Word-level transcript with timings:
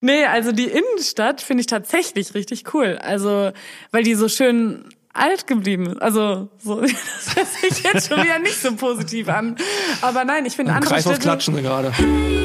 Nee, 0.00 0.24
also 0.26 0.52
die 0.52 0.66
Innenstadt 0.66 1.40
finde 1.40 1.62
ich 1.62 1.66
tatsächlich 1.66 2.34
richtig 2.34 2.72
cool. 2.72 2.98
Also, 3.00 3.50
weil 3.90 4.04
die 4.04 4.14
so 4.14 4.28
schön 4.28 4.84
alt 5.12 5.46
geblieben 5.46 5.86
ist. 5.86 6.00
Also, 6.00 6.48
so, 6.58 6.80
das 6.80 7.36
hört 7.36 7.48
sich 7.48 7.82
jetzt 7.82 8.08
schon 8.08 8.22
wieder 8.22 8.38
nicht 8.38 8.60
so 8.60 8.74
positiv 8.76 9.28
an. 9.28 9.56
Aber 10.00 10.24
nein, 10.24 10.46
ich 10.46 10.54
finde 10.54 10.72
andere 10.72 10.94
Kreis 10.94 11.06
aus 11.06 11.12
Städte... 11.14 11.22
Klatschen 11.22 11.62
gerade. 11.62 11.92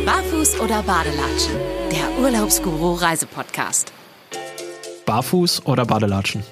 Barfuß 0.06 0.60
oder 0.60 0.82
Badelatschen? 0.82 1.56
Der 1.92 2.24
Urlaubsguru 2.24 2.94
Reisepodcast. 2.94 3.94
Barfuß 5.06 5.66
oder 5.66 5.86
Badelatschen? 5.86 6.44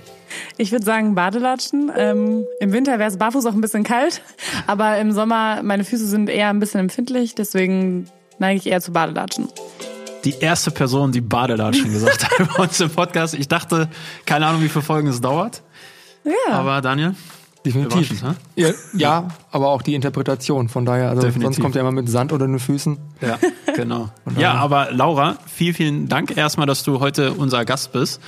Ich 0.57 0.71
würde 0.71 0.86
sagen 0.86 1.15
Badelatschen. 1.15 1.91
Ähm, 1.95 2.45
Im 2.59 2.73
Winter 2.73 2.99
wäre 2.99 3.09
es 3.09 3.18
barfuß 3.18 3.45
auch 3.47 3.54
ein 3.54 3.61
bisschen 3.61 3.83
kalt, 3.83 4.21
aber 4.68 4.97
im 4.99 5.11
Sommer, 5.11 5.63
meine 5.63 5.83
Füße 5.83 6.05
sind 6.05 6.29
eher 6.29 6.49
ein 6.49 6.59
bisschen 6.59 6.79
empfindlich, 6.79 7.36
deswegen 7.36 8.09
neige 8.39 8.59
ich 8.59 8.68
eher 8.68 8.81
zu 8.81 8.91
Badelatschen. 8.91 9.49
Die 10.23 10.35
erste 10.39 10.71
Person, 10.71 11.11
die 11.11 11.21
Badelatschen 11.21 11.91
gesagt 11.91 12.29
hat 12.29 12.55
bei 12.55 12.64
uns 12.64 12.79
im 12.79 12.89
Podcast. 12.89 13.33
Ich 13.33 13.47
dachte, 13.47 13.89
keine 14.25 14.46
Ahnung, 14.46 14.61
wie 14.61 14.69
viele 14.69 14.83
Folgen 14.83 15.07
es 15.07 15.21
dauert. 15.21 15.63
Ja. 16.23 16.54
Aber 16.54 16.82
Daniel, 16.82 17.15
Definitiv. 17.65 18.23
Ja, 18.55 18.69
ja, 18.93 19.27
aber 19.51 19.69
auch 19.69 19.83
die 19.83 19.93
Interpretation. 19.93 20.68
Von 20.68 20.86
daher, 20.86 21.10
also 21.10 21.21
Definitiv. 21.21 21.43
sonst 21.43 21.61
kommt 21.61 21.75
ja 21.75 21.82
immer 21.82 21.91
mit 21.91 22.10
Sand 22.10 22.32
unter 22.32 22.47
den 22.47 22.60
Füßen. 22.60 22.97
Ja, 23.21 23.37
genau. 23.75 24.10
Ja, 24.37 24.54
aber 24.54 24.91
Laura, 24.91 25.37
vielen, 25.46 25.73
vielen 25.75 26.07
Dank 26.07 26.35
erstmal, 26.35 26.65
dass 26.65 26.83
du 26.83 26.99
heute 26.99 27.33
unser 27.33 27.65
Gast 27.65 27.91
bist. 27.91 28.19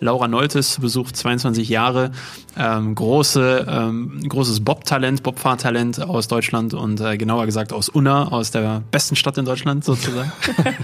Laura 0.00 0.28
Noltes 0.28 0.78
besucht 0.80 1.16
22 1.16 1.68
Jahre, 1.68 2.10
ähm, 2.56 2.94
große, 2.94 3.66
ähm, 3.68 4.20
großes 4.28 4.64
Bob-Talent, 4.64 5.22
Bobfahrtalent 5.22 6.00
aus 6.02 6.28
Deutschland 6.28 6.74
und 6.74 7.00
äh, 7.00 7.16
genauer 7.16 7.46
gesagt 7.46 7.72
aus 7.72 7.88
Unna, 7.88 8.28
aus 8.28 8.50
der 8.50 8.82
besten 8.90 9.16
Stadt 9.16 9.38
in 9.38 9.44
Deutschland 9.44 9.84
sozusagen. 9.84 10.30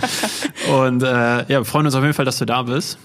und 0.80 1.02
äh, 1.02 1.06
ja, 1.06 1.48
wir 1.48 1.64
freuen 1.64 1.86
uns 1.86 1.94
auf 1.94 2.02
jeden 2.02 2.14
Fall, 2.14 2.24
dass 2.24 2.38
du 2.38 2.46
da 2.46 2.62
bist. 2.62 2.98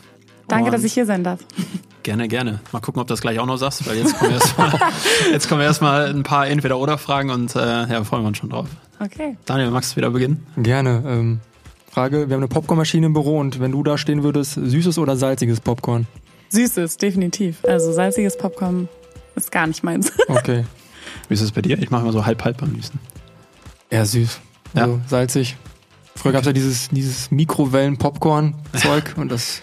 Danke, 0.48 0.66
Und 0.66 0.72
dass 0.72 0.84
ich 0.84 0.94
hier 0.94 1.06
sein 1.06 1.24
darf. 1.24 1.40
Gerne, 2.04 2.30
gerne. 2.30 2.62
Mal 2.72 2.80
gucken, 2.80 3.02
ob 3.02 3.08
du 3.08 3.12
das 3.12 3.20
gleich 3.20 3.38
auch 3.38 3.46
noch 3.46 3.58
sagst, 3.58 3.86
weil 3.86 3.98
jetzt 3.98 4.18
kommen 4.18 4.32
erstmal 4.32 4.72
jetzt 5.34 5.50
kommen 5.50 5.60
erstmal 5.60 6.06
ein 6.06 6.24
paar 6.24 6.48
Entweder-Oder-Fragen 6.48 7.32
und 7.32 7.54
äh, 7.54 7.60
ja, 7.60 8.02
freuen 8.06 8.24
wir 8.24 8.28
uns 8.30 8.38
schon 8.38 8.50
drauf. 8.50 8.68
Okay. 9.02 9.36
Daniel, 9.44 9.72
magst 9.72 9.92
du 9.92 9.96
wieder 9.98 10.10
beginnen? 10.10 10.48
Gerne. 10.56 11.04
Ähm, 11.06 11.42
Frage, 11.92 12.30
wir 12.30 12.36
haben 12.36 12.42
eine 12.42 12.48
Popcornmaschine 12.48 13.08
im 13.08 13.14
Büro 13.14 13.40
und 13.40 13.60
wenn 13.60 13.72
du 13.72 13.84
da 13.84 13.98
stehen 13.98 14.24
würdest, 14.24 14.54
süßes 14.54 14.98
oder 14.98 15.16
salziges 15.16 15.60
Popcorn? 15.62 16.08
Süßes, 16.50 16.98
definitiv. 16.98 17.64
Also 17.66 17.92
salziges 17.92 18.38
Popcorn 18.38 18.88
ist 19.36 19.52
gar 19.52 19.68
nicht 19.68 19.84
meins. 19.84 20.12
Okay. 20.28 20.66
Wie 21.30 21.34
ist 21.34 21.42
es 21.42 21.52
bei 21.52 21.62
dir? 21.62 21.78
Ich 21.80 21.90
mache 21.90 22.04
immer 22.04 22.12
so 22.12 22.26
halb-halb 22.26 22.62
am 22.62 22.74
liebsten. 22.74 23.00
Eher 23.90 24.06
süß. 24.06 24.40
Ja. 24.74 24.84
Also 24.84 25.02
salzig. 25.08 25.58
Früher 26.16 26.32
gab 26.32 26.42
es 26.42 26.48
ja 26.48 26.54
dieses, 26.54 26.90
dieses 26.90 27.32
Mikrowellen-Popcorn-Zeug 27.32 29.16
und 29.18 29.32
das 29.32 29.62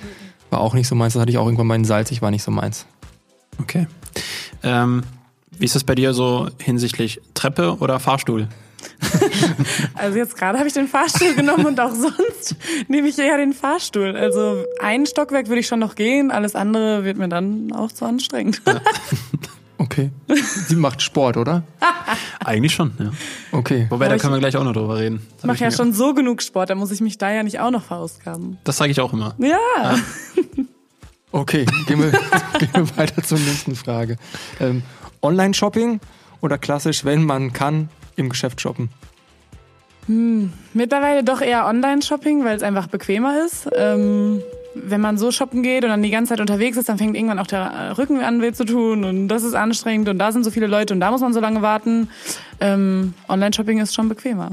war 0.50 0.60
auch 0.60 0.74
nicht 0.74 0.88
so 0.88 0.94
meins. 0.94 1.14
Das 1.14 1.20
hatte 1.20 1.30
ich 1.30 1.38
auch 1.38 1.46
irgendwann 1.46 1.66
mal 1.66 1.74
in 1.74 1.84
salzig, 1.84 2.22
war 2.22 2.30
nicht 2.30 2.42
so 2.42 2.50
meins. 2.50 2.86
Okay. 3.60 3.86
Ähm, 4.62 5.02
wie 5.58 5.64
ist 5.64 5.76
es 5.76 5.84
bei 5.84 5.94
dir 5.94 6.14
so 6.14 6.48
hinsichtlich 6.58 7.20
Treppe 7.34 7.76
oder 7.78 8.00
Fahrstuhl? 8.00 8.48
Also 9.94 10.18
jetzt 10.18 10.36
gerade 10.36 10.58
habe 10.58 10.68
ich 10.68 10.74
den 10.74 10.88
Fahrstuhl 10.88 11.34
genommen 11.34 11.66
und 11.66 11.80
auch 11.80 11.92
sonst 11.92 12.56
nehme 12.88 13.08
ich 13.08 13.18
eher 13.18 13.36
den 13.36 13.52
Fahrstuhl. 13.52 14.16
Also 14.16 14.64
ein 14.80 15.06
Stockwerk 15.06 15.48
würde 15.48 15.60
ich 15.60 15.66
schon 15.66 15.78
noch 15.78 15.94
gehen, 15.94 16.30
alles 16.30 16.54
andere 16.54 17.04
wird 17.04 17.16
mir 17.16 17.28
dann 17.28 17.72
auch 17.72 17.92
zu 17.92 18.04
anstrengend. 18.04 18.60
Okay. 19.78 20.10
Sie 20.28 20.76
macht 20.76 21.02
Sport, 21.02 21.36
oder? 21.36 21.62
Eigentlich 22.44 22.72
schon, 22.74 22.92
ja. 22.98 23.10
Okay. 23.52 23.86
Wobei, 23.90 24.06
Aber 24.06 24.14
da 24.14 24.20
können 24.20 24.34
wir 24.34 24.40
gleich 24.40 24.56
auch 24.56 24.64
noch 24.64 24.72
drüber 24.72 24.98
reden. 24.98 25.26
Das 25.36 25.44
Ich 25.44 25.44
mache 25.46 25.58
ja 25.64 25.70
schon 25.70 25.92
so 25.92 26.14
genug 26.14 26.42
Sport, 26.42 26.70
da 26.70 26.74
muss 26.74 26.90
ich 26.90 27.00
mich 27.00 27.18
da 27.18 27.32
ja 27.32 27.42
nicht 27.42 27.60
auch 27.60 27.70
noch 27.70 27.82
verausgaben. 27.82 28.58
Das 28.64 28.76
sage 28.76 28.92
ich 28.92 29.00
auch 29.00 29.12
immer. 29.12 29.34
Ja. 29.38 29.58
Okay, 31.32 31.66
gehen 31.88 31.98
wir, 32.00 32.12
gehen 32.60 32.70
wir 32.74 32.96
weiter 32.96 33.20
zur 33.20 33.40
nächsten 33.40 33.74
Frage. 33.74 34.18
Ähm, 34.60 34.84
Online-Shopping 35.20 35.98
oder 36.40 36.58
klassisch, 36.58 37.04
wenn 37.04 37.24
man 37.24 37.52
kann, 37.52 37.88
im 38.16 38.28
Geschäft 38.28 38.60
shoppen? 38.60 38.90
Mittlerweile 40.06 41.24
doch 41.24 41.40
eher 41.40 41.66
Online-Shopping, 41.66 42.44
weil 42.44 42.56
es 42.56 42.62
einfach 42.62 42.88
bequemer 42.88 43.44
ist. 43.44 43.68
Ähm, 43.74 44.42
wenn 44.74 45.00
man 45.00 45.16
so 45.18 45.30
shoppen 45.30 45.62
geht 45.62 45.84
und 45.84 45.90
dann 45.90 46.02
die 46.02 46.10
ganze 46.10 46.30
Zeit 46.30 46.40
unterwegs 46.40 46.76
ist, 46.76 46.88
dann 46.88 46.98
fängt 46.98 47.16
irgendwann 47.16 47.38
auch 47.38 47.46
der 47.46 47.96
Rücken 47.96 48.20
an 48.20 48.42
weh 48.42 48.52
zu 48.52 48.64
tun 48.64 49.04
und 49.04 49.28
das 49.28 49.44
ist 49.44 49.54
anstrengend 49.54 50.08
und 50.08 50.18
da 50.18 50.32
sind 50.32 50.44
so 50.44 50.50
viele 50.50 50.66
Leute 50.66 50.92
und 50.94 51.00
da 51.00 51.10
muss 51.10 51.20
man 51.20 51.32
so 51.32 51.40
lange 51.40 51.62
warten. 51.62 52.08
Ähm, 52.60 53.14
Online-Shopping 53.28 53.78
ist 53.78 53.94
schon 53.94 54.08
bequemer. 54.08 54.50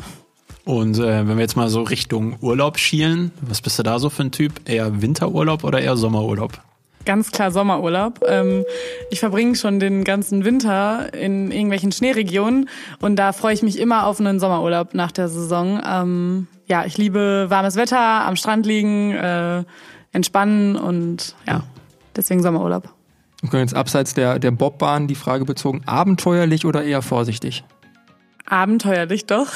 Und 0.64 1.00
äh, 1.00 1.28
wenn 1.28 1.38
wir 1.38 1.42
jetzt 1.42 1.58
mal 1.58 1.70
so 1.70 1.82
Richtung 1.82 2.38
Urlaub 2.40 2.78
schielen, 2.78 3.32
was 3.42 3.62
bist 3.62 3.80
du 3.80 3.84
da 3.84 3.98
so 4.00 4.10
für 4.10 4.24
ein 4.24 4.32
Typ? 4.32 4.70
Eher 4.70 5.02
Winterurlaub 5.02 5.64
oder 5.64 5.82
eher 5.82 5.98
Sommerurlaub? 5.98 6.62
Ganz 7.06 7.32
klar 7.32 7.52
Sommerurlaub. 7.52 8.20
Ähm, 8.28 8.64
ich 9.10 9.20
verbringe 9.20 9.56
schon 9.56 9.80
den 9.80 10.04
ganzen 10.04 10.46
Winter 10.46 11.14
in 11.14 11.52
irgendwelchen 11.52 11.92
Schneeregionen 11.92 12.70
und 13.00 13.16
da 13.16 13.34
freue 13.34 13.54
ich 13.54 13.64
mich 13.64 13.80
immer 13.80 14.06
auf 14.06 14.20
einen 14.20 14.40
Sommerurlaub 14.40 14.94
nach 14.94 15.12
der 15.12 15.28
Saison. 15.28 15.82
Ähm, 15.86 16.48
ja, 16.68 16.86
ich 16.86 16.98
liebe 16.98 17.48
warmes 17.50 17.76
Wetter, 17.76 17.98
am 18.00 18.36
Strand 18.36 18.66
liegen, 18.66 19.12
äh, 19.12 19.64
entspannen 20.12 20.76
und 20.76 21.36
ja, 21.48 21.64
deswegen 22.16 22.42
Sommerurlaub. 22.42 22.90
Wir 23.42 23.50
können 23.50 23.64
jetzt 23.64 23.76
abseits 23.76 24.14
der, 24.14 24.38
der 24.38 24.52
Bobbahn 24.52 25.08
die 25.08 25.16
Frage 25.16 25.46
bezogen, 25.46 25.82
abenteuerlich 25.88 26.66
oder 26.66 26.84
eher 26.84 27.02
vorsichtig? 27.02 27.64
Abenteuerlich 28.46 29.26
doch. 29.26 29.48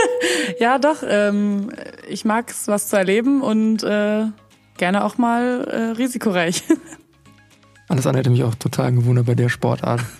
ja, 0.60 0.78
doch. 0.78 1.02
Ähm, 1.06 1.72
ich 2.08 2.24
mag 2.24 2.50
es, 2.50 2.68
was 2.68 2.88
zu 2.88 2.96
erleben 2.96 3.42
und 3.42 3.82
äh, 3.82 4.26
gerne 4.76 5.04
auch 5.04 5.18
mal 5.18 5.64
äh, 5.64 5.76
risikoreich. 5.96 6.62
Alles 7.88 8.06
andere 8.06 8.20
hätte 8.20 8.30
mich 8.30 8.44
auch 8.44 8.54
total 8.54 8.92
gewundert 8.92 9.26
bei 9.26 9.34
der 9.34 9.48
Sportart. 9.48 10.00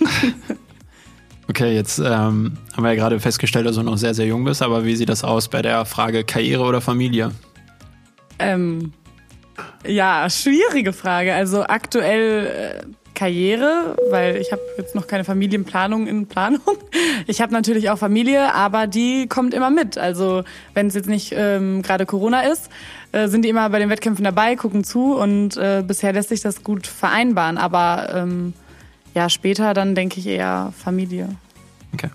Okay, 1.46 1.74
jetzt 1.74 1.98
ähm, 1.98 2.56
haben 2.74 2.84
wir 2.84 2.88
ja 2.88 2.94
gerade 2.94 3.20
festgestellt, 3.20 3.66
dass 3.66 3.76
du 3.76 3.82
noch 3.82 3.98
sehr, 3.98 4.14
sehr 4.14 4.26
jung 4.26 4.44
bist, 4.44 4.62
aber 4.62 4.84
wie 4.84 4.96
sieht 4.96 5.10
das 5.10 5.24
aus 5.24 5.48
bei 5.48 5.60
der 5.60 5.84
Frage 5.84 6.24
Karriere 6.24 6.62
oder 6.62 6.80
Familie? 6.80 7.32
Ähm, 8.38 8.92
ja, 9.86 10.28
schwierige 10.30 10.92
Frage. 10.92 11.34
Also 11.34 11.62
aktuell 11.64 12.82
äh, 12.82 12.86
Karriere, 13.14 13.96
weil 14.10 14.36
ich 14.36 14.52
habe 14.52 14.62
jetzt 14.76 14.94
noch 14.94 15.06
keine 15.06 15.24
Familienplanung 15.24 16.06
in 16.06 16.26
Planung. 16.26 16.60
Ich 17.26 17.40
habe 17.40 17.52
natürlich 17.52 17.90
auch 17.90 17.96
Familie, 17.96 18.54
aber 18.54 18.86
die 18.86 19.28
kommt 19.28 19.54
immer 19.54 19.70
mit. 19.70 19.96
Also 19.96 20.42
wenn 20.74 20.88
es 20.88 20.94
jetzt 20.94 21.08
nicht 21.08 21.32
ähm, 21.34 21.80
gerade 21.80 22.06
Corona 22.06 22.40
ist, 22.40 22.68
äh, 23.12 23.28
sind 23.28 23.44
die 23.44 23.48
immer 23.48 23.70
bei 23.70 23.78
den 23.78 23.88
Wettkämpfen 23.88 24.24
dabei, 24.24 24.56
gucken 24.56 24.84
zu 24.84 25.14
und 25.14 25.56
äh, 25.56 25.82
bisher 25.86 26.12
lässt 26.12 26.28
sich 26.28 26.40
das 26.40 26.62
gut 26.62 26.86
vereinbaren. 26.86 27.56
Aber 27.56 28.12
ähm, 28.14 28.52
ja, 29.14 29.30
später 29.30 29.72
dann 29.74 29.94
denke 29.94 30.18
ich 30.20 30.26
eher 30.26 30.72
Familie. 30.76 31.28
Okay. 31.94 32.10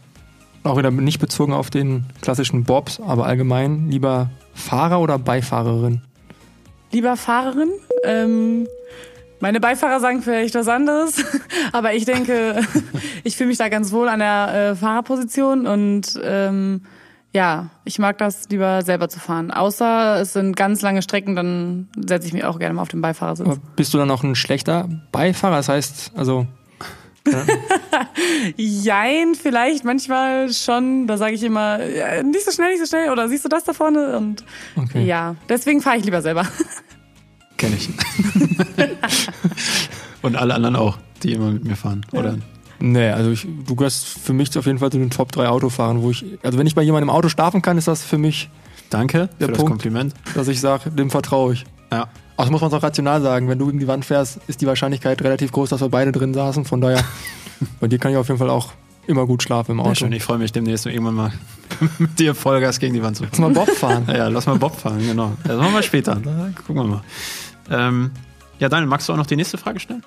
Auch 0.64 0.78
wieder 0.78 0.92
nicht 0.92 1.20
bezogen 1.20 1.54
auf 1.54 1.70
den 1.70 2.06
klassischen 2.22 2.66
Bobs, 2.66 3.00
aber 3.00 3.26
allgemein 3.26 3.90
lieber 3.90 4.30
Fahrer 4.54 5.00
oder 5.00 5.18
Beifahrerin? 5.18 6.02
Lieber 6.92 7.16
Fahrerin. 7.16 7.72
Ähm, 8.04 8.68
meine 9.42 9.60
Beifahrer 9.60 10.00
sagen 10.00 10.22
vielleicht 10.22 10.56
was 10.56 10.68
anderes, 10.68 11.24
aber 11.72 11.94
ich 11.94 12.06
denke, 12.06 12.62
ich 13.24 13.38
fühle 13.38 13.50
mich 13.50 13.58
da 13.58 13.70
ganz 13.70 13.92
wohl 13.92 14.08
an 14.10 14.20
der 14.20 14.72
äh, 14.72 14.76
Fahrerposition 14.76 15.68
und 15.68 16.20
ähm, 16.24 16.82
ja, 17.32 17.70
ich 17.86 18.00
mag 18.00 18.18
das 18.18 18.50
lieber 18.50 18.82
selber 18.82 19.08
zu 19.08 19.20
fahren. 19.20 19.52
Außer 19.52 20.20
es 20.20 20.34
sind 20.34 20.56
ganz 20.56 20.82
lange 20.82 21.02
Strecken, 21.04 21.36
dann 21.36 21.88
setze 21.96 22.26
ich 22.28 22.34
mich 22.34 22.44
auch 22.44 22.58
gerne 22.58 22.74
mal 22.74 22.82
auf 22.82 22.88
den 22.90 23.02
Beifahrersitz. 23.02 23.46
Aber 23.46 23.58
bist 23.76 23.94
du 23.94 24.00
dann 24.00 24.10
auch 24.10 24.24
ein 24.24 24.34
schlechter 24.36 24.90
Beifahrer? 25.12 25.58
Das 25.58 25.70
heißt, 25.70 26.12
also 26.16 26.48
Jein, 28.58 29.36
vielleicht 29.36 29.84
manchmal 29.86 30.52
schon. 30.52 31.06
Da 31.08 31.18
sage 31.18 31.34
ich 31.36 31.44
immer, 31.44 31.84
ja, 31.86 32.24
nicht 32.24 32.44
so 32.46 32.52
schnell, 32.52 32.72
nicht 32.72 32.80
so 32.80 32.86
schnell. 32.88 33.12
Oder 33.12 33.28
siehst 33.28 33.46
du 33.46 33.50
das 33.50 33.64
da 33.64 33.74
vorne? 33.74 34.18
Und 34.18 34.44
Okay. 34.76 35.06
ja, 35.06 35.36
deswegen 35.48 35.82
fahre 35.82 35.98
ich 35.98 36.06
lieber 36.06 36.22
selber. 36.22 36.48
Kenne 37.60 37.76
ich. 37.76 37.90
Und 40.22 40.36
alle 40.36 40.54
anderen 40.56 40.76
auch, 40.76 40.98
die 41.24 41.34
immer 41.34 41.52
mit 41.52 41.64
mir 41.66 41.76
fahren, 41.76 42.06
oder? 42.12 42.38
Nee, 42.80 43.10
also 43.10 43.32
ich, 43.32 43.48
du 43.68 43.76
gehörst 43.76 44.06
für 44.08 44.34
mich 44.34 44.58
auf 44.58 44.66
jeden 44.66 44.80
Fall 44.80 44.92
zu 44.92 44.98
den 44.98 45.10
Top 45.10 45.32
3 45.32 45.48
Autofahrern, 45.50 46.02
wo 46.02 46.12
ich, 46.12 46.26
also 46.44 46.58
wenn 46.58 46.68
ich 46.68 46.76
bei 46.76 46.82
jemandem 46.82 47.10
im 47.10 47.16
Auto 47.16 47.30
schlafen 47.30 47.62
kann, 47.62 47.78
ist 47.78 47.88
das 47.88 48.04
für 48.04 48.18
mich, 48.18 48.50
Danke 48.90 49.30
Der 49.40 49.48
für 49.48 49.52
das 49.52 49.58
Punkt. 49.60 49.72
Kompliment. 49.72 50.14
dass 50.34 50.48
ich 50.48 50.60
sage, 50.60 50.90
dem 50.90 51.10
vertraue 51.12 51.54
ich. 51.54 51.66
Ja. 51.92 52.04
Auch 52.38 52.46
das 52.46 52.52
muss 52.52 52.62
man 52.62 52.74
auch 52.74 52.82
rational 52.82 53.22
sagen, 53.22 53.48
wenn 53.50 53.60
du 53.60 53.68
gegen 53.68 53.80
die 53.80 53.88
Wand 53.88 54.06
fährst, 54.06 54.40
ist 54.48 54.62
die 54.62 54.68
Wahrscheinlichkeit 54.68 55.22
relativ 55.22 55.52
groß, 55.52 55.70
dass 55.70 55.82
wir 55.82 55.90
beide 55.90 56.12
drin 56.12 56.34
saßen. 56.34 56.66
Von 56.66 56.82
daher, 56.82 57.04
bei 57.80 57.88
dir 57.88 58.00
kann 58.00 58.12
ich 58.12 58.18
auf 58.18 58.28
jeden 58.30 58.40
Fall 58.40 58.50
auch 58.50 58.72
immer 59.06 59.28
gut 59.28 59.44
schlafen 59.44 59.74
im 59.74 59.78
Sehr 59.80 59.86
Auto. 59.86 59.96
schön, 59.96 60.12
ich 60.14 60.24
freue 60.24 60.38
mich 60.38 60.52
demnächst 60.54 60.86
irgendwann 60.86 61.16
mal 61.16 61.34
mit 62.00 62.18
dir 62.18 62.34
Vollgas 62.34 62.80
gegen 62.80 62.94
die 62.94 63.04
Wand 63.04 63.18
zu 63.18 63.26
Lass 63.26 63.38
fahren. 63.38 63.54
mal 63.54 63.66
Bob 63.66 63.70
fahren. 63.76 64.04
Ja, 64.08 64.28
lass 64.30 64.46
mal 64.48 64.58
Bob 64.58 64.80
fahren, 64.80 65.00
genau. 65.06 65.34
Das 65.44 65.58
machen 65.58 65.74
wir 65.74 65.84
später. 65.84 66.16
Da 66.16 66.50
gucken 66.66 66.76
wir 66.76 66.84
mal. 66.86 67.02
Ähm, 67.70 68.12
ja, 68.60 68.70
Daniel, 68.70 68.88
magst 68.90 69.08
du 69.08 69.14
auch 69.14 69.18
noch 69.18 69.28
die 69.28 69.36
nächste 69.36 69.58
Frage 69.58 69.80
stellen? 69.80 70.04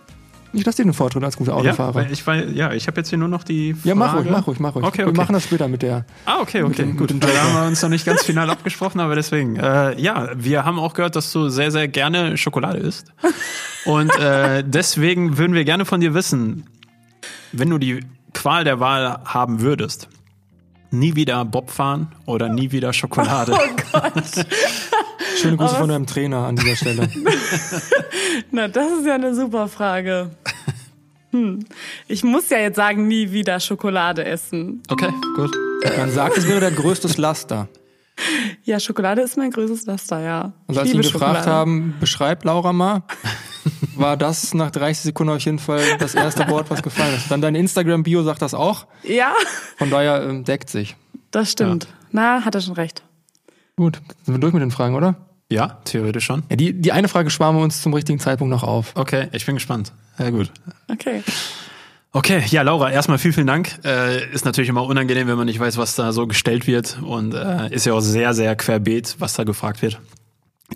Ich 0.54 0.66
lasse 0.66 0.82
dir 0.82 0.84
den 0.90 0.92
Vortritt 0.92 1.24
als 1.24 1.38
guter 1.38 1.54
Autofahrer. 1.56 2.02
Ja, 2.02 2.10
ich, 2.10 2.26
weil, 2.26 2.54
ja, 2.54 2.72
ich 2.74 2.86
habe 2.86 2.98
jetzt 3.00 3.08
hier 3.08 3.16
nur 3.16 3.28
noch 3.28 3.42
die 3.42 3.72
Frage. 3.72 3.88
Ja, 3.88 3.94
mach 3.94 4.14
ruhig, 4.14 4.28
mach 4.30 4.46
ruhig, 4.46 4.60
mach 4.60 4.74
ruhig. 4.74 4.84
Okay, 4.84 4.98
Wir 4.98 5.06
okay. 5.08 5.16
machen 5.16 5.32
das 5.32 5.44
später 5.44 5.66
mit 5.66 5.80
der. 5.80 6.04
Ah, 6.26 6.40
okay, 6.42 6.62
okay, 6.62 6.82
dem- 6.82 6.98
gut. 6.98 7.14
Da 7.18 7.26
haben 7.28 7.54
wir 7.54 7.66
uns 7.68 7.80
noch 7.80 7.88
nicht 7.88 8.04
ganz 8.04 8.22
final 8.22 8.50
abgesprochen, 8.50 9.00
aber 9.00 9.14
deswegen. 9.14 9.56
Äh, 9.56 9.98
ja, 9.98 10.28
wir 10.36 10.66
haben 10.66 10.78
auch 10.78 10.92
gehört, 10.92 11.16
dass 11.16 11.32
du 11.32 11.48
sehr, 11.48 11.70
sehr 11.70 11.88
gerne 11.88 12.36
Schokolade 12.36 12.78
isst. 12.78 13.12
Und 13.86 14.14
äh, 14.18 14.62
deswegen 14.66 15.38
würden 15.38 15.54
wir 15.54 15.64
gerne 15.64 15.86
von 15.86 16.02
dir 16.02 16.12
wissen, 16.12 16.66
wenn 17.52 17.70
du 17.70 17.78
die 17.78 18.04
Qual 18.34 18.64
der 18.64 18.78
Wahl 18.78 19.20
haben 19.24 19.60
würdest, 19.62 20.08
nie 20.90 21.14
wieder 21.16 21.46
Bob 21.46 21.70
fahren 21.70 22.08
oder 22.26 22.50
nie 22.50 22.72
wieder 22.72 22.92
Schokolade. 22.92 23.54
Schöne 25.36 25.56
Grüße 25.56 25.74
von 25.76 25.88
deinem 25.88 26.06
Trainer 26.06 26.46
an 26.46 26.56
dieser 26.56 26.76
Stelle. 26.76 27.08
Na, 28.50 28.68
das 28.68 28.92
ist 28.92 29.06
ja 29.06 29.14
eine 29.14 29.34
super 29.34 29.68
Frage. 29.68 30.30
Hm. 31.30 31.64
Ich 32.08 32.22
muss 32.24 32.50
ja 32.50 32.58
jetzt 32.58 32.76
sagen, 32.76 33.06
nie 33.08 33.32
wieder 33.32 33.58
Schokolade 33.60 34.24
essen. 34.24 34.82
Okay, 34.88 35.10
gut. 35.34 35.50
Man 35.96 36.10
sagt, 36.10 36.36
es 36.36 36.46
wäre 36.46 36.60
der 36.60 36.70
größte 36.70 37.08
Laster. 37.20 37.68
Ja, 38.62 38.78
Schokolade 38.78 39.22
ist 39.22 39.36
mein 39.38 39.50
größtes 39.50 39.86
Laster, 39.86 40.20
ja. 40.20 40.52
Und 40.66 40.76
als 40.78 40.88
wir 40.88 41.00
liebe 41.00 41.10
gefragt 41.10 41.38
Schokolade. 41.38 41.50
haben, 41.50 41.94
beschreib 41.98 42.44
Laura 42.44 42.72
mal, 42.72 43.02
war 43.96 44.16
das 44.18 44.52
nach 44.54 44.70
30 44.70 45.04
Sekunden 45.04 45.32
auf 45.32 45.40
jeden 45.42 45.58
Fall 45.58 45.82
das 45.98 46.14
erste 46.14 46.46
Wort, 46.48 46.70
was 46.70 46.82
gefallen 46.82 47.14
ist. 47.16 47.30
Dann 47.30 47.40
dein 47.40 47.54
Instagram-Bio 47.54 48.22
sagt 48.22 48.42
das 48.42 48.52
auch. 48.54 48.86
Ja, 49.02 49.32
Von 49.78 49.90
daher 49.90 50.22
ähm, 50.22 50.44
deckt 50.44 50.68
sich. 50.68 50.94
das 51.30 51.50
stimmt. 51.50 51.88
Na, 52.10 52.44
hat 52.44 52.54
er 52.54 52.60
schon 52.60 52.74
recht. 52.74 53.02
Gut, 53.76 54.00
sind 54.24 54.34
wir 54.34 54.40
durch 54.40 54.52
mit 54.52 54.62
den 54.62 54.70
Fragen, 54.70 54.94
oder? 54.94 55.16
Ja, 55.50 55.78
theoretisch 55.84 56.24
schon. 56.24 56.42
Ja, 56.50 56.56
die, 56.56 56.72
die 56.72 56.92
eine 56.92 57.08
Frage 57.08 57.30
sparen 57.30 57.56
wir 57.56 57.62
uns 57.62 57.82
zum 57.82 57.92
richtigen 57.94 58.18
Zeitpunkt 58.18 58.50
noch 58.50 58.62
auf. 58.62 58.92
Okay, 58.94 59.28
ich 59.32 59.44
bin 59.44 59.56
gespannt. 59.56 59.92
Ja, 60.18 60.30
gut. 60.30 60.50
Okay. 60.88 61.22
Okay, 62.14 62.42
ja, 62.48 62.60
Laura, 62.60 62.90
erstmal 62.90 63.16
vielen, 63.16 63.32
vielen 63.32 63.46
Dank. 63.46 63.78
Äh, 63.84 64.30
ist 64.32 64.44
natürlich 64.44 64.68
immer 64.68 64.84
unangenehm, 64.84 65.28
wenn 65.28 65.36
man 65.36 65.46
nicht 65.46 65.58
weiß, 65.58 65.78
was 65.78 65.94
da 65.94 66.12
so 66.12 66.26
gestellt 66.26 66.66
wird. 66.66 66.98
Und 67.02 67.34
äh, 67.34 67.72
ist 67.72 67.86
ja 67.86 67.94
auch 67.94 68.00
sehr, 68.00 68.34
sehr 68.34 68.54
querbeet, 68.54 69.16
was 69.18 69.32
da 69.32 69.44
gefragt 69.44 69.80
wird. 69.80 69.98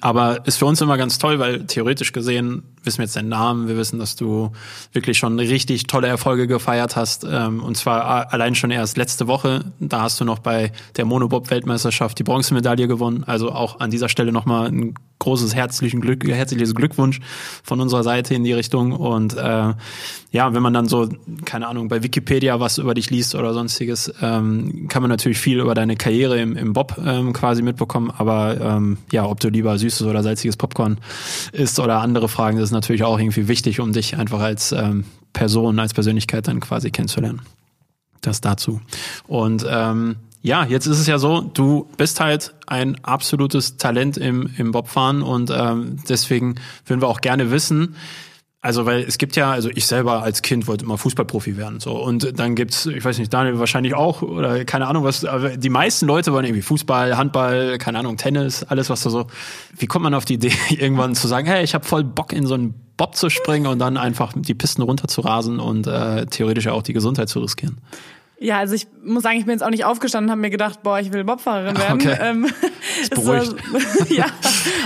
Aber 0.00 0.46
ist 0.46 0.56
für 0.56 0.66
uns 0.66 0.80
immer 0.80 0.96
ganz 0.96 1.18
toll, 1.18 1.38
weil 1.38 1.66
theoretisch 1.66 2.12
gesehen 2.12 2.75
wissen 2.86 3.02
jetzt 3.02 3.16
deinen 3.16 3.28
Namen, 3.28 3.68
wir 3.68 3.76
wissen, 3.76 3.98
dass 3.98 4.16
du 4.16 4.52
wirklich 4.92 5.18
schon 5.18 5.38
richtig 5.38 5.86
tolle 5.86 6.06
Erfolge 6.06 6.46
gefeiert 6.46 6.96
hast. 6.96 7.26
Ähm, 7.28 7.62
und 7.62 7.76
zwar 7.76 8.32
allein 8.32 8.54
schon 8.54 8.70
erst 8.70 8.96
letzte 8.96 9.26
Woche. 9.26 9.64
Da 9.80 10.02
hast 10.02 10.20
du 10.20 10.24
noch 10.24 10.38
bei 10.38 10.72
der 10.96 11.04
Monobob-Weltmeisterschaft 11.04 12.18
die 12.18 12.22
Bronzemedaille 12.22 12.88
gewonnen. 12.88 13.24
Also 13.26 13.52
auch 13.52 13.80
an 13.80 13.90
dieser 13.90 14.08
Stelle 14.08 14.32
nochmal 14.32 14.68
ein 14.68 14.94
großes 15.18 15.54
herzlichen 15.54 16.00
Glück, 16.00 16.26
herzliches 16.26 16.74
Glückwunsch 16.74 17.20
von 17.62 17.80
unserer 17.80 18.02
Seite 18.02 18.34
in 18.34 18.44
die 18.44 18.52
Richtung. 18.52 18.92
Und 18.92 19.36
äh, 19.36 19.72
ja, 20.30 20.54
wenn 20.54 20.62
man 20.62 20.74
dann 20.74 20.86
so, 20.86 21.08
keine 21.44 21.66
Ahnung, 21.68 21.88
bei 21.88 22.02
Wikipedia 22.02 22.60
was 22.60 22.78
über 22.78 22.94
dich 22.94 23.10
liest 23.10 23.34
oder 23.34 23.54
sonstiges, 23.54 24.12
ähm, 24.20 24.86
kann 24.88 25.02
man 25.02 25.10
natürlich 25.10 25.38
viel 25.38 25.60
über 25.60 25.74
deine 25.74 25.96
Karriere 25.96 26.38
im, 26.38 26.56
im 26.56 26.72
Bob 26.74 26.96
ähm, 27.04 27.32
quasi 27.32 27.62
mitbekommen. 27.62 28.12
Aber 28.16 28.60
ähm, 28.60 28.98
ja, 29.10 29.24
ob 29.24 29.40
du 29.40 29.48
lieber 29.48 29.78
süßes 29.78 30.06
oder 30.06 30.22
salziges 30.22 30.56
Popcorn 30.56 30.98
isst 31.52 31.80
oder 31.80 32.00
andere 32.00 32.28
Fragen, 32.28 32.58
das 32.58 32.66
ist 32.66 32.72
natürlich 32.76 33.02
auch 33.02 33.18
irgendwie 33.18 33.48
wichtig, 33.48 33.80
um 33.80 33.92
dich 33.92 34.16
einfach 34.16 34.40
als 34.40 34.72
ähm, 34.72 35.04
Person, 35.32 35.78
als 35.78 35.94
Persönlichkeit 35.94 36.46
dann 36.48 36.60
quasi 36.60 36.90
kennenzulernen. 36.90 37.42
Das 38.20 38.40
dazu. 38.40 38.80
Und 39.26 39.66
ähm, 39.68 40.16
ja, 40.42 40.64
jetzt 40.64 40.86
ist 40.86 41.00
es 41.00 41.06
ja 41.06 41.18
so, 41.18 41.40
du 41.40 41.88
bist 41.96 42.20
halt 42.20 42.54
ein 42.66 43.02
absolutes 43.04 43.78
Talent 43.78 44.16
im, 44.16 44.48
im 44.56 44.70
Bobfahren 44.70 45.22
und 45.22 45.50
ähm, 45.50 45.96
deswegen 46.08 46.56
würden 46.86 47.00
wir 47.00 47.08
auch 47.08 47.20
gerne 47.20 47.50
wissen, 47.50 47.96
also 48.66 48.84
weil 48.84 49.04
es 49.04 49.16
gibt 49.16 49.36
ja, 49.36 49.52
also 49.52 49.70
ich 49.72 49.86
selber 49.86 50.22
als 50.22 50.42
Kind 50.42 50.66
wollte 50.66 50.84
immer 50.84 50.98
Fußballprofi 50.98 51.56
werden 51.56 51.78
so 51.80 51.92
und 51.92 52.38
dann 52.38 52.56
gibt's, 52.56 52.86
ich 52.86 53.04
weiß 53.04 53.18
nicht, 53.18 53.32
Daniel 53.32 53.58
wahrscheinlich 53.58 53.94
auch 53.94 54.22
oder 54.22 54.64
keine 54.64 54.88
Ahnung 54.88 55.04
was, 55.04 55.24
aber 55.24 55.56
die 55.56 55.70
meisten 55.70 56.06
Leute 56.06 56.32
wollen 56.32 56.44
irgendwie 56.44 56.62
Fußball, 56.62 57.16
Handball, 57.16 57.78
keine 57.78 58.00
Ahnung, 58.00 58.16
Tennis, 58.16 58.64
alles 58.64 58.90
was 58.90 59.02
da 59.02 59.10
so. 59.10 59.28
Wie 59.78 59.86
kommt 59.86 60.02
man 60.02 60.14
auf 60.14 60.24
die 60.24 60.34
Idee 60.34 60.52
irgendwann 60.70 61.14
zu 61.14 61.28
sagen, 61.28 61.46
hey, 61.46 61.62
ich 61.62 61.74
habe 61.74 61.84
voll 61.84 62.02
Bock 62.04 62.32
in 62.32 62.46
so 62.46 62.54
einen 62.54 62.74
Bob 62.96 63.14
zu 63.14 63.30
springen 63.30 63.66
und 63.66 63.78
dann 63.78 63.96
einfach 63.96 64.32
die 64.34 64.54
Pisten 64.54 64.82
runter 64.82 65.06
zu 65.06 65.20
rasen 65.20 65.60
und 65.60 65.86
äh, 65.86 66.26
theoretisch 66.26 66.64
ja 66.64 66.72
auch 66.72 66.82
die 66.82 66.92
Gesundheit 66.92 67.28
zu 67.28 67.40
riskieren? 67.40 67.78
Ja, 68.38 68.58
also 68.58 68.74
ich 68.74 68.86
muss 69.02 69.22
sagen, 69.22 69.38
ich 69.38 69.46
bin 69.46 69.52
jetzt 69.52 69.62
auch 69.62 69.70
nicht 69.70 69.86
aufgestanden 69.86 70.28
und 70.28 70.32
habe 70.32 70.40
mir 70.42 70.50
gedacht, 70.50 70.82
boah, 70.82 71.00
ich 71.00 71.10
will 71.10 71.24
Bobfahrerin 71.24 71.78
werden. 71.78 72.00
Okay. 72.02 72.16
Ähm, 72.20 72.42
beruhigt. 73.10 73.54
war- 73.72 74.06
ja, 74.10 74.26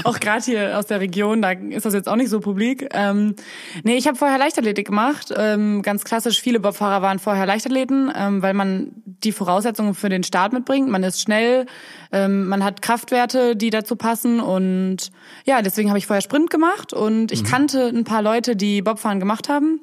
auch 0.04 0.20
gerade 0.20 0.44
hier 0.44 0.78
aus 0.78 0.86
der 0.86 1.00
Region, 1.00 1.42
da 1.42 1.50
ist 1.50 1.84
das 1.84 1.92
jetzt 1.94 2.08
auch 2.08 2.14
nicht 2.14 2.28
so 2.30 2.38
publik. 2.38 2.86
Ähm, 2.92 3.34
nee, 3.82 3.96
ich 3.96 4.06
habe 4.06 4.16
vorher 4.16 4.38
Leichtathletik 4.38 4.86
gemacht. 4.86 5.34
Ähm, 5.36 5.82
ganz 5.82 6.04
klassisch, 6.04 6.40
viele 6.40 6.60
Bobfahrer 6.60 7.02
waren 7.02 7.18
vorher 7.18 7.44
Leichtathleten, 7.44 8.12
ähm, 8.16 8.40
weil 8.40 8.54
man 8.54 8.92
die 9.04 9.32
Voraussetzungen 9.32 9.94
für 9.94 10.08
den 10.08 10.22
Start 10.22 10.52
mitbringt. 10.52 10.88
Man 10.88 11.02
ist 11.02 11.20
schnell, 11.20 11.66
ähm, 12.12 12.46
man 12.46 12.62
hat 12.62 12.82
Kraftwerte, 12.82 13.56
die 13.56 13.70
dazu 13.70 13.96
passen 13.96 14.38
und 14.38 15.10
ja, 15.44 15.60
deswegen 15.60 15.88
habe 15.88 15.98
ich 15.98 16.06
vorher 16.06 16.22
Sprint 16.22 16.50
gemacht 16.50 16.92
und 16.92 17.32
ich 17.32 17.42
kannte 17.42 17.88
ein 17.88 18.04
paar 18.04 18.22
Leute, 18.22 18.54
die 18.54 18.80
Bobfahren 18.80 19.18
gemacht 19.18 19.48
haben. 19.48 19.80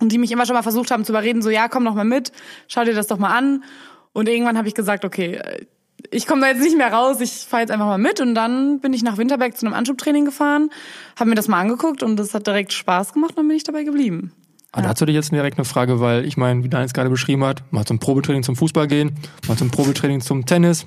Und 0.00 0.12
die 0.12 0.18
mich 0.18 0.30
immer 0.30 0.46
schon 0.46 0.54
mal 0.54 0.62
versucht 0.62 0.90
haben 0.90 1.04
zu 1.04 1.12
überreden, 1.12 1.42
so 1.42 1.50
ja, 1.50 1.68
komm 1.68 1.84
doch 1.84 1.94
mal 1.94 2.04
mit, 2.04 2.32
schau 2.68 2.84
dir 2.84 2.94
das 2.94 3.08
doch 3.08 3.18
mal 3.18 3.36
an. 3.36 3.64
Und 4.12 4.28
irgendwann 4.28 4.56
habe 4.56 4.68
ich 4.68 4.74
gesagt, 4.74 5.04
okay, 5.04 5.34
äh, 5.34 5.66
ich 6.10 6.26
komme 6.26 6.40
da 6.42 6.48
jetzt 6.48 6.62
nicht 6.62 6.76
mehr 6.76 6.92
raus, 6.92 7.20
ich 7.20 7.32
fahre 7.32 7.62
jetzt 7.62 7.70
einfach 7.70 7.86
mal 7.86 7.98
mit. 7.98 8.20
Und 8.20 8.34
dann 8.34 8.80
bin 8.80 8.92
ich 8.92 9.02
nach 9.02 9.18
Winterberg 9.18 9.56
zu 9.56 9.66
einem 9.66 9.74
Anschubtraining 9.74 10.24
gefahren, 10.24 10.70
habe 11.18 11.30
mir 11.30 11.36
das 11.36 11.48
mal 11.48 11.60
angeguckt 11.60 12.02
und 12.02 12.16
das 12.16 12.34
hat 12.34 12.46
direkt 12.46 12.72
Spaß 12.72 13.12
gemacht 13.12 13.30
und 13.30 13.38
dann 13.38 13.48
bin 13.48 13.56
ich 13.56 13.64
dabei 13.64 13.84
geblieben. 13.84 14.32
Aber 14.70 14.82
dazu 14.82 15.02
hätte 15.02 15.12
ich 15.12 15.16
jetzt 15.16 15.32
direkt 15.32 15.58
eine 15.58 15.64
Frage, 15.64 15.98
weil 16.00 16.24
ich 16.24 16.36
meine, 16.36 16.62
wie 16.62 16.68
Daniel 16.68 16.90
gerade 16.92 17.10
beschrieben 17.10 17.42
hat, 17.44 17.64
mal 17.72 17.86
zum 17.86 17.98
Probetraining 17.98 18.42
zum 18.42 18.54
Fußball 18.54 18.86
gehen, 18.86 19.12
mal 19.46 19.56
zum 19.56 19.70
Probetraining 19.70 20.20
zum 20.20 20.44
Tennis. 20.44 20.86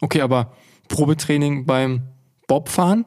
Okay, 0.00 0.20
aber 0.20 0.52
Probetraining 0.88 1.64
beim 1.64 2.02
Bobfahren? 2.46 3.06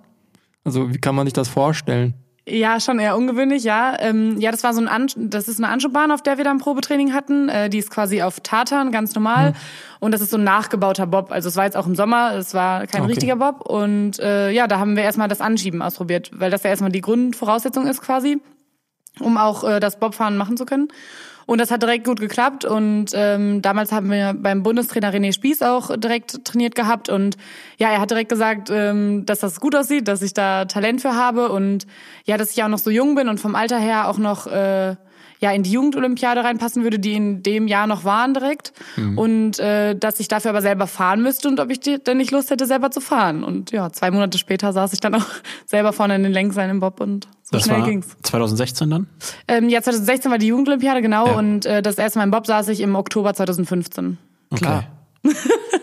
Also 0.63 0.93
wie 0.93 0.97
kann 0.97 1.15
man 1.15 1.27
sich 1.27 1.33
das 1.33 1.47
vorstellen? 1.47 2.15
Ja, 2.49 2.79
schon 2.79 2.99
eher 2.99 3.15
ungewöhnlich, 3.15 3.63
ja. 3.63 3.95
Ähm, 3.99 4.39
ja, 4.39 4.51
das 4.51 4.63
war 4.63 4.73
so 4.73 4.81
ein 4.81 4.87
An 4.87 5.07
das 5.15 5.47
ist 5.47 5.59
eine 5.59 5.69
Anschubahn, 5.71 6.11
auf 6.11 6.21
der 6.21 6.37
wir 6.37 6.43
da 6.43 6.51
ein 6.51 6.57
Probetraining 6.57 7.13
hatten. 7.13 7.47
Äh, 7.49 7.69
die 7.69 7.77
ist 7.77 7.91
quasi 7.91 8.21
auf 8.21 8.39
Tartan, 8.39 8.91
ganz 8.91 9.13
normal. 9.15 9.53
Und 9.99 10.13
das 10.13 10.21
ist 10.21 10.31
so 10.31 10.37
ein 10.37 10.43
nachgebauter 10.43 11.05
Bob. 11.07 11.31
Also 11.31 11.49
es 11.49 11.55
war 11.55 11.65
jetzt 11.65 11.77
auch 11.77 11.85
im 11.85 11.95
Sommer, 11.95 12.33
es 12.35 12.53
war 12.53 12.87
kein 12.87 13.01
Okay. 13.01 13.11
richtiger 13.11 13.35
Bob. 13.35 13.61
Und 13.61 14.19
äh, 14.19 14.49
ja, 14.51 14.67
da 14.67 14.79
haben 14.79 14.95
wir 14.95 15.03
erstmal 15.03 15.27
das 15.27 15.41
Anschieben 15.41 15.81
ausprobiert, 15.81 16.31
weil 16.33 16.49
das 16.49 16.63
ja 16.63 16.69
erstmal 16.69 16.91
die 16.91 17.01
Grundvoraussetzung 17.01 17.85
ist 17.85 18.01
quasi, 18.01 18.41
um 19.19 19.37
auch 19.37 19.63
äh, 19.63 19.79
das 19.79 19.99
Bobfahren 19.99 20.37
machen 20.37 20.57
zu 20.57 20.65
können. 20.65 20.87
Und 21.49 21.57
das 21.57 21.71
hat 21.71 21.81
direkt 21.81 22.05
gut 22.05 22.19
geklappt. 22.19 22.63
Und 22.63 23.07
ähm, 23.15 23.63
damals 23.63 23.91
haben 23.91 24.11
wir 24.11 24.35
beim 24.37 24.61
Bundestrainer 24.61 25.11
René 25.11 25.33
Spieß 25.33 25.63
auch 25.63 25.97
direkt 25.97 26.45
trainiert 26.45 26.75
gehabt. 26.75 27.09
Und 27.09 27.37
ja, 27.79 27.89
er 27.89 27.99
hat 27.99 28.11
direkt 28.11 28.29
gesagt, 28.29 28.69
ähm, 28.71 29.25
dass 29.25 29.39
das 29.39 29.59
gut 29.59 29.73
aussieht, 29.75 30.07
dass 30.07 30.21
ich 30.21 30.35
da 30.35 30.65
Talent 30.65 31.01
für 31.01 31.15
habe 31.15 31.49
und 31.49 31.87
ja, 32.25 32.37
dass 32.37 32.51
ich 32.51 32.63
auch 32.63 32.67
noch 32.67 32.77
so 32.77 32.91
jung 32.91 33.15
bin 33.15 33.27
und 33.27 33.39
vom 33.39 33.55
Alter 33.55 33.79
her 33.79 34.09
auch 34.09 34.19
noch 34.19 34.45
äh, 34.45 34.95
ja 35.39 35.51
in 35.51 35.63
die 35.63 35.71
Jugendolympiade 35.71 36.43
reinpassen 36.43 36.83
würde, 36.83 36.99
die 36.99 37.13
in 37.13 37.43
dem 37.43 37.67
Jahr 37.67 37.87
noch 37.87 38.03
waren 38.03 38.33
direkt. 38.33 38.73
Und 39.15 39.57
äh, 39.59 39.95
dass 39.95 40.19
ich 40.19 40.27
dafür 40.27 40.51
aber 40.51 40.61
selber 40.61 40.85
fahren 40.85 41.21
müsste 41.21 41.47
und 41.47 41.59
ob 41.59 41.69
ich 41.71 41.79
die- 41.79 41.97
denn 41.97 42.17
nicht 42.17 42.31
Lust 42.31 42.49
hätte, 42.51 42.65
selber 42.65 42.91
zu 42.91 42.99
fahren. 43.01 43.43
Und 43.43 43.71
ja, 43.71 43.89
zwei 43.91 44.11
Monate 44.11 44.37
später 44.37 44.73
saß 44.73 44.91
ich 44.93 44.99
dann 44.99 45.15
auch 45.15 45.25
selber 45.65 45.93
vorne 45.93 46.15
in 46.15 46.23
den 46.23 46.33
Lenkseilen 46.33 46.71
im 46.71 46.79
Bob 46.81 46.99
und 46.99 47.27
so 47.43 47.51
Das 47.57 47.63
schnell 47.63 47.79
war 47.79 47.87
ging's. 47.87 48.15
2016 48.23 48.89
dann? 48.89 49.07
Ähm, 49.47 49.69
ja, 49.69 49.81
2016 49.81 50.29
war 50.29 50.37
die 50.37 50.47
Jugendolympiade, 50.47 51.01
genau. 51.01 51.27
Ja. 51.27 51.33
Und 51.37 51.65
äh, 51.65 51.81
das 51.81 51.97
erste 51.97 52.19
Mal 52.19 52.25
im 52.25 52.31
Bob 52.31 52.45
saß 52.45 52.67
ich 52.67 52.81
im 52.81 52.95
Oktober 52.95 53.33
2015. 53.33 54.17
Okay. 54.51 54.81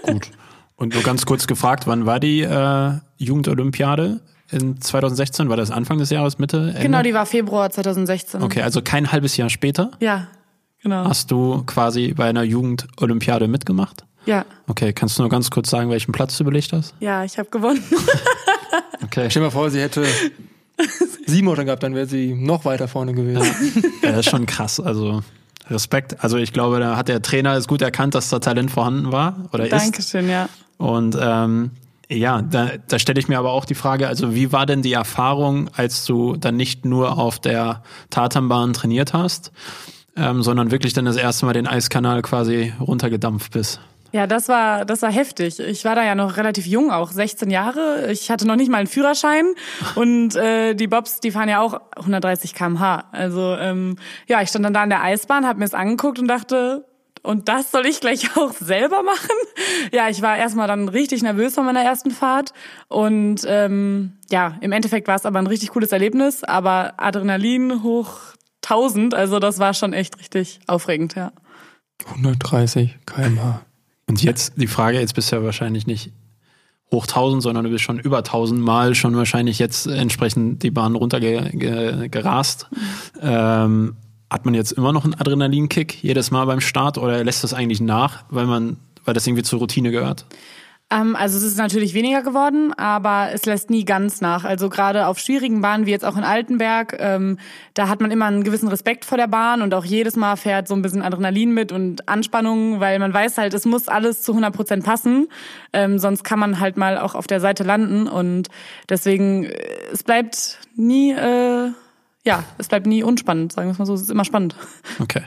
Gut. 0.02 0.30
Und 0.76 0.92
nur 0.92 1.02
ganz 1.02 1.24
kurz 1.24 1.46
gefragt, 1.46 1.86
wann 1.86 2.04
war 2.04 2.20
die 2.20 2.42
äh, 2.42 2.92
Jugendolympiade 3.16 4.20
in 4.50 4.80
2016? 4.80 5.48
War 5.48 5.56
das 5.56 5.70
Anfang 5.70 5.98
des 5.98 6.10
Jahres, 6.10 6.38
Mitte? 6.38 6.68
Ende? 6.68 6.80
Genau, 6.80 7.02
die 7.02 7.14
war 7.14 7.26
Februar 7.26 7.70
2016. 7.70 8.42
Okay, 8.42 8.62
also 8.62 8.82
kein 8.82 9.10
halbes 9.12 9.36
Jahr 9.36 9.50
später 9.50 9.90
Ja, 10.00 10.28
genau. 10.82 11.04
hast 11.04 11.30
du 11.30 11.62
quasi 11.66 12.12
bei 12.14 12.28
einer 12.28 12.42
Jugendolympiade 12.42 13.48
mitgemacht? 13.48 14.04
Ja, 14.24 14.44
Okay, 14.66 14.92
kannst 14.92 15.18
du 15.18 15.22
nur 15.22 15.30
ganz 15.30 15.50
kurz 15.50 15.70
sagen, 15.70 15.88
welchen 15.90 16.10
Platz 16.12 16.36
du 16.36 16.44
belegt 16.44 16.72
hast? 16.72 16.94
ja, 17.00 17.24
ich 17.24 17.38
habe 17.38 17.48
gewonnen. 17.50 17.82
Okay. 19.04 19.30
Stell 19.30 19.40
dir 19.42 19.46
mal 19.46 19.50
vor, 19.50 19.70
sie 19.70 19.80
hätte 19.80 20.04
sieben 21.26 21.46
Motor 21.46 21.64
gehabt, 21.64 21.82
dann 21.82 21.94
wäre 21.94 22.06
sie 22.06 22.34
noch 22.34 22.64
weiter 22.64 22.88
vorne 22.88 23.14
gewesen. 23.14 23.46
Ja, 24.02 24.10
das 24.10 24.20
ist 24.26 24.30
schon 24.30 24.46
krass. 24.46 24.80
Also 24.80 25.22
Respekt. 25.68 26.22
Also 26.24 26.36
ich 26.38 26.52
glaube, 26.52 26.80
da 26.80 26.96
hat 26.96 27.08
der 27.08 27.22
Trainer 27.22 27.52
es 27.54 27.68
gut 27.68 27.82
erkannt, 27.82 28.14
dass 28.14 28.28
da 28.28 28.38
Talent 28.38 28.70
vorhanden 28.70 29.12
war 29.12 29.48
oder 29.52 29.64
ist. 29.64 29.72
Dankeschön, 29.72 30.28
ja. 30.28 30.48
Und 30.78 31.16
ähm, 31.20 31.70
ja, 32.08 32.42
da, 32.42 32.72
da 32.86 32.98
stelle 32.98 33.18
ich 33.18 33.28
mir 33.28 33.38
aber 33.38 33.52
auch 33.52 33.64
die 33.64 33.74
Frage, 33.74 34.06
also 34.06 34.34
wie 34.34 34.52
war 34.52 34.66
denn 34.66 34.82
die 34.82 34.92
Erfahrung, 34.92 35.68
als 35.74 36.04
du 36.04 36.36
dann 36.36 36.56
nicht 36.56 36.84
nur 36.84 37.18
auf 37.18 37.38
der 37.38 37.82
Tatanbahn 38.10 38.72
trainiert 38.72 39.12
hast, 39.12 39.52
ähm, 40.16 40.42
sondern 40.42 40.70
wirklich 40.70 40.92
dann 40.92 41.04
das 41.04 41.16
erste 41.16 41.46
Mal 41.46 41.52
den 41.52 41.66
Eiskanal 41.66 42.22
quasi 42.22 42.72
runtergedampft 42.80 43.52
bist? 43.52 43.80
Ja, 44.12 44.26
das 44.26 44.48
war, 44.48 44.84
das 44.84 45.02
war 45.02 45.10
heftig. 45.10 45.58
Ich 45.58 45.84
war 45.84 45.94
da 45.94 46.04
ja 46.04 46.14
noch 46.14 46.36
relativ 46.36 46.64
jung, 46.66 46.90
auch 46.90 47.10
16 47.10 47.50
Jahre. 47.50 48.10
Ich 48.10 48.30
hatte 48.30 48.46
noch 48.46 48.56
nicht 48.56 48.70
mal 48.70 48.78
einen 48.78 48.86
Führerschein 48.86 49.44
und 49.96 50.36
äh, 50.36 50.74
die 50.74 50.86
Bobs, 50.86 51.20
die 51.20 51.32
fahren 51.32 51.48
ja 51.48 51.60
auch 51.60 51.80
130 51.96 52.54
km/h. 52.54 53.08
Also 53.10 53.56
ähm, 53.58 53.96
ja, 54.28 54.40
ich 54.42 54.48
stand 54.48 54.64
dann 54.64 54.72
da 54.72 54.84
in 54.84 54.90
der 54.90 55.02
Eisbahn, 55.02 55.44
habe 55.44 55.58
mir 55.58 55.64
es 55.64 55.74
angeguckt 55.74 56.18
und 56.18 56.28
dachte, 56.28 56.86
und 57.26 57.48
das 57.48 57.70
soll 57.70 57.86
ich 57.86 58.00
gleich 58.00 58.36
auch 58.36 58.52
selber 58.52 59.02
machen? 59.02 59.36
Ja, 59.92 60.08
ich 60.08 60.22
war 60.22 60.36
erstmal 60.36 60.68
dann 60.68 60.88
richtig 60.88 61.22
nervös 61.22 61.54
von 61.54 61.64
meiner 61.64 61.82
ersten 61.82 62.10
Fahrt. 62.10 62.52
Und 62.88 63.42
ähm, 63.46 64.12
ja, 64.30 64.56
im 64.60 64.72
Endeffekt 64.72 65.08
war 65.08 65.16
es 65.16 65.26
aber 65.26 65.38
ein 65.38 65.46
richtig 65.46 65.70
cooles 65.70 65.92
Erlebnis, 65.92 66.44
aber 66.44 66.94
Adrenalin 66.98 67.82
hoch 67.82 68.10
1000, 68.64 69.14
also 69.14 69.38
das 69.38 69.58
war 69.58 69.74
schon 69.74 69.92
echt 69.92 70.18
richtig 70.18 70.60
aufregend, 70.66 71.14
ja. 71.14 71.32
130 72.06 72.98
km/h. 73.06 73.62
Und 74.06 74.22
jetzt 74.22 74.54
die 74.56 74.66
Frage, 74.66 75.00
jetzt 75.00 75.14
bist 75.14 75.32
du 75.32 75.36
ja 75.36 75.42
wahrscheinlich 75.42 75.86
nicht 75.86 76.12
hoch 76.92 77.06
1000, 77.06 77.42
sondern 77.42 77.64
du 77.64 77.70
bist 77.70 77.84
schon 77.84 77.98
über 77.98 78.18
1000 78.18 78.60
Mal 78.60 78.94
schon 78.94 79.16
wahrscheinlich 79.16 79.58
jetzt 79.58 79.86
entsprechend 79.86 80.62
die 80.62 80.70
Bahn 80.70 80.94
runtergerast. 80.94 82.68
Mhm. 82.70 82.78
Ähm, 83.20 83.96
hat 84.30 84.44
man 84.44 84.54
jetzt 84.54 84.72
immer 84.72 84.92
noch 84.92 85.04
einen 85.04 85.14
Adrenalinkick 85.14 86.02
jedes 86.02 86.30
Mal 86.30 86.44
beim 86.46 86.60
Start 86.60 86.98
oder 86.98 87.22
lässt 87.24 87.44
das 87.44 87.54
eigentlich 87.54 87.80
nach, 87.80 88.24
weil 88.30 88.46
man, 88.46 88.78
weil 89.04 89.14
das 89.14 89.26
irgendwie 89.26 89.42
zur 89.42 89.60
Routine 89.60 89.90
gehört? 89.90 90.26
Ähm, 90.88 91.16
also 91.16 91.36
es 91.36 91.42
ist 91.42 91.58
natürlich 91.58 91.94
weniger 91.94 92.22
geworden, 92.22 92.72
aber 92.72 93.30
es 93.32 93.44
lässt 93.44 93.70
nie 93.70 93.84
ganz 93.84 94.20
nach. 94.20 94.44
Also 94.44 94.68
gerade 94.68 95.06
auf 95.06 95.18
schwierigen 95.18 95.60
Bahnen 95.60 95.86
wie 95.86 95.90
jetzt 95.90 96.04
auch 96.04 96.16
in 96.16 96.22
Altenberg, 96.22 96.96
ähm, 97.00 97.38
da 97.74 97.88
hat 97.88 98.00
man 98.00 98.12
immer 98.12 98.26
einen 98.26 98.44
gewissen 98.44 98.68
Respekt 98.68 99.04
vor 99.04 99.18
der 99.18 99.26
Bahn 99.26 99.62
und 99.62 99.74
auch 99.74 99.84
jedes 99.84 100.14
Mal 100.14 100.36
fährt 100.36 100.68
so 100.68 100.74
ein 100.74 100.82
bisschen 100.82 101.02
Adrenalin 101.02 101.52
mit 101.52 101.72
und 101.72 102.08
Anspannung, 102.08 102.78
weil 102.78 103.00
man 103.00 103.12
weiß 103.12 103.36
halt, 103.38 103.52
es 103.54 103.64
muss 103.64 103.88
alles 103.88 104.22
zu 104.22 104.32
100 104.32 104.54
Prozent 104.54 104.84
passen, 104.84 105.26
ähm, 105.72 105.98
sonst 105.98 106.22
kann 106.22 106.38
man 106.38 106.60
halt 106.60 106.76
mal 106.76 106.98
auch 106.98 107.16
auf 107.16 107.26
der 107.26 107.40
Seite 107.40 107.64
landen 107.64 108.06
und 108.06 108.48
deswegen 108.88 109.44
äh, 109.44 109.56
es 109.92 110.04
bleibt 110.04 110.60
nie, 110.76 111.12
äh, 111.12 111.72
ja, 112.26 112.44
es 112.58 112.68
bleibt 112.68 112.86
nie 112.86 113.02
unspannend, 113.02 113.52
sagen 113.52 113.68
wir 113.68 113.72
es 113.72 113.78
mal 113.78 113.86
so, 113.86 113.94
es 113.94 114.02
ist 114.02 114.10
immer 114.10 114.24
spannend. 114.24 114.56
Okay. 115.00 115.22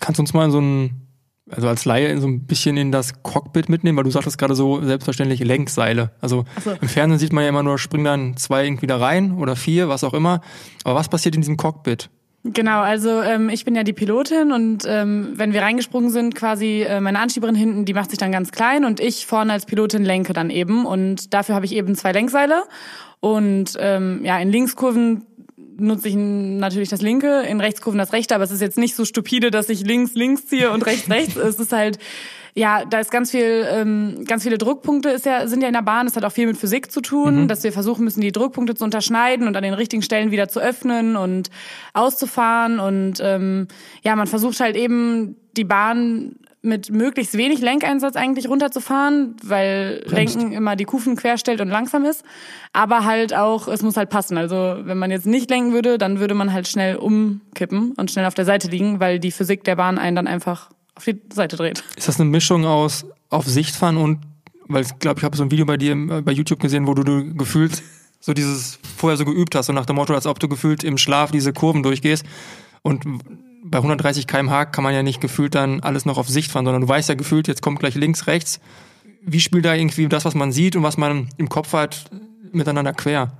Kannst 0.00 0.18
du 0.18 0.22
uns 0.22 0.34
mal 0.34 0.50
so 0.50 0.60
ein 0.60 1.06
also 1.50 1.68
als 1.68 1.84
Laie 1.84 2.18
so 2.20 2.28
ein 2.28 2.46
bisschen 2.46 2.76
in 2.76 2.92
das 2.92 3.22
Cockpit 3.22 3.68
mitnehmen, 3.68 3.96
weil 3.96 4.04
du 4.04 4.10
sagtest 4.10 4.38
gerade 4.38 4.54
so 4.54 4.82
selbstverständlich 4.82 5.40
Lenkseile. 5.40 6.12
Also 6.20 6.44
so. 6.62 6.72
im 6.80 6.88
Fernsehen 6.88 7.18
sieht 7.18 7.32
man 7.32 7.42
ja 7.42 7.50
immer 7.50 7.62
nur, 7.62 7.78
springen 7.78 8.04
dann 8.04 8.36
zwei 8.36 8.64
irgendwie 8.64 8.86
da 8.86 8.98
rein 8.98 9.32
oder 9.32 9.56
vier, 9.56 9.88
was 9.88 10.04
auch 10.04 10.14
immer. 10.14 10.40
Aber 10.84 10.94
was 10.94 11.08
passiert 11.08 11.34
in 11.34 11.40
diesem 11.40 11.56
Cockpit? 11.56 12.08
Genau, 12.42 12.80
also 12.80 13.20
ähm, 13.20 13.50
ich 13.50 13.66
bin 13.66 13.74
ja 13.74 13.82
die 13.82 13.92
Pilotin 13.92 14.52
und 14.52 14.84
ähm, 14.86 15.32
wenn 15.34 15.52
wir 15.52 15.60
reingesprungen 15.60 16.08
sind, 16.08 16.34
quasi 16.34 16.82
äh, 16.82 16.98
meine 17.00 17.18
Anschieberin 17.18 17.54
hinten, 17.54 17.84
die 17.84 17.92
macht 17.92 18.08
sich 18.08 18.18
dann 18.18 18.32
ganz 18.32 18.50
klein 18.50 18.86
und 18.86 18.98
ich 18.98 19.26
vorne 19.26 19.52
als 19.52 19.66
Pilotin 19.66 20.04
lenke 20.04 20.32
dann 20.32 20.48
eben 20.48 20.86
und 20.86 21.34
dafür 21.34 21.54
habe 21.54 21.66
ich 21.66 21.74
eben 21.74 21.94
zwei 21.96 22.12
Lenkseile 22.12 22.62
und 23.20 23.76
ähm, 23.78 24.24
ja 24.24 24.38
in 24.38 24.50
Linkskurven 24.50 25.26
nutze 25.80 26.08
ich 26.08 26.14
natürlich 26.16 26.88
das 26.88 27.02
linke, 27.02 27.42
in 27.42 27.60
Rechtskurven 27.60 27.98
das 27.98 28.12
rechte, 28.12 28.34
aber 28.34 28.44
es 28.44 28.50
ist 28.50 28.60
jetzt 28.60 28.78
nicht 28.78 28.94
so 28.94 29.04
stupide, 29.04 29.50
dass 29.50 29.68
ich 29.68 29.84
links 29.84 30.14
links 30.14 30.46
ziehe 30.46 30.70
und 30.70 30.86
rechts 30.86 31.10
rechts. 31.10 31.36
Es 31.36 31.58
ist 31.58 31.72
halt 31.72 31.98
ja, 32.54 32.84
da 32.84 32.98
ist 32.98 33.10
ganz 33.10 33.30
viel, 33.30 33.66
ähm, 33.70 34.24
ganz 34.26 34.42
viele 34.42 34.58
Druckpunkte 34.58 35.08
ist 35.10 35.24
ja, 35.24 35.46
sind 35.46 35.62
ja 35.62 35.68
in 35.68 35.74
der 35.74 35.82
Bahn. 35.82 36.06
Das 36.06 36.16
hat 36.16 36.24
auch 36.24 36.32
viel 36.32 36.46
mit 36.46 36.56
Physik 36.56 36.90
zu 36.90 37.00
tun, 37.00 37.42
mhm. 37.42 37.48
dass 37.48 37.62
wir 37.62 37.72
versuchen 37.72 38.04
müssen, 38.04 38.20
die 38.20 38.32
Druckpunkte 38.32 38.74
zu 38.74 38.84
unterscheiden 38.84 39.46
und 39.46 39.56
an 39.56 39.62
den 39.62 39.74
richtigen 39.74 40.02
Stellen 40.02 40.30
wieder 40.30 40.48
zu 40.48 40.60
öffnen 40.60 41.16
und 41.16 41.50
auszufahren. 41.94 42.80
Und 42.80 43.20
ähm, 43.22 43.68
ja, 44.02 44.16
man 44.16 44.26
versucht 44.26 44.60
halt 44.60 44.76
eben 44.76 45.36
die 45.56 45.64
Bahn 45.64 46.36
mit 46.62 46.90
möglichst 46.90 47.36
wenig 47.36 47.60
Lenkeinsatz 47.60 48.16
eigentlich 48.16 48.48
runterzufahren, 48.48 49.36
weil 49.42 50.02
Bremst. 50.06 50.34
Lenken 50.34 50.52
immer 50.52 50.76
die 50.76 50.84
Kufen 50.84 51.16
querstellt 51.16 51.60
und 51.60 51.68
langsam 51.68 52.04
ist. 52.04 52.22
Aber 52.72 53.04
halt 53.04 53.34
auch, 53.34 53.66
es 53.68 53.82
muss 53.82 53.96
halt 53.96 54.10
passen. 54.10 54.36
Also 54.36 54.76
wenn 54.82 54.98
man 54.98 55.10
jetzt 55.10 55.26
nicht 55.26 55.48
lenken 55.48 55.72
würde, 55.72 55.96
dann 55.96 56.20
würde 56.20 56.34
man 56.34 56.52
halt 56.52 56.68
schnell 56.68 56.96
umkippen 56.96 57.92
und 57.92 58.10
schnell 58.10 58.26
auf 58.26 58.34
der 58.34 58.44
Seite 58.44 58.68
liegen, 58.68 59.00
weil 59.00 59.18
die 59.18 59.30
Physik 59.30 59.64
der 59.64 59.76
Bahn 59.76 59.98
einen 59.98 60.16
dann 60.16 60.26
einfach 60.26 60.70
auf 60.94 61.04
die 61.04 61.20
Seite 61.32 61.56
dreht. 61.56 61.82
Ist 61.96 62.08
das 62.08 62.20
eine 62.20 62.28
Mischung 62.28 62.66
aus 62.66 63.06
auf 63.30 63.46
Sicht 63.46 63.74
fahren 63.74 63.96
und, 63.96 64.18
weil 64.68 64.82
ich 64.82 64.98
glaube, 64.98 65.20
ich 65.20 65.24
habe 65.24 65.36
so 65.36 65.42
ein 65.42 65.50
Video 65.50 65.64
bei 65.64 65.78
dir 65.78 65.92
äh, 65.92 66.20
bei 66.20 66.32
YouTube 66.32 66.60
gesehen, 66.60 66.86
wo 66.86 66.94
du, 66.94 67.04
du 67.04 67.34
gefühlt 67.34 67.82
so 68.18 68.34
dieses 68.34 68.78
vorher 68.98 69.16
so 69.16 69.24
geübt 69.24 69.54
hast, 69.54 69.66
so 69.66 69.72
nach 69.72 69.86
dem 69.86 69.96
Motto, 69.96 70.12
als 70.12 70.26
ob 70.26 70.38
du 70.40 70.48
gefühlt 70.48 70.84
im 70.84 70.98
Schlaf 70.98 71.30
diese 71.30 71.54
Kurven 71.54 71.82
durchgehst 71.82 72.26
und 72.82 73.04
bei 73.64 73.78
130 73.78 74.26
km/h 74.26 74.66
kann 74.66 74.84
man 74.84 74.94
ja 74.94 75.02
nicht 75.02 75.20
gefühlt 75.20 75.54
dann 75.54 75.80
alles 75.80 76.06
noch 76.06 76.18
auf 76.18 76.28
Sicht 76.28 76.50
fahren, 76.50 76.64
sondern 76.64 76.82
du 76.82 76.88
weißt 76.88 77.08
ja 77.08 77.14
gefühlt, 77.14 77.48
jetzt 77.48 77.62
kommt 77.62 77.80
gleich 77.80 77.94
links, 77.94 78.26
rechts. 78.26 78.60
Wie 79.22 79.40
spielt 79.40 79.64
da 79.64 79.74
irgendwie 79.74 80.08
das, 80.08 80.24
was 80.24 80.34
man 80.34 80.50
sieht 80.50 80.76
und 80.76 80.82
was 80.82 80.96
man 80.96 81.28
im 81.36 81.48
Kopf 81.48 81.72
hat, 81.72 82.10
miteinander 82.52 82.92
quer? 82.92 83.32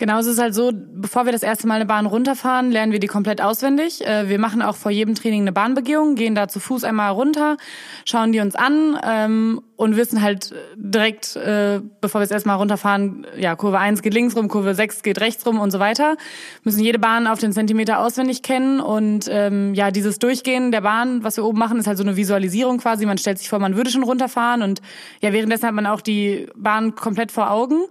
Genau, 0.00 0.18
es 0.18 0.26
ist 0.26 0.38
halt 0.38 0.54
so, 0.54 0.72
bevor 0.72 1.26
wir 1.26 1.32
das 1.32 1.42
erste 1.42 1.66
Mal 1.66 1.74
eine 1.74 1.84
Bahn 1.84 2.06
runterfahren, 2.06 2.70
lernen 2.70 2.90
wir 2.90 3.00
die 3.00 3.06
komplett 3.06 3.42
auswendig. 3.42 4.02
Äh, 4.06 4.30
wir 4.30 4.38
machen 4.38 4.62
auch 4.62 4.76
vor 4.76 4.90
jedem 4.90 5.14
Training 5.14 5.42
eine 5.42 5.52
Bahnbegehung, 5.52 6.14
gehen 6.14 6.34
da 6.34 6.48
zu 6.48 6.58
Fuß 6.58 6.84
einmal 6.84 7.10
runter, 7.10 7.58
schauen 8.06 8.32
die 8.32 8.40
uns 8.40 8.54
an 8.54 8.98
ähm, 9.06 9.60
und 9.76 9.98
wissen 9.98 10.22
halt 10.22 10.54
direkt, 10.74 11.36
äh, 11.36 11.82
bevor 12.00 12.22
wir 12.22 12.24
das 12.24 12.30
erste 12.30 12.48
Mal 12.48 12.54
runterfahren, 12.54 13.26
ja, 13.36 13.54
Kurve 13.56 13.78
1 13.78 14.00
geht 14.00 14.14
links 14.14 14.34
rum, 14.34 14.48
Kurve 14.48 14.74
6 14.74 15.02
geht 15.02 15.20
rechts 15.20 15.44
rum 15.44 15.60
und 15.60 15.70
so 15.70 15.80
weiter. 15.80 16.16
Müssen 16.64 16.80
jede 16.80 16.98
Bahn 16.98 17.26
auf 17.26 17.38
den 17.38 17.52
Zentimeter 17.52 17.98
auswendig 17.98 18.42
kennen 18.42 18.80
und 18.80 19.28
ähm, 19.30 19.74
ja, 19.74 19.90
dieses 19.90 20.18
Durchgehen 20.18 20.72
der 20.72 20.80
Bahn, 20.80 21.24
was 21.24 21.36
wir 21.36 21.44
oben 21.44 21.58
machen, 21.58 21.78
ist 21.78 21.86
halt 21.86 21.98
so 21.98 22.04
eine 22.04 22.16
Visualisierung 22.16 22.78
quasi. 22.78 23.04
Man 23.04 23.18
stellt 23.18 23.36
sich 23.36 23.50
vor, 23.50 23.58
man 23.58 23.76
würde 23.76 23.90
schon 23.90 24.04
runterfahren 24.04 24.62
und 24.62 24.80
ja, 25.20 25.34
währenddessen 25.34 25.66
hat 25.66 25.74
man 25.74 25.84
auch 25.84 26.00
die 26.00 26.46
Bahn 26.56 26.94
komplett 26.94 27.30
vor 27.30 27.50
Augen. 27.50 27.82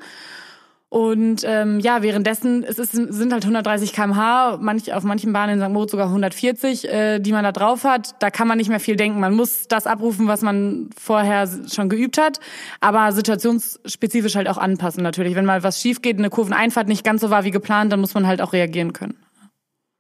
Und 0.90 1.44
ähm, 1.46 1.80
ja, 1.80 2.02
währenddessen 2.02 2.64
es 2.64 2.80
ist, 2.80 2.94
sind 2.94 3.32
halt 3.32 3.44
130 3.44 3.94
km/h, 3.94 4.58
manch, 4.60 4.92
auf 4.92 5.04
manchen 5.04 5.32
Bahnen 5.32 5.60
in 5.60 5.64
St. 5.64 5.72
Moritz 5.72 5.92
sogar 5.92 6.08
140, 6.08 6.90
äh, 6.90 7.20
die 7.20 7.32
man 7.32 7.44
da 7.44 7.52
drauf 7.52 7.84
hat. 7.84 8.16
Da 8.20 8.32
kann 8.32 8.48
man 8.48 8.58
nicht 8.58 8.70
mehr 8.70 8.80
viel 8.80 8.96
denken. 8.96 9.20
Man 9.20 9.36
muss 9.36 9.68
das 9.68 9.86
abrufen, 9.86 10.28
was 10.28 10.42
man 10.42 10.90
vorher 11.00 11.48
schon 11.72 11.90
geübt 11.90 12.18
hat, 12.18 12.40
aber 12.82 13.12
situationsspezifisch 13.12 14.36
halt 14.36 14.50
auch 14.50 14.58
anpassen 14.58 15.04
natürlich. 15.04 15.36
Wenn 15.36 15.46
mal 15.46 15.62
was 15.62 15.80
schief 15.80 16.02
geht, 16.02 16.18
eine 16.18 16.32
Kurveneinfahrt 16.32 16.88
nicht 16.88 17.04
ganz 17.04 17.22
so 17.22 17.30
war 17.30 17.44
wie 17.44 17.52
geplant, 17.52 17.94
dann 17.94 18.02
muss 18.02 18.16
man 18.16 18.26
halt 18.26 18.42
auch 18.42 18.54
reagieren 18.54 18.92
können. 18.92 19.16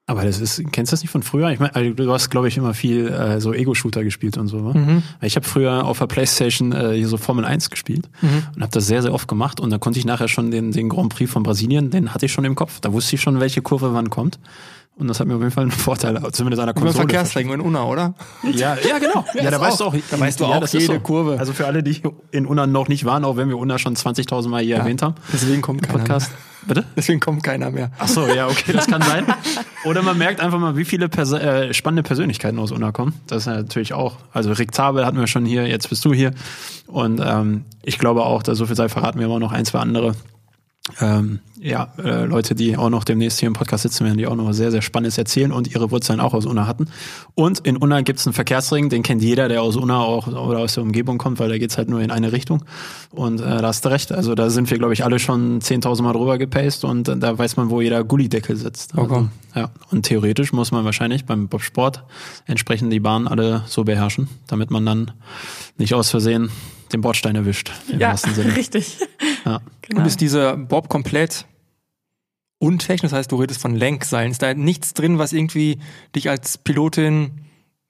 Aber 0.09 0.23
das 0.23 0.39
ist, 0.39 0.63
kennst 0.71 0.91
du 0.91 0.95
das 0.95 1.03
nicht 1.03 1.11
von 1.11 1.21
früher? 1.21 1.51
Ich 1.51 1.59
meine, 1.59 1.75
also 1.75 1.93
du 1.93 2.11
hast, 2.11 2.31
glaube 2.31 2.47
ich, 2.47 2.57
immer 2.57 2.73
viel 2.73 3.09
äh, 3.09 3.39
so 3.39 3.53
Ego-Shooter 3.53 4.03
gespielt 4.03 4.39
und 4.39 4.47
so. 4.47 4.57
Ne? 4.57 4.79
Mhm. 4.79 5.03
Ich 5.21 5.35
habe 5.35 5.45
früher 5.45 5.85
auf 5.85 5.99
der 5.99 6.07
Playstation 6.07 6.71
äh, 6.71 6.95
hier 6.95 7.07
so 7.07 7.17
Formel 7.17 7.45
1 7.45 7.69
gespielt 7.69 8.09
mhm. 8.23 8.43
und 8.55 8.63
habe 8.63 8.71
das 8.71 8.87
sehr, 8.87 9.03
sehr 9.03 9.13
oft 9.13 9.27
gemacht. 9.27 9.59
Und 9.59 9.69
da 9.69 9.77
konnte 9.77 9.99
ich 9.99 10.05
nachher 10.05 10.27
schon 10.27 10.49
den, 10.49 10.71
den 10.71 10.89
Grand 10.89 11.13
Prix 11.13 11.31
von 11.31 11.43
Brasilien, 11.43 11.91
den 11.91 12.11
hatte 12.11 12.25
ich 12.25 12.33
schon 12.33 12.43
im 12.43 12.55
Kopf. 12.55 12.79
Da 12.79 12.91
wusste 12.91 13.17
ich 13.17 13.21
schon, 13.21 13.39
welche 13.39 13.61
Kurve 13.61 13.93
wann 13.93 14.09
kommt. 14.09 14.39
Und 14.97 15.09
das 15.09 15.19
hat 15.19 15.27
mir 15.27 15.35
auf 15.35 15.41
jeden 15.41 15.51
Fall 15.51 15.61
einen 15.61 15.71
Vorteil, 15.89 16.19
zumindest 16.31 16.59
an 16.59 16.65
der 16.65 16.73
Konsole. 16.73 16.89
Über 16.89 17.01
Verkehrsregeln 17.01 17.59
in 17.59 17.61
Unna, 17.61 17.83
oder? 17.83 18.15
Ja, 18.51 18.77
ja 18.77 18.97
genau. 18.97 19.23
Ja, 19.35 19.43
ja 19.43 19.51
da 19.51 19.61
weißt 19.61 19.79
auch, 19.83 19.93
du 19.93 19.99
auch, 19.99 20.03
da 20.09 20.19
weißt 20.19 20.39
du 20.39 20.45
auch 20.45 20.67
jede 20.69 20.85
so. 20.85 20.99
Kurve. 21.01 21.37
Also 21.37 21.53
für 21.53 21.67
alle, 21.67 21.83
die 21.83 22.01
in 22.31 22.47
Unna 22.47 22.65
noch 22.65 22.87
nicht 22.87 23.05
waren, 23.05 23.23
auch 23.25 23.37
wenn 23.37 23.47
wir 23.47 23.59
Unna 23.59 23.77
schon 23.77 23.95
20.000 23.95 24.49
Mal 24.49 24.63
hier 24.63 24.77
ja, 24.77 24.81
erwähnt 24.81 25.03
haben. 25.03 25.13
Deswegen 25.31 25.61
kommt 25.61 25.83
keiner 25.83 25.99
Podcast. 25.99 26.31
Mehr. 26.31 26.39
Bitte? 26.67 26.85
Deswegen 26.95 27.19
kommt 27.19 27.43
keiner 27.43 27.71
mehr. 27.71 27.91
Ach 27.99 28.07
so, 28.07 28.27
ja, 28.27 28.47
okay, 28.47 28.73
das 28.73 28.87
kann 28.87 29.01
sein. 29.01 29.25
Oder 29.85 30.01
man 30.01 30.17
merkt 30.17 30.41
einfach 30.41 30.59
mal, 30.59 30.75
wie 30.75 30.85
viele 30.85 31.09
Pers 31.09 31.31
äh, 31.31 31.73
spannende 31.73 32.03
Persönlichkeiten 32.03 32.59
aus 32.59 32.71
Unna 32.71 32.91
kommen. 32.91 33.13
Das 33.27 33.43
ist 33.43 33.47
natürlich 33.47 33.93
auch. 33.93 34.17
Also 34.33 34.51
Rick 34.51 34.73
Zabel 34.73 35.05
hatten 35.05 35.17
wir 35.17 35.27
schon 35.27 35.45
hier, 35.45 35.67
jetzt 35.67 35.89
bist 35.89 36.03
du 36.05 36.13
hier. 36.13 36.31
Und 36.87 37.21
ähm, 37.23 37.65
ich 37.83 37.97
glaube 37.97 38.23
auch, 38.25 38.43
dass 38.43 38.57
so 38.57 38.65
viel 38.65 38.75
sei 38.75 38.89
verraten 38.89 39.19
wir 39.19 39.25
immer 39.25 39.39
noch 39.39 39.51
ein, 39.51 39.65
zwei 39.65 39.79
andere 39.79 40.15
ähm, 41.01 41.39
ja, 41.61 41.89
äh, 41.97 42.25
Leute, 42.25 42.55
die 42.55 42.77
auch 42.77 42.89
noch 42.89 43.03
demnächst 43.03 43.39
hier 43.39 43.47
im 43.47 43.53
Podcast 43.53 43.83
sitzen 43.83 44.05
werden, 44.05 44.17
die 44.17 44.27
auch 44.27 44.35
noch 44.35 44.53
sehr, 44.53 44.71
sehr 44.71 44.81
Spannendes 44.81 45.17
erzählen 45.17 45.51
und 45.51 45.69
ihre 45.73 45.91
Wurzeln 45.91 46.21
auch 46.21 46.33
aus 46.33 46.45
Unna 46.45 46.67
hatten. 46.67 46.87
Und 47.35 47.59
in 47.59 47.75
Unna 47.75 48.01
gibt's 48.01 48.25
einen 48.25 48.33
Verkehrsring, 48.33 48.89
den 48.89 49.03
kennt 49.03 49.21
jeder, 49.21 49.49
der 49.49 49.61
aus 49.61 49.75
Unna 49.75 49.99
auch 49.99 50.27
oder 50.27 50.59
aus 50.59 50.75
der 50.75 50.83
Umgebung 50.83 51.17
kommt, 51.17 51.39
weil 51.39 51.49
da 51.49 51.57
geht's 51.57 51.77
halt 51.77 51.89
nur 51.89 52.01
in 52.01 52.11
eine 52.11 52.31
Richtung. 52.31 52.63
Und 53.11 53.41
äh, 53.41 53.43
da 53.43 53.63
hast 53.63 53.83
du 53.83 53.89
recht. 53.89 54.13
Also 54.13 54.35
da 54.35 54.49
sind 54.49 54.69
wir, 54.69 54.77
glaube 54.77 54.93
ich, 54.93 55.03
alle 55.03 55.19
schon 55.19 55.59
10.000 55.59 56.01
Mal 56.01 56.13
drüber 56.13 56.37
gepaced 56.37 56.85
und 56.85 57.09
äh, 57.09 57.17
da 57.17 57.37
weiß 57.37 57.57
man, 57.57 57.69
wo 57.69 57.81
jeder 57.81 58.05
Gullideckel 58.05 58.55
sitzt. 58.55 58.97
Also, 58.97 59.15
okay. 59.15 59.25
ja. 59.55 59.69
Und 59.91 60.03
theoretisch 60.03 60.53
muss 60.53 60.71
man 60.71 60.85
wahrscheinlich 60.85 61.25
beim 61.25 61.49
Bobsport 61.49 62.03
entsprechend 62.45 62.93
die 62.93 63.01
Bahn 63.01 63.27
alle 63.27 63.63
so 63.67 63.83
beherrschen, 63.83 64.29
damit 64.47 64.71
man 64.71 64.85
dann 64.85 65.11
nicht 65.77 65.93
aus 65.93 66.09
Versehen 66.09 66.49
den 66.89 67.01
Bordstein 67.01 67.35
erwischt. 67.35 67.71
Im 67.87 67.99
ja, 67.99 68.15
Sinne. 68.17 68.55
richtig. 68.55 68.97
Ja. 69.45 69.59
Genau. 69.81 70.01
Und 70.01 70.07
ist 70.07 70.21
dieser 70.21 70.55
Bob 70.55 70.87
komplett 70.87 71.47
untechnisch? 72.59 73.09
Das 73.09 73.17
heißt, 73.17 73.31
du 73.31 73.37
redest 73.37 73.59
von 73.59 73.75
Lenkseilen. 73.75 74.29
Ist 74.29 74.43
da 74.43 74.53
nichts 74.53 74.93
drin, 74.93 75.17
was 75.17 75.33
irgendwie 75.33 75.79
dich 76.15 76.29
als 76.29 76.59
Pilotin, 76.59 77.31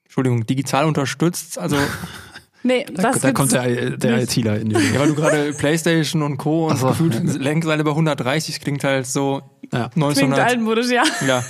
Entschuldigung, 0.04 0.46
digital 0.46 0.86
unterstützt? 0.86 1.58
Also 1.58 1.76
Nee, 2.62 2.84
da, 2.92 3.02
das 3.02 3.20
da 3.20 3.32
kommt 3.32 3.52
der, 3.52 3.96
der 3.96 4.22
ITler 4.22 4.60
in 4.60 4.68
die 4.70 4.74
Ja, 4.74 5.00
weil 5.00 5.08
du 5.08 5.14
gerade 5.14 5.52
Playstation 5.58 6.22
und 6.22 6.36
Co. 6.36 6.68
und 6.68 6.76
so. 6.76 6.88
gefühlt 6.88 7.38
Lenkseile 7.38 7.84
bei 7.84 7.90
130 7.90 8.60
klingt 8.60 8.84
halt 8.84 9.06
so 9.06 9.42
ja. 9.72 9.86
1900. 9.86 10.16
Klingt 10.16 10.38
altmodisch, 10.38 10.90
ja. 10.90 11.04
ja. 11.26 11.42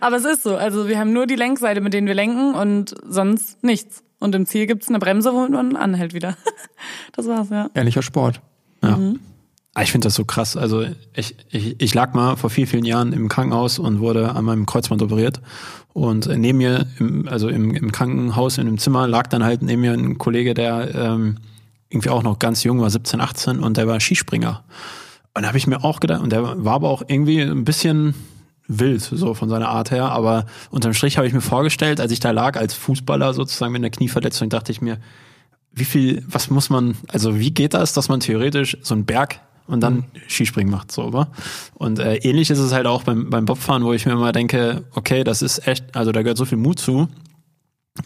Aber 0.00 0.16
es 0.16 0.24
ist 0.24 0.44
so. 0.44 0.56
Also 0.56 0.88
wir 0.88 0.98
haben 0.98 1.12
nur 1.12 1.26
die 1.26 1.34
Lenkseile, 1.34 1.80
mit 1.80 1.94
denen 1.94 2.06
wir 2.06 2.14
lenken 2.14 2.54
und 2.54 2.94
sonst 3.08 3.62
nichts. 3.64 4.04
Und 4.22 4.34
im 4.34 4.46
Ziel 4.46 4.66
gibt's 4.66 4.88
eine 4.88 4.98
Bremse, 4.98 5.32
womit 5.32 5.50
man 5.50 5.76
anhält 5.76 6.14
wieder. 6.14 6.36
das 7.12 7.26
war's, 7.26 7.50
ja. 7.50 7.70
Ehrlicher 7.74 8.02
Sport. 8.02 8.40
Ja. 8.82 8.96
Mhm. 8.96 9.20
Ich 9.80 9.90
finde 9.90 10.06
das 10.06 10.14
so 10.14 10.24
krass. 10.24 10.56
Also 10.56 10.84
ich, 11.14 11.34
ich, 11.50 11.80
ich 11.80 11.94
lag 11.94 12.12
mal 12.12 12.36
vor 12.36 12.50
vielen, 12.50 12.66
vielen 12.66 12.84
Jahren 12.84 13.12
im 13.12 13.28
Krankenhaus 13.28 13.78
und 13.78 14.00
wurde 14.00 14.34
an 14.34 14.44
meinem 14.44 14.66
Kreuzband 14.66 15.00
operiert. 15.00 15.40
Und 15.94 16.26
neben 16.26 16.58
mir, 16.58 16.86
im, 16.98 17.26
also 17.26 17.48
im, 17.48 17.74
im 17.74 17.90
Krankenhaus, 17.90 18.58
in 18.58 18.66
einem 18.66 18.78
Zimmer, 18.78 19.06
lag 19.08 19.28
dann 19.28 19.44
halt 19.44 19.62
neben 19.62 19.80
mir 19.80 19.92
ein 19.92 20.18
Kollege, 20.18 20.52
der 20.52 20.94
ähm, 20.94 21.38
irgendwie 21.88 22.10
auch 22.10 22.22
noch 22.22 22.38
ganz 22.38 22.64
jung 22.64 22.80
war, 22.80 22.90
17, 22.90 23.20
18, 23.20 23.60
und 23.60 23.76
der 23.76 23.86
war 23.86 23.98
Skispringer. 23.98 24.64
Und 25.34 25.42
da 25.42 25.48
habe 25.48 25.58
ich 25.58 25.66
mir 25.66 25.84
auch 25.84 26.00
gedacht, 26.00 26.20
und 26.20 26.32
der 26.32 26.64
war 26.64 26.74
aber 26.74 26.90
auch 26.90 27.02
irgendwie 27.06 27.40
ein 27.40 27.64
bisschen 27.64 28.14
wild, 28.68 29.02
so 29.02 29.34
von 29.34 29.48
seiner 29.48 29.68
Art 29.68 29.90
her. 29.90 30.10
Aber 30.10 30.46
unterm 30.70 30.94
Strich 30.94 31.16
habe 31.16 31.26
ich 31.26 31.32
mir 31.32 31.40
vorgestellt, 31.40 32.00
als 32.00 32.12
ich 32.12 32.20
da 32.20 32.30
lag 32.30 32.56
als 32.56 32.74
Fußballer 32.74 33.34
sozusagen 33.34 33.72
mit 33.72 33.80
einer 33.80 33.90
Knieverletzung, 33.90 34.48
dachte 34.48 34.72
ich 34.72 34.80
mir, 34.80 34.98
wie 35.72 35.84
viel, 35.84 36.24
was 36.28 36.50
muss 36.50 36.70
man, 36.70 36.96
also 37.08 37.38
wie 37.38 37.50
geht 37.50 37.74
das, 37.74 37.92
dass 37.92 38.08
man 38.08 38.20
theoretisch 38.20 38.76
so 38.82 38.94
einen 38.94 39.04
Berg 39.04 39.40
und 39.66 39.80
dann 39.80 39.94
mhm. 39.94 40.04
Skispringen 40.28 40.70
macht, 40.70 40.92
so, 40.92 41.04
oder? 41.04 41.28
Und 41.74 41.98
äh, 41.98 42.16
ähnlich 42.16 42.50
ist 42.50 42.58
es 42.58 42.72
halt 42.72 42.86
auch 42.86 43.04
beim, 43.04 43.30
beim 43.30 43.44
Bobfahren, 43.44 43.84
wo 43.84 43.92
ich 43.92 44.04
mir 44.04 44.12
immer 44.12 44.32
denke, 44.32 44.84
okay, 44.94 45.24
das 45.24 45.40
ist 45.40 45.66
echt, 45.66 45.96
also 45.96 46.12
da 46.12 46.22
gehört 46.22 46.36
so 46.36 46.44
viel 46.44 46.58
Mut 46.58 46.78
zu, 46.78 47.08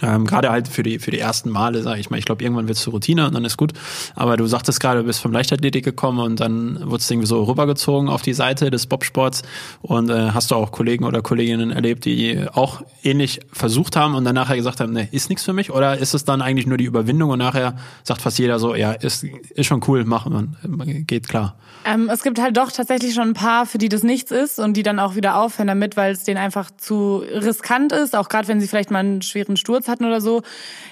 ähm, 0.03 0.27
gerade 0.27 0.51
halt 0.51 0.67
für 0.67 0.83
die 0.83 0.99
für 0.99 1.13
die 1.13 1.21
ersten 1.21 1.49
Male, 1.49 1.81
sage 1.83 2.01
ich 2.01 2.11
mal. 2.11 2.19
Ich 2.19 2.25
glaube, 2.25 2.43
irgendwann 2.43 2.67
wird 2.67 2.77
es 2.77 2.83
zur 2.83 2.93
Routine 2.93 3.27
und 3.27 3.35
dann 3.35 3.45
ist 3.45 3.57
gut. 3.57 3.73
Aber 4.17 4.37
du 4.37 4.45
sagtest 4.47 4.81
gerade, 4.81 5.01
du 5.01 5.07
bist 5.07 5.21
vom 5.21 5.31
Leichtathletik 5.31 5.85
gekommen 5.85 6.19
und 6.19 6.41
dann 6.41 6.91
wurdest 6.91 7.09
du 7.09 7.15
irgendwie 7.15 7.29
so 7.29 7.45
rübergezogen 7.45 8.09
auf 8.09 8.23
die 8.23 8.33
Seite 8.33 8.71
des 8.71 8.87
Bobsports 8.89 9.43
und 9.83 10.11
äh, 10.11 10.33
hast 10.33 10.51
du 10.51 10.57
auch 10.57 10.73
Kollegen 10.73 11.05
oder 11.05 11.23
Kolleginnen 11.23 11.71
erlebt, 11.71 12.05
die 12.05 12.47
auch 12.53 12.83
ähnlich 13.05 13.41
versucht 13.53 13.95
haben 13.95 14.17
und 14.17 14.25
dann 14.25 14.35
nachher 14.35 14.57
gesagt 14.57 14.81
haben, 14.81 14.93
ne, 14.93 15.09
ist 15.13 15.29
nichts 15.29 15.45
für 15.45 15.53
mich? 15.53 15.71
Oder 15.71 15.99
ist 15.99 16.15
es 16.15 16.25
dann 16.25 16.43
eigentlich 16.43 16.67
nur 16.67 16.79
die 16.79 16.85
Überwindung 16.85 17.31
und 17.31 17.39
nachher 17.39 17.77
sagt 18.03 18.23
fast 18.23 18.41
jeder 18.41 18.59
so, 18.59 18.75
ja, 18.75 18.91
ist, 18.91 19.23
ist 19.23 19.67
schon 19.67 19.83
cool, 19.87 20.05
machen 20.05 20.57
man, 20.67 21.07
geht 21.07 21.29
klar. 21.29 21.55
Ähm, 21.85 22.11
es 22.13 22.25
gibt 22.25 22.41
halt 22.41 22.57
doch 22.57 22.73
tatsächlich 22.73 23.15
schon 23.15 23.29
ein 23.29 23.35
paar, 23.35 23.67
für 23.67 23.79
die 23.79 23.89
das 23.89 24.03
nichts 24.03 24.33
ist 24.33 24.59
und 24.59 24.77
die 24.77 24.83
dann 24.83 24.99
auch 24.99 25.15
wieder 25.15 25.37
aufhören 25.37 25.69
damit, 25.69 25.97
weil 25.97 26.13
es 26.13 26.25
denen 26.25 26.39
einfach 26.39 26.73
zu 26.77 27.19
riskant 27.19 27.93
ist, 27.93 28.17
auch 28.17 28.29
gerade 28.29 28.49
wenn 28.49 28.61
sie 28.61 28.67
vielleicht 28.67 28.91
mal 28.91 28.99
einen 28.99 29.23
schweren 29.23 29.57
Sturz 29.57 29.76
Sturz 29.77 29.89
hatten 29.89 30.05
oder 30.05 30.21
so. 30.21 30.43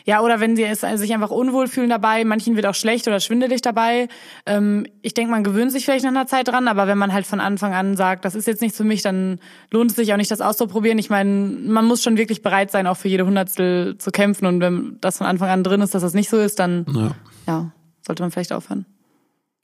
Ja, 0.05 0.21
oder 0.21 0.41
wenn 0.41 0.57
sie 0.57 0.67
sich 0.75 1.14
einfach 1.14 1.31
unwohl 1.31 1.67
fühlen 1.69 1.88
dabei, 1.88 2.25
manchen 2.25 2.57
wird 2.57 2.67
auch 2.67 2.75
schlecht 2.75 3.09
oder 3.09 3.21
schwindelig 3.21 3.62
dabei. 3.62 4.09
Ähm, 4.47 4.87
ich 5.03 5.14
denke, 5.14 5.31
man 5.31 5.45
gewöhnt 5.45 5.73
sich 5.73 5.85
vielleicht 5.85 6.05
nach 6.05 6.11
einer 6.11 6.26
Zeit 6.26 6.49
dran, 6.49 6.69
aber 6.69 6.87
wenn 6.87 6.99
man 6.99 7.12
halt 7.12 7.26
von 7.26 7.41
Anfang 7.41 7.73
an 7.73 7.97
sagt, 7.97 8.25
das 8.25 8.35
ist 8.35 8.47
jetzt 8.47 8.61
nichts 8.61 8.76
für 8.76 8.85
mich, 8.85 9.03
dann 9.03 9.38
lohnt 9.71 9.91
es 9.91 9.97
sich 9.97 10.12
auch 10.12 10.17
nicht, 10.17 10.31
das 10.31 10.41
auszuprobieren. 10.41 10.99
Ich 10.99 11.11
meine, 11.11 11.31
man 11.31 11.87
muss 11.87 12.03
schon 12.03 12.17
wirklich 12.17 12.43
bereit 12.43 12.71
sein, 12.71 12.87
auch 12.87 12.97
für 12.97 13.09
jede 13.09 13.26
Hundertstel 13.26 13.97
zu 13.99 14.11
kämpfen. 14.11 14.47
Und 14.47 14.61
wenn 14.61 14.99
das 15.00 15.19
von 15.19 15.26
Anfang 15.26 15.49
an 15.49 15.64
drin 15.64 15.81
ist, 15.81 15.95
dass 15.95 16.03
das 16.03 16.14
nicht 16.14 16.29
so 16.29 16.38
ist, 16.38 16.59
dann 16.59 16.87
ja, 16.95 17.14
ja 17.47 17.73
sollte 18.07 18.23
man 18.23 18.31
vielleicht 18.31 18.53
aufhören. 18.53 18.85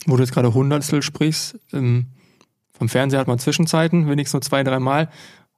Wo 0.07 0.17
du 0.17 0.23
jetzt 0.23 0.33
gerade 0.33 0.55
Hundertstel 0.55 1.03
sprichst, 1.03 1.59
ähm, 1.75 2.07
vom 2.73 2.89
Fernseher 2.89 3.21
hat 3.21 3.29
man 3.29 3.39
Zwischenzeiten, 3.39 4.09
wenigstens 4.09 4.33
nur 4.33 4.41
zwei, 4.41 4.65
dreimal. 4.65 5.11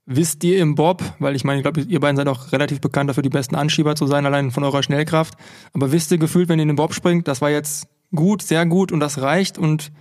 Wisst 0.05 0.43
ihr 0.43 0.59
im 0.59 0.75
Bob, 0.75 1.03
weil 1.21 1.37
ich 1.37 1.45
meine, 1.45 1.59
ich 1.59 1.63
glaube, 1.63 1.81
ihr 1.81 2.01
beiden 2.01 2.17
seid 2.17 2.27
auch 2.27 2.51
relativ 2.51 2.81
bekannt 2.81 3.09
dafür, 3.09 3.23
die 3.23 3.29
besten 3.29 3.55
Anschieber 3.55 3.95
zu 3.95 4.07
sein, 4.07 4.27
allein 4.27 4.51
von 4.51 4.65
eurer 4.65 4.83
Schnellkraft. 4.83 5.35
Aber 5.75 5.93
wisst 5.93 6.11
ihr 6.11 6.19
gefühlt, 6.19 6.49
wenn 6.49 6.59
ihr 6.59 6.65
in 6.65 6.69
den 6.69 6.77
Bob 6.77 6.93
springt, 6.93 7.29
das 7.29 7.41
war 7.41 7.51
jetzt 7.51 7.87
gut, 8.15 8.43
sehr 8.43 8.67
gut 8.67 8.91
und 8.91 8.99
das 8.99 9.21
reicht 9.21 9.59
und 9.59 9.93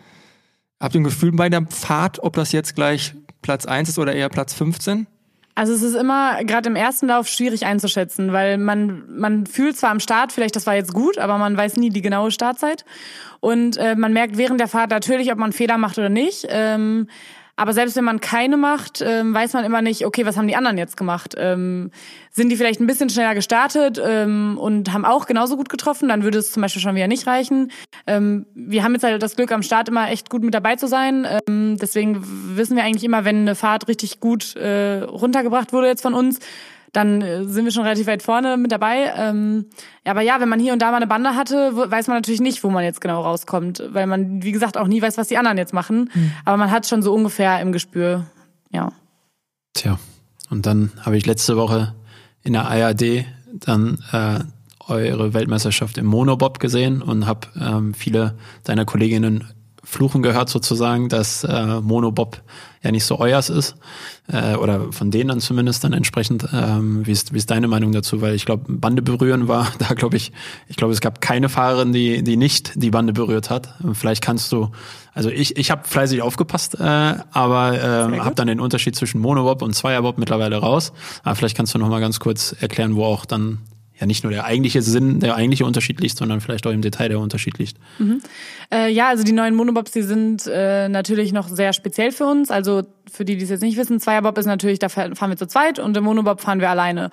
habt 0.79 0.95
ihr 0.95 1.01
ein 1.01 1.05
Gefühl 1.05 1.31
bei 1.33 1.49
der 1.49 1.67
Fahrt, 1.69 2.21
ob 2.23 2.33
das 2.33 2.51
jetzt 2.51 2.75
gleich 2.75 3.13
Platz 3.43 3.65
1 3.65 3.89
ist 3.89 3.99
oder 3.99 4.13
eher 4.13 4.29
Platz 4.29 4.55
15? 4.55 5.05
Also 5.53 5.73
es 5.73 5.81
ist 5.83 5.95
immer 5.95 6.43
gerade 6.45 6.69
im 6.69 6.75
ersten 6.75 7.07
Lauf 7.07 7.27
schwierig 7.27 7.65
einzuschätzen, 7.65 8.31
weil 8.31 8.57
man 8.57 9.03
man 9.07 9.45
fühlt 9.45 9.77
zwar 9.77 9.91
am 9.91 9.99
Start 9.99 10.31
vielleicht, 10.31 10.55
das 10.55 10.65
war 10.65 10.75
jetzt 10.75 10.93
gut, 10.93 11.17
aber 11.17 11.37
man 11.37 11.57
weiß 11.57 11.75
nie 11.75 11.89
die 11.89 12.01
genaue 12.01 12.31
Startzeit 12.31 12.85
und 13.41 13.77
äh, 13.77 13.95
man 13.95 14.13
merkt 14.13 14.37
während 14.37 14.59
der 14.59 14.69
Fahrt 14.69 14.91
natürlich, 14.91 15.31
ob 15.31 15.37
man 15.37 15.51
Fehler 15.51 15.77
macht 15.77 15.97
oder 15.97 16.09
nicht. 16.09 16.47
Ähm, 16.49 17.07
aber 17.55 17.73
selbst 17.73 17.95
wenn 17.95 18.03
man 18.03 18.19
keine 18.19 18.57
macht, 18.57 19.03
ähm, 19.05 19.33
weiß 19.33 19.53
man 19.53 19.65
immer 19.65 19.81
nicht, 19.81 20.05
okay, 20.05 20.25
was 20.25 20.37
haben 20.37 20.47
die 20.47 20.55
anderen 20.55 20.77
jetzt 20.77 20.97
gemacht? 20.97 21.35
Ähm, 21.37 21.91
sind 22.31 22.49
die 22.49 22.55
vielleicht 22.55 22.79
ein 22.79 22.87
bisschen 22.87 23.09
schneller 23.09 23.35
gestartet 23.35 24.01
ähm, 24.03 24.57
und 24.57 24.93
haben 24.93 25.05
auch 25.05 25.25
genauso 25.25 25.57
gut 25.57 25.69
getroffen? 25.69 26.09
Dann 26.09 26.23
würde 26.23 26.39
es 26.39 26.51
zum 26.51 26.61
Beispiel 26.61 26.81
schon 26.81 26.95
wieder 26.95 27.07
nicht 27.07 27.27
reichen. 27.27 27.71
Ähm, 28.07 28.45
wir 28.55 28.83
haben 28.83 28.93
jetzt 28.93 29.03
halt 29.03 29.21
das 29.21 29.35
Glück, 29.35 29.51
am 29.51 29.63
Start 29.63 29.89
immer 29.89 30.09
echt 30.09 30.29
gut 30.29 30.43
mit 30.43 30.53
dabei 30.53 30.75
zu 30.75 30.87
sein. 30.87 31.27
Ähm, 31.47 31.77
deswegen 31.77 32.23
wissen 32.55 32.75
wir 32.75 32.83
eigentlich 32.83 33.03
immer, 33.03 33.25
wenn 33.25 33.41
eine 33.41 33.55
Fahrt 33.55 33.87
richtig 33.87 34.19
gut 34.19 34.55
äh, 34.55 35.01
runtergebracht 35.03 35.73
wurde 35.73 35.87
jetzt 35.87 36.01
von 36.01 36.13
uns, 36.13 36.39
dann 36.91 37.21
äh, 37.21 37.45
sind 37.45 37.65
wir 37.65 37.71
schon 37.71 37.83
relativ 37.83 38.07
weit 38.07 38.23
vorne 38.23 38.57
mit 38.57 38.71
dabei. 38.71 39.13
Ähm, 39.15 39.65
aber 40.03 40.21
ja, 40.21 40.39
wenn 40.39 40.49
man 40.49 40.59
hier 40.59 40.73
und 40.73 40.81
da 40.81 40.91
mal 40.91 40.97
eine 40.97 41.07
Bande 41.07 41.35
hatte, 41.35 41.75
weiß 41.75 42.07
man 42.07 42.17
natürlich 42.17 42.41
nicht, 42.41 42.63
wo 42.63 42.69
man 42.69 42.83
jetzt 42.83 43.01
genau 43.01 43.21
rauskommt, 43.21 43.83
weil 43.89 44.07
man, 44.07 44.43
wie 44.43 44.51
gesagt, 44.51 44.77
auch 44.77 44.87
nie 44.87 45.01
weiß, 45.01 45.17
was 45.17 45.27
die 45.27 45.37
anderen 45.37 45.57
jetzt 45.57 45.73
machen. 45.73 46.09
Mhm. 46.13 46.31
Aber 46.45 46.57
man 46.57 46.71
hat 46.71 46.87
schon 46.87 47.01
so 47.01 47.13
ungefähr 47.13 47.59
im 47.61 47.71
Gespür, 47.71 48.25
ja. 48.71 48.91
Tja, 49.73 49.99
und 50.49 50.65
dann 50.65 50.91
habe 51.01 51.17
ich 51.17 51.25
letzte 51.25 51.55
Woche 51.55 51.95
in 52.43 52.53
der 52.53 52.67
ARD 52.67 53.25
dann 53.53 53.99
äh, 54.11 54.39
eure 54.87 55.33
Weltmeisterschaft 55.33 55.97
im 55.97 56.05
Monobob 56.05 56.59
gesehen 56.59 57.01
und 57.01 57.25
habe 57.25 57.47
ähm, 57.59 57.93
viele 57.93 58.37
deiner 58.63 58.85
Kolleginnen 58.85 59.45
fluchen 59.83 60.21
gehört 60.21 60.49
sozusagen, 60.49 61.09
dass 61.09 61.43
äh, 61.43 61.81
Monobob 61.81 62.41
ja 62.83 62.91
nicht 62.91 63.05
so 63.05 63.19
euers 63.19 63.49
ist 63.49 63.75
äh, 64.27 64.55
oder 64.55 64.91
von 64.91 65.11
denen 65.11 65.29
dann 65.29 65.39
zumindest 65.39 65.83
dann 65.83 65.93
entsprechend. 65.93 66.47
Ähm, 66.53 67.05
wie, 67.05 67.11
ist, 67.11 67.33
wie 67.33 67.37
ist 67.37 67.51
deine 67.51 67.67
Meinung 67.67 67.91
dazu? 67.91 68.21
Weil 68.21 68.35
ich 68.35 68.45
glaube, 68.45 68.65
Bande 68.67 69.01
berühren 69.01 69.47
war 69.47 69.71
da, 69.79 69.93
glaube 69.93 70.17
ich, 70.17 70.31
ich 70.67 70.75
glaube, 70.75 70.93
es 70.93 71.01
gab 71.01 71.21
keine 71.21 71.49
Fahrerin, 71.49 71.93
die, 71.93 72.23
die 72.23 72.37
nicht 72.37 72.73
die 72.75 72.91
Bande 72.91 73.13
berührt 73.13 73.49
hat. 73.49 73.75
Vielleicht 73.93 74.23
kannst 74.23 74.51
du, 74.51 74.69
also 75.13 75.29
ich, 75.29 75.57
ich 75.57 75.71
habe 75.71 75.87
fleißig 75.87 76.21
aufgepasst, 76.21 76.75
äh, 76.79 76.83
aber 76.83 77.73
äh, 77.73 78.19
habe 78.19 78.35
dann 78.35 78.47
den 78.47 78.59
Unterschied 78.59 78.95
zwischen 78.95 79.19
Monobob 79.19 79.61
und 79.61 79.73
Zweierbob 79.73 80.17
mittlerweile 80.17 80.57
raus. 80.57 80.93
Aber 81.23 81.35
vielleicht 81.35 81.57
kannst 81.57 81.73
du 81.73 81.79
noch 81.79 81.89
mal 81.89 81.99
ganz 81.99 82.19
kurz 82.19 82.55
erklären, 82.59 82.95
wo 82.95 83.05
auch 83.05 83.25
dann 83.25 83.59
ja 84.01 84.07
nicht 84.07 84.23
nur 84.23 84.31
der 84.31 84.45
eigentliche 84.45 84.81
Sinn, 84.81 85.19
der 85.19 85.35
eigentliche 85.35 85.63
Unterschied 85.63 86.01
liegt, 86.01 86.17
sondern 86.17 86.41
vielleicht 86.41 86.65
auch 86.65 86.71
im 86.71 86.81
Detail 86.81 87.09
der 87.09 87.19
Unterschied 87.19 87.59
liegt. 87.59 87.77
Mhm. 87.99 88.21
Äh, 88.73 88.89
ja, 88.89 89.09
also 89.09 89.23
die 89.23 89.33
neuen 89.33 89.55
Monobobs, 89.55 89.91
die 89.91 90.01
sind 90.01 90.47
äh, 90.47 90.87
natürlich 90.87 91.33
noch 91.33 91.49
sehr 91.49 91.73
speziell 91.73 92.11
für 92.11 92.25
uns. 92.25 92.49
Also 92.51 92.83
für 93.11 93.25
die, 93.25 93.35
die 93.35 93.43
es 93.43 93.49
jetzt 93.49 93.61
nicht 93.61 93.77
wissen, 93.77 93.99
Zweierbob 93.99 94.37
ist 94.37 94.45
natürlich, 94.45 94.79
da 94.79 94.87
fahren 94.87 95.15
wir 95.27 95.35
zu 95.35 95.47
zweit 95.47 95.79
und 95.79 95.97
im 95.97 96.03
Monobob 96.03 96.39
fahren 96.39 96.61
wir 96.61 96.69
alleine. 96.69 97.09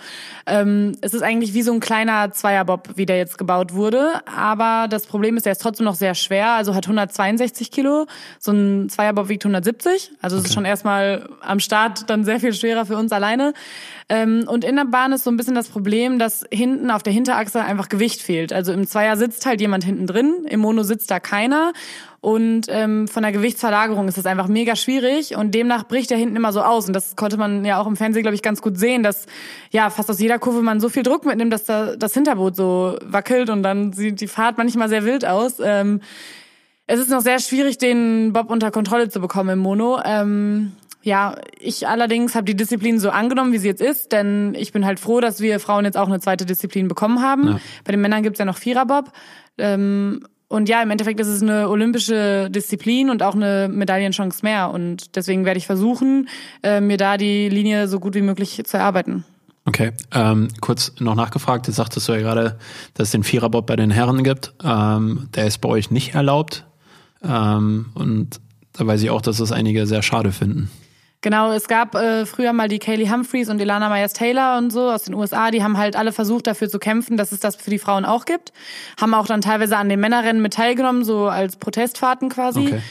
Ähm, 0.46 0.92
es 1.00 1.14
ist 1.14 1.22
eigentlich 1.22 1.54
wie 1.54 1.62
so 1.62 1.72
ein 1.72 1.80
kleiner 1.80 2.30
Zweierbob, 2.30 2.90
wie 2.94 3.06
der 3.06 3.16
jetzt 3.16 3.38
gebaut 3.38 3.74
wurde. 3.74 4.12
Aber 4.26 4.86
das 4.88 5.06
Problem 5.06 5.36
ist, 5.36 5.46
der 5.46 5.52
ist 5.52 5.62
trotzdem 5.62 5.84
noch 5.84 5.96
sehr 5.96 6.14
schwer, 6.14 6.50
also 6.52 6.74
hat 6.74 6.86
162 6.86 7.70
Kilo. 7.72 8.06
So 8.38 8.52
ein 8.52 8.88
Zweierbob 8.88 9.28
wiegt 9.28 9.44
170. 9.44 10.12
Also 10.22 10.36
es 10.36 10.42
okay. 10.42 10.48
ist 10.48 10.54
schon 10.54 10.64
erstmal 10.64 11.28
am 11.40 11.58
Start 11.58 12.08
dann 12.08 12.24
sehr 12.24 12.38
viel 12.38 12.52
schwerer 12.52 12.86
für 12.86 12.96
uns 12.96 13.10
alleine. 13.10 13.52
Ähm, 14.08 14.44
und 14.46 14.64
in 14.64 14.76
der 14.76 14.84
Bahn 14.84 15.12
ist 15.12 15.24
so 15.24 15.30
ein 15.30 15.36
bisschen 15.36 15.54
das 15.54 15.68
Problem, 15.68 16.18
dass 16.18 16.44
hinten 16.50 16.90
auf 16.90 17.02
der 17.02 17.12
Hinterachse 17.12 17.62
einfach 17.62 17.88
Gewicht 17.88 18.22
fehlt. 18.22 18.52
Also 18.52 18.72
im 18.72 18.86
Zweier 18.86 19.16
sitzt 19.16 19.44
halt 19.44 19.60
jemand 19.60 19.84
hinten 19.84 20.06
drin, 20.06 20.46
im 20.48 20.60
Mono 20.60 20.82
sitzt 20.82 21.10
da 21.10 21.20
keiner. 21.20 21.47
Und 22.20 22.62
ähm, 22.68 23.06
von 23.06 23.22
der 23.22 23.30
Gewichtsverlagerung 23.30 24.08
ist 24.08 24.18
das 24.18 24.26
einfach 24.26 24.48
mega 24.48 24.74
schwierig 24.74 25.36
und 25.36 25.54
demnach 25.54 25.84
bricht 25.84 26.10
er 26.10 26.18
hinten 26.18 26.34
immer 26.34 26.52
so 26.52 26.62
aus. 26.62 26.86
Und 26.88 26.94
das 26.94 27.14
konnte 27.14 27.36
man 27.36 27.64
ja 27.64 27.80
auch 27.80 27.86
im 27.86 27.96
Fernsehen, 27.96 28.22
glaube 28.22 28.34
ich, 28.34 28.42
ganz 28.42 28.60
gut 28.60 28.76
sehen, 28.76 29.04
dass 29.04 29.26
ja 29.70 29.88
fast 29.90 30.10
aus 30.10 30.18
jeder 30.18 30.40
Kurve 30.40 30.62
man 30.62 30.80
so 30.80 30.88
viel 30.88 31.04
Druck 31.04 31.24
mitnimmt, 31.24 31.52
dass 31.52 31.64
da 31.64 31.94
das 31.94 32.14
Hinterboot 32.14 32.56
so 32.56 32.98
wackelt 33.04 33.50
und 33.50 33.62
dann 33.62 33.92
sieht 33.92 34.20
die 34.20 34.26
Fahrt 34.26 34.58
manchmal 34.58 34.88
sehr 34.88 35.04
wild 35.04 35.24
aus. 35.24 35.60
Ähm, 35.62 36.00
es 36.88 36.98
ist 36.98 37.10
noch 37.10 37.20
sehr 37.20 37.38
schwierig, 37.38 37.78
den 37.78 38.32
Bob 38.32 38.50
unter 38.50 38.70
Kontrolle 38.70 39.08
zu 39.10 39.20
bekommen 39.20 39.50
im 39.50 39.58
Mono. 39.60 40.00
Ähm, 40.04 40.72
ja, 41.02 41.36
ich 41.60 41.86
allerdings 41.86 42.34
habe 42.34 42.44
die 42.44 42.56
Disziplin 42.56 42.98
so 42.98 43.10
angenommen, 43.10 43.52
wie 43.52 43.58
sie 43.58 43.68
jetzt 43.68 43.80
ist, 43.80 44.10
denn 44.10 44.54
ich 44.58 44.72
bin 44.72 44.84
halt 44.84 44.98
froh, 44.98 45.20
dass 45.20 45.40
wir 45.40 45.60
Frauen 45.60 45.84
jetzt 45.84 45.96
auch 45.96 46.08
eine 46.08 46.18
zweite 46.18 46.44
Disziplin 46.44 46.88
bekommen 46.88 47.22
haben. 47.22 47.48
Ja. 47.48 47.60
Bei 47.84 47.92
den 47.92 48.00
Männern 48.00 48.22
gibt's 48.22 48.40
ja 48.40 48.44
noch 48.44 48.58
Viererbob. 48.58 49.12
Ähm, 49.58 50.24
und 50.48 50.68
ja, 50.70 50.82
im 50.82 50.90
Endeffekt 50.90 51.20
ist 51.20 51.28
es 51.28 51.42
eine 51.42 51.68
olympische 51.68 52.50
Disziplin 52.50 53.10
und 53.10 53.22
auch 53.22 53.34
eine 53.34 53.68
Medaillenchance 53.70 54.40
mehr. 54.42 54.70
Und 54.70 55.14
deswegen 55.14 55.44
werde 55.44 55.58
ich 55.58 55.66
versuchen, 55.66 56.28
äh, 56.62 56.80
mir 56.80 56.96
da 56.96 57.18
die 57.18 57.50
Linie 57.50 57.86
so 57.86 58.00
gut 58.00 58.14
wie 58.14 58.22
möglich 58.22 58.62
zu 58.64 58.76
erarbeiten. 58.78 59.24
Okay, 59.66 59.92
ähm, 60.14 60.48
kurz 60.62 60.94
noch 60.98 61.14
nachgefragt, 61.14 61.66
jetzt 61.66 61.76
sagtest 61.76 62.08
du 62.08 62.12
ja 62.12 62.20
gerade, 62.20 62.58
dass 62.94 63.08
es 63.08 63.12
den 63.12 63.24
Viererbob 63.24 63.66
bei 63.66 63.76
den 63.76 63.90
Herren 63.90 64.24
gibt. 64.24 64.54
Ähm, 64.64 65.28
der 65.34 65.46
ist 65.46 65.58
bei 65.58 65.68
euch 65.68 65.90
nicht 65.90 66.14
erlaubt. 66.14 66.64
Ähm, 67.22 67.90
und 67.92 68.40
da 68.72 68.86
weiß 68.86 69.02
ich 69.02 69.10
auch, 69.10 69.20
dass 69.20 69.36
das 69.36 69.52
einige 69.52 69.86
sehr 69.86 70.00
schade 70.00 70.32
finden. 70.32 70.70
Genau, 71.20 71.52
es 71.52 71.66
gab 71.66 71.96
äh, 71.96 72.26
früher 72.26 72.52
mal 72.52 72.68
die 72.68 72.78
Kaylee 72.78 73.10
Humphreys 73.10 73.48
und 73.48 73.60
Ilana 73.60 73.88
Myers 73.88 74.12
Taylor 74.12 74.56
und 74.56 74.70
so 74.70 74.88
aus 74.88 75.02
den 75.02 75.14
USA, 75.14 75.50
die 75.50 75.64
haben 75.64 75.76
halt 75.76 75.96
alle 75.96 76.12
versucht 76.12 76.46
dafür 76.46 76.68
zu 76.68 76.78
kämpfen, 76.78 77.16
dass 77.16 77.32
es 77.32 77.40
das 77.40 77.56
für 77.56 77.70
die 77.70 77.80
Frauen 77.80 78.04
auch 78.04 78.24
gibt. 78.24 78.52
Haben 79.00 79.14
auch 79.14 79.26
dann 79.26 79.40
teilweise 79.40 79.76
an 79.76 79.88
den 79.88 79.98
Männerrennen 79.98 80.40
mit 80.40 80.54
teilgenommen, 80.54 81.04
so 81.04 81.26
als 81.26 81.56
Protestfahrten 81.56 82.28
quasi. 82.28 82.66
Okay. 82.68 82.82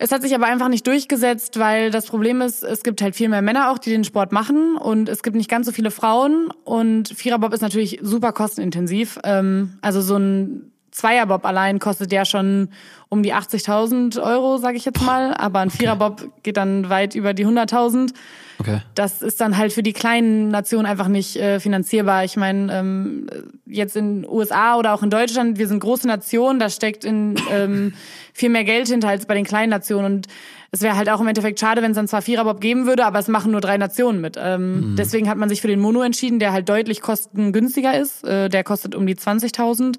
Es 0.00 0.12
hat 0.12 0.22
sich 0.22 0.34
aber 0.34 0.46
einfach 0.46 0.68
nicht 0.68 0.86
durchgesetzt, 0.86 1.58
weil 1.58 1.90
das 1.90 2.06
Problem 2.06 2.40
ist, 2.40 2.62
es 2.62 2.84
gibt 2.84 3.02
halt 3.02 3.16
viel 3.16 3.28
mehr 3.28 3.42
Männer 3.42 3.70
auch, 3.70 3.78
die 3.78 3.90
den 3.90 4.04
Sport 4.04 4.30
machen 4.30 4.76
und 4.76 5.08
es 5.08 5.24
gibt 5.24 5.34
nicht 5.34 5.50
ganz 5.50 5.66
so 5.66 5.72
viele 5.72 5.90
Frauen 5.90 6.52
und 6.64 7.08
Viererbob 7.08 7.52
ist 7.52 7.62
natürlich 7.62 7.98
super 8.02 8.32
kostenintensiv. 8.32 9.18
Ähm, 9.24 9.78
also 9.80 10.00
so 10.00 10.16
ein 10.16 10.70
Zweierbob 10.98 11.44
allein 11.44 11.78
kostet 11.78 12.12
ja 12.12 12.24
schon 12.24 12.70
um 13.08 13.22
die 13.22 13.32
80.000 13.32 14.20
Euro, 14.20 14.58
sage 14.58 14.76
ich 14.76 14.84
jetzt 14.84 15.00
mal, 15.00 15.32
aber 15.32 15.60
ein 15.60 15.70
Viererbob 15.70 16.28
geht 16.42 16.56
dann 16.56 16.90
weit 16.90 17.14
über 17.14 17.34
die 17.34 17.46
100.000. 17.46 18.12
Okay. 18.58 18.80
Das 18.96 19.22
ist 19.22 19.40
dann 19.40 19.56
halt 19.56 19.72
für 19.72 19.84
die 19.84 19.92
kleinen 19.92 20.48
Nationen 20.48 20.86
einfach 20.86 21.06
nicht 21.06 21.36
äh, 21.36 21.60
finanzierbar. 21.60 22.24
Ich 22.24 22.36
meine, 22.36 22.72
ähm, 22.76 23.28
jetzt 23.64 23.96
in 23.96 24.26
USA 24.28 24.76
oder 24.76 24.92
auch 24.92 25.04
in 25.04 25.10
Deutschland, 25.10 25.58
wir 25.58 25.68
sind 25.68 25.78
große 25.78 26.08
Nationen, 26.08 26.58
da 26.58 26.68
steckt 26.68 27.04
in 27.04 27.36
ähm, 27.52 27.94
viel 28.34 28.48
mehr 28.48 28.64
Geld 28.64 28.88
hinter 28.88 29.08
als 29.08 29.26
bei 29.26 29.34
den 29.34 29.44
kleinen 29.44 29.70
Nationen. 29.70 30.16
Und 30.16 30.26
es 30.72 30.82
wäre 30.82 30.96
halt 30.96 31.08
auch 31.08 31.20
im 31.20 31.28
Endeffekt 31.28 31.60
schade, 31.60 31.80
wenn 31.80 31.92
es 31.92 31.96
dann 31.96 32.08
zwar 32.08 32.22
Viererbob 32.22 32.60
geben 32.60 32.86
würde, 32.86 33.06
aber 33.06 33.20
es 33.20 33.28
machen 33.28 33.52
nur 33.52 33.60
drei 33.60 33.78
Nationen 33.78 34.20
mit. 34.20 34.36
Ähm, 34.36 34.90
mhm. 34.90 34.96
Deswegen 34.96 35.30
hat 35.30 35.38
man 35.38 35.48
sich 35.48 35.60
für 35.60 35.68
den 35.68 35.78
Mono 35.78 36.02
entschieden, 36.02 36.40
der 36.40 36.52
halt 36.52 36.68
deutlich 36.68 37.00
kostengünstiger 37.00 37.96
ist. 37.96 38.24
Äh, 38.24 38.48
der 38.48 38.64
kostet 38.64 38.96
um 38.96 39.06
die 39.06 39.14
20.000. 39.14 39.98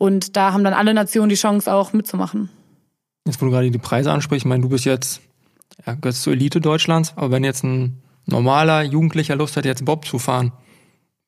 Und 0.00 0.34
da 0.38 0.54
haben 0.54 0.64
dann 0.64 0.72
alle 0.72 0.94
Nationen 0.94 1.28
die 1.28 1.34
Chance 1.34 1.70
auch 1.70 1.92
mitzumachen. 1.92 2.48
Jetzt, 3.26 3.38
wo 3.42 3.44
du 3.44 3.52
gerade 3.52 3.70
die 3.70 3.76
Preise 3.76 4.10
ansprichst, 4.10 4.46
ich 4.46 4.48
meine, 4.48 4.62
du 4.62 4.70
bist 4.70 4.86
jetzt, 4.86 5.20
ja, 5.86 5.92
gehörst 5.92 6.22
zur 6.22 6.32
Elite 6.32 6.62
Deutschlands, 6.62 7.12
aber 7.16 7.32
wenn 7.32 7.44
jetzt 7.44 7.64
ein 7.64 8.00
normaler 8.24 8.82
Jugendlicher 8.82 9.36
Lust 9.36 9.58
hat, 9.58 9.66
jetzt 9.66 9.84
Bob 9.84 10.06
zu 10.06 10.18
fahren, 10.18 10.52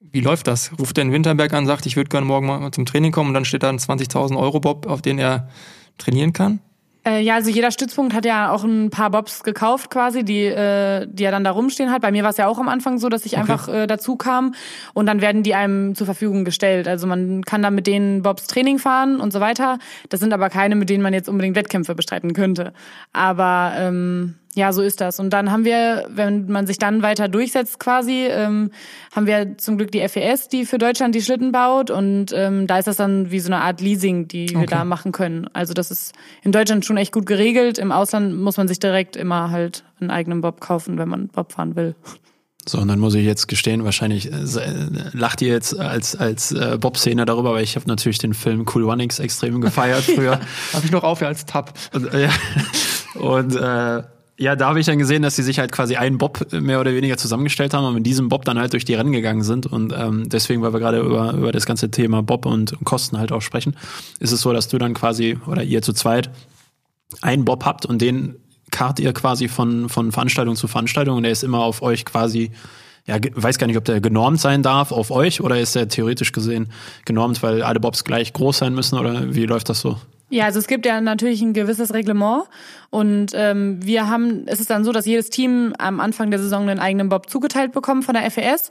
wie 0.01 0.23
läuft 0.23 0.47
das? 0.47 0.71
Ruft 0.79 0.97
er 0.97 1.03
in 1.03 1.13
Winterberg 1.13 1.53
an, 1.53 1.67
sagt, 1.67 1.85
ich 1.85 1.97
würde 1.97 2.09
gerne 2.09 2.27
morgen 2.27 2.47
mal 2.47 2.71
zum 2.71 2.87
Training 2.87 3.13
kommen 3.13 3.29
und 3.29 3.35
dann 3.35 3.45
steht 3.45 3.63
da 3.63 3.69
ein 3.69 3.79
20.000 3.79 4.39
Euro 4.39 4.59
Bob, 4.59 4.87
auf 4.87 5.03
den 5.03 5.19
er 5.19 5.51
trainieren 5.99 6.33
kann? 6.33 6.61
Äh, 7.05 7.21
ja, 7.21 7.35
also 7.35 7.51
jeder 7.51 7.73
Stützpunkt 7.73 8.15
hat 8.15 8.25
ja 8.25 8.53
auch 8.53 8.63
ein 8.63 8.91
paar 8.91 9.11
Bobs 9.11 9.43
gekauft 9.43 9.91
quasi, 9.91 10.25
die, 10.25 10.45
äh, 10.45 11.07
die 11.11 11.25
ja 11.25 11.31
dann 11.33 11.43
da 11.43 11.51
rumstehen 11.51 11.91
hat. 11.91 12.01
Bei 12.01 12.13
mir 12.13 12.23
war 12.23 12.31
es 12.31 12.37
ja 12.37 12.47
auch 12.47 12.59
am 12.59 12.69
Anfang 12.69 12.99
so, 12.99 13.09
dass 13.09 13.27
ich 13.27 13.33
okay. 13.33 13.41
einfach 13.41 13.69
äh, 13.69 13.87
dazu 13.87 14.17
kam 14.17 14.55
und 14.95 15.07
dann 15.07 15.21
werden 15.21 15.43
die 15.43 15.55
einem 15.55 15.97
zur 15.97 16.07
Verfügung 16.07 16.45
gestellt. 16.45 16.87
Also 16.87 17.09
man 17.09 17.43
kann 17.43 17.63
dann 17.63 17.75
mit 17.75 17.89
denen 17.89 18.23
Bobs 18.23 18.47
Training 18.47 18.79
fahren 18.79 19.21
und 19.21 19.33
so 19.33 19.41
weiter. 19.41 19.79
Das 20.11 20.21
sind 20.21 20.33
aber 20.33 20.49
keine, 20.49 20.77
mit 20.77 20.91
denen 20.91 21.03
man 21.03 21.13
jetzt 21.13 21.29
unbedingt 21.29 21.57
Wettkämpfe 21.57 21.95
bestreiten 21.97 22.35
könnte. 22.35 22.73
Aber 23.13 23.73
ähm, 23.77 24.37
ja, 24.55 24.73
so 24.73 24.83
ist 24.83 25.01
das. 25.01 25.19
Und 25.19 25.31
dann 25.31 25.51
haben 25.51 25.65
wir, 25.65 26.07
wenn 26.11 26.47
man 26.47 26.67
sich 26.67 26.79
dann 26.79 27.03
weiter 27.03 27.29
durchsetzt 27.29 27.79
quasi, 27.79 28.27
ähm, 28.29 28.71
haben 29.15 29.27
wir 29.27 29.57
zum 29.57 29.79
Glück 29.79 29.91
die 29.93 30.07
FES, 30.07 30.49
die 30.49 30.67
für 30.67 30.77
Deutschland 30.77 31.15
die 31.15 31.23
Schlitten 31.23 31.53
baut. 31.53 31.91
Und 31.91 32.33
ähm, 32.35 32.67
da 32.67 32.79
ist 32.79 32.87
das 32.87 32.97
dann 32.97 33.31
wie 33.31 33.41
so 33.41 33.49
eine 33.49 33.63
Art 33.63 33.81
Leasing, 33.81 34.29
die 34.29 34.51
wir 34.51 34.67
da 34.67 34.85
machen 34.85 35.13
können. 35.13 35.49
Also 35.55 35.73
das 35.73 35.91
ist 35.91 36.15
in 36.43 36.53
Deutschland 36.53 36.85
schon 36.85 36.99
echt 36.99 37.13
gut 37.13 37.25
geregelt. 37.25 37.79
Im 37.79 37.93
Ausland 37.93 38.39
muss 38.39 38.59
man 38.59 38.69
sich 38.69 38.79
direkt 38.79 39.17
immer 39.17 39.51
halt 39.51 39.85
einen 40.01 40.11
eigenen 40.11 40.43
Bob 40.43 40.61
kaufen, 40.61 40.99
wenn 40.99 41.09
man 41.09 41.29
Bob 41.29 41.53
fahren 41.53 41.75
will. 41.75 41.95
So, 42.69 42.79
und 42.79 42.89
dann 42.89 43.01
muss 43.01 43.15
ich 43.15 43.25
jetzt 43.25 43.49
gestehen, 43.49 43.85
wahrscheinlich 43.85 44.31
äh, 44.31 44.37
lacht 45.13 45.43
ihr 45.43 45.49
jetzt 45.49 45.77
als, 45.77 46.15
als 46.15 46.53
äh, 46.53 46.79
Bob-Szene 46.79 47.25
darüber, 47.25 47.55
weil 47.55 47.65
ich 47.65 47.75
habe 47.75 47.89
natürlich 47.89 48.19
den 48.19 48.35
Film 48.35 48.67
Cool 48.73 48.85
Runnings 48.85 49.19
extrem 49.19 49.61
gefeiert 49.61 50.05
früher. 50.15 50.39
habe 50.73 50.85
ich 50.85 50.93
noch 50.93 51.03
auf 51.03 51.23
als 51.23 51.45
Tab. 51.45 51.73
Und, 51.93 52.13
äh, 52.13 52.25
ja. 52.25 52.31
und 53.21 53.57
äh, 53.57 54.03
ja, 54.39 54.57
da 54.57 54.69
habe 54.69 54.81
ich 54.81 54.87
dann 54.87 54.99
gesehen, 54.99 55.23
dass 55.23 55.37
sie 55.37 55.43
sich 55.43 55.59
halt 55.59 55.73
quasi 55.73 55.97
einen 55.97 56.19
Bob 56.19 56.53
mehr 56.53 56.81
oder 56.81 56.95
weniger 56.95 57.17
zusammengestellt 57.17 57.75
haben 57.75 57.85
und 57.85 57.95
mit 57.95 58.07
diesem 58.07 58.29
Bob 58.29 58.45
dann 58.45 58.59
halt 58.59 58.73
durch 58.73 58.85
die 58.85 58.95
Rennen 58.95 59.13
gegangen 59.13 59.43
sind. 59.43 59.67
Und 59.67 59.93
ähm, 59.97 60.29
deswegen, 60.29 60.63
weil 60.63 60.73
wir 60.73 60.81
gerade 60.81 61.01
über, 61.01 61.33
über 61.35 61.53
das 61.53 61.67
ganze 61.67 61.91
Thema 61.91 62.23
Bob 62.23 62.47
und 62.47 62.77
Kosten 62.85 63.19
halt 63.19 63.31
auch 63.31 63.43
sprechen, 63.43 63.77
ist 64.21 64.33
es 64.33 64.41
so, 64.41 64.53
dass 64.53 64.69
du 64.69 64.79
dann 64.79 64.95
quasi 64.95 65.39
oder 65.47 65.63
ihr 65.63 65.83
zu 65.83 65.93
zweit 65.93 66.31
einen 67.21 67.45
Bob 67.45 67.65
habt 67.65 67.85
und 67.85 68.01
den 68.01 68.37
kart 68.71 68.99
ihr 68.99 69.13
quasi 69.13 69.49
von, 69.49 69.91
von 69.91 70.13
Veranstaltung 70.13 70.57
zu 70.57 70.67
Veranstaltung 70.67 71.19
und 71.19 71.25
der 71.25 71.33
ist 71.33 71.45
immer 71.45 71.61
auf 71.61 71.83
euch 71.83 72.05
quasi 72.07 72.53
ja, 73.05 73.17
weiß 73.35 73.59
gar 73.59 73.67
nicht, 73.67 73.77
ob 73.77 73.85
der 73.85 74.01
genormt 74.01 74.41
sein 74.41 74.63
darf 74.63 74.93
auf 74.93 75.11
euch 75.11 75.41
oder 75.41 75.61
ist 75.61 75.75
der 75.75 75.89
theoretisch 75.89 76.31
gesehen 76.31 76.69
genormt, 77.05 77.43
weil 77.43 77.63
alle 77.63 77.81
Bobs 77.81 78.05
gleich 78.05 78.33
groß 78.33 78.59
sein 78.59 78.75
müssen 78.75 78.97
oder 78.97 79.35
wie 79.35 79.45
läuft 79.45 79.69
das 79.69 79.81
so? 79.81 79.99
Ja, 80.33 80.47
also 80.47 80.61
es 80.61 80.67
gibt 80.67 80.87
ja 80.87 80.99
natürlich 81.03 81.43
ein 81.43 81.53
gewisses 81.53 81.93
Reglement 81.93 82.45
und 82.89 83.33
ähm, 83.35 83.85
wir 83.85 84.09
haben, 84.09 84.45
es 84.47 84.61
ist 84.61 84.71
dann 84.71 84.83
so, 84.83 84.91
dass 84.91 85.05
jedes 85.05 85.29
Team 85.29 85.75
am 85.77 86.01
Anfang 86.01 86.31
der 86.31 86.41
Saison 86.41 86.71
einen 86.71 86.81
eigenen 86.81 87.11
Bob 87.11 87.29
zugeteilt 87.29 87.73
bekommt 87.73 88.07
von 88.07 88.15
der 88.15 88.31
FES 88.31 88.71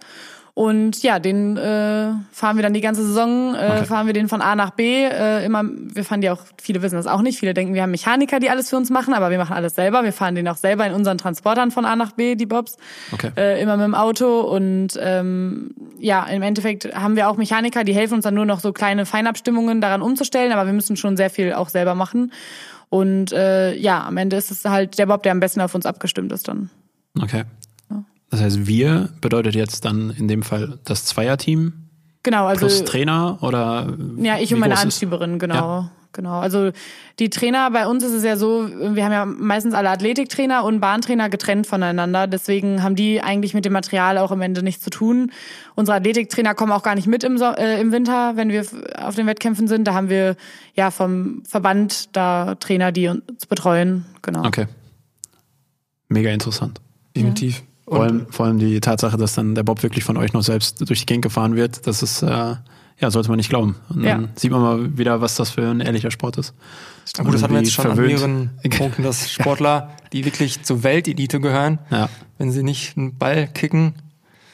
und 0.53 1.01
ja, 1.01 1.19
den 1.19 1.55
äh, 1.55 2.11
fahren 2.31 2.57
wir 2.57 2.63
dann 2.63 2.73
die 2.73 2.81
ganze 2.81 3.05
Saison, 3.05 3.55
äh, 3.55 3.57
okay. 3.57 3.85
fahren 3.85 4.05
wir 4.05 4.13
den 4.13 4.27
von 4.27 4.41
A 4.41 4.55
nach 4.55 4.71
B. 4.71 5.05
Äh, 5.05 5.45
immer, 5.45 5.63
wir 5.63 6.03
fahren 6.03 6.19
die 6.19 6.29
auch, 6.29 6.41
viele 6.61 6.81
wissen 6.81 6.95
das 6.95 7.07
auch 7.07 7.21
nicht. 7.21 7.39
Viele 7.39 7.53
denken, 7.53 7.73
wir 7.73 7.83
haben 7.83 7.91
Mechaniker, 7.91 8.39
die 8.39 8.49
alles 8.49 8.69
für 8.69 8.75
uns 8.75 8.89
machen, 8.89 9.13
aber 9.13 9.31
wir 9.31 9.37
machen 9.37 9.53
alles 9.53 9.75
selber. 9.75 10.03
Wir 10.03 10.11
fahren 10.11 10.35
den 10.35 10.47
auch 10.49 10.57
selber 10.57 10.85
in 10.85 10.93
unseren 10.93 11.17
Transportern 11.17 11.71
von 11.71 11.85
A 11.85 11.95
nach 11.95 12.11
B, 12.11 12.35
die 12.35 12.45
Bobs. 12.45 12.77
Okay. 13.13 13.31
Äh, 13.37 13.61
immer 13.61 13.77
mit 13.77 13.85
dem 13.85 13.95
Auto. 13.95 14.41
Und 14.41 14.99
ähm, 14.99 15.73
ja, 15.99 16.25
im 16.25 16.41
Endeffekt 16.41 16.93
haben 16.93 17.15
wir 17.15 17.29
auch 17.29 17.37
Mechaniker, 17.37 17.85
die 17.85 17.93
helfen 17.93 18.15
uns 18.15 18.25
dann 18.25 18.33
nur 18.33 18.45
noch 18.45 18.59
so 18.59 18.73
kleine 18.73 19.05
Feinabstimmungen 19.05 19.79
daran 19.79 20.01
umzustellen, 20.01 20.51
aber 20.51 20.65
wir 20.65 20.73
müssen 20.73 20.97
schon 20.97 21.15
sehr 21.15 21.29
viel 21.29 21.53
auch 21.53 21.69
selber 21.69 21.95
machen. 21.95 22.33
Und 22.89 23.31
äh, 23.31 23.73
ja, 23.75 24.05
am 24.05 24.17
Ende 24.17 24.35
ist 24.35 24.51
es 24.51 24.65
halt 24.65 24.97
der 24.97 25.05
Bob, 25.05 25.23
der 25.23 25.31
am 25.31 25.39
besten 25.39 25.61
auf 25.61 25.73
uns 25.73 25.85
abgestimmt 25.85 26.33
ist 26.33 26.49
dann. 26.49 26.69
Okay. 27.17 27.45
Das 28.31 28.41
heißt, 28.41 28.65
wir 28.65 29.09
bedeutet 29.19 29.55
jetzt 29.55 29.85
dann 29.85 30.09
in 30.09 30.27
dem 30.27 30.41
Fall 30.41 30.79
das 30.85 31.05
Zweierteam? 31.05 31.73
Genau, 32.23 32.45
also. 32.45 32.65
Plus 32.65 32.83
Trainer 32.83 33.37
oder? 33.41 33.95
Ja, 34.17 34.39
ich 34.39 34.53
und 34.53 34.59
meine 34.59 34.77
Anschieberin, 34.77 35.37
genau. 35.37 35.55
Ja. 35.55 35.91
Genau. 36.13 36.39
Also 36.39 36.71
die 37.19 37.29
Trainer, 37.29 37.71
bei 37.71 37.87
uns 37.87 38.03
ist 38.03 38.11
es 38.11 38.23
ja 38.23 38.35
so, 38.35 38.67
wir 38.67 39.05
haben 39.05 39.11
ja 39.13 39.25
meistens 39.25 39.73
alle 39.73 39.89
Athletiktrainer 39.89 40.65
und 40.65 40.81
Bahntrainer 40.81 41.29
getrennt 41.29 41.67
voneinander. 41.67 42.27
Deswegen 42.27 42.83
haben 42.83 42.97
die 42.97 43.21
eigentlich 43.21 43.53
mit 43.53 43.63
dem 43.63 43.71
Material 43.73 44.17
auch 44.17 44.31
am 44.31 44.41
Ende 44.41 44.61
nichts 44.61 44.83
zu 44.83 44.89
tun. 44.89 45.31
Unsere 45.75 45.97
Athletiktrainer 45.97 46.53
kommen 46.53 46.73
auch 46.73 46.83
gar 46.83 46.95
nicht 46.95 47.07
mit 47.07 47.23
im, 47.23 47.37
so 47.37 47.45
äh, 47.45 47.79
im 47.79 47.93
Winter, 47.93 48.35
wenn 48.35 48.49
wir 48.49 48.65
auf 48.97 49.15
den 49.15 49.25
Wettkämpfen 49.25 49.69
sind. 49.69 49.87
Da 49.87 49.93
haben 49.93 50.09
wir 50.09 50.35
ja 50.75 50.91
vom 50.91 51.43
Verband 51.45 52.15
da 52.15 52.55
Trainer, 52.55 52.91
die 52.91 53.07
uns 53.07 53.45
betreuen. 53.45 54.05
Genau. 54.21 54.45
Okay. 54.45 54.67
Mega 56.09 56.29
interessant. 56.29 56.81
Definitiv. 57.15 57.63
Vor 57.95 58.03
allem, 58.03 58.27
vor 58.29 58.45
allem 58.45 58.57
die 58.57 58.79
Tatsache, 58.79 59.17
dass 59.17 59.33
dann 59.33 59.53
der 59.53 59.63
Bob 59.63 59.83
wirklich 59.83 60.05
von 60.05 60.15
euch 60.15 60.31
noch 60.31 60.43
selbst 60.43 60.87
durch 60.87 61.01
die 61.01 61.05
Gegend 61.05 61.23
gefahren 61.23 61.55
wird, 61.55 61.87
das 61.87 62.01
ist, 62.01 62.21
äh, 62.21 62.27
ja, 62.27 63.11
sollte 63.11 63.27
man 63.27 63.35
nicht 63.35 63.49
glauben. 63.49 63.75
Und 63.89 64.05
dann 64.05 64.21
ja. 64.23 64.29
sieht 64.35 64.49
man 64.51 64.61
mal 64.61 64.97
wieder, 64.97 65.19
was 65.19 65.35
das 65.35 65.49
für 65.49 65.69
ein 65.69 65.81
ehrlicher 65.81 66.09
Sport 66.09 66.37
ist. 66.37 66.53
Ja, 67.17 67.23
gut, 67.25 67.33
das 67.33 67.43
hatten 67.43 67.53
wir 67.53 67.59
jetzt 67.59 67.73
schon 67.73 67.85
verwöhnt. 67.85 68.23
an 68.23 68.49
mehreren 68.63 68.77
Punkten, 68.77 69.03
dass 69.03 69.29
Sportler, 69.33 69.89
die 70.13 70.23
wirklich 70.23 70.63
zur 70.63 70.83
Weltelite 70.83 71.41
gehören, 71.41 71.79
ja. 71.89 72.07
wenn 72.37 72.51
sie 72.51 72.63
nicht 72.63 72.95
einen 72.97 73.17
Ball 73.17 73.47
kicken, 73.47 73.95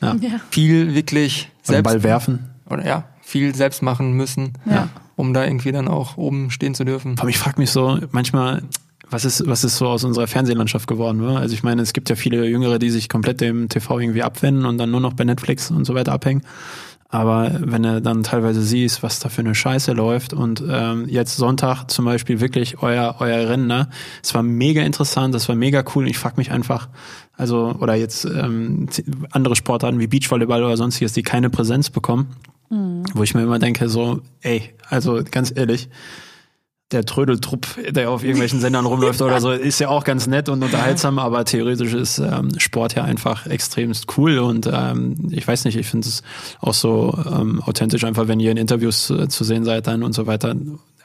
ja. 0.02 0.16
viel 0.50 0.96
wirklich 0.96 1.52
selbst 1.62 1.84
Ball 1.84 2.02
werfen 2.02 2.50
oder 2.68 2.88
ja, 2.88 3.04
viel 3.22 3.54
selbst 3.54 3.84
machen 3.84 4.14
müssen, 4.14 4.54
ja. 4.66 4.90
um 5.16 5.36
da 5.36 5.46
irgendwie 5.46 5.72
dann 5.72 5.88
auch 5.88 6.18
oben 6.18 6.50
stehen 6.50 6.74
zu 6.74 6.86
dürfen. 6.86 7.20
Aber 7.20 7.30
ich 7.30 7.38
frage 7.38 7.60
mich 7.60 7.70
so 7.70 8.00
manchmal, 8.12 8.64
was 9.10 9.26
ist, 9.26 9.48
was 9.48 9.64
ist 9.64 9.78
so 9.78 9.88
aus 9.88 10.04
unserer 10.04 10.28
Fernsehlandschaft 10.28 10.88
geworden? 10.88 11.20
Ne? 11.20 11.38
Also 11.38 11.54
ich 11.54 11.64
meine, 11.64 11.82
es 11.82 11.94
gibt 11.94 12.10
ja 12.10 12.16
viele 12.16 12.46
Jüngere, 12.48 12.80
die 12.80 12.90
sich 12.90 13.10
komplett 13.10 13.42
dem 13.42 13.70
TV 13.70 14.00
irgendwie 14.00 14.24
abwenden 14.24 14.66
und 14.66 14.78
dann 14.78 14.92
nur 14.92 15.00
noch 15.00 15.14
bei 15.14 15.24
Netflix 15.24 15.72
und 15.72 15.86
so 15.86 15.96
weiter 15.96 16.12
abhängen. 16.12 16.44
Aber 17.10 17.52
wenn 17.60 17.86
er 17.86 18.02
dann 18.02 18.24
teilweise 18.24 18.62
siehst, 18.62 19.02
was 19.02 19.20
da 19.20 19.30
für 19.30 19.40
eine 19.40 19.56
Scheiße 19.56 19.94
läuft 19.94 20.34
und 20.34 20.62
ähm, 20.70 21.08
jetzt 21.08 21.38
Sonntag 21.38 21.86
zum 21.90 22.04
Beispiel 22.04 22.42
wirklich 22.42 22.84
euer, 22.84 23.16
euer 23.20 23.48
Rennen, 23.48 23.68
ne? 23.68 23.88
es 24.22 24.34
war 24.34 24.44
mega 24.44 24.82
interessant, 24.82 25.34
das 25.34 25.48
war 25.48 25.56
mega 25.56 25.86
cool. 25.96 26.10
Ich 26.10 26.18
frag 26.18 26.38
mich 26.38 26.52
einfach, 26.52 26.90
also, 27.38 27.74
oder 27.80 27.96
jetzt 27.96 28.26
ähm, 28.26 28.90
andere 29.32 29.56
Sportarten 29.56 30.00
wie 30.00 30.08
Beachvolleyball 30.08 30.64
oder 30.64 30.76
sonstiges, 30.76 31.14
die 31.14 31.24
keine 31.24 31.50
Präsenz 31.50 31.90
bekommen, 31.90 32.36
mhm. 32.70 33.04
wo 33.14 33.24
ich 33.24 33.34
mir 33.34 33.44
immer 33.44 33.60
denke, 33.60 33.88
so, 33.88 34.20
ey, 34.42 34.74
also 34.90 35.22
ganz 35.32 35.54
ehrlich, 35.56 35.88
der 36.92 37.04
Trödeltrupp, 37.04 37.68
der 37.90 38.10
auf 38.10 38.24
irgendwelchen 38.24 38.62
Sendern 38.62 38.86
rumläuft 38.86 39.22
oder 39.22 39.42
so, 39.42 39.52
ist 39.52 39.80
ja 39.80 39.90
auch 39.90 40.06
ganz 40.06 40.26
nett 40.26 40.48
und 40.48 40.64
unterhaltsam, 40.64 41.20
aber 41.20 41.44
theoretisch 41.44 41.94
ist 41.94 42.20
ähm, 42.20 42.58
Sport 42.60 42.96
ja 42.96 43.04
einfach 43.04 43.46
extremst 43.46 44.18
cool 44.18 44.40
und 44.40 44.70
ähm, 44.72 45.30
ich 45.32 45.46
weiß 45.46 45.66
nicht, 45.66 45.76
ich 45.78 45.88
finde 45.88 46.08
es 46.08 46.24
auch 46.62 46.74
so 46.74 47.18
ähm, 47.30 47.62
authentisch 47.62 48.06
einfach, 48.06 48.30
wenn 48.30 48.40
ihr 48.40 48.52
in 48.52 48.58
Interviews 48.58 49.10
äh, 49.10 49.28
zu 49.28 49.44
sehen 49.44 49.66
seid 49.66 49.88
dann 49.88 50.02
und 50.02 50.14
so 50.14 50.28
weiter. 50.28 50.56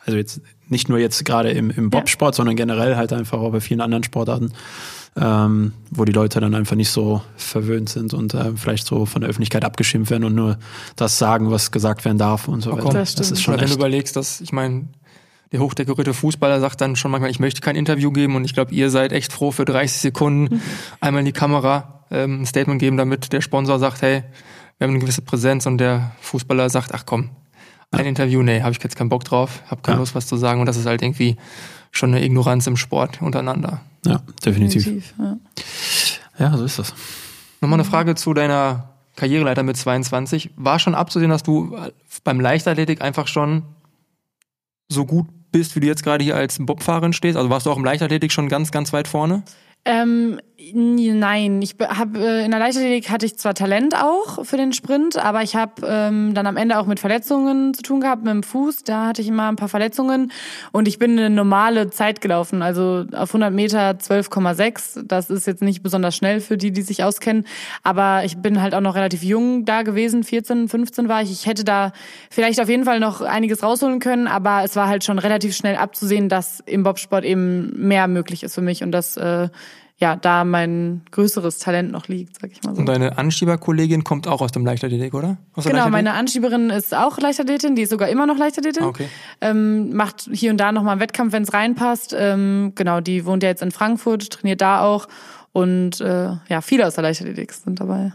Also 0.05 0.19
jetzt 0.19 0.41
nicht 0.69 0.89
nur 0.89 0.99
jetzt 0.99 1.25
gerade 1.25 1.51
im, 1.51 1.71
im 1.71 1.91
Bobsport, 1.91 2.35
ja. 2.35 2.37
sondern 2.37 2.57
generell 2.57 2.97
halt 2.97 3.13
einfach 3.13 3.39
auch 3.39 3.51
bei 3.51 3.61
vielen 3.61 3.81
anderen 3.81 4.05
Sportarten, 4.05 4.53
ähm, 5.17 5.73
wo 5.91 6.05
die 6.05 6.13
Leute 6.13 6.41
dann 6.41 6.55
einfach 6.55 6.77
nicht 6.77 6.91
so 6.91 7.23
verwöhnt 7.37 7.89
sind 7.89 8.15
und 8.15 8.35
äh, 8.35 8.53
vielleicht 8.55 8.87
so 8.87 9.05
von 9.05 9.23
der 9.23 9.31
Öffentlichkeit 9.31 9.65
abgeschimpft 9.65 10.13
werden 10.13 10.25
und 10.25 10.35
nur 10.35 10.59
das 10.95 11.19
sagen, 11.19 11.51
was 11.51 11.73
gesagt 11.73 12.05
werden 12.05 12.19
darf 12.19 12.47
und 12.47 12.63
so 12.63 12.73
oh 12.73 12.79
weiter. 12.79 13.01
Das, 13.01 13.17
das 13.17 13.33
ist 13.33 13.43
schon 13.43 13.55
Oder 13.55 13.63
wenn 13.65 13.69
du 13.69 13.75
überlegst, 13.75 14.15
dass 14.15 14.41
ich 14.41 14.53
meine 14.53 14.87
der 15.53 15.61
hochdekorierte 15.61 16.15
Fußballer 16.15 16.61
sagt 16.61 16.81
dann 16.81 16.97
schon 16.97 17.11
manchmal, 17.11 17.31
ich 17.31 17.39
möchte 17.39 17.61
kein 17.61 17.77
Interview 17.77 18.11
geben 18.11 18.37
und 18.37 18.45
ich 18.45 18.55
glaube, 18.55 18.75
ihr 18.75 18.91
seid 18.91 19.13
echt 19.13 19.33
froh 19.33 19.51
für 19.51 19.65
30 19.67 20.01
Sekunden 20.01 20.55
mhm. 20.55 20.63
einmal 21.01 21.21
in 21.21 21.27
die 21.27 21.33
Kamera 21.33 22.05
ähm, 22.11 22.43
ein 22.43 22.47
Statement 22.47 22.81
geben, 22.81 22.97
damit 22.97 23.33
der 23.33 23.43
Sponsor 23.43 23.79
sagt, 23.79 24.03
hey, 24.03 24.25
wir 24.79 24.87
haben 24.87 24.93
eine 24.93 25.01
gewisse 25.01 25.23
Präsenz 25.23 25.67
und 25.67 25.79
der 25.79 26.13
Fußballer 26.23 26.71
sagt, 26.71 26.93
ach 26.95 27.05
komm, 27.05 27.31
ein 27.91 28.01
ja. 28.01 28.07
Interview, 28.07 28.43
nee, 28.43 28.63
habe 28.63 28.73
ich 28.73 28.83
jetzt 28.83 28.97
keinen 28.97 29.11
Bock 29.11 29.25
drauf, 29.25 29.63
habe 29.67 29.83
keine 29.83 29.97
ja. 29.97 30.01
Lust, 30.01 30.15
was 30.15 30.27
zu 30.27 30.37
sagen 30.37 30.61
und 30.61 30.67
das 30.67 30.79
ist 30.79 30.87
halt 30.87 31.03
irgendwie 31.03 31.37
schon 31.91 32.15
eine 32.15 32.25
Ignoranz 32.25 32.67
im 32.67 32.79
Sport 32.79 33.21
untereinander. 33.21 33.83
Ja, 34.07 34.23
definitiv. 34.45 34.85
definitiv 34.85 35.15
ja. 35.19 35.37
ja, 36.39 36.57
so 36.57 36.65
ist 36.65 36.79
das. 36.79 36.95
Nochmal 37.61 37.79
eine 37.79 37.89
Frage 37.89 38.15
zu 38.15 38.33
deiner 38.33 38.89
Karriereleiter 39.17 39.63
mit 39.63 39.77
22. 39.77 40.51
War 40.57 40.79
schon 40.79 40.95
abzusehen, 40.95 41.31
dass 41.31 41.43
du 41.43 41.77
beim 42.25 42.41
Leichtathletik 42.41 43.03
einfach 43.03 43.29
schon 43.29 43.63
so 44.89 45.05
gut 45.05 45.27
bist, 45.53 45.77
wie 45.77 45.81
du 45.81 45.87
jetzt 45.87 46.03
gerade 46.03 46.25
hier 46.25 46.37
als 46.37 46.59
Bobfahrerin 46.59 47.13
stehst? 47.13 47.37
Also 47.37 47.51
warst 47.51 47.67
du 47.67 47.71
auch 47.71 47.77
im 47.77 47.85
Leichtathletik 47.85 48.33
schon 48.33 48.49
ganz, 48.49 48.71
ganz 48.71 48.93
weit 48.93 49.07
vorne? 49.07 49.43
Ähm, 49.85 50.41
nein, 50.75 51.61
ich 51.63 51.75
habe 51.81 52.19
äh, 52.19 52.45
in 52.45 52.51
der 52.51 52.61
Leichtathletik 52.61 53.11
hatte 53.11 53.27
ich 53.27 53.37
zwar 53.37 53.55
Talent 53.55 53.95
auch 53.95 54.45
für 54.45 54.57
den 54.57 54.73
Sprint, 54.73 55.17
aber 55.17 55.43
ich 55.43 55.57
habe 55.57 55.73
ähm, 55.85 56.35
dann 56.35 56.47
am 56.47 56.57
Ende 56.57 56.79
auch 56.79 56.87
mit 56.87 57.01
Verletzungen 57.01 57.75
zu 57.75 57.83
tun 57.83 58.01
gehabt 58.01 58.23
mit 58.23 58.33
dem 58.33 58.43
Fuß. 58.43 58.85
Da 58.85 59.07
hatte 59.07 59.23
ich 59.23 59.29
immer 59.29 59.49
ein 59.49 59.57
paar 59.57 59.69
Verletzungen 59.69 60.31
und 60.71 60.87
ich 60.87 60.99
bin 60.99 61.19
eine 61.19 61.31
normale 61.31 61.91
Zeit 61.91 62.21
gelaufen, 62.21 62.63
also 62.63 63.05
auf 63.13 63.31
100 63.31 63.53
Meter 63.53 63.91
12,6. 63.91 65.03
Das 65.05 65.31
ist 65.31 65.47
jetzt 65.47 65.63
nicht 65.63 65.83
besonders 65.83 66.15
schnell 66.15 66.41
für 66.41 66.57
die, 66.57 66.71
die 66.71 66.83
sich 66.83 67.03
auskennen, 67.03 67.47
aber 67.83 68.25
ich 68.25 68.37
bin 68.37 68.63
halt 68.63 68.75
auch 68.75 68.81
noch 68.81 68.95
relativ 68.95 69.23
jung 69.23 69.65
da 69.65 69.83
gewesen, 69.83 70.23
14, 70.23 70.69
15 70.69 71.09
war 71.09 71.23
ich. 71.23 71.33
Ich 71.33 71.47
hätte 71.47 71.65
da 71.65 71.93
vielleicht 72.31 72.61
auf 72.61 72.69
jeden 72.69 72.85
Fall 72.85 73.01
noch 73.01 73.21
einiges 73.21 73.63
rausholen 73.63 73.99
können, 73.99 74.27
aber 74.27 74.63
es 74.65 74.77
war 74.77 74.87
halt 74.87 75.03
schon 75.03 75.19
relativ 75.19 75.57
schnell 75.57 75.77
abzusehen, 75.77 76.29
dass 76.29 76.61
im 76.67 76.83
Bobsport 76.83 77.25
eben 77.25 77.73
mehr 77.77 78.07
möglich 78.07 78.43
ist 78.43 78.55
für 78.55 78.63
mich 78.63 78.83
und 78.83 78.93
das 78.93 79.17
äh, 79.17 79.49
ja, 80.03 80.17
da 80.17 80.43
mein 80.43 81.03
größeres 81.13 81.61
Talent 81.61 81.93
noch 81.93 82.09
liegt, 82.09 82.41
sag 82.41 82.51
ich 82.51 82.61
mal 82.65 82.75
so. 82.75 82.81
Und 82.81 82.87
deine 82.87 83.19
Anschieberkollegin 83.19 84.03
kommt 84.03 84.27
auch 84.27 84.41
aus 84.41 84.51
dem 84.51 84.67
Leichtathletik, 84.67 85.15
oder? 85.15 85.39
Genau, 85.65 85.89
meine 85.91 86.15
Anschieberin 86.15 86.71
ist 86.71 86.93
auch 86.93 87.19
Leichtathletin, 87.19 87.77
die 87.77 87.83
ist 87.83 87.91
sogar 87.91 88.09
immer 88.09 88.27
noch 88.27 88.37
Leichtathletin. 88.37 88.83
Okay. 88.83 89.07
Ähm, 89.41 89.95
macht 89.95 90.29
hier 90.33 90.51
und 90.51 90.57
da 90.59 90.73
nochmal 90.73 90.95
einen 90.95 91.01
Wettkampf, 91.01 91.33
wenn 91.33 91.45
es 91.45 91.55
reinpasst. 91.55 92.17
Ähm, 92.19 92.73
genau, 92.75 93.01
die 93.01 93.25
wohnt 93.27 93.45
ja 93.45 93.49
jetzt 93.49 93.63
in 93.63 93.71
Frankfurt, 93.71 94.29
trainiert 94.29 94.61
da 94.61 94.83
auch. 94.83 95.07
Und 95.53 96.01
äh, 96.01 96.31
ja, 96.49 96.61
viele 96.63 96.85
aus 96.85 96.97
der 96.97 97.03
Leichtathletik 97.03 97.53
sind 97.53 97.79
dabei. 97.79 98.13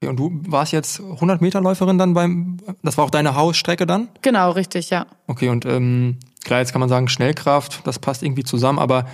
Okay, 0.00 0.08
und 0.08 0.16
du 0.16 0.30
warst 0.48 0.72
jetzt 0.72 1.00
100 1.00 1.42
Meter 1.42 1.60
Läuferin 1.60 1.98
dann 1.98 2.14
beim, 2.14 2.56
das 2.82 2.96
war 2.96 3.04
auch 3.04 3.10
deine 3.10 3.34
Hausstrecke 3.34 3.84
dann? 3.84 4.08
Genau, 4.22 4.52
richtig, 4.52 4.88
ja. 4.88 5.04
Okay, 5.26 5.50
und 5.50 5.66
ähm, 5.66 6.16
klar, 6.44 6.60
jetzt 6.60 6.72
kann 6.72 6.80
man 6.80 6.88
sagen 6.88 7.08
Schnellkraft, 7.08 7.82
das 7.84 7.98
passt 7.98 8.22
irgendwie 8.22 8.44
zusammen, 8.44 8.78
aber 8.78 9.04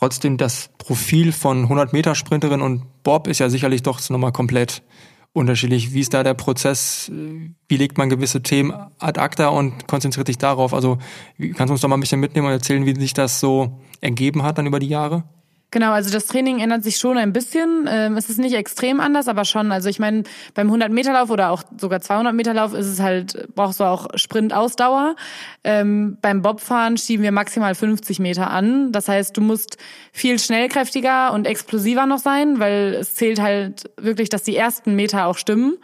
Trotzdem, 0.00 0.38
das 0.38 0.70
Profil 0.78 1.30
von 1.30 1.64
100 1.64 1.92
Meter 1.92 2.14
Sprinterin 2.14 2.62
und 2.62 3.02
Bob 3.02 3.26
ist 3.26 3.38
ja 3.38 3.50
sicherlich 3.50 3.82
doch 3.82 4.00
nochmal 4.08 4.32
komplett 4.32 4.82
unterschiedlich. 5.34 5.92
Wie 5.92 6.00
ist 6.00 6.14
da 6.14 6.22
der 6.22 6.32
Prozess? 6.32 7.12
Wie 7.68 7.76
legt 7.76 7.98
man 7.98 8.08
gewisse 8.08 8.42
Themen 8.42 8.72
ad 8.98 9.20
acta 9.20 9.48
und 9.48 9.86
konzentriert 9.88 10.26
sich 10.26 10.38
darauf? 10.38 10.72
Also 10.72 10.96
kannst 11.38 11.68
du 11.68 11.72
uns 11.72 11.82
doch 11.82 11.88
mal 11.88 11.98
ein 11.98 12.00
bisschen 12.00 12.18
mitnehmen 12.18 12.46
und 12.46 12.52
erzählen, 12.52 12.86
wie 12.86 12.98
sich 12.98 13.12
das 13.12 13.40
so 13.40 13.78
ergeben 14.00 14.42
hat 14.42 14.56
dann 14.56 14.64
über 14.64 14.78
die 14.78 14.88
Jahre? 14.88 15.24
Genau, 15.72 15.92
also 15.92 16.10
das 16.10 16.26
Training 16.26 16.58
ändert 16.58 16.82
sich 16.82 16.96
schon 16.96 17.16
ein 17.16 17.32
bisschen. 17.32 17.88
Ähm, 17.88 18.16
es 18.16 18.28
ist 18.28 18.38
nicht 18.38 18.54
extrem 18.54 18.98
anders, 18.98 19.28
aber 19.28 19.44
schon. 19.44 19.70
Also 19.70 19.88
ich 19.88 20.00
meine, 20.00 20.24
beim 20.54 20.68
100-Meter-Lauf 20.68 21.30
oder 21.30 21.50
auch 21.50 21.62
sogar 21.78 22.00
200-Meter-Lauf 22.00 22.74
ist 22.74 22.86
es 22.86 23.00
halt, 23.00 23.48
brauchst 23.54 23.78
du 23.78 23.84
auch 23.84 24.08
Sprint-Ausdauer. 24.16 25.14
Ähm, 25.62 26.18
beim 26.20 26.42
Bobfahren 26.42 26.96
schieben 26.96 27.22
wir 27.22 27.30
maximal 27.30 27.76
50 27.76 28.18
Meter 28.18 28.50
an. 28.50 28.90
Das 28.90 29.08
heißt, 29.08 29.36
du 29.36 29.42
musst 29.42 29.76
viel 30.12 30.40
schnellkräftiger 30.40 31.32
und 31.32 31.46
explosiver 31.46 32.06
noch 32.06 32.18
sein, 32.18 32.58
weil 32.58 32.94
es 32.94 33.14
zählt 33.14 33.40
halt 33.40 33.90
wirklich, 33.96 34.28
dass 34.28 34.42
die 34.42 34.56
ersten 34.56 34.96
Meter 34.96 35.26
auch 35.26 35.38
stimmen. 35.38 35.76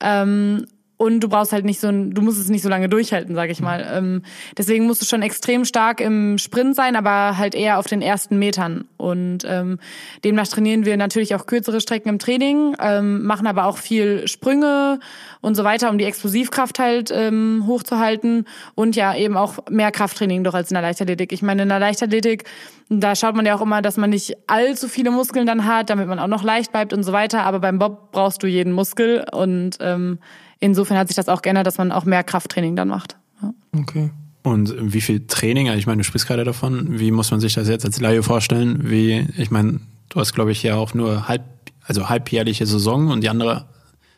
Ähm, 0.00 0.66
und 0.98 1.20
du 1.20 1.28
brauchst 1.28 1.52
halt 1.52 1.64
nicht 1.64 1.80
so 1.80 1.88
ein, 1.88 2.12
du 2.12 2.22
musst 2.22 2.38
es 2.38 2.48
nicht 2.48 2.62
so 2.62 2.68
lange 2.68 2.88
durchhalten, 2.88 3.34
sag 3.34 3.50
ich 3.50 3.60
mal. 3.60 3.86
Ähm, 3.92 4.22
deswegen 4.56 4.86
musst 4.86 5.02
du 5.02 5.06
schon 5.06 5.20
extrem 5.20 5.64
stark 5.64 6.00
im 6.00 6.38
Sprint 6.38 6.74
sein, 6.74 6.96
aber 6.96 7.36
halt 7.36 7.54
eher 7.54 7.78
auf 7.78 7.86
den 7.86 8.00
ersten 8.00 8.38
Metern. 8.38 8.86
Und 8.96 9.40
ähm, 9.46 9.78
demnach 10.24 10.48
trainieren 10.48 10.86
wir 10.86 10.96
natürlich 10.96 11.34
auch 11.34 11.46
kürzere 11.46 11.82
Strecken 11.82 12.08
im 12.08 12.18
Training, 12.18 12.74
ähm, 12.80 13.24
machen 13.24 13.46
aber 13.46 13.66
auch 13.66 13.76
viel 13.76 14.26
Sprünge 14.26 14.98
und 15.42 15.54
so 15.54 15.64
weiter, 15.64 15.90
um 15.90 15.98
die 15.98 16.04
Explosivkraft 16.04 16.78
halt 16.78 17.10
ähm, 17.12 17.64
hochzuhalten 17.66 18.46
und 18.74 18.96
ja 18.96 19.14
eben 19.14 19.36
auch 19.36 19.58
mehr 19.68 19.92
Krafttraining 19.92 20.44
doch 20.44 20.54
als 20.54 20.70
in 20.70 20.74
der 20.76 20.82
Leichtathletik. 20.82 21.30
Ich 21.32 21.42
meine, 21.42 21.64
in 21.64 21.68
der 21.68 21.78
Leichtathletik, 21.78 22.44
da 22.88 23.14
schaut 23.14 23.36
man 23.36 23.44
ja 23.44 23.54
auch 23.54 23.60
immer, 23.62 23.82
dass 23.82 23.98
man 23.98 24.10
nicht 24.10 24.34
allzu 24.46 24.88
viele 24.88 25.10
Muskeln 25.10 25.46
dann 25.46 25.66
hat, 25.66 25.90
damit 25.90 26.08
man 26.08 26.18
auch 26.18 26.26
noch 26.26 26.42
leicht 26.42 26.72
bleibt 26.72 26.94
und 26.94 27.02
so 27.02 27.12
weiter. 27.12 27.42
Aber 27.44 27.60
beim 27.60 27.78
Bob 27.78 28.12
brauchst 28.12 28.42
du 28.42 28.46
jeden 28.46 28.72
Muskel 28.72 29.26
und 29.30 29.76
ähm, 29.80 30.18
insofern 30.60 30.98
hat 30.98 31.08
sich 31.08 31.16
das 31.16 31.28
auch 31.28 31.42
geändert, 31.42 31.66
dass 31.66 31.78
man 31.78 31.92
auch 31.92 32.04
mehr 32.04 32.24
Krafttraining 32.24 32.76
dann 32.76 32.88
macht. 32.88 33.16
Ja. 33.42 33.54
Okay. 33.78 34.10
Und 34.42 34.74
wie 34.78 35.00
viel 35.00 35.26
Training, 35.26 35.66
ich 35.72 35.86
meine, 35.86 35.98
du 35.98 36.04
sprichst 36.04 36.28
gerade 36.28 36.44
davon, 36.44 37.00
wie 37.00 37.10
muss 37.10 37.32
man 37.32 37.40
sich 37.40 37.54
das 37.54 37.68
jetzt 37.68 37.84
als 37.84 38.00
Laie 38.00 38.22
vorstellen? 38.22 38.88
Wie, 38.88 39.26
ich 39.36 39.50
meine, 39.50 39.80
du 40.08 40.20
hast, 40.20 40.34
glaube 40.34 40.52
ich, 40.52 40.62
ja 40.62 40.76
auch 40.76 40.94
nur 40.94 41.26
halb, 41.26 41.42
also 41.84 42.08
halbjährliche 42.08 42.64
Saison 42.64 43.08
und 43.08 43.22
die 43.22 43.28
andere 43.28 43.66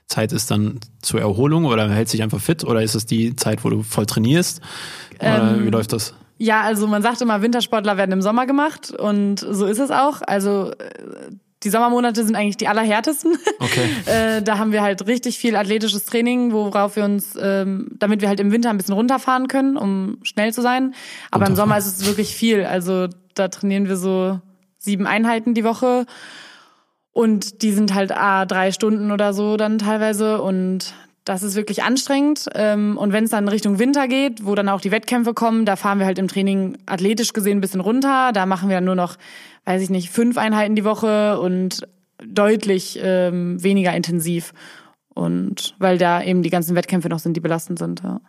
Zeit 0.07 0.33
ist 0.33 0.51
dann 0.51 0.81
zur 1.01 1.21
Erholung 1.21 1.65
oder 1.67 1.89
hält 1.91 2.09
sich 2.09 2.23
einfach 2.23 2.41
fit 2.41 2.65
oder 2.65 2.83
ist 2.83 2.95
es 2.95 3.07
die 3.07 3.37
Zeit, 3.37 3.65
wo 3.65 3.71
du 3.71 3.83
voll 3.83 4.07
trainierst? 4.07 4.61
Oder 5.19 5.55
ähm, 5.55 5.65
wie 5.65 5.71
läuft 5.71 5.93
das? 5.93 6.15
Ja, 6.39 6.63
also 6.63 6.87
man 6.87 7.03
sagt 7.03 7.21
immer, 7.21 7.43
Wintersportler 7.43 7.97
werden 7.97 8.13
im 8.13 8.23
Sommer 8.23 8.47
gemacht 8.47 8.91
und 8.91 9.41
so 9.41 9.67
ist 9.67 9.81
es 9.81 9.91
auch. 9.91 10.23
Also 10.23 10.73
äh, 10.73 11.31
die 11.65 11.71
Sommermonate 11.71 12.25
sind 12.25 12.37
eigentlich 12.37 12.57
die 12.57 12.69
allerhärtesten. 12.69 13.37
Okay. 13.59 13.89
äh, 14.07 14.43
da 14.43 14.59
haben 14.59 14.73
wir 14.73 14.83
halt 14.83 15.07
richtig 15.07 15.39
viel 15.39 15.57
athletisches 15.57 16.05
Training, 16.05 16.53
worauf 16.53 16.97
wir 16.97 17.05
uns, 17.05 17.37
ähm, 17.41 17.89
damit 17.99 18.21
wir 18.21 18.29
halt 18.29 18.41
im 18.41 18.53
Winter 18.53 18.71
ein 18.71 18.77
bisschen 18.77 18.95
runterfahren 18.95 19.49
können, 19.49 19.77
um 19.77 20.19
schnell 20.23 20.53
zu 20.53 20.63
sein. 20.63 20.95
Aber 21.31 21.47
im 21.47 21.57
Sommer 21.57 21.77
ist 21.77 21.87
es 21.87 22.07
wirklich 22.07 22.35
viel. 22.35 22.65
Also 22.65 23.09
da 23.35 23.49
trainieren 23.49 23.89
wir 23.89 23.97
so 23.97 24.41
sieben 24.79 25.07
Einheiten 25.07 25.55
die 25.55 25.65
Woche. 25.65 26.07
Und 27.13 27.63
die 27.63 27.73
sind 27.73 27.95
halt 27.95 28.13
ah, 28.13 28.47
drei 28.47 28.71
Stunden 28.71 29.11
oder 29.11 29.33
so 29.33 29.57
dann 29.57 29.79
teilweise. 29.79 30.41
Und 30.41 30.95
das 31.29 31.43
ist 31.43 31.55
wirklich 31.55 31.83
anstrengend. 31.83 32.47
Ähm, 32.55 32.97
und 32.97 33.13
wenn 33.13 33.25
es 33.25 33.31
dann 33.31 33.49
Richtung 33.49 33.79
Winter 33.79 34.09
geht, 34.09 34.45
wo 34.45 34.55
dann 34.55 34.69
auch 34.69 34.81
die 34.81 34.91
Wettkämpfe 34.91 35.35
kommen, 35.35 35.65
da 35.65 35.77
fahren 35.77 35.99
wir 35.99 36.07
halt 36.07 36.19
im 36.19 36.29
Training 36.29 36.79
athletisch 36.87 37.33
gesehen 37.33 37.59
ein 37.59 37.61
bisschen 37.61 37.81
runter. 37.81 38.33
Da 38.33 38.47
machen 38.47 38.69
wir 38.69 38.77
dann 38.77 38.85
nur 38.85 38.95
noch 38.95 39.17
weiß 39.69 39.83
ich 39.83 39.91
nicht, 39.91 40.09
fünf 40.09 40.39
Einheiten 40.39 40.77
die 40.77 40.85
Woche 40.85 41.39
und 41.39 41.87
deutlich 42.27 42.99
ähm, 43.03 43.63
weniger 43.63 43.95
intensiv. 43.95 44.55
Und 45.15 45.75
weil 45.79 45.99
da 45.99 46.23
eben 46.23 46.43
die 46.43 46.49
ganzen 46.49 46.75
Wettkämpfe 46.75 47.11
noch 47.11 47.19
sind, 47.19 47.37
die 47.37 47.41
belastend 47.41 47.79
sind. 47.79 48.03
Ja. 48.03 48.21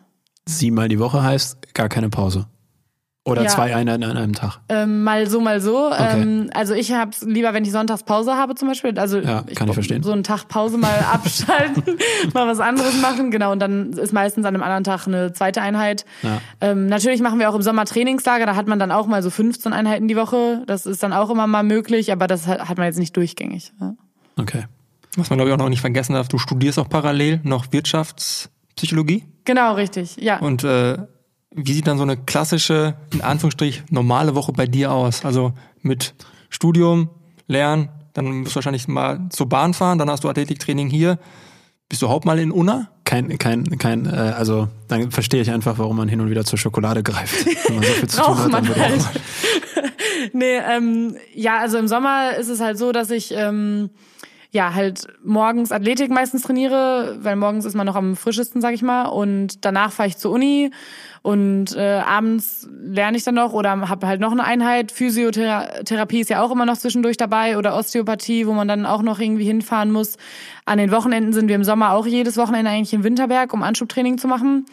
Siebenmal 0.45 0.89
die 0.89 0.99
Woche 0.99 1.23
heißt 1.23 1.73
gar 1.73 1.87
keine 1.87 2.09
Pause. 2.09 2.47
Oder 3.25 3.43
ja. 3.43 3.49
zwei 3.49 3.75
Einheiten 3.75 4.03
an 4.03 4.17
einem 4.17 4.33
Tag? 4.33 4.59
Ähm, 4.69 5.03
mal 5.03 5.27
so, 5.29 5.41
mal 5.41 5.59
so. 5.59 5.87
Okay. 5.87 6.21
Ähm, 6.21 6.49
also 6.53 6.73
ich 6.73 6.91
habe 6.93 7.11
es 7.11 7.21
lieber, 7.21 7.53
wenn 7.53 7.63
ich 7.63 7.71
sonntags 7.71 8.03
Pause 8.03 8.35
habe 8.35 8.55
zum 8.55 8.69
Beispiel. 8.69 8.97
Also 8.97 9.19
ja, 9.19 9.43
kann 9.43 9.47
ich, 9.47 9.61
ich 9.61 9.73
verstehen. 9.73 10.03
So 10.03 10.11
einen 10.13 10.23
Tag 10.23 10.47
Pause 10.47 10.77
mal 10.77 10.99
abschalten, 11.13 11.97
mal 12.33 12.47
was 12.47 12.59
anderes 12.59 12.99
machen. 13.01 13.29
Genau, 13.29 13.51
und 13.51 13.59
dann 13.59 13.91
ist 13.93 14.13
meistens 14.13 14.45
an 14.45 14.55
einem 14.55 14.63
anderen 14.63 14.83
Tag 14.83 15.05
eine 15.05 15.33
zweite 15.33 15.61
Einheit. 15.61 16.05
Ja. 16.23 16.41
Ähm, 16.61 16.87
natürlich 16.87 17.21
machen 17.21 17.39
wir 17.39 17.49
auch 17.49 17.55
im 17.55 17.61
Sommer 17.61 17.85
Trainingslager. 17.85 18.45
Da 18.45 18.55
hat 18.55 18.67
man 18.67 18.79
dann 18.79 18.91
auch 18.91 19.05
mal 19.05 19.21
so 19.21 19.29
15 19.29 19.73
Einheiten 19.73 20.07
die 20.07 20.15
Woche. 20.15 20.63
Das 20.65 20.85
ist 20.85 21.03
dann 21.03 21.13
auch 21.13 21.29
immer 21.29 21.45
mal 21.45 21.63
möglich, 21.63 22.11
aber 22.11 22.25
das 22.25 22.47
hat 22.47 22.77
man 22.77 22.87
jetzt 22.87 22.99
nicht 22.99 23.15
durchgängig. 23.15 23.73
Ja. 23.81 23.95
Okay. 24.37 24.65
Was 25.17 25.29
man 25.29 25.37
glaube 25.37 25.49
ich 25.49 25.53
auch 25.53 25.59
noch 25.59 25.69
nicht 25.69 25.81
vergessen 25.81 26.13
darf, 26.13 26.29
du 26.29 26.37
studierst 26.37 26.79
auch 26.79 26.89
parallel 26.89 27.41
noch 27.43 27.71
Wirtschaftspsychologie. 27.71 29.25
Genau, 29.43 29.73
richtig, 29.73 30.17
ja. 30.17 30.39
Und 30.39 30.63
äh, 30.63 30.97
wie 31.51 31.73
sieht 31.73 31.87
dann 31.87 31.97
so 31.97 32.03
eine 32.03 32.17
klassische, 32.17 32.95
in 33.13 33.21
Anführungsstrich, 33.21 33.83
normale 33.89 34.35
Woche 34.35 34.51
bei 34.51 34.67
dir 34.67 34.91
aus? 34.91 35.25
Also 35.25 35.53
mit 35.81 36.13
Studium, 36.49 37.09
Lernen, 37.47 37.89
dann 38.13 38.41
musst 38.41 38.51
du 38.51 38.55
wahrscheinlich 38.55 38.87
mal 38.87 39.27
zur 39.29 39.49
Bahn 39.49 39.73
fahren, 39.73 39.97
dann 39.97 40.09
hast 40.09 40.23
du 40.23 40.29
Athletiktraining 40.29 40.89
hier. 40.89 41.17
Bist 41.87 42.01
du 42.01 42.05
überhaupt 42.05 42.25
mal 42.25 42.37
in 42.37 42.51
Unna? 42.51 42.89
Kein, 43.03 43.39
kein, 43.39 43.79
kein, 43.79 44.05
äh, 44.05 44.09
also 44.09 44.67
dann 44.87 45.09
verstehe 45.09 45.41
ich 45.41 45.49
einfach, 45.49 45.79
warum 45.79 45.97
man 45.97 46.07
hin 46.07 46.21
und 46.21 46.29
wieder 46.29 46.45
zur 46.45 46.59
Schokolade 46.59 47.01
greift. 47.01 47.45
Wenn 47.67 47.77
man 47.77 47.83
so 47.83 47.93
viel 47.93 48.09
zu 48.09 48.21
tun 48.21 48.37
hat, 48.37 48.53
dann 48.53 48.75
halt. 48.75 49.09
nee, 50.33 50.57
ähm, 50.57 51.15
ja, 51.33 51.57
also 51.57 51.79
im 51.79 51.87
Sommer 51.87 52.35
ist 52.35 52.49
es 52.49 52.59
halt 52.59 52.77
so, 52.77 52.91
dass 52.91 53.09
ich 53.09 53.33
ähm, 53.35 53.89
ja, 54.51 54.73
halt 54.73 55.07
morgens 55.23 55.71
Athletik 55.71 56.09
meistens 56.09 56.41
trainiere, 56.41 57.17
weil 57.21 57.35
morgens 57.35 57.65
ist 57.65 57.75
man 57.75 57.85
noch 57.85 57.95
am 57.95 58.15
frischesten, 58.15 58.61
sag 58.61 58.73
ich 58.73 58.81
mal. 58.81 59.05
Und 59.05 59.63
danach 59.63 59.91
fahre 59.91 60.09
ich 60.09 60.17
zur 60.17 60.31
Uni 60.31 60.71
und 61.21 61.75
äh, 61.75 61.99
abends 61.99 62.67
lerne 62.81 63.15
ich 63.17 63.23
dann 63.23 63.35
noch 63.35 63.53
oder 63.53 63.89
habe 63.89 64.07
halt 64.07 64.19
noch 64.19 64.31
eine 64.31 64.43
Einheit. 64.43 64.91
Physiotherapie 64.91 66.21
ist 66.21 66.31
ja 66.31 66.41
auch 66.41 66.49
immer 66.49 66.65
noch 66.65 66.77
zwischendurch 66.77 67.17
dabei 67.17 67.59
oder 67.59 67.75
Osteopathie, 67.75 68.47
wo 68.47 68.53
man 68.53 68.67
dann 68.67 68.87
auch 68.87 69.03
noch 69.03 69.19
irgendwie 69.19 69.45
hinfahren 69.45 69.91
muss. 69.91 70.17
An 70.65 70.79
den 70.79 70.91
Wochenenden 70.91 71.31
sind 71.31 71.47
wir 71.47 71.55
im 71.55 71.63
Sommer 71.63 71.91
auch 71.91 72.07
jedes 72.07 72.35
Wochenende 72.37 72.71
eigentlich 72.71 72.93
in 72.93 73.03
Winterberg, 73.03 73.53
um 73.53 73.61
Anschubtraining 73.61 74.17
zu 74.17 74.27
machen. 74.27 74.65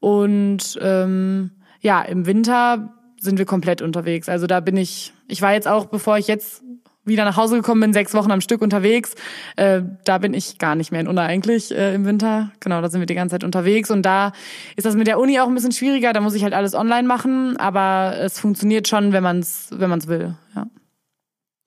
Und 0.00 0.78
ähm, 0.82 1.52
ja, 1.80 2.02
im 2.02 2.26
Winter 2.26 2.92
sind 3.18 3.38
wir 3.38 3.46
komplett 3.46 3.80
unterwegs. 3.80 4.28
Also 4.28 4.46
da 4.46 4.60
bin 4.60 4.76
ich, 4.76 5.14
ich 5.26 5.40
war 5.40 5.54
jetzt 5.54 5.68
auch, 5.68 5.86
bevor 5.86 6.18
ich 6.18 6.26
jetzt 6.26 6.62
wieder 7.04 7.24
nach 7.24 7.36
Hause 7.36 7.56
gekommen 7.56 7.80
bin, 7.80 7.92
sechs 7.92 8.14
Wochen 8.14 8.30
am 8.30 8.40
Stück 8.40 8.62
unterwegs. 8.62 9.14
Äh, 9.56 9.82
da 10.04 10.18
bin 10.18 10.34
ich 10.34 10.58
gar 10.58 10.74
nicht 10.74 10.92
mehr 10.92 11.00
in 11.00 11.08
Unna 11.08 11.22
eigentlich 11.22 11.72
äh, 11.72 11.94
im 11.94 12.04
Winter. 12.04 12.52
Genau, 12.60 12.80
da 12.80 12.88
sind 12.90 13.00
wir 13.00 13.06
die 13.06 13.14
ganze 13.14 13.34
Zeit 13.34 13.44
unterwegs. 13.44 13.90
Und 13.90 14.02
da 14.02 14.32
ist 14.76 14.84
das 14.84 14.94
mit 14.94 15.06
der 15.06 15.18
Uni 15.18 15.40
auch 15.40 15.48
ein 15.48 15.54
bisschen 15.54 15.72
schwieriger. 15.72 16.12
Da 16.12 16.20
muss 16.20 16.34
ich 16.34 16.44
halt 16.44 16.54
alles 16.54 16.74
online 16.74 17.08
machen. 17.08 17.56
Aber 17.56 18.14
es 18.18 18.38
funktioniert 18.38 18.86
schon, 18.88 19.12
wenn 19.12 19.22
man 19.22 19.40
es 19.40 19.68
wenn 19.72 19.90
man's 19.90 20.06
will. 20.06 20.36
Ja. 20.54 20.66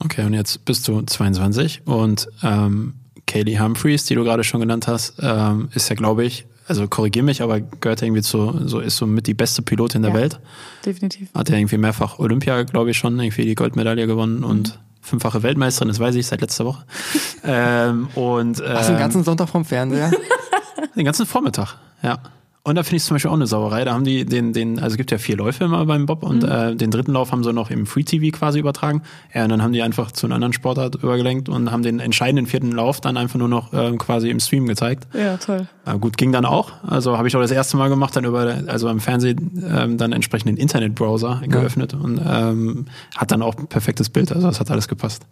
Okay, 0.04 0.24
und 0.26 0.34
jetzt 0.34 0.65
bist 0.65 0.88
du 0.88 1.02
22 1.02 1.82
und 1.86 2.28
ähm, 2.43 2.93
Kaylee 3.28 3.60
Humphreys, 3.60 4.06
die 4.06 4.15
du 4.15 4.24
gerade 4.24 4.43
schon 4.43 4.60
genannt 4.60 4.88
hast, 4.88 5.15
ähm, 5.21 5.69
ist 5.74 5.89
ja, 5.89 5.95
glaube 5.95 6.24
ich, 6.26 6.45
also 6.67 6.88
korrigier 6.88 7.24
mich, 7.24 7.41
aber 7.41 7.60
gehört 7.60 8.02
irgendwie 8.02 8.21
zu, 8.21 8.67
so 8.67 8.80
ist 8.80 8.98
so 8.98 9.06
mit 9.08 9.28
die 9.28 9.34
beste 9.34 9.62
Pilotin 9.62 10.02
der 10.02 10.12
Ja. 10.12 10.17
Welt. 10.17 10.39
Definitiv. 10.86 11.30
Hat 11.34 11.50
ja 11.50 11.58
irgendwie 11.58 11.78
mehrfach 11.78 12.19
Olympia, 12.19 12.63
glaube 12.63 12.91
ich, 12.91 12.98
schon 12.98 13.19
irgendwie 13.19 13.45
die 13.45 13.56
Goldmedaille 13.56 14.06
gewonnen 14.08 14.43
und 14.43 14.80
fünffache 15.05 15.43
Weltmeisterin, 15.43 15.87
das 15.87 15.99
weiß 15.99 16.15
ich 16.15 16.27
seit 16.27 16.41
letzter 16.41 16.65
Woche. 16.65 16.83
ähm, 17.43 18.09
und 18.15 18.59
ähm, 18.59 18.65
Hast 18.73 18.89
du 18.89 18.93
den 18.93 18.99
ganzen 18.99 19.23
Sonntag 19.23 19.49
vom 19.49 19.63
Fernseher? 19.63 20.11
den 20.95 21.05
ganzen 21.05 21.25
Vormittag, 21.25 21.75
ja. 22.01 22.19
Und 22.67 22.73
da 22.73 22.82
finde 22.82 22.95
ich 22.95 23.04
zum 23.04 23.13
Beispiel 23.13 23.30
auch 23.30 23.36
eine 23.36 23.45
Sauerei. 23.45 23.86
Da 23.86 23.93
haben 23.93 24.06
die 24.06 24.25
den, 24.25 24.51
den, 24.51 24.80
also 24.80 24.95
es 24.95 24.97
gibt 24.97 25.12
ja 25.12 25.19
vier 25.19 25.38
Läufe 25.38 25.65
immer 25.65 25.86
beim 25.86 26.08
Bob 26.08 26.23
und 26.23 26.43
äh, 26.43 26.75
den 26.75 26.89
dritten 26.89 27.13
Lauf 27.13 27.32
haben 27.32 27.43
sie 27.43 27.54
noch 27.54 27.69
im 27.69 27.86
Free 27.86 28.01
TV 28.01 28.36
quasi 28.36 28.58
übertragen. 28.58 29.04
Ja, 29.36 29.43
und 29.43 29.49
dann 29.49 29.62
haben 29.62 29.71
die 29.71 29.84
einfach 29.84 30.12
zu 30.12 30.25
einer 30.25 30.34
anderen 30.34 30.51
Sportart 30.51 30.95
übergelenkt 30.95 31.47
und 31.47 31.71
haben 31.71 31.84
den 31.84 31.99
entscheidenden 31.99 32.47
vierten 32.47 32.71
Lauf 32.71 33.01
dann 33.01 33.17
einfach 33.17 33.38
nur 33.38 33.49
noch 33.49 33.71
ähm, 33.71 33.99
quasi 33.99 34.32
im 34.32 34.39
Stream 34.39 34.65
gezeigt. 34.65 35.06
Ja, 35.13 35.38
toll. 35.38 35.67
Ja, 35.86 35.93
gut, 35.93 36.17
ging 36.17 36.32
dann 36.32 36.45
auch. 36.45 36.71
Also 36.82 37.19
habe 37.19 37.28
ich 37.28 37.36
auch 37.36 37.41
das 37.41 37.51
erste 37.51 37.78
Mal 37.78 37.89
gemacht, 37.89 38.15
dann 38.15 38.25
über, 38.25 38.58
also 38.65 38.89
am 38.89 38.99
Fernsehen 38.99 39.63
ähm, 39.71 39.99
dann 39.99 40.12
entsprechend 40.12 40.49
den 40.49 40.58
Internetbrowser 40.58 41.43
geöffnet 41.45 41.93
und 41.93 42.19
ähm, 42.28 42.88
hat 43.15 43.30
dann 43.30 43.43
auch 43.43 43.54
perfektes 43.69 44.10
Bild. 44.10 44.32
Also 44.32 44.47
das 44.47 44.60
hat 44.60 44.71
alles 44.71 44.88
gepasst. 44.88 45.28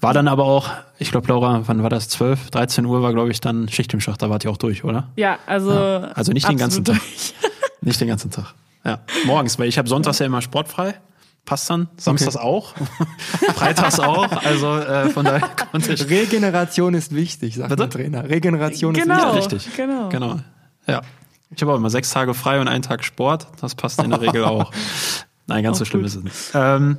War 0.00 0.14
dann 0.14 0.26
aber 0.26 0.46
auch, 0.46 0.68
ich 0.98 1.12
glaube, 1.12 1.28
Laura, 1.28 1.62
wann 1.66 1.84
war 1.84 1.90
das? 1.90 2.08
12, 2.08 2.50
13 2.50 2.86
Uhr 2.86 3.02
war, 3.02 3.12
glaube 3.12 3.30
ich, 3.30 3.40
dann 3.40 3.68
Schicht 3.68 3.94
im 3.94 4.00
Schacht, 4.00 4.20
da 4.20 4.30
wart 4.30 4.44
ihr 4.44 4.50
auch 4.50 4.56
durch, 4.56 4.82
oder? 4.82 5.06
Ja, 5.14 5.38
also. 5.46 5.70
Ja, 5.70 5.98
also 6.14 6.32
nicht 6.32 6.48
den 6.48 6.56
ganzen 6.56 6.71
absolut 6.78 6.86
Tag. 6.88 6.96
durch. 6.98 7.34
Nicht 7.80 8.00
den 8.00 8.08
ganzen 8.08 8.30
Tag. 8.30 8.54
Ja, 8.84 9.00
morgens, 9.26 9.58
weil 9.58 9.68
ich 9.68 9.78
habe 9.78 9.88
sonntags 9.88 10.18
ja 10.18 10.26
immer 10.26 10.42
sportfrei. 10.42 10.94
Passt 11.44 11.68
dann. 11.70 11.88
Samstags 11.96 12.36
auch. 12.36 12.74
Freitags 13.54 13.98
auch. 13.98 14.30
Also 14.44 14.76
äh, 14.76 15.08
von 15.10 15.24
daher 15.24 15.48
konnte 15.72 15.92
ich. 15.92 16.08
Regeneration 16.08 16.94
ist 16.94 17.12
wichtig, 17.14 17.56
sagt 17.56 17.70
Bitte? 17.70 17.88
der 17.88 17.90
Trainer. 17.90 18.28
Regeneration 18.28 18.94
Genau. 18.94 19.14
Ja, 19.34 19.38
ist 19.38 19.52
richtig. 19.52 19.76
genau. 19.76 20.08
Genau. 20.08 20.38
Ja. 20.86 21.00
Ich 21.54 21.60
habe 21.60 21.72
auch 21.72 21.76
immer 21.76 21.90
sechs 21.90 22.10
Tage 22.10 22.32
frei 22.34 22.60
und 22.60 22.68
einen 22.68 22.82
Tag 22.82 23.04
Sport. 23.04 23.48
Das 23.60 23.74
passt 23.74 24.00
in 24.00 24.10
der 24.10 24.20
Regel 24.20 24.44
auch. 24.44 24.70
Nein, 25.48 25.64
ganz 25.64 25.78
so 25.78 25.82
Auch 25.82 25.86
schlimm 25.88 26.02
gut. 26.02 26.06
ist 26.08 26.16
es 26.16 26.22
nicht. 26.22 26.36
Ähm, 26.54 26.98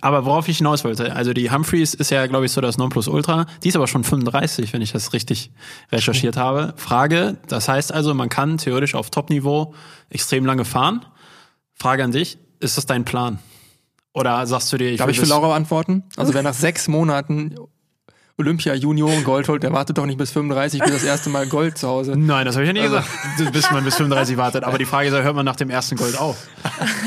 aber 0.00 0.24
worauf 0.24 0.48
ich 0.48 0.58
hinaus 0.58 0.84
wollte, 0.84 1.14
also 1.14 1.32
die 1.32 1.50
Humphreys 1.50 1.94
ist 1.94 2.10
ja, 2.10 2.26
glaube 2.26 2.46
ich, 2.46 2.52
so 2.52 2.60
das 2.60 2.78
Nonplusultra. 2.78 3.46
Die 3.62 3.68
ist 3.68 3.76
aber 3.76 3.86
schon 3.86 4.04
35, 4.04 4.72
wenn 4.72 4.82
ich 4.82 4.92
das 4.92 5.12
richtig 5.12 5.50
recherchiert 5.90 6.36
habe. 6.36 6.74
Frage, 6.76 7.38
das 7.48 7.68
heißt 7.68 7.92
also, 7.92 8.14
man 8.14 8.28
kann 8.28 8.58
theoretisch 8.58 8.94
auf 8.94 9.10
Top-Niveau 9.10 9.74
extrem 10.08 10.46
lange 10.46 10.64
fahren. 10.64 11.04
Frage 11.74 12.04
an 12.04 12.12
dich, 12.12 12.38
ist 12.60 12.76
das 12.76 12.86
dein 12.86 13.04
Plan? 13.04 13.38
Oder 14.12 14.46
sagst 14.46 14.72
du 14.72 14.76
dir, 14.76 14.90
ich 14.90 14.98
Darf 14.98 15.08
ich 15.08 15.20
für 15.20 15.26
Laura 15.26 15.54
antworten? 15.54 16.04
Also 16.16 16.34
wer 16.34 16.42
nach 16.42 16.54
sechs 16.54 16.88
Monaten 16.88 17.54
Olympia 18.40 18.74
Junioren 18.74 19.22
Gold 19.24 19.48
holt, 19.48 19.62
der 19.62 19.72
wartet 19.72 19.98
doch 19.98 20.06
nicht 20.06 20.18
bis 20.18 20.30
35 20.32 20.80
bis 20.82 20.90
das 20.92 21.04
erste 21.04 21.30
Mal 21.30 21.46
Gold 21.46 21.78
zu 21.78 21.86
Hause. 21.88 22.14
Nein, 22.16 22.46
das 22.46 22.56
habe 22.56 22.64
ich 22.64 22.68
ja 22.68 22.72
nie 22.72 22.80
Also- 22.80 22.96
gesagt, 23.36 23.52
bis 23.52 23.70
man 23.70 23.84
bis 23.84 23.94
35 23.96 24.36
wartet. 24.36 24.64
Aber 24.64 24.78
die 24.78 24.84
Frage 24.86 25.08
ist, 25.08 25.14
ja, 25.14 25.20
hört 25.20 25.36
man 25.36 25.44
nach 25.44 25.56
dem 25.56 25.70
ersten 25.70 25.96
Gold 25.96 26.18
auf? 26.18 26.48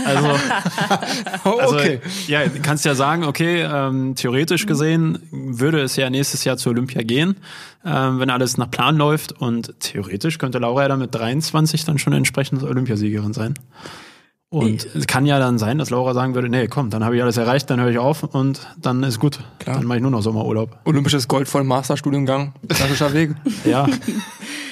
Also, 0.05 0.27
Oh, 1.45 1.57
also 1.59 1.75
okay. 1.75 1.99
ja, 2.27 2.45
du 2.45 2.59
kannst 2.61 2.85
ja 2.85 2.95
sagen, 2.95 3.23
okay, 3.25 3.61
ähm, 3.61 4.15
theoretisch 4.15 4.65
gesehen 4.65 5.19
würde 5.31 5.81
es 5.81 5.95
ja 5.95 6.09
nächstes 6.09 6.43
Jahr 6.43 6.57
zur 6.57 6.71
Olympia 6.71 7.01
gehen, 7.03 7.35
ähm, 7.85 8.19
wenn 8.19 8.29
alles 8.29 8.57
nach 8.57 8.71
Plan 8.71 8.95
läuft. 8.97 9.31
Und 9.33 9.73
theoretisch 9.79 10.37
könnte 10.37 10.59
Laura 10.59 10.83
ja 10.83 10.87
dann 10.89 10.99
mit 10.99 11.13
23 11.13 11.83
dann 11.85 11.97
schon 11.97 12.13
entsprechend 12.13 12.63
Olympiasiegerin 12.63 13.33
sein. 13.33 13.55
Und 14.53 14.87
es 14.93 15.07
kann 15.07 15.25
ja 15.25 15.39
dann 15.39 15.57
sein, 15.57 15.79
dass 15.79 15.89
Laura 15.89 16.13
sagen 16.13 16.35
würde, 16.35 16.47
nee, 16.47 16.67
komm, 16.67 16.91
dann 16.91 17.03
habe 17.03 17.15
ich 17.15 17.23
alles 17.23 17.37
erreicht, 17.37 17.71
dann 17.71 17.79
höre 17.79 17.89
ich 17.89 17.97
auf 17.97 18.21
und 18.23 18.67
dann 18.77 19.01
ist 19.01 19.19
gut. 19.19 19.39
Klar. 19.57 19.77
Dann 19.77 19.85
mache 19.87 19.97
ich 19.97 20.01
nur 20.03 20.11
noch 20.11 20.21
Sommerurlaub. 20.21 20.77
Olympisches 20.85 21.27
Gold 21.27 21.47
voll 21.47 21.63
Masterstudiengang. 21.63 22.53
Klassischer 22.69 23.13
Weg. 23.13 23.31
Ja, 23.65 23.87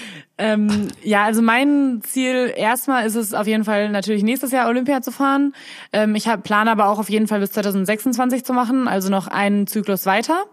Ähm, 0.41 0.87
ja, 1.03 1.23
also 1.23 1.43
mein 1.43 2.01
Ziel 2.01 2.51
erstmal 2.55 3.05
ist 3.05 3.13
es 3.13 3.35
auf 3.35 3.45
jeden 3.45 3.63
Fall 3.63 3.89
natürlich 3.89 4.23
nächstes 4.23 4.51
Jahr 4.51 4.67
Olympia 4.67 5.03
zu 5.03 5.11
fahren. 5.11 5.53
Ähm, 5.93 6.15
ich 6.15 6.27
hab, 6.27 6.41
plane 6.41 6.71
aber 6.71 6.87
auch 6.89 6.97
auf 6.97 7.11
jeden 7.11 7.27
Fall 7.27 7.41
bis 7.41 7.51
2026 7.51 8.43
zu 8.43 8.51
machen, 8.51 8.87
also 8.87 9.09
noch 9.09 9.27
einen 9.27 9.67
Zyklus 9.67 10.07
weiter. 10.07 10.45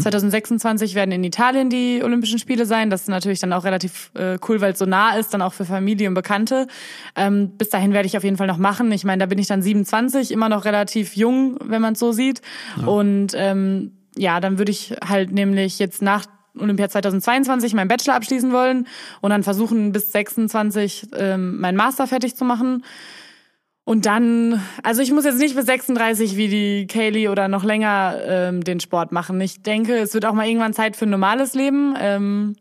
2026 0.00 0.96
werden 0.96 1.12
in 1.12 1.22
Italien 1.22 1.70
die 1.70 2.02
Olympischen 2.02 2.40
Spiele 2.40 2.66
sein. 2.66 2.90
Das 2.90 3.02
ist 3.02 3.08
natürlich 3.08 3.38
dann 3.38 3.52
auch 3.52 3.62
relativ 3.62 4.10
äh, 4.14 4.36
cool, 4.48 4.60
weil 4.60 4.72
es 4.72 4.80
so 4.80 4.86
nah 4.86 5.16
ist, 5.16 5.32
dann 5.32 5.42
auch 5.42 5.52
für 5.52 5.64
Familie 5.64 6.08
und 6.08 6.14
Bekannte. 6.14 6.66
Ähm, 7.14 7.50
bis 7.56 7.68
dahin 7.68 7.92
werde 7.92 8.06
ich 8.06 8.16
auf 8.16 8.24
jeden 8.24 8.36
Fall 8.36 8.48
noch 8.48 8.58
machen. 8.58 8.90
Ich 8.90 9.04
meine, 9.04 9.20
da 9.20 9.26
bin 9.26 9.38
ich 9.38 9.46
dann 9.46 9.62
27, 9.62 10.32
immer 10.32 10.48
noch 10.48 10.64
relativ 10.64 11.14
jung, 11.14 11.56
wenn 11.62 11.82
man 11.82 11.92
es 11.92 12.00
so 12.00 12.10
sieht. 12.10 12.42
Und 12.84 13.28
ähm, 13.34 13.92
ja, 14.16 14.40
dann 14.40 14.58
würde 14.58 14.72
ich 14.72 14.94
halt 15.06 15.30
nämlich 15.30 15.78
jetzt 15.78 16.02
nach 16.02 16.26
Olympia 16.58 16.88
2022 16.88 17.74
meinen 17.74 17.88
Bachelor 17.88 18.14
abschließen 18.14 18.52
wollen 18.52 18.86
und 19.20 19.30
dann 19.30 19.42
versuchen 19.42 19.92
bis 19.92 20.12
26 20.12 21.08
ähm, 21.16 21.60
meinen 21.60 21.76
Master 21.76 22.06
fertig 22.06 22.36
zu 22.36 22.44
machen. 22.44 22.84
Und 23.84 24.04
dann, 24.04 24.60
also 24.82 25.00
ich 25.00 25.12
muss 25.12 25.24
jetzt 25.24 25.38
nicht 25.38 25.54
bis 25.54 25.66
36 25.66 26.36
wie 26.36 26.48
die 26.48 26.86
Kaylee 26.88 27.28
oder 27.28 27.46
noch 27.46 27.62
länger 27.62 28.16
ähm, 28.26 28.64
den 28.64 28.80
Sport 28.80 29.12
machen. 29.12 29.40
Ich 29.40 29.62
denke, 29.62 29.96
es 29.98 30.12
wird 30.12 30.26
auch 30.26 30.32
mal 30.32 30.46
irgendwann 30.48 30.72
Zeit 30.72 30.96
für 30.96 31.06
ein 31.06 31.10
normales 31.10 31.54
Leben, 31.54 31.94
ähm, 32.00 32.56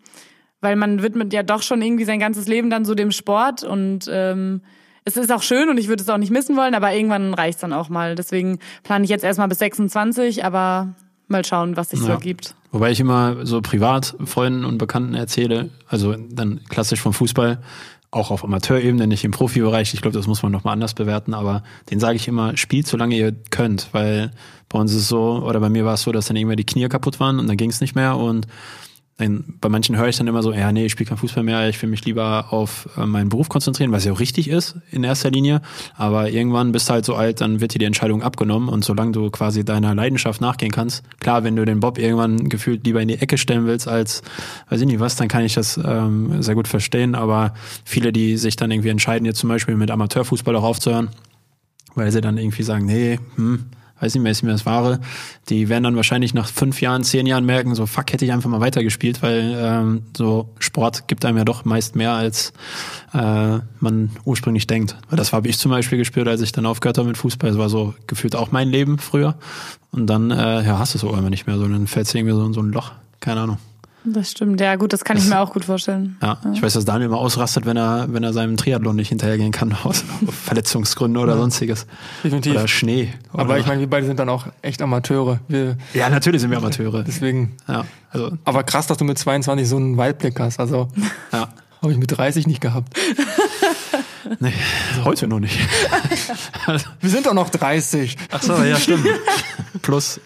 weil 0.61 0.75
man 0.75 1.01
widmet 1.01 1.33
ja 1.33 1.41
doch 1.41 1.63
schon 1.63 1.81
irgendwie 1.81 2.05
sein 2.05 2.19
ganzes 2.19 2.47
Leben 2.47 2.69
dann 2.69 2.85
so 2.85 2.93
dem 2.93 3.09
Sport 3.11 3.63
und 3.63 4.07
ähm, 4.11 4.61
es 5.03 5.17
ist 5.17 5.31
auch 5.31 5.41
schön 5.41 5.69
und 5.69 5.77
ich 5.79 5.87
würde 5.87 6.01
es 6.03 6.09
auch 6.09 6.17
nicht 6.17 6.31
missen 6.31 6.55
wollen, 6.57 6.75
aber 6.75 6.93
irgendwann 6.93 7.33
reicht's 7.33 7.61
dann 7.61 7.73
auch 7.73 7.89
mal. 7.89 8.15
Deswegen 8.15 8.59
plane 8.83 9.03
ich 9.03 9.09
jetzt 9.09 9.23
erstmal 9.23 9.47
bis 9.47 9.59
26, 9.59 10.43
aber 10.45 10.93
mal 11.27 11.43
schauen, 11.45 11.75
was 11.75 11.89
sich 11.89 11.99
so 11.99 12.07
Ja. 12.07 12.13
ergibt. 12.15 12.55
Wobei 12.75 12.91
ich 12.91 12.99
immer 12.99 13.45
so 13.45 13.61
privat 13.61 14.17
Freunden 14.25 14.65
und 14.65 14.79
Bekannten 14.79 15.13
erzähle, 15.13 15.69
also 15.87 16.13
dann 16.29 16.59
klassisch 16.67 16.99
vom 16.99 17.13
Fußball, 17.13 17.59
auch 18.11 18.31
auf 18.31 18.43
Amateurebene, 18.43 19.07
nicht 19.07 19.23
im 19.23 19.31
Profibereich. 19.31 19.93
Ich 19.93 20.01
glaube, 20.01 20.17
das 20.17 20.27
muss 20.27 20.43
man 20.43 20.51
nochmal 20.51 20.73
anders 20.73 20.93
bewerten, 20.93 21.33
aber 21.33 21.63
den 21.89 22.01
sage 22.01 22.17
ich 22.17 22.27
immer, 22.27 22.57
spielt 22.57 22.85
solange 22.85 23.15
ihr 23.15 23.31
könnt, 23.49 23.87
weil 23.93 24.31
bei 24.67 24.77
uns 24.77 24.91
ist 24.91 25.03
es 25.03 25.07
so, 25.07 25.41
oder 25.41 25.61
bei 25.61 25.69
mir 25.69 25.85
war 25.85 25.93
es 25.93 26.01
so, 26.01 26.11
dass 26.11 26.25
dann 26.25 26.35
irgendwann 26.35 26.57
die 26.57 26.65
Knie 26.65 26.89
kaputt 26.89 27.21
waren 27.21 27.39
und 27.39 27.47
dann 27.47 27.55
ging 27.55 27.69
es 27.69 27.79
nicht 27.79 27.95
mehr 27.95 28.17
und 28.17 28.45
bei 29.17 29.69
manchen 29.69 29.95
höre 29.95 30.09
ich 30.09 30.17
dann 30.17 30.27
immer 30.27 30.43
so, 30.43 30.51
ja, 30.51 30.73
nee, 30.73 30.85
ich 30.85 30.91
spiele 30.91 31.07
kein 31.07 31.17
Fußball 31.17 31.43
mehr, 31.43 31.69
ich 31.69 31.81
will 31.81 31.89
mich 31.89 32.03
lieber 32.03 32.47
auf 32.49 32.89
äh, 32.97 33.05
meinen 33.05 33.29
Beruf 33.29 33.47
konzentrieren, 33.47 33.93
was 33.93 34.03
ja 34.03 34.11
auch 34.11 34.19
richtig 34.19 34.49
ist 34.49 34.75
in 34.91 35.05
erster 35.05 35.31
Linie. 35.31 35.61
Aber 35.95 36.29
irgendwann 36.29 36.73
bist 36.73 36.89
du 36.89 36.93
halt 36.93 37.05
so 37.05 37.15
alt, 37.15 37.39
dann 37.39 37.61
wird 37.61 37.73
dir 37.73 37.79
die 37.79 37.85
Entscheidung 37.85 38.21
abgenommen 38.21 38.67
und 38.67 38.83
solange 38.83 39.13
du 39.13 39.29
quasi 39.29 39.63
deiner 39.63 39.95
Leidenschaft 39.95 40.41
nachgehen 40.41 40.71
kannst, 40.71 41.03
klar, 41.19 41.45
wenn 41.45 41.55
du 41.55 41.63
den 41.63 41.79
Bob 41.79 41.97
irgendwann 41.97 42.49
gefühlt 42.49 42.85
lieber 42.85 43.01
in 43.01 43.07
die 43.07 43.17
Ecke 43.17 43.37
stellen 43.37 43.65
willst 43.65 43.87
als, 43.87 44.21
weiß 44.69 44.81
ich 44.81 44.87
nicht 44.87 44.99
was, 44.99 45.15
dann 45.15 45.29
kann 45.29 45.45
ich 45.45 45.53
das 45.53 45.77
ähm, 45.77 46.41
sehr 46.41 46.55
gut 46.55 46.67
verstehen. 46.67 47.15
Aber 47.15 47.53
viele, 47.85 48.11
die 48.11 48.35
sich 48.35 48.57
dann 48.57 48.69
irgendwie 48.69 48.89
entscheiden, 48.89 49.25
jetzt 49.25 49.39
zum 49.39 49.47
Beispiel 49.47 49.77
mit 49.77 49.91
Amateurfußball 49.91 50.57
auch 50.57 50.63
aufzuhören, 50.63 51.07
weil 51.95 52.11
sie 52.11 52.19
dann 52.19 52.37
irgendwie 52.37 52.63
sagen, 52.63 52.85
nee, 52.85 53.19
hm, 53.35 53.63
weiß 54.13 54.41
mehr, 54.43 54.53
das 54.53 54.65
Wahre. 54.65 54.99
Die 55.49 55.69
werden 55.69 55.83
dann 55.83 55.95
wahrscheinlich 55.95 56.33
nach 56.33 56.47
fünf 56.47 56.81
Jahren, 56.81 57.03
zehn 57.03 57.25
Jahren 57.25 57.45
merken, 57.45 57.75
so 57.75 57.85
fuck, 57.85 58.11
hätte 58.13 58.25
ich 58.25 58.31
einfach 58.31 58.49
mal 58.49 58.61
weitergespielt, 58.61 59.21
weil 59.21 59.55
ähm, 59.57 60.03
so 60.15 60.49
Sport 60.59 61.07
gibt 61.07 61.25
einem 61.25 61.37
ja 61.37 61.45
doch 61.45 61.65
meist 61.65 61.95
mehr, 61.95 62.13
als 62.13 62.53
äh, 63.13 63.59
man 63.79 64.11
ursprünglich 64.25 64.67
denkt. 64.67 64.97
Weil 65.09 65.17
das 65.17 65.33
habe 65.33 65.47
ich 65.47 65.57
zum 65.57 65.71
Beispiel 65.71 65.97
gespürt, 65.97 66.27
als 66.27 66.41
ich 66.41 66.51
dann 66.51 66.65
aufgehört 66.65 66.97
habe 66.97 67.07
mit 67.07 67.17
Fußball. 67.17 67.49
Das 67.49 67.59
war 67.59 67.69
so 67.69 67.93
gefühlt 68.07 68.35
auch 68.35 68.51
mein 68.51 68.69
Leben 68.69 68.97
früher. 68.97 69.35
Und 69.91 70.07
dann 70.07 70.31
äh, 70.31 70.63
ja, 70.65 70.79
hast 70.79 70.93
du 70.93 70.97
es 70.97 71.03
auch 71.03 71.17
immer 71.17 71.29
nicht 71.29 71.47
mehr. 71.47 71.57
So, 71.57 71.67
dann 71.67 71.87
fällst 71.87 72.13
du 72.13 72.17
irgendwie 72.17 72.35
so 72.35 72.45
in 72.45 72.53
so 72.53 72.61
ein 72.61 72.71
Loch. 72.71 72.91
Keine 73.19 73.41
Ahnung. 73.41 73.57
Das 74.05 74.31
stimmt, 74.31 74.61
ja 74.61 74.75
gut, 74.75 74.93
das 74.93 75.03
kann 75.03 75.17
ich 75.17 75.25
mir 75.25 75.39
auch 75.39 75.51
gut 75.51 75.65
vorstellen. 75.65 76.17
Ja, 76.21 76.37
ich 76.53 76.61
weiß, 76.61 76.73
dass 76.73 76.85
Daniel 76.85 77.07
immer 77.07 77.17
ausrastet, 77.17 77.65
wenn 77.65 77.75
er, 77.75 78.07
wenn 78.13 78.23
er 78.23 78.33
seinem 78.33 78.55
Triathlon 78.55 78.95
nicht 78.95 79.09
hinterhergehen 79.09 79.51
kann, 79.51 79.75
aus 79.83 80.03
Verletzungsgründen 80.45 81.21
oder 81.21 81.37
sonstiges. 81.37 81.87
Definitiv. 82.23 82.53
Oder 82.53 82.67
Schnee. 82.67 83.13
Aber 83.33 83.45
oder 83.45 83.57
ich 83.57 83.65
meine, 83.65 83.79
wir 83.81 83.89
beide 83.89 84.05
sind 84.05 84.19
dann 84.19 84.29
auch 84.29 84.47
echt 84.61 84.81
Amateure. 84.81 85.39
Wir, 85.47 85.77
Ja, 85.93 86.09
natürlich 86.09 86.41
sind 86.41 86.51
wir 86.51 86.57
Amateure. 86.57 87.03
deswegen. 87.03 87.57
Ja, 87.67 87.85
also, 88.11 88.31
Aber 88.45 88.63
krass, 88.63 88.87
dass 88.87 88.97
du 88.97 89.05
mit 89.05 89.17
22 89.17 89.67
so 89.67 89.77
einen 89.77 89.97
Weitblick 89.97 90.39
hast. 90.39 90.59
Also 90.59 90.87
ja. 91.31 91.49
habe 91.81 91.91
ich 91.91 91.97
mit 91.97 92.15
30 92.15 92.47
nicht 92.47 92.61
gehabt. 92.61 92.97
Nee, 94.39 94.53
heute 95.03 95.27
noch 95.27 95.39
nicht. 95.39 95.55
Wir 96.99 97.09
sind 97.11 97.27
doch 97.27 97.35
noch 97.35 97.49
30. 97.51 98.17
Ach 98.31 98.41
so, 98.41 98.55
ja, 98.63 98.75
stimmt. 98.75 99.05
Plus. 99.83 100.19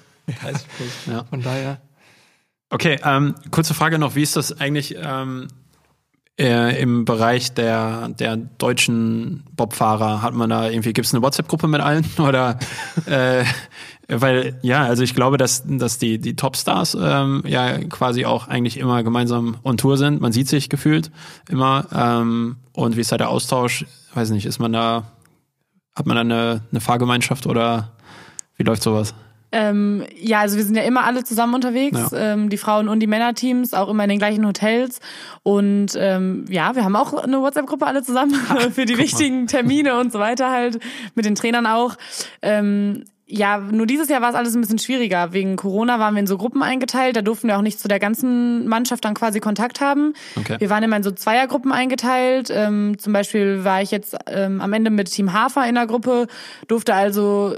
Ja. 1.06 1.26
Von 1.30 1.42
daher. 1.42 1.82
Okay, 2.70 3.00
ähm, 3.04 3.36
kurze 3.52 3.74
Frage 3.74 3.98
noch, 3.98 4.16
wie 4.16 4.22
ist 4.22 4.36
das 4.36 4.60
eigentlich 4.60 4.96
ähm, 5.02 5.48
äh, 6.40 6.82
im 6.82 7.04
Bereich 7.04 7.54
der, 7.54 8.10
der 8.10 8.38
deutschen 8.38 9.44
Bobfahrer 9.56 10.22
hat 10.22 10.34
man 10.34 10.50
da 10.50 10.70
irgendwie, 10.70 10.94
gibt 10.94 11.08
es 11.08 11.14
eine 11.14 11.24
WhatsApp-Gruppe 11.24 11.68
mit 11.68 11.82
allen? 11.82 12.06
Oder 12.20 12.60
äh, 13.08 13.44
weil, 14.08 14.58
ja, 14.62 14.84
also 14.84 15.04
ich 15.04 15.14
glaube, 15.14 15.38
dass, 15.38 15.64
dass 15.66 15.98
die, 15.98 16.20
die 16.20 16.36
Topstars 16.36 16.98
ähm, 17.00 17.44
ja 17.46 17.78
quasi 17.80 18.26
auch 18.26 18.48
eigentlich 18.48 18.78
immer 18.78 19.04
gemeinsam 19.04 19.58
on 19.64 19.78
Tour 19.78 19.98
sind. 19.98 20.22
Man 20.22 20.32
sieht 20.32 20.48
sich 20.48 20.70
gefühlt 20.70 21.12
immer. 21.50 21.86
Ähm, 21.94 22.58
und 22.72 22.96
wie 22.96 23.02
ist 23.02 23.12
da 23.12 23.18
der 23.18 23.30
Austausch? 23.30 23.86
Weiß 24.14 24.30
nicht, 24.30 24.46
ist 24.46 24.60
man 24.60 24.74
da, 24.74 25.12
hat 25.96 26.06
man 26.06 26.16
da 26.16 26.22
eine, 26.22 26.62
eine 26.72 26.82
Fahrgemeinschaft 26.82 27.46
oder 27.46 27.92
wie 28.56 28.64
läuft 28.64 28.84
sowas? 28.84 29.14
Ähm, 29.52 30.04
ja, 30.16 30.42
also 30.42 30.58
wir 30.58 30.64
sind 30.64 30.76
ja 30.76 30.84
immer 30.84 31.06
alle 31.06 31.24
zusammen 31.24 31.56
unterwegs, 31.56 32.12
ja. 32.12 32.34
ähm, 32.34 32.50
die 32.50 32.58
Frauen- 32.58 32.88
und 32.88 33.00
die 33.00 33.08
Männerteams, 33.08 33.74
auch 33.74 33.90
immer 33.90 34.04
in 34.04 34.10
den 34.10 34.20
gleichen 34.20 34.46
Hotels. 34.46 35.00
Und 35.44 35.98
ähm, 35.98 36.46
ja, 36.50 36.76
wir 36.76 36.84
haben 36.84 36.96
auch 36.96 37.14
eine 37.14 37.42
WhatsApp-Gruppe 37.42 37.88
alle 37.88 38.04
zusammen 38.04 38.34
für 38.72 38.86
die 38.86 38.98
wichtigen 38.98 39.48
Termine 39.48 40.00
und 40.00 40.12
so 40.12 40.20
weiter 40.20 40.52
halt, 40.52 40.80
mit 41.16 41.26
den 41.26 41.36
Trainern 41.36 41.66
auch. 41.66 41.96
Ähm, 42.42 43.06
ja, 43.32 43.60
nur 43.60 43.86
dieses 43.86 44.10
Jahr 44.10 44.22
war 44.22 44.30
es 44.30 44.36
alles 44.36 44.56
ein 44.56 44.62
bisschen 44.62 44.80
schwieriger. 44.80 45.34
Wegen 45.34 45.56
Corona 45.56 46.00
waren 46.00 46.16
wir 46.16 46.20
in 46.20 46.28
so 46.28 46.38
Gruppen 46.38 46.64
eingeteilt. 46.64 47.16
Da 47.16 47.22
durften 47.22 47.48
wir 47.48 47.58
auch 47.58 47.62
nicht 47.62 47.80
zu 47.80 47.88
der 47.88 48.00
ganzen 48.00 48.68
Mannschaft 48.68 49.06
dann 49.06 49.14
quasi 49.14 49.40
Kontakt 49.40 49.82
haben. 49.82 50.14
Okay. 50.36 50.56
Wir 50.58 50.72
waren 50.72 50.82
immer 50.82 50.98
in 50.98 51.04
so 51.04 51.12
Zweiergruppen 51.12 51.72
eingeteilt. 51.72 52.50
Ähm, 52.52 52.98
zum 52.98 53.14
Beispiel 53.14 53.64
war 53.64 53.84
ich 53.84 53.92
jetzt 53.92 54.18
ähm, 54.26 54.62
am 54.62 54.74
Ende 54.74 54.90
mit 54.90 55.12
Team 55.12 55.32
Hafer 55.32 55.68
in 55.68 55.76
der 55.76 55.86
Gruppe, 55.86 56.26
durfte 56.68 56.96
also 56.96 57.56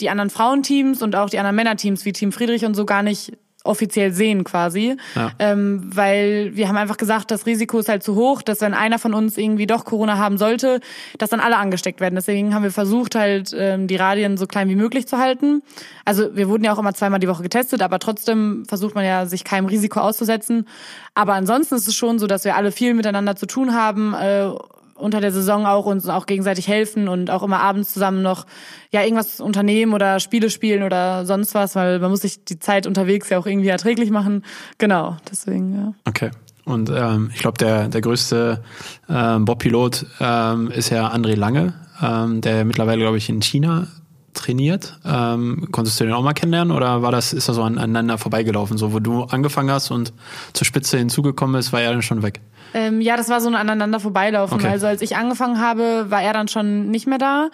die 0.00 0.10
anderen 0.10 0.30
Frauenteams 0.30 1.02
und 1.02 1.16
auch 1.16 1.30
die 1.30 1.38
anderen 1.38 1.56
Männerteams 1.56 2.04
wie 2.04 2.12
Team 2.12 2.32
Friedrich 2.32 2.64
und 2.64 2.74
so 2.74 2.84
gar 2.84 3.02
nicht 3.02 3.32
offiziell 3.64 4.12
sehen 4.12 4.44
quasi, 4.44 4.96
ja. 5.14 5.32
ähm, 5.38 5.80
weil 5.84 6.54
wir 6.54 6.68
haben 6.68 6.76
einfach 6.76 6.98
gesagt, 6.98 7.30
das 7.30 7.46
Risiko 7.46 7.78
ist 7.78 7.88
halt 7.88 8.02
zu 8.02 8.14
hoch, 8.14 8.42
dass 8.42 8.60
wenn 8.60 8.74
einer 8.74 8.98
von 8.98 9.14
uns 9.14 9.38
irgendwie 9.38 9.66
doch 9.66 9.86
Corona 9.86 10.18
haben 10.18 10.36
sollte, 10.36 10.80
dass 11.16 11.30
dann 11.30 11.40
alle 11.40 11.56
angesteckt 11.56 12.00
werden. 12.00 12.14
Deswegen 12.14 12.54
haben 12.54 12.62
wir 12.62 12.70
versucht 12.70 13.14
halt 13.14 13.54
ähm, 13.56 13.86
die 13.86 13.96
Radien 13.96 14.36
so 14.36 14.46
klein 14.46 14.68
wie 14.68 14.76
möglich 14.76 15.08
zu 15.08 15.16
halten. 15.16 15.62
Also 16.04 16.36
wir 16.36 16.50
wurden 16.50 16.62
ja 16.62 16.74
auch 16.74 16.78
immer 16.78 16.92
zweimal 16.92 17.20
die 17.20 17.28
Woche 17.28 17.42
getestet, 17.42 17.80
aber 17.80 17.98
trotzdem 17.98 18.64
versucht 18.68 18.94
man 18.94 19.04
ja 19.06 19.24
sich 19.24 19.44
keinem 19.44 19.66
Risiko 19.66 20.00
auszusetzen. 20.00 20.68
Aber 21.14 21.32
ansonsten 21.32 21.74
ist 21.76 21.88
es 21.88 21.94
schon 21.94 22.18
so, 22.18 22.26
dass 22.26 22.44
wir 22.44 22.56
alle 22.56 22.70
viel 22.70 22.92
miteinander 22.92 23.34
zu 23.34 23.46
tun 23.46 23.72
haben. 23.74 24.12
Äh, 24.12 24.50
unter 24.94 25.20
der 25.20 25.32
Saison 25.32 25.66
auch 25.66 25.86
uns 25.86 26.08
auch 26.08 26.26
gegenseitig 26.26 26.68
helfen 26.68 27.08
und 27.08 27.30
auch 27.30 27.42
immer 27.42 27.60
abends 27.60 27.92
zusammen 27.92 28.22
noch 28.22 28.46
ja 28.90 29.02
irgendwas 29.02 29.40
unternehmen 29.40 29.92
oder 29.92 30.20
Spiele 30.20 30.50
spielen 30.50 30.82
oder 30.82 31.26
sonst 31.26 31.54
was, 31.54 31.74
weil 31.74 31.98
man 31.98 32.10
muss 32.10 32.20
sich 32.20 32.44
die 32.44 32.58
Zeit 32.58 32.86
unterwegs 32.86 33.28
ja 33.30 33.38
auch 33.38 33.46
irgendwie 33.46 33.68
erträglich 33.68 34.10
machen. 34.10 34.44
Genau, 34.78 35.16
deswegen 35.30 35.74
ja. 35.74 35.94
Okay. 36.04 36.30
Und 36.64 36.90
ähm, 36.90 37.30
ich 37.34 37.40
glaube, 37.40 37.58
der, 37.58 37.88
der 37.88 38.00
größte 38.00 38.62
ähm, 39.08 39.44
Bob-Pilot 39.44 40.06
ähm, 40.20 40.70
ist 40.70 40.90
ja 40.90 41.12
André 41.12 41.34
Lange, 41.34 41.74
ähm, 42.02 42.40
der 42.40 42.64
mittlerweile, 42.64 43.00
glaube 43.00 43.18
ich, 43.18 43.28
in 43.28 43.42
China 43.42 43.86
trainiert. 44.32 44.98
Ähm, 45.04 45.68
konntest 45.70 46.00
du 46.00 46.04
den 46.04 46.12
auch 46.12 46.22
mal 46.22 46.32
kennenlernen 46.32 46.74
oder 46.74 47.02
war 47.02 47.12
das, 47.12 47.32
ist 47.32 47.48
das 47.48 47.56
so 47.56 47.62
aneinander 47.62 48.18
vorbeigelaufen? 48.18 48.78
So, 48.78 48.92
wo 48.92 48.98
du 48.98 49.24
angefangen 49.24 49.70
hast 49.70 49.90
und 49.90 50.12
zur 50.52 50.66
Spitze 50.66 50.98
hinzugekommen 50.98 51.58
ist, 51.58 51.72
war 51.72 51.82
er 51.82 51.92
dann 51.92 52.02
schon 52.02 52.22
weg? 52.22 52.40
Ähm, 52.74 53.00
ja, 53.00 53.16
das 53.16 53.28
war 53.28 53.40
so 53.40 53.48
ein 53.48 53.54
aneinander 53.54 54.00
vorbeilaufen. 54.00 54.58
Okay. 54.58 54.68
Also 54.68 54.86
als 54.86 55.00
ich 55.00 55.16
angefangen 55.16 55.60
habe, 55.60 56.06
war 56.10 56.22
er 56.22 56.32
dann 56.32 56.48
schon 56.48 56.90
nicht 56.90 57.06
mehr 57.06 57.18
da. 57.18 57.48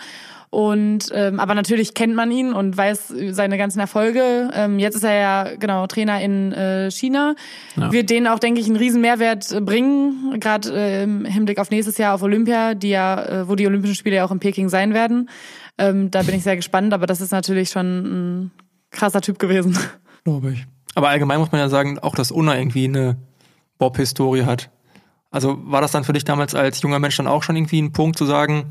Und 0.50 1.10
ähm, 1.14 1.38
aber 1.38 1.54
natürlich 1.54 1.94
kennt 1.94 2.16
man 2.16 2.32
ihn 2.32 2.52
und 2.52 2.76
weiß 2.76 3.14
seine 3.30 3.56
ganzen 3.56 3.78
Erfolge. 3.78 4.50
Ähm, 4.52 4.80
jetzt 4.80 4.96
ist 4.96 5.04
er 5.04 5.14
ja 5.14 5.56
genau 5.56 5.86
Trainer 5.86 6.20
in 6.20 6.52
äh, 6.52 6.90
China. 6.90 7.36
Ja. 7.76 7.92
Wird 7.92 8.10
denen 8.10 8.26
auch, 8.26 8.40
denke 8.40 8.60
ich, 8.60 8.66
einen 8.66 8.74
riesen 8.74 9.00
Mehrwert 9.00 9.52
äh, 9.52 9.60
bringen, 9.60 10.40
gerade 10.40 10.74
äh, 10.74 11.02
im 11.04 11.24
Hinblick 11.24 11.60
auf 11.60 11.70
nächstes 11.70 11.98
Jahr 11.98 12.16
auf 12.16 12.22
Olympia, 12.22 12.74
die 12.74 12.90
ja, 12.90 13.22
äh, 13.42 13.48
wo 13.48 13.54
die 13.54 13.66
Olympischen 13.68 13.94
Spiele 13.94 14.16
ja 14.16 14.24
auch 14.24 14.32
in 14.32 14.40
Peking 14.40 14.68
sein 14.68 14.92
werden. 14.92 15.30
Ähm, 15.78 16.10
da 16.10 16.22
bin 16.24 16.34
ich 16.34 16.42
sehr 16.42 16.56
gespannt, 16.56 16.92
aber 16.92 17.06
das 17.06 17.20
ist 17.20 17.30
natürlich 17.30 17.70
schon 17.70 17.86
ein 17.86 18.50
krasser 18.90 19.20
Typ 19.20 19.38
gewesen. 19.38 19.78
Glaube 20.24 20.52
ich. 20.52 20.66
Aber 20.96 21.10
allgemein 21.10 21.38
muss 21.38 21.52
man 21.52 21.60
ja 21.60 21.68
sagen, 21.68 22.00
auch 22.00 22.16
dass 22.16 22.32
Unna 22.32 22.58
irgendwie 22.58 22.86
eine 22.86 23.16
Bob-Historie 23.78 24.42
hat. 24.42 24.68
Also 25.30 25.58
war 25.64 25.80
das 25.80 25.92
dann 25.92 26.04
für 26.04 26.12
dich 26.12 26.24
damals 26.24 26.54
als 26.54 26.82
junger 26.82 26.98
Mensch 26.98 27.16
dann 27.16 27.26
auch 27.26 27.42
schon 27.42 27.56
irgendwie 27.56 27.80
ein 27.80 27.92
Punkt 27.92 28.18
zu 28.18 28.26
sagen, 28.26 28.66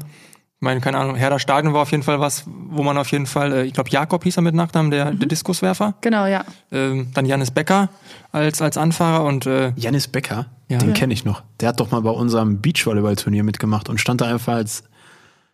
ich 0.59 0.65
meine, 0.65 0.81
keine 0.81 0.97
Ahnung, 0.97 1.15
Herder 1.15 1.39
Stadion 1.39 1.73
war 1.73 1.83
auf 1.83 1.91
jeden 1.91 2.03
Fall 2.03 2.19
was, 2.19 2.43
wo 2.45 2.83
man 2.83 2.97
auf 2.97 3.09
jeden 3.13 3.27
Fall, 3.27 3.53
äh, 3.53 3.63
ich 3.63 3.71
glaube, 3.71 3.89
Jakob 3.89 4.25
hieß 4.25 4.35
er 4.35 4.43
mit 4.43 4.53
Nachnamen, 4.53 4.91
der, 4.91 5.13
mhm. 5.13 5.19
der 5.19 5.29
Diskuswerfer. 5.29 5.93
Genau, 6.01 6.25
ja. 6.25 6.43
Ähm, 6.69 7.07
dann 7.13 7.25
Janis 7.25 7.51
Becker 7.51 7.87
als, 8.33 8.61
als 8.61 8.75
Anfahrer 8.75 9.23
und 9.23 9.45
äh, 9.45 9.71
Janis 9.77 10.09
Becker, 10.09 10.47
ja. 10.67 10.79
den 10.79 10.93
kenne 10.93 11.13
ich 11.13 11.23
noch. 11.23 11.43
Der 11.61 11.69
hat 11.69 11.79
doch 11.79 11.91
mal 11.91 12.01
bei 12.01 12.09
unserem 12.09 12.59
Beachvolleyball-Turnier 12.59 13.45
mitgemacht 13.45 13.87
und 13.87 14.01
stand 14.01 14.19
da 14.19 14.25
einfach 14.25 14.55
als 14.55 14.83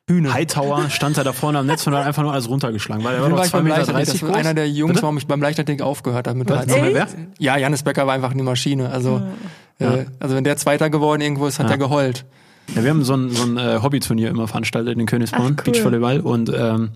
Hühne. 0.07 0.33
Hightower 0.33 0.89
stand 0.89 1.19
da 1.19 1.23
da 1.23 1.33
vorne 1.33 1.59
am 1.59 1.67
Netz 1.67 1.85
und 1.85 1.93
hat 1.93 2.07
einfach 2.07 2.23
nur 2.23 2.33
alles 2.33 2.49
runtergeschlagen, 2.49 3.03
weil 3.03 3.13
er 3.13 3.21
war 3.21 3.29
doch 3.29 3.43
2,30 3.43 3.61
Meter 3.61 3.93
Das 3.93 4.21
war 4.23 4.35
einer 4.35 4.55
der 4.55 4.69
Jungs, 4.69 5.03
warum 5.03 5.19
ich 5.19 5.27
beim 5.27 5.41
Leichtathletik 5.41 5.83
aufgehört 5.83 6.27
habe 6.27 6.39
mit 6.39 6.49
Was? 6.49 6.65
Wer? 6.67 7.07
Ja, 7.37 7.57
Janis 7.57 7.83
Becker 7.83 8.07
war 8.07 8.15
einfach 8.15 8.31
eine 8.31 8.41
Maschine. 8.41 8.89
Also, 8.89 9.17
ja. 9.17 9.27
Äh, 9.79 10.05
also 10.19 10.35
wenn 10.35 10.43
der 10.43 10.57
Zweiter 10.57 10.89
geworden 10.89 11.21
irgendwo 11.21 11.47
ist, 11.47 11.59
hat 11.59 11.67
ja. 11.67 11.73
er 11.73 11.77
geheult. 11.77 12.25
Ja, 12.75 12.83
wir 12.83 12.89
haben 12.89 13.03
so 13.03 13.15
ein, 13.15 13.29
so 13.29 13.43
ein 13.43 13.57
äh, 13.57 13.79
Hobbyturnier 13.81 14.29
immer 14.29 14.47
veranstaltet 14.47 14.97
in 14.97 15.05
Königsborn, 15.05 15.57
cool. 15.57 15.73
Beachvolleyball 15.73 16.19
und 16.21 16.51
ähm, 16.55 16.89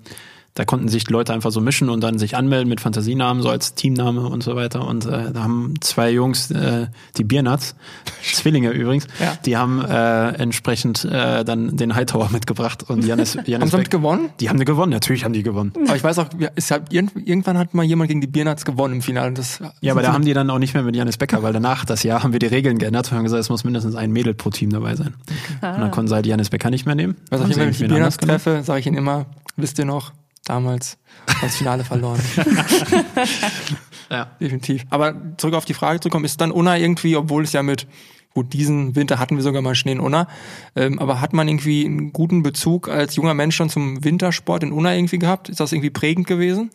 da 0.56 0.66
konnten 0.66 0.89
sich 0.89 1.10
Leute 1.10 1.34
einfach 1.34 1.52
so 1.52 1.62
mischen 1.62 1.89
und 1.89 2.02
dann 2.02 2.20
sich 2.20 2.36
anmelden 2.36 2.68
mit 2.70 2.82
Fantasienamen, 2.82 3.41
so 3.41 3.50
als 3.50 3.76
Teamname 3.76 4.22
und 4.28 4.43
so 4.43 4.56
weiter. 4.56 4.86
Und 4.86 5.06
äh, 5.06 5.32
da 5.32 5.43
haben 5.43 5.76
zwei 5.82 6.12
Jungs, 6.12 6.52
äh, 6.52 6.88
die 7.18 7.24
Biernuts, 7.24 7.76
Zwillinge 8.34 8.72
übrigens, 8.72 9.08
ja. 9.20 9.38
die 9.45 9.58
haben 9.58 9.84
äh, 9.84 10.30
entsprechend 10.34 11.06
äh, 11.06 11.43
dann 11.45 11.78
den 11.78 11.95
Hightower 11.95 12.30
mitgebracht 12.34 12.89
und 12.89 13.06
Janis, 13.06 13.38
Janis 13.45 13.74
haben 13.74 13.84
sie 13.84 13.89
gewonnen? 13.89 14.30
Die 14.39 14.50
haben 14.50 14.60
die 14.60 14.66
gewonnen, 14.66 14.91
natürlich 14.91 15.24
haben 15.24 15.34
die 15.34 15.43
gewonnen. 15.43 15.74
Aber 15.86 15.95
ich 15.95 16.04
weiß 16.04 16.20
auch, 16.20 16.28
es 16.56 16.72
hat, 16.72 16.91
irgendwann 16.91 17.58
hat 17.58 17.74
mal 17.74 17.84
jemand 17.84 18.10
gegen 18.10 18.22
die 18.22 18.28
Biernuts 18.28 18.66
gewonnen 18.66 18.95
im 18.95 19.02
Finale. 19.02 19.34
Das 19.34 19.60
ja, 19.82 19.93
aber 19.93 20.02
da 20.02 20.14
haben 20.14 20.26
die 20.26 20.34
dann 20.34 20.50
auch 20.50 20.60
nicht 20.60 20.74
mehr 20.74 20.84
mit 20.84 20.95
Janis 20.95 21.18
Becker, 21.18 21.43
weil 21.43 21.54
danach 21.54 21.86
das 21.86 22.04
Jahr 22.04 22.24
haben 22.24 22.34
wir 22.34 22.39
die 22.39 22.47
Regeln 22.47 22.78
geändert 22.78 23.12
und 23.12 23.18
haben 23.18 23.24
gesagt, 23.24 23.41
es 23.41 23.50
muss 23.50 23.64
mindestens 23.64 23.95
ein 23.95 24.12
Mädel 24.12 24.34
pro 24.34 24.50
Team 24.50 24.72
dabei 24.72 24.95
sein. 24.95 25.14
Okay. 25.62 25.74
Und 25.74 25.82
dann 25.82 25.91
konnten 25.91 26.10
sie 26.10 26.16
halt 26.16 26.26
Janis 26.26 26.50
Becker 26.50 26.70
nicht 26.70 26.86
mehr 26.86 26.95
nehmen. 26.95 27.16
Was 27.30 27.41
ich 27.41 27.52
immer, 27.56 27.64
wenn 27.64 27.70
ich 27.70 27.78
die 27.78 27.88
Biernuts 27.88 28.18
treffe, 28.18 28.64
sage 28.64 28.80
ich 28.80 28.88
ihnen 28.88 28.97
immer, 28.97 29.26
wisst 29.56 29.80
ihr 29.80 29.86
noch, 29.86 30.12
damals 30.46 30.98
als 31.42 31.58
Finale 31.58 31.84
verloren. 31.84 32.22
ja. 34.10 34.32
Definitiv. 34.40 34.86
Aber 34.90 35.16
zurück 35.38 35.56
auf 35.56 35.66
die 35.66 35.74
Frage 35.74 36.00
zu 36.00 36.10
kommen, 36.10 36.26
ist 36.26 36.42
dann 36.42 36.52
Unna 36.52 36.78
irgendwie, 36.78 37.16
obwohl 37.16 37.44
es 37.44 37.54
ja 37.54 37.64
mit, 37.64 37.88
gut, 38.34 38.54
diesen 38.54 38.96
Winter 38.96 39.20
hatten 39.20 39.36
wir 39.36 39.44
sogar 39.44 39.62
mal 39.62 39.76
Schnee 39.76 39.94
in 39.94 40.00
Unna, 40.00 40.28
ähm, 40.76 41.00
aber 41.00 41.22
hat 41.22 41.34
man 41.34 41.48
irgendwie 41.48 41.86
einen 41.86 42.14
guten 42.14 42.44
Bezug 42.44 42.90
als 42.90 43.16
junger 43.16 43.34
Mensch 43.34 43.56
schon 43.56 43.70
zum 43.70 44.04
Wintersport 44.04 44.64
in 44.64 44.72
Unna 44.72 44.96
irgendwie 44.96 45.20
gehabt? 45.20 45.50
Ist 45.50 45.60
das 45.60 45.72
irgendwie 45.72 45.92
prägend 45.92 46.28
gewesen? 46.28 46.72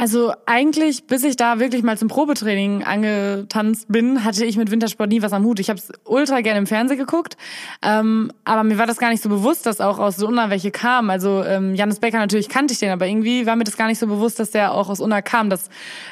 Also 0.00 0.32
eigentlich, 0.46 1.04
bis 1.08 1.24
ich 1.24 1.36
da 1.36 1.58
wirklich 1.58 1.82
mal 1.82 1.98
zum 1.98 2.08
Probetraining 2.08 2.84
angetanzt 2.84 3.84
bin, 3.88 4.24
hatte 4.24 4.46
ich 4.46 4.56
mit 4.56 4.70
Wintersport 4.70 5.10
nie 5.10 5.20
was 5.20 5.34
am 5.34 5.44
Hut. 5.44 5.60
Ich 5.60 5.68
habe 5.68 5.78
es 5.78 5.92
ultra 6.06 6.40
gerne 6.40 6.58
im 6.58 6.66
Fernsehen 6.66 6.96
geguckt, 6.96 7.36
ähm, 7.82 8.32
aber 8.46 8.64
mir 8.64 8.78
war 8.78 8.86
das 8.86 8.96
gar 8.96 9.10
nicht 9.10 9.22
so 9.22 9.28
bewusst, 9.28 9.66
dass 9.66 9.82
auch 9.82 9.98
aus 9.98 10.22
Unna 10.22 10.48
welche 10.48 10.70
kamen. 10.70 11.10
Also 11.10 11.44
ähm, 11.44 11.74
Janis 11.74 12.00
Becker 12.00 12.16
natürlich 12.16 12.48
kannte 12.48 12.72
ich 12.72 12.80
den, 12.80 12.88
aber 12.88 13.06
irgendwie 13.06 13.44
war 13.44 13.56
mir 13.56 13.64
das 13.64 13.76
gar 13.76 13.88
nicht 13.88 13.98
so 13.98 14.06
bewusst, 14.06 14.38
dass 14.38 14.52
der 14.52 14.72
auch 14.72 14.88
aus 14.88 15.00
Unna 15.00 15.20
kam. 15.20 15.50
Das 15.50 15.68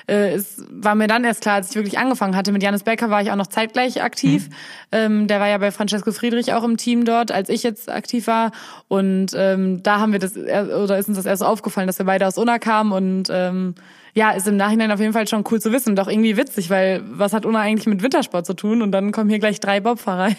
äh, 0.07 0.35
ist, 0.35 0.63
war 0.71 0.95
mir 0.95 1.07
dann 1.07 1.25
erst 1.25 1.41
klar, 1.41 1.55
als 1.55 1.71
ich 1.71 1.77
wirklich 1.77 1.99
angefangen 1.99 2.37
hatte. 2.37 2.53
Mit 2.53 2.63
Janis 2.63 2.83
Becker 2.83 3.09
war 3.09 3.23
ich 3.23 3.31
auch 3.31 3.37
noch 3.37 3.47
zeitgleich 3.47 4.03
aktiv. 4.03 4.51
Mhm. 4.51 4.55
Ähm, 4.93 5.27
der 5.29 5.41
war 5.41 5.49
ja 5.49 5.57
bei 5.57 5.71
Francesco 5.71 6.13
Friedrich 6.13 6.53
auch 6.53 6.63
im 6.63 6.77
Team 6.77 7.07
dort, 7.07 7.33
als 7.33 7.49
ich 7.49 7.63
jetzt 7.63 7.91
aktiv 7.91 8.27
war. 8.27 8.53
Und 8.89 9.29
ähm, 9.35 9.83
da 9.83 9.99
haben 9.99 10.13
wir 10.13 10.19
das, 10.19 10.37
oder 10.37 10.99
ist 10.99 11.09
uns 11.09 11.17
das 11.17 11.25
erst 11.25 11.43
aufgefallen, 11.43 11.87
dass 11.87 11.99
wir 11.99 12.05
beide 12.05 12.27
aus 12.27 12.37
Unna 12.37 12.59
kamen 12.59 12.93
und 12.93 13.29
ähm, 13.33 13.77
ja, 14.19 14.33
ist 14.33 14.49
im 14.49 14.57
Nachhinein 14.57 14.91
auf 14.91 14.99
jeden 14.99 15.13
Fall 15.13 15.29
schon 15.29 15.45
cool 15.51 15.61
zu 15.61 15.71
wissen 15.73 15.91
und 15.91 16.01
auch 16.01 16.09
irgendwie 16.09 16.37
witzig, 16.37 16.71
weil 16.71 17.03
was 17.05 17.33
hat 17.33 17.47
Una 17.47 17.61
eigentlich 17.61 17.87
mit 17.87 18.03
Wintersport 18.03 18.45
zu 18.47 18.55
tun? 18.55 18.83
Und 18.83 18.91
dann 18.91 19.13
kommen 19.13 19.31
hier 19.31 19.39
gleich 19.39 19.61
drei 19.61 19.79
Bobfahrer. 19.79 20.33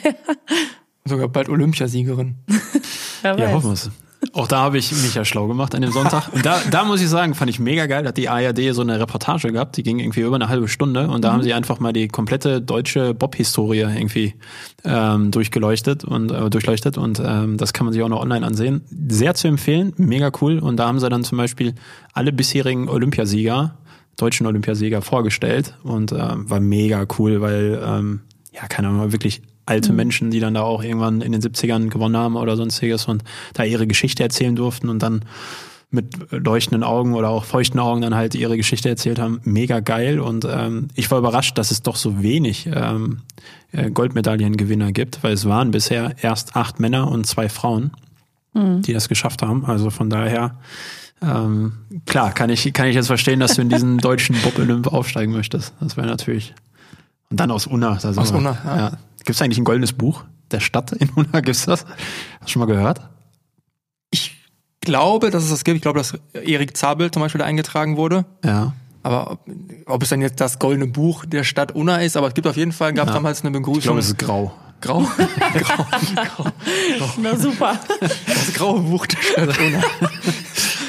Sogar 1.05 1.29
bald 1.29 1.47
Olympiasiegerin. 1.47 2.35
ja, 3.23 3.51
hoffen 3.51 3.69
wir 3.69 3.73
es. 3.73 3.89
Auch 4.33 4.47
da 4.47 4.59
habe 4.59 4.77
ich 4.77 4.91
mich 4.91 5.15
ja 5.15 5.23
schlau 5.23 5.47
gemacht 5.47 5.73
an 5.73 5.81
dem 5.81 5.91
Sonntag. 5.91 6.33
Und 6.33 6.45
da, 6.45 6.59
da 6.69 6.83
muss 6.83 7.01
ich 7.01 7.07
sagen, 7.07 7.35
fand 7.35 7.49
ich 7.49 7.59
mega 7.59 7.85
geil. 7.85 8.05
Hat 8.05 8.17
die 8.17 8.27
ARD 8.27 8.73
so 8.73 8.81
eine 8.81 8.99
Reportage 8.99 9.51
gehabt, 9.51 9.77
die 9.77 9.83
ging 9.83 9.99
irgendwie 9.99 10.21
über 10.21 10.35
eine 10.35 10.49
halbe 10.49 10.67
Stunde 10.67 11.07
und 11.07 11.23
da 11.23 11.29
mhm. 11.29 11.33
haben 11.33 11.43
sie 11.43 11.53
einfach 11.53 11.79
mal 11.79 11.93
die 11.93 12.09
komplette 12.09 12.61
deutsche 12.61 13.13
Bob-Historie 13.13 13.79
irgendwie 13.79 14.35
ähm, 14.83 15.31
durchgeleuchtet 15.31 16.03
und 16.03 16.31
äh, 16.31 16.49
durchleuchtet 16.49 16.97
und 16.97 17.21
ähm, 17.23 17.55
das 17.57 17.71
kann 17.71 17.85
man 17.85 17.93
sich 17.93 18.03
auch 18.03 18.09
noch 18.09 18.21
online 18.21 18.45
ansehen. 18.45 18.81
Sehr 19.07 19.35
zu 19.35 19.47
empfehlen, 19.47 19.93
mega 19.95 20.31
cool. 20.41 20.59
Und 20.59 20.77
da 20.77 20.87
haben 20.87 20.99
sie 20.99 21.07
dann 21.07 21.23
zum 21.23 21.37
Beispiel 21.37 21.75
alle 22.13 22.33
bisherigen 22.33 22.89
Olympiasieger, 22.89 23.77
deutschen 24.17 24.45
Olympiasieger 24.47 25.01
vorgestellt 25.01 25.75
und 25.83 26.11
äh, 26.11 26.17
war 26.17 26.59
mega 26.59 27.05
cool, 27.17 27.39
weil 27.39 27.81
ähm, 27.85 28.21
ja, 28.51 28.67
keine 28.67 28.89
Ahnung, 28.89 29.13
wirklich 29.13 29.41
alte 29.69 29.91
mhm. 29.91 29.97
Menschen, 29.97 30.31
die 30.31 30.39
dann 30.39 30.55
da 30.55 30.61
auch 30.61 30.83
irgendwann 30.83 31.21
in 31.21 31.31
den 31.31 31.41
70ern 31.41 31.89
gewonnen 31.89 32.17
haben 32.17 32.35
oder 32.35 32.57
sonstiges 32.57 33.05
und 33.05 33.23
da 33.53 33.63
ihre 33.63 33.87
Geschichte 33.87 34.23
erzählen 34.23 34.55
durften 34.55 34.89
und 34.89 35.01
dann 35.01 35.23
mit 35.91 36.31
leuchtenden 36.31 36.83
Augen 36.83 37.15
oder 37.15 37.29
auch 37.29 37.45
feuchten 37.45 37.79
Augen 37.79 38.01
dann 38.01 38.13
halt 38.13 38.35
ihre 38.35 38.57
Geschichte 38.57 38.89
erzählt 38.89 39.17
haben. 39.17 39.41
Mega 39.43 39.79
geil. 39.79 40.19
Und 40.19 40.45
ähm, 40.45 40.89
ich 40.93 41.09
war 41.09 41.17
überrascht, 41.17 41.57
dass 41.57 41.71
es 41.71 41.81
doch 41.81 41.95
so 41.95 42.21
wenig 42.21 42.69
ähm, 42.71 43.21
äh, 43.71 43.89
Goldmedaillengewinner 43.89 44.91
gibt, 44.91 45.23
weil 45.23 45.33
es 45.33 45.45
waren 45.45 45.71
bisher 45.71 46.13
erst 46.21 46.55
acht 46.55 46.79
Männer 46.79 47.09
und 47.09 47.25
zwei 47.25 47.49
Frauen, 47.49 47.91
mhm. 48.53 48.83
die 48.83 48.93
das 48.93 49.09
geschafft 49.09 49.41
haben. 49.41 49.65
Also 49.65 49.89
von 49.89 50.11
daher, 50.11 50.59
ähm, 51.23 51.73
klar, 52.05 52.33
kann 52.33 52.51
ich, 52.51 52.71
kann 52.71 52.87
ich 52.87 52.95
jetzt 52.95 53.07
verstehen, 53.07 53.39
dass 53.39 53.55
du 53.55 53.63
in 53.63 53.69
diesen 53.69 53.97
deutschen 53.97 54.35
Bob-Olymp 54.43 54.87
aufsteigen 54.93 55.33
möchtest. 55.33 55.73
Das 55.79 55.97
wäre 55.97 56.05
natürlich. 56.05 56.53
Und 57.31 57.39
dann 57.39 57.49
aus 57.49 57.65
Unna. 57.65 57.93
Also 57.93 58.21
aus 58.21 58.31
Unna, 58.31 58.57
ja. 58.63 58.77
ja. 58.77 58.91
Gibt 59.19 59.31
es 59.31 59.41
eigentlich 59.41 59.57
ein 59.57 59.65
goldenes 59.65 59.93
Buch 59.93 60.25
der 60.51 60.59
Stadt 60.59 60.91
in 60.91 61.09
Unna? 61.09 61.39
Gibt's 61.41 61.65
das? 61.65 61.85
Hast 61.85 62.47
du 62.47 62.47
schon 62.47 62.59
mal 62.61 62.65
gehört? 62.65 63.01
glaube, 64.89 65.29
dass 65.29 65.43
es 65.43 65.49
das 65.49 65.63
gibt. 65.63 65.77
Ich 65.77 65.81
glaube, 65.81 65.99
dass 65.99 66.17
Erik 66.33 66.75
Zabel 66.75 67.11
zum 67.11 67.21
Beispiel 67.21 67.39
da 67.39 67.45
eingetragen 67.45 67.97
wurde. 67.97 68.25
Ja. 68.43 68.73
Aber 69.03 69.31
ob, 69.31 69.39
ob 69.85 70.03
es 70.03 70.09
dann 70.09 70.21
jetzt 70.21 70.41
das 70.41 70.59
goldene 70.59 70.87
Buch 70.87 71.25
der 71.25 71.43
Stadt 71.43 71.73
Unna 71.73 71.97
ist, 71.97 72.17
aber 72.17 72.27
es 72.27 72.33
gibt 72.33 72.47
auf 72.47 72.57
jeden 72.57 72.71
Fall, 72.71 72.93
gab 72.93 73.07
ja. 73.07 73.13
damals 73.13 73.41
eine 73.41 73.51
Begrüßung. 73.51 73.79
Ich 73.79 73.83
glaube, 73.83 73.99
es 73.99 74.07
ist 74.07 74.17
grau. 74.17 74.51
Grau? 74.81 74.99
grau, 75.53 75.85
grau, 76.15 76.43
grau. 76.45 77.09
Na 77.21 77.35
super. 77.37 77.79
Das 77.99 78.53
graue 78.53 78.81
Buch 78.81 79.05
der 79.05 79.21
Stadt 79.21 79.59
Unna. 79.59 79.83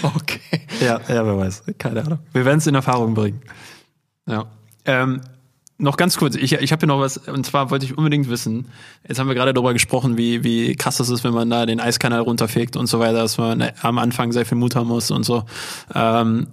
Okay. 0.03 0.41
Ja, 0.81 1.01
ja, 1.09 1.27
wer 1.27 1.37
weiß. 1.37 1.65
Keine 1.79 2.03
Ahnung. 2.03 2.19
Wir 2.33 2.45
werden 2.45 2.59
es 2.59 2.67
in 2.67 2.75
Erfahrung 2.75 3.15
bringen. 3.15 3.43
Ja. 4.27 4.47
Ähm, 4.87 5.21
noch 5.81 5.97
ganz 5.97 6.17
kurz, 6.17 6.37
ich, 6.37 6.53
ich 6.53 6.73
habe 6.73 6.81
hier 6.81 6.87
noch 6.89 7.01
was, 7.01 7.17
und 7.17 7.45
zwar 7.47 7.71
wollte 7.71 7.87
ich 7.87 7.97
unbedingt 7.97 8.29
wissen, 8.29 8.67
jetzt 9.09 9.19
haben 9.19 9.29
wir 9.29 9.35
gerade 9.35 9.53
darüber 9.53 9.73
gesprochen, 9.73 10.17
wie, 10.17 10.45
wie 10.45 10.77
krass 10.77 10.99
das 10.99 11.09
ist, 11.09 11.25
wenn 11.25 11.33
man 11.33 11.51
da 11.51 11.67
den 11.67 11.81
Eiskanal 11.81 12.21
runterfegt 12.21 12.77
und 12.77 12.87
so 12.87 12.99
weiter, 13.01 13.19
dass 13.19 13.39
man 13.39 13.71
am 13.81 13.99
Anfang 13.99 14.33
sehr 14.33 14.47
viel 14.47 14.59
Mut 14.59 14.77
haben 14.77 14.89
muss 14.89 15.11
und 15.11 15.25
so. 15.25 15.45
Ähm, 15.95 16.49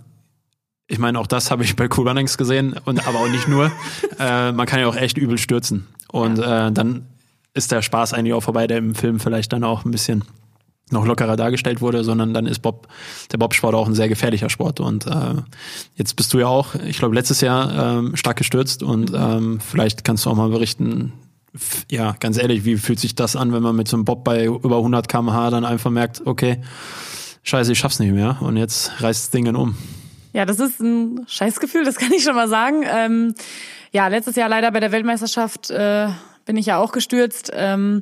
ich 0.87 0.99
meine, 0.99 1.19
auch 1.19 1.27
das 1.27 1.51
habe 1.51 1.63
ich 1.63 1.75
bei 1.75 1.89
Cool 1.95 2.07
Runnings 2.07 2.37
gesehen, 2.37 2.75
und 2.85 3.05
aber 3.07 3.19
auch 3.19 3.27
nicht 3.27 3.47
nur. 3.47 3.71
äh, 4.19 4.51
man 4.53 4.65
kann 4.65 4.79
ja 4.79 4.87
auch 4.87 4.95
echt 4.95 5.17
übel 5.17 5.37
stürzen. 5.37 5.87
Und 6.09 6.39
äh, 6.39 6.71
dann 6.71 7.05
ist 7.53 7.71
der 7.71 7.81
Spaß 7.81 8.13
eigentlich 8.13 8.33
auch 8.33 8.43
vorbei, 8.43 8.67
der 8.67 8.77
im 8.77 8.95
Film 8.95 9.19
vielleicht 9.19 9.51
dann 9.51 9.65
auch 9.65 9.83
ein 9.83 9.91
bisschen 9.91 10.23
noch 10.91 11.05
lockerer 11.05 11.35
dargestellt 11.35 11.81
wurde, 11.81 12.03
sondern 12.03 12.33
dann 12.33 12.45
ist 12.45 12.59
Bob, 12.59 12.87
der 13.31 13.37
Bobsport 13.37 13.75
auch 13.75 13.87
ein 13.87 13.95
sehr 13.95 14.09
gefährlicher 14.09 14.49
Sport. 14.49 14.79
Und 14.79 15.05
äh, 15.05 15.35
jetzt 15.95 16.15
bist 16.15 16.33
du 16.33 16.39
ja 16.39 16.47
auch, 16.47 16.75
ich 16.75 16.99
glaube, 16.99 17.15
letztes 17.15 17.41
Jahr 17.41 17.97
ähm, 17.97 18.15
stark 18.15 18.37
gestürzt 18.37 18.83
und 18.83 19.11
ähm, 19.13 19.59
vielleicht 19.59 20.03
kannst 20.03 20.25
du 20.25 20.29
auch 20.29 20.35
mal 20.35 20.49
berichten, 20.49 21.13
ja, 21.89 22.15
ganz 22.19 22.37
ehrlich, 22.37 22.65
wie 22.65 22.77
fühlt 22.77 22.99
sich 22.99 23.15
das 23.15 23.35
an, 23.35 23.51
wenn 23.53 23.63
man 23.63 23.75
mit 23.75 23.87
so 23.87 23.97
einem 23.97 24.05
Bob 24.05 24.23
bei 24.23 24.45
über 24.45 24.77
100 24.77 25.07
km/h 25.07 25.49
dann 25.49 25.65
einfach 25.65 25.89
merkt, 25.89 26.25
okay, 26.25 26.61
scheiße, 27.43 27.71
ich 27.71 27.79
schaff's 27.79 27.99
nicht 27.99 28.13
mehr 28.13 28.37
und 28.41 28.57
jetzt 28.57 28.91
reißt 29.01 29.23
das 29.23 29.29
Ding 29.31 29.53
um. 29.55 29.75
Ja, 30.33 30.45
das 30.45 30.59
ist 30.59 30.79
ein 30.79 31.25
Scheißgefühl, 31.27 31.83
das 31.83 31.95
kann 31.95 32.11
ich 32.11 32.23
schon 32.23 32.35
mal 32.35 32.47
sagen. 32.47 32.83
Ähm, 32.85 33.33
ja, 33.91 34.07
letztes 34.07 34.35
Jahr 34.35 34.49
leider 34.49 34.71
bei 34.71 34.79
der 34.79 34.91
Weltmeisterschaft 34.91 35.71
äh, 35.71 36.09
bin 36.45 36.57
ich 36.57 36.67
ja 36.67 36.77
auch 36.77 36.91
gestürzt. 36.91 37.51
Ähm, 37.53 38.01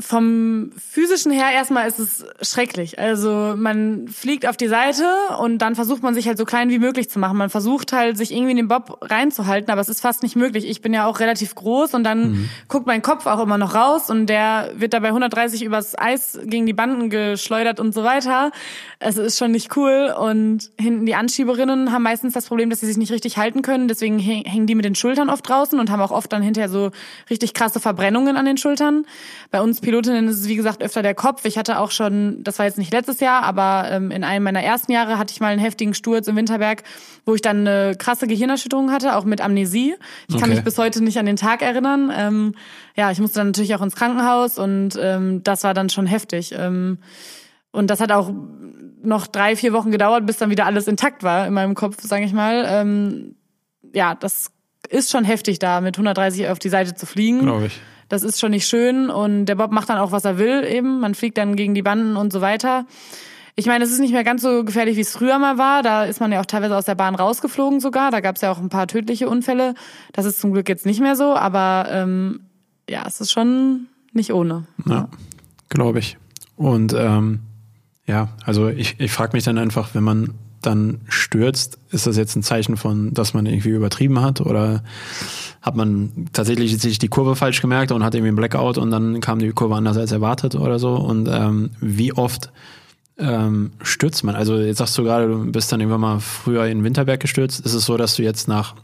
vom 0.00 0.70
physischen 0.90 1.32
her 1.32 1.46
erstmal 1.52 1.86
ist 1.86 1.98
es 1.98 2.24
schrecklich. 2.42 2.98
Also 2.98 3.54
man 3.56 4.08
fliegt 4.08 4.46
auf 4.46 4.56
die 4.56 4.68
Seite 4.68 5.04
und 5.38 5.58
dann 5.58 5.74
versucht 5.74 6.02
man 6.02 6.14
sich 6.14 6.26
halt 6.26 6.38
so 6.38 6.44
klein 6.44 6.70
wie 6.70 6.78
möglich 6.78 7.10
zu 7.10 7.18
machen. 7.18 7.36
Man 7.36 7.50
versucht 7.50 7.92
halt 7.92 8.16
sich 8.16 8.32
irgendwie 8.32 8.52
in 8.52 8.56
den 8.56 8.68
Bob 8.68 8.98
reinzuhalten, 9.02 9.70
aber 9.70 9.80
es 9.80 9.88
ist 9.88 10.00
fast 10.00 10.22
nicht 10.22 10.36
möglich. 10.36 10.68
Ich 10.68 10.80
bin 10.82 10.92
ja 10.92 11.06
auch 11.06 11.20
relativ 11.20 11.54
groß 11.54 11.94
und 11.94 12.04
dann 12.04 12.32
mhm. 12.32 12.48
guckt 12.68 12.86
mein 12.86 13.02
Kopf 13.02 13.26
auch 13.26 13.40
immer 13.40 13.58
noch 13.58 13.74
raus 13.74 14.10
und 14.10 14.26
der 14.26 14.70
wird 14.74 14.92
dabei 14.92 15.08
130 15.08 15.62
übers 15.62 15.96
Eis 15.98 16.38
gegen 16.44 16.66
die 16.66 16.72
Banden 16.72 17.10
geschleudert 17.10 17.78
und 17.80 17.94
so 17.94 18.04
weiter. 18.04 18.50
Es 18.98 19.16
ist 19.16 19.38
schon 19.38 19.52
nicht 19.52 19.76
cool 19.76 20.14
und 20.18 20.70
hinten 20.78 21.06
die 21.06 21.14
Anschieberinnen 21.14 21.92
haben 21.92 22.02
meistens 22.02 22.32
das 22.32 22.46
Problem, 22.46 22.70
dass 22.70 22.80
sie 22.80 22.86
sich 22.86 22.96
nicht 22.96 23.12
richtig 23.12 23.36
halten 23.36 23.62
können. 23.62 23.88
Deswegen 23.88 24.18
hängen 24.18 24.66
die 24.66 24.74
mit 24.74 24.84
den 24.84 24.94
Schultern 24.94 25.30
oft 25.30 25.48
draußen 25.48 25.78
und 25.78 25.90
haben 25.90 26.00
auch 26.00 26.10
oft 26.10 26.32
dann 26.32 26.42
hinterher 26.42 26.68
so 26.68 26.90
richtig 27.30 27.54
krasse 27.54 27.80
Verbrennungen 27.80 28.36
an 28.36 28.46
den 28.46 28.56
Schultern. 28.56 29.06
Bei 29.50 29.60
uns 29.60 29.80
Pilotinnen 29.84 30.28
ist 30.28 30.40
es, 30.40 30.48
wie 30.48 30.56
gesagt, 30.56 30.82
öfter 30.82 31.02
der 31.02 31.14
Kopf. 31.14 31.44
Ich 31.44 31.58
hatte 31.58 31.78
auch 31.78 31.90
schon, 31.90 32.42
das 32.42 32.58
war 32.58 32.66
jetzt 32.66 32.78
nicht 32.78 32.92
letztes 32.92 33.20
Jahr, 33.20 33.42
aber 33.42 33.88
ähm, 33.90 34.10
in 34.10 34.24
einem 34.24 34.44
meiner 34.44 34.62
ersten 34.62 34.92
Jahre 34.92 35.18
hatte 35.18 35.32
ich 35.32 35.40
mal 35.40 35.48
einen 35.48 35.60
heftigen 35.60 35.94
Sturz 35.94 36.26
im 36.26 36.36
Winterberg, 36.36 36.82
wo 37.24 37.34
ich 37.34 37.42
dann 37.42 37.66
eine 37.66 37.94
krasse 37.96 38.26
Gehirnerschütterung 38.26 38.90
hatte, 38.90 39.16
auch 39.16 39.24
mit 39.24 39.40
Amnesie. 39.40 39.94
Ich 40.28 40.34
kann 40.34 40.44
okay. 40.44 40.54
mich 40.54 40.64
bis 40.64 40.78
heute 40.78 41.02
nicht 41.02 41.18
an 41.18 41.26
den 41.26 41.36
Tag 41.36 41.62
erinnern. 41.62 42.12
Ähm, 42.14 42.54
ja, 42.96 43.10
ich 43.10 43.20
musste 43.20 43.40
dann 43.40 43.48
natürlich 43.48 43.74
auch 43.74 43.82
ins 43.82 43.96
Krankenhaus 43.96 44.58
und 44.58 44.98
ähm, 45.00 45.42
das 45.44 45.64
war 45.64 45.74
dann 45.74 45.90
schon 45.90 46.06
heftig. 46.06 46.54
Ähm, 46.56 46.98
und 47.70 47.88
das 47.88 48.00
hat 48.00 48.12
auch 48.12 48.32
noch 49.02 49.26
drei, 49.26 49.56
vier 49.56 49.72
Wochen 49.72 49.90
gedauert, 49.90 50.26
bis 50.26 50.38
dann 50.38 50.50
wieder 50.50 50.66
alles 50.66 50.88
intakt 50.88 51.22
war 51.22 51.46
in 51.46 51.52
meinem 51.52 51.74
Kopf, 51.74 51.96
sage 52.00 52.24
ich 52.24 52.32
mal. 52.32 52.64
Ähm, 52.66 53.36
ja, 53.92 54.14
das 54.14 54.50
ist 54.88 55.10
schon 55.10 55.24
heftig, 55.24 55.58
da 55.58 55.80
mit 55.80 55.96
130 55.96 56.48
auf 56.48 56.58
die 56.58 56.68
Seite 56.68 56.94
zu 56.94 57.06
fliegen. 57.06 57.40
Glaube 57.40 57.66
ich. 57.66 57.80
Das 58.08 58.22
ist 58.22 58.40
schon 58.40 58.50
nicht 58.50 58.66
schön 58.66 59.10
und 59.10 59.46
der 59.46 59.54
Bob 59.54 59.70
macht 59.72 59.88
dann 59.88 59.98
auch, 59.98 60.12
was 60.12 60.24
er 60.24 60.38
will 60.38 60.64
eben. 60.64 61.00
Man 61.00 61.14
fliegt 61.14 61.38
dann 61.38 61.56
gegen 61.56 61.74
die 61.74 61.82
Banden 61.82 62.16
und 62.16 62.32
so 62.32 62.40
weiter. 62.40 62.86
Ich 63.56 63.66
meine, 63.66 63.84
es 63.84 63.92
ist 63.92 64.00
nicht 64.00 64.12
mehr 64.12 64.24
ganz 64.24 64.42
so 64.42 64.64
gefährlich, 64.64 64.96
wie 64.96 65.02
es 65.02 65.12
früher 65.12 65.38
mal 65.38 65.58
war. 65.58 65.82
Da 65.82 66.04
ist 66.04 66.20
man 66.20 66.32
ja 66.32 66.40
auch 66.40 66.46
teilweise 66.46 66.76
aus 66.76 66.86
der 66.86 66.96
Bahn 66.96 67.14
rausgeflogen 67.14 67.78
sogar. 67.80 68.10
Da 68.10 68.20
gab 68.20 68.34
es 68.36 68.42
ja 68.42 68.50
auch 68.50 68.58
ein 68.58 68.68
paar 68.68 68.88
tödliche 68.88 69.28
Unfälle. 69.28 69.74
Das 70.12 70.26
ist 70.26 70.40
zum 70.40 70.52
Glück 70.52 70.68
jetzt 70.68 70.86
nicht 70.86 71.00
mehr 71.00 71.14
so, 71.14 71.34
aber 71.34 71.86
ähm, 71.90 72.40
ja, 72.88 73.04
es 73.06 73.20
ist 73.20 73.30
schon 73.30 73.86
nicht 74.12 74.32
ohne. 74.32 74.66
Ja, 74.86 75.08
glaube 75.68 76.00
ich. 76.00 76.18
Und 76.56 76.94
ähm, 76.94 77.40
ja, 78.06 78.28
also 78.44 78.68
ich, 78.68 78.98
ich 78.98 79.12
frage 79.12 79.36
mich 79.36 79.44
dann 79.44 79.58
einfach, 79.58 79.94
wenn 79.94 80.04
man 80.04 80.34
dann 80.66 81.00
stürzt, 81.08 81.78
ist 81.90 82.06
das 82.06 82.16
jetzt 82.16 82.36
ein 82.36 82.42
Zeichen 82.42 82.76
von, 82.76 83.14
dass 83.14 83.34
man 83.34 83.46
irgendwie 83.46 83.70
übertrieben 83.70 84.20
hat 84.20 84.40
oder 84.40 84.82
hat 85.62 85.76
man 85.76 86.28
tatsächlich 86.32 86.78
sich 86.78 86.98
die 86.98 87.08
Kurve 87.08 87.36
falsch 87.36 87.60
gemerkt 87.60 87.92
und 87.92 88.04
hat 88.04 88.14
irgendwie 88.14 88.28
einen 88.28 88.36
Blackout 88.36 88.78
und 88.78 88.90
dann 88.90 89.20
kam 89.20 89.38
die 89.38 89.50
Kurve 89.52 89.76
anders 89.76 89.96
als 89.96 90.12
erwartet 90.12 90.54
oder 90.54 90.78
so 90.78 90.94
und 90.96 91.28
ähm, 91.30 91.70
wie 91.80 92.12
oft 92.12 92.50
ähm, 93.18 93.72
stürzt 93.82 94.24
man? 94.24 94.34
Also 94.34 94.58
jetzt 94.58 94.78
sagst 94.78 94.98
du 94.98 95.04
gerade, 95.04 95.28
du 95.28 95.52
bist 95.52 95.70
dann 95.70 95.80
irgendwann 95.80 96.00
mal 96.00 96.20
früher 96.20 96.66
in 96.66 96.82
Winterberg 96.82 97.20
gestürzt. 97.20 97.64
Ist 97.64 97.74
es 97.74 97.86
so, 97.86 97.96
dass 97.96 98.16
du 98.16 98.22
jetzt 98.22 98.48
nach 98.48 98.74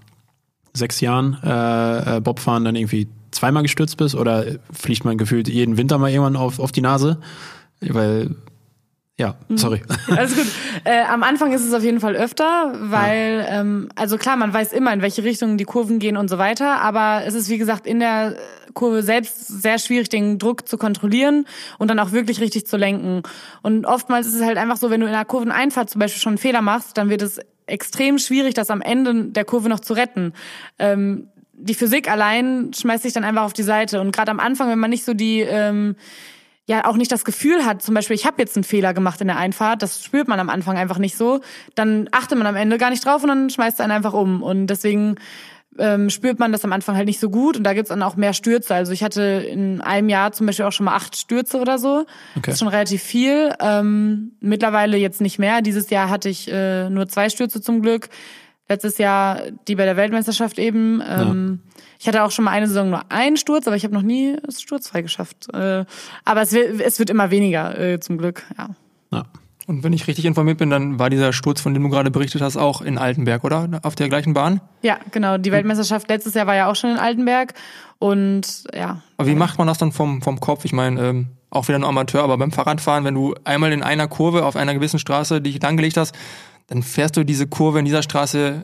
sechs 0.73 1.01
Jahren 1.01 1.37
äh, 1.43 2.17
äh 2.17 2.21
Bobfahren 2.21 2.65
dann 2.65 2.77
irgendwie 2.77 3.09
zweimal 3.33 3.63
gestürzt 3.63 3.97
bist 3.97 4.15
oder 4.15 4.45
fliegt 4.73 5.05
man 5.05 5.19
gefühlt 5.19 5.49
jeden 5.49 5.77
Winter 5.77 5.99
mal 5.99 6.11
irgendwann 6.11 6.37
auf, 6.37 6.61
auf 6.61 6.73
die 6.73 6.81
Nase? 6.81 7.19
Weil 7.81 8.37
ja, 9.21 9.35
mhm. 9.49 9.59
sorry. 9.59 9.83
Alles 10.09 10.35
gut. 10.35 10.47
Äh, 10.85 11.03
am 11.03 11.23
Anfang 11.23 11.53
ist 11.53 11.63
es 11.63 11.75
auf 11.75 11.83
jeden 11.83 12.01
Fall 12.01 12.17
öfter, 12.17 12.73
weil, 12.81 13.45
ja. 13.47 13.61
ähm, 13.61 13.91
also 13.95 14.17
klar, 14.17 14.37
man 14.37 14.55
weiß 14.55 14.73
immer, 14.73 14.95
in 14.95 15.03
welche 15.03 15.23
Richtung 15.23 15.59
die 15.59 15.65
Kurven 15.65 15.99
gehen 15.99 16.17
und 16.17 16.29
so 16.31 16.39
weiter, 16.39 16.81
aber 16.81 17.23
es 17.27 17.35
ist, 17.35 17.51
wie 17.51 17.59
gesagt, 17.59 17.87
in 17.87 18.01
der 18.01 18.35
Kurve 18.73 19.03
selbst 19.03 19.47
sehr 19.49 19.79
schwierig, 19.79 20.09
den 20.09 20.39
Druck 20.39 20.67
zu 20.67 20.79
kontrollieren 20.79 21.45
und 21.79 21.89
dann 21.89 21.99
auch 21.99 22.13
wirklich 22.13 22.41
richtig 22.41 22.67
zu 22.67 22.79
lenken. 22.79 23.23
Und 23.61 23.85
oftmals 23.85 24.27
ist 24.27 24.37
es 24.37 24.43
halt 24.43 24.57
einfach 24.57 24.79
so, 24.79 24.89
wenn 24.89 25.01
du 25.01 25.07
in 25.07 25.13
einer 25.13 25.27
Kurveneinfahrt 25.27 25.91
zum 25.91 25.99
Beispiel 25.99 26.23
schon 26.23 26.31
einen 26.31 26.39
Fehler 26.39 26.63
machst, 26.63 26.97
dann 26.97 27.11
wird 27.11 27.21
es 27.21 27.41
extrem 27.67 28.19
schwierig, 28.19 28.55
das 28.55 28.71
am 28.71 28.81
Ende 28.81 29.27
der 29.27 29.45
Kurve 29.45 29.69
noch 29.69 29.81
zu 29.81 29.93
retten. 29.93 30.33
Ähm, 30.79 31.29
die 31.53 31.75
Physik 31.75 32.11
allein 32.11 32.73
schmeißt 32.73 33.03
sich 33.03 33.13
dann 33.13 33.25
einfach 33.25 33.43
auf 33.43 33.53
die 33.53 33.65
Seite. 33.65 34.01
Und 34.01 34.13
gerade 34.17 34.31
am 34.31 34.41
Anfang, 34.41 34.71
wenn 34.71 34.79
man 34.79 34.89
nicht 34.89 35.05
so 35.05 35.13
die 35.13 35.41
ähm, 35.41 35.95
ja 36.71 36.85
auch 36.85 36.97
nicht 36.97 37.11
das 37.11 37.25
Gefühl 37.25 37.67
hat, 37.67 37.83
zum 37.83 37.95
Beispiel, 37.97 38.15
ich 38.15 38.27
habe 38.27 38.37
jetzt 38.39 38.57
einen 38.57 38.63
Fehler 38.63 38.95
gemacht 38.95 39.21
in 39.21 39.27
der 39.27 39.37
Einfahrt, 39.37 39.83
das 39.83 40.05
spürt 40.05 40.29
man 40.29 40.39
am 40.39 40.49
Anfang 40.49 40.79
einfach 40.79 40.99
nicht 40.99 41.17
so, 41.17 41.41
dann 41.75 42.09
achtet 42.13 42.39
man 42.39 42.47
am 42.47 42.55
Ende 42.55 42.79
gar 42.79 42.91
nicht 42.91 43.05
drauf 43.05 43.25
und 43.25 43.29
dann 43.29 43.51
schmeißt 43.51 43.81
er 43.81 43.85
einen 43.85 43.93
einfach 43.93 44.13
um. 44.13 44.41
Und 44.41 44.69
deswegen 44.69 45.17
ähm, 45.81 46.11
spürt 46.11 46.39
man 46.39 46.53
das 46.53 46.65
am 46.65 46.73
Anfang 46.73 46.95
halt 46.95 47.07
nicht 47.07 47.19
so 47.19 47.29
gut 47.29 47.57
und 47.57 47.65
da 47.65 47.75
gibt's 47.75 47.89
dann 47.89 48.05
auch 48.05 48.15
mehr 48.15 48.35
Stürze. 48.35 48.73
Also 48.73 48.93
ich 48.93 49.03
hatte 49.03 49.21
in 49.21 49.81
einem 49.81 50.09
Jahr 50.09 50.31
zum 50.31 50.47
Beispiel 50.47 50.65
auch 50.65 50.73
schon 50.73 50.87
mal 50.87 50.95
acht 50.95 51.17
Stürze 51.17 51.59
oder 51.59 51.77
so. 51.79 52.07
Okay. 52.37 52.43
Das 52.45 52.55
ist 52.55 52.61
schon 52.61 52.69
relativ 52.69 53.03
viel. 53.03 53.53
Ähm, 53.61 54.33
mittlerweile 54.39 54.97
jetzt 54.97 55.21
nicht 55.21 55.41
mehr. 55.41 55.63
Dieses 55.63 55.91
Jahr 55.91 56.09
hatte 56.09 56.29
ich 56.29 56.51
äh, 56.53 56.89
nur 56.89 57.09
zwei 57.09 57.31
Stürze 57.31 57.61
zum 57.61 57.83
Glück. 57.83 58.11
Letztes 58.71 58.99
Jahr 58.99 59.41
die 59.67 59.75
bei 59.75 59.85
der 59.85 59.97
Weltmeisterschaft 59.97 60.57
eben. 60.61 61.03
Ähm, 61.05 61.61
ja. 61.65 61.81
Ich 61.99 62.07
hatte 62.07 62.23
auch 62.23 62.31
schon 62.31 62.45
mal 62.45 62.53
eine 62.53 62.69
Saison 62.69 62.89
nur 62.89 63.03
einen 63.11 63.37
Sturz, 63.37 63.67
aber 63.67 63.75
ich 63.75 63.83
habe 63.83 63.93
noch 63.93 64.03
nie 64.03 64.37
es 64.47 64.63
sturzfrei 64.63 65.03
geschafft. 65.03 65.53
Äh, 65.53 65.85
aber 66.25 66.43
es 66.43 66.53
wird, 66.53 66.81
es 66.81 67.01
wird 67.01 67.11
immer 67.11 67.33
weniger, 67.33 67.77
äh, 67.77 67.99
zum 67.99 68.17
Glück, 68.17 68.45
ja. 68.57 68.69
ja. 69.11 69.25
Und 69.67 69.83
wenn 69.83 69.93
ich 69.93 70.07
richtig 70.07 70.25
informiert 70.25 70.59
bin, 70.59 70.71
dann 70.71 71.01
war 71.01 71.11
dieser 71.11 71.33
Sturz, 71.33 71.61
von 71.61 71.75
dem 71.75 71.83
du 71.83 71.89
gerade 71.89 72.13
berichtet 72.13 72.43
hast, 72.43 72.57
auch 72.57 72.81
in 72.81 72.97
Altenberg, 72.97 73.43
oder? 73.43 73.81
Auf 73.83 73.97
der 73.97 74.09
gleichen 74.09 74.35
Bahn? 74.35 74.61
Ja, 74.83 75.01
genau. 75.11 75.37
Die 75.37 75.51
Weltmeisterschaft 75.51 76.09
letztes 76.09 76.35
Jahr 76.35 76.47
war 76.47 76.55
ja 76.55 76.71
auch 76.71 76.77
schon 76.77 76.91
in 76.91 76.97
Altenberg. 76.97 77.55
Und 77.99 78.65
ja. 78.73 79.03
Aber 79.17 79.27
wie 79.27 79.35
macht 79.35 79.59
man 79.59 79.67
das 79.67 79.79
dann 79.79 79.91
vom, 79.91 80.23
vom 80.23 80.39
Kopf? 80.39 80.65
Ich 80.65 80.73
meine, 80.73 81.01
ähm, 81.01 81.27
auch 81.51 81.67
wieder 81.67 81.81
nur 81.81 81.89
Amateur, 81.89 82.23
aber 82.23 82.39
beim 82.39 82.53
Fahrradfahren, 82.53 83.05
wenn 83.05 83.15
du 83.15 83.35
einmal 83.43 83.73
in 83.73 83.83
einer 83.83 84.07
Kurve 84.07 84.45
auf 84.45 84.55
einer 84.55 84.75
gewissen 84.75 85.01
Straße 85.01 85.41
dich 85.41 85.61
langgelegt 85.61 85.97
hast, 85.97 86.15
dann 86.71 86.85
fährst 86.85 87.17
du 87.17 87.25
diese 87.25 87.49
Kurve 87.49 87.81
in 87.81 87.85
dieser 87.85 88.03
Straße, 88.03 88.63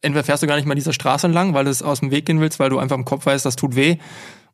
entweder 0.00 0.24
fährst 0.24 0.42
du 0.42 0.46
gar 0.46 0.56
nicht 0.56 0.66
mal 0.66 0.74
dieser 0.74 0.94
Straße 0.94 1.26
entlang, 1.26 1.52
weil 1.52 1.66
du 1.66 1.70
es 1.70 1.82
aus 1.82 2.00
dem 2.00 2.10
Weg 2.10 2.24
gehen 2.24 2.40
willst, 2.40 2.58
weil 2.58 2.70
du 2.70 2.78
einfach 2.78 2.96
im 2.96 3.04
Kopf 3.04 3.26
weißt, 3.26 3.44
das 3.44 3.56
tut 3.56 3.76
weh. 3.76 3.98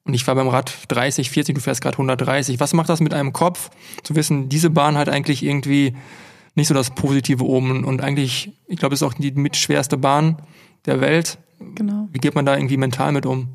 Und 0.05 0.14
ich 0.14 0.24
fahre 0.24 0.36
beim 0.36 0.49
Rad 0.49 0.72
30, 0.88 1.30
40, 1.30 1.55
du 1.55 1.61
fährst 1.61 1.80
gerade 1.80 1.94
130. 1.94 2.59
Was 2.59 2.74
macht 2.74 2.88
das 2.88 3.01
mit 3.01 3.14
einem 3.14 3.32
Kopf, 3.32 3.70
zu 4.03 4.16
wissen, 4.16 4.49
diese 4.49 4.68
Bahn 4.70 4.99
hat 4.99 5.09
eigentlich 5.09 5.44
irgendwie 5.44 5.94
nicht 6.57 6.66
so 6.66 6.74
das 6.74 6.90
positive 6.90 7.44
oben 7.44 7.84
und 7.84 8.03
eigentlich, 8.03 8.53
ich 8.66 8.78
glaube, 8.78 8.94
es 8.94 9.01
ist 9.01 9.07
auch 9.07 9.14
die 9.14 9.30
mitschwerste 9.30 9.96
Bahn 9.96 10.42
der 10.84 11.01
Welt. 11.01 11.38
Genau. 11.76 12.09
Wie 12.11 12.18
geht 12.18 12.34
man 12.34 12.46
da 12.46 12.57
irgendwie 12.57 12.78
mental 12.78 13.12
mit 13.12 13.26
um? 13.26 13.46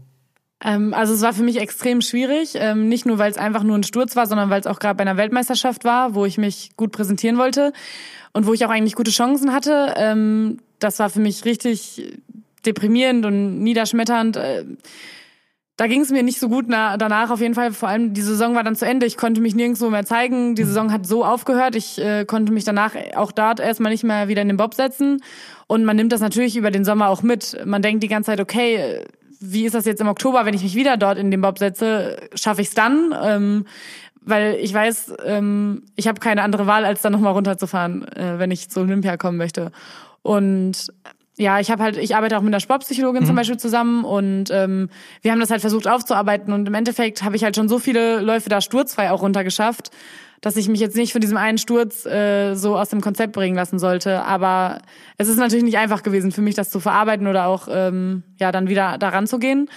Ähm, 0.63 0.93
also 0.93 1.13
es 1.13 1.21
war 1.21 1.33
für 1.33 1.43
mich 1.43 1.59
extrem 1.59 1.99
schwierig, 1.99 2.53
ähm, 2.55 2.87
nicht 2.87 3.05
nur 3.05 3.17
weil 3.17 3.29
es 3.29 3.37
einfach 3.37 3.63
nur 3.63 3.77
ein 3.77 3.83
Sturz 3.83 4.15
war, 4.15 4.25
sondern 4.25 4.49
weil 4.49 4.61
es 4.61 4.67
auch 4.67 4.79
gerade 4.79 4.95
bei 4.95 5.01
einer 5.01 5.17
Weltmeisterschaft 5.17 5.83
war, 5.83 6.15
wo 6.15 6.25
ich 6.25 6.37
mich 6.37 6.77
gut 6.77 6.93
präsentieren 6.93 7.37
wollte 7.37 7.73
und 8.33 8.45
wo 8.45 8.53
ich 8.53 8.65
auch 8.65 8.69
eigentlich 8.69 8.95
gute 8.95 9.11
Chancen 9.11 9.53
hatte. 9.53 9.93
Ähm, 9.95 10.59
das 10.79 10.99
war 10.99 11.09
für 11.09 11.19
mich 11.19 11.45
richtig 11.45 12.19
deprimierend 12.65 13.25
und 13.25 13.63
niederschmetternd. 13.63 14.37
Äh, 14.37 14.65
da 15.75 15.87
ging 15.87 16.01
es 16.01 16.11
mir 16.11 16.21
nicht 16.21 16.39
so 16.39 16.49
gut 16.49 16.65
na, 16.67 16.97
danach 16.97 17.31
auf 17.31 17.41
jeden 17.41 17.55
Fall. 17.55 17.71
Vor 17.71 17.89
allem 17.89 18.13
die 18.13 18.21
Saison 18.21 18.53
war 18.53 18.63
dann 18.63 18.75
zu 18.75 18.85
Ende. 18.85 19.07
Ich 19.07 19.17
konnte 19.17 19.41
mich 19.41 19.55
nirgendwo 19.55 19.89
mehr 19.89 20.05
zeigen. 20.05 20.53
Die 20.55 20.63
Saison 20.63 20.91
hat 20.91 21.07
so 21.07 21.25
aufgehört. 21.25 21.75
Ich 21.75 21.99
äh, 21.99 22.25
konnte 22.25 22.51
mich 22.51 22.63
danach 22.63 22.93
auch 23.15 23.31
dort 23.31 23.59
erstmal 23.59 23.91
nicht 23.91 24.03
mehr 24.03 24.27
wieder 24.27 24.43
in 24.43 24.49
den 24.49 24.57
Bob 24.57 24.75
setzen. 24.75 25.23
Und 25.65 25.83
man 25.83 25.95
nimmt 25.95 26.11
das 26.11 26.21
natürlich 26.21 26.57
über 26.57 26.69
den 26.69 26.85
Sommer 26.85 27.09
auch 27.09 27.23
mit. 27.23 27.57
Man 27.65 27.81
denkt 27.81 28.03
die 28.03 28.07
ganze 28.07 28.27
Zeit, 28.27 28.39
okay, 28.39 29.03
wie 29.39 29.65
ist 29.65 29.73
das 29.73 29.85
jetzt 29.85 29.99
im 29.99 30.07
Oktober, 30.07 30.45
wenn 30.45 30.53
ich 30.53 30.63
mich 30.63 30.75
wieder 30.75 30.95
dort 30.95 31.17
in 31.17 31.31
den 31.31 31.41
Bob 31.41 31.57
setze? 31.57 32.29
Schaffe 32.35 32.61
ich 32.61 32.67
es 32.67 32.75
dann? 32.75 33.13
Ähm, 33.21 33.65
weil 34.25 34.55
ich 34.55 34.73
weiß, 34.73 35.13
ähm, 35.25 35.83
ich 35.95 36.07
habe 36.07 36.19
keine 36.19 36.43
andere 36.43 36.67
Wahl, 36.67 36.85
als 36.85 37.01
dann 37.01 37.13
nochmal 37.13 37.33
runterzufahren, 37.33 38.07
äh, 38.09 38.39
wenn 38.39 38.51
ich 38.51 38.69
zu 38.69 38.81
Olympia 38.81 39.17
kommen 39.17 39.37
möchte. 39.37 39.71
Und 40.21 40.91
ja, 41.37 41.59
ich 41.59 41.71
habe 41.71 41.81
halt, 41.81 41.97
ich 41.97 42.15
arbeite 42.15 42.37
auch 42.37 42.41
mit 42.41 42.53
einer 42.53 42.59
Sportpsychologin 42.59 43.23
mhm. 43.23 43.27
zum 43.27 43.35
Beispiel 43.35 43.57
zusammen 43.57 44.05
und 44.05 44.45
ähm, 44.51 44.89
wir 45.21 45.31
haben 45.31 45.39
das 45.39 45.49
halt 45.49 45.61
versucht 45.61 45.87
aufzuarbeiten 45.87 46.53
und 46.53 46.67
im 46.67 46.73
Endeffekt 46.73 47.23
habe 47.23 47.35
ich 47.35 47.43
halt 47.43 47.55
schon 47.55 47.67
so 47.67 47.79
viele 47.79 48.21
Läufe 48.21 48.49
da 48.49 48.61
sturzfrei 48.61 49.09
auch 49.09 49.21
runtergeschafft, 49.23 49.89
dass 50.41 50.57
ich 50.57 50.67
mich 50.67 50.79
jetzt 50.79 50.95
nicht 50.95 51.11
von 51.11 51.21
diesem 51.21 51.37
einen 51.37 51.57
Sturz 51.57 52.05
äh, 52.05 52.53
so 52.53 52.77
aus 52.77 52.89
dem 52.89 53.01
Konzept 53.01 53.33
bringen 53.33 53.55
lassen 53.55 53.79
sollte. 53.79 54.23
Aber 54.25 54.79
es 55.17 55.27
ist 55.27 55.37
natürlich 55.37 55.63
nicht 55.63 55.77
einfach 55.77 56.03
gewesen 56.03 56.31
für 56.31 56.41
mich, 56.41 56.53
das 56.53 56.69
zu 56.69 56.79
verarbeiten 56.79 57.27
oder 57.27 57.47
auch 57.47 57.67
ähm, 57.71 58.23
ja 58.39 58.51
dann 58.51 58.67
wieder 58.67 58.97
daran 58.97 59.25
zu 59.25 59.39
gehen. 59.39 59.69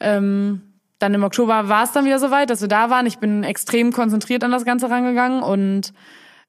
Ähm, 0.00 0.60
dann 0.98 1.14
im 1.14 1.22
Oktober 1.22 1.68
war 1.68 1.84
es 1.84 1.92
dann 1.92 2.04
wieder 2.04 2.18
soweit, 2.18 2.50
dass 2.50 2.60
wir 2.60 2.68
da 2.68 2.90
waren. 2.90 3.06
Ich 3.06 3.18
bin 3.18 3.44
extrem 3.44 3.92
konzentriert 3.92 4.42
an 4.44 4.50
das 4.50 4.64
Ganze 4.64 4.90
rangegangen 4.90 5.42
und 5.42 5.92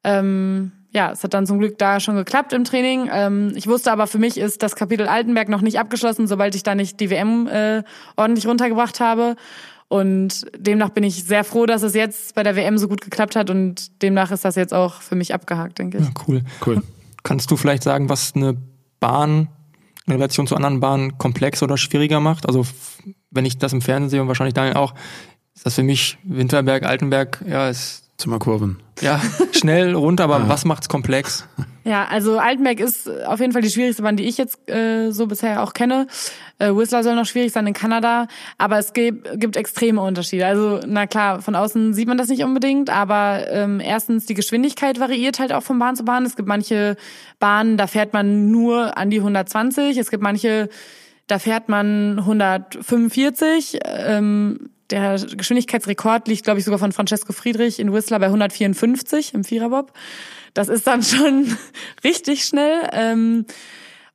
ähm, 0.04 0.72
ja, 0.92 1.12
es 1.12 1.24
hat 1.24 1.34
dann 1.34 1.46
zum 1.46 1.60
Glück 1.60 1.78
da 1.78 2.00
schon 2.00 2.16
geklappt 2.16 2.52
im 2.54 2.64
Training. 2.64 3.10
Ähm, 3.12 3.54
ich 3.56 3.68
wusste 3.68 3.92
aber, 3.92 4.08
für 4.08 4.18
mich 4.18 4.38
ist 4.38 4.64
das 4.64 4.76
Kapitel 4.76 5.08
Altenberg 5.08 5.50
noch 5.50 5.62
nicht 5.62 5.80
abgeschlossen, 5.80 6.28
sobald 6.28 6.56
ich 6.56 6.64
da 6.64 6.74
nicht 6.74 7.00
die 7.00 7.10
WM 7.10 7.48
äh, 7.48 7.84
ordentlich 8.16 8.48
runtergebracht 8.48 9.00
habe. 9.00 9.36
Und 9.88 10.46
demnach 10.56 10.90
bin 10.90 11.04
ich 11.04 11.24
sehr 11.24 11.44
froh, 11.44 11.66
dass 11.66 11.84
es 11.84 11.94
jetzt 11.96 12.36
bei 12.36 12.44
der 12.44 12.56
WM 12.56 12.78
so 12.78 12.88
gut 12.88 13.02
geklappt 13.02 13.36
hat 13.36 13.50
und 13.50 14.02
demnach 14.02 14.32
ist 14.32 14.46
das 14.46 14.56
jetzt 14.56 14.74
auch 14.74 15.02
für 15.02 15.16
mich 15.16 15.34
abgehakt, 15.34 15.80
denke 15.80 15.98
ich. 15.98 16.06
Ja, 16.06 16.12
cool. 16.28 16.42
Cool. 16.66 16.82
Kannst 17.24 17.52
du 17.52 17.58
vielleicht 17.58 17.84
sagen, 17.84 18.08
was 18.08 18.34
eine 18.36 18.56
Bahn 19.00 19.50
in 20.06 20.14
Relation 20.14 20.48
zu 20.48 20.56
anderen 20.56 20.80
Bahnen 20.80 21.18
komplex 21.18 21.62
oder 21.64 21.78
schwieriger 21.78 22.20
macht? 22.20 22.48
Also 22.48 22.66
wenn 23.32 23.46
ich 23.46 23.58
das 23.58 23.74
im 23.74 23.82
Fernsehen 23.82 24.10
sehe 24.10 24.22
und 24.22 24.28
wahrscheinlich 24.28 24.54
Daniel 24.54 24.76
auch, 24.76 24.94
ist 25.56 25.66
das 25.66 25.76
für 25.76 25.84
mich 25.84 26.18
Winterberg, 26.24 26.84
Altenberg, 26.84 27.44
ja, 27.48 27.70
ist 27.70 28.10
Zimmerkurven. 28.20 28.78
Ja, 29.00 29.22
schnell 29.54 29.96
runter, 29.96 30.26
aber 30.26 30.40
ja. 30.40 30.50
was 30.50 30.66
macht's 30.66 30.90
komplex? 30.90 31.48
Ja, 31.86 32.06
also 32.06 32.38
Altenberg 32.38 32.82
ist 32.82 33.10
auf 33.26 33.40
jeden 33.40 33.54
Fall 33.54 33.62
die 33.62 33.70
schwierigste 33.70 34.04
Bahn, 34.04 34.18
die 34.18 34.26
ich 34.26 34.38
jetzt 34.38 34.70
äh, 34.70 35.12
so 35.12 35.26
bisher 35.26 35.64
auch 35.64 35.74
kenne. 35.74 36.08
Äh, 36.60 36.76
Whistler 36.76 37.04
soll 37.04 37.16
noch 37.16 37.26
schwierig 37.26 37.54
sein 37.54 37.66
in 37.66 37.74
Kanada, 37.74 38.28
aber 38.58 38.78
es 38.78 38.92
gibt, 38.92 39.40
gibt 39.40 39.56
extreme 39.56 40.02
Unterschiede. 40.02 40.46
Also 40.46 40.82
na 40.86 41.08
klar, 41.08 41.42
von 41.42 41.56
außen 41.56 41.94
sieht 41.94 42.10
man 42.10 42.18
das 42.18 42.28
nicht 42.28 42.44
unbedingt, 42.44 42.90
aber 42.90 43.46
ähm, 43.50 43.80
erstens 43.80 44.26
die 44.26 44.34
Geschwindigkeit 44.34 45.00
variiert 45.00 45.40
halt 45.40 45.54
auch 45.54 45.64
von 45.64 45.80
Bahn 45.80 45.96
zu 45.96 46.04
Bahn. 46.04 46.26
Es 46.26 46.36
gibt 46.36 46.50
manche 46.50 46.98
Bahnen, 47.40 47.78
da 47.78 47.88
fährt 47.88 48.12
man 48.12 48.52
nur 48.52 48.98
an 48.98 49.10
die 49.10 49.20
120. 49.20 49.98
Es 49.98 50.12
gibt 50.12 50.22
manche, 50.22 50.68
da 51.30 51.38
fährt 51.38 51.70
man 51.70 52.20
145. 52.20 53.80
Ähm, 53.86 54.72
der 54.90 55.20
Geschwindigkeitsrekord 55.20 56.28
liegt, 56.28 56.44
glaube 56.44 56.60
ich, 56.60 56.66
sogar 56.66 56.80
von 56.80 56.92
Francesco 56.92 57.34
Friedrich 57.34 57.80
in 57.80 57.94
Whistler 57.94 58.20
bei 58.20 58.26
154 58.26 59.36
im 59.36 59.44
Viererbob. 59.44 59.94
Das 60.56 60.68
ist 60.68 60.88
dann 60.88 61.04
schon 61.04 61.56
richtig 62.04 62.46
schnell. 62.46 62.90
Ähm, 62.92 63.46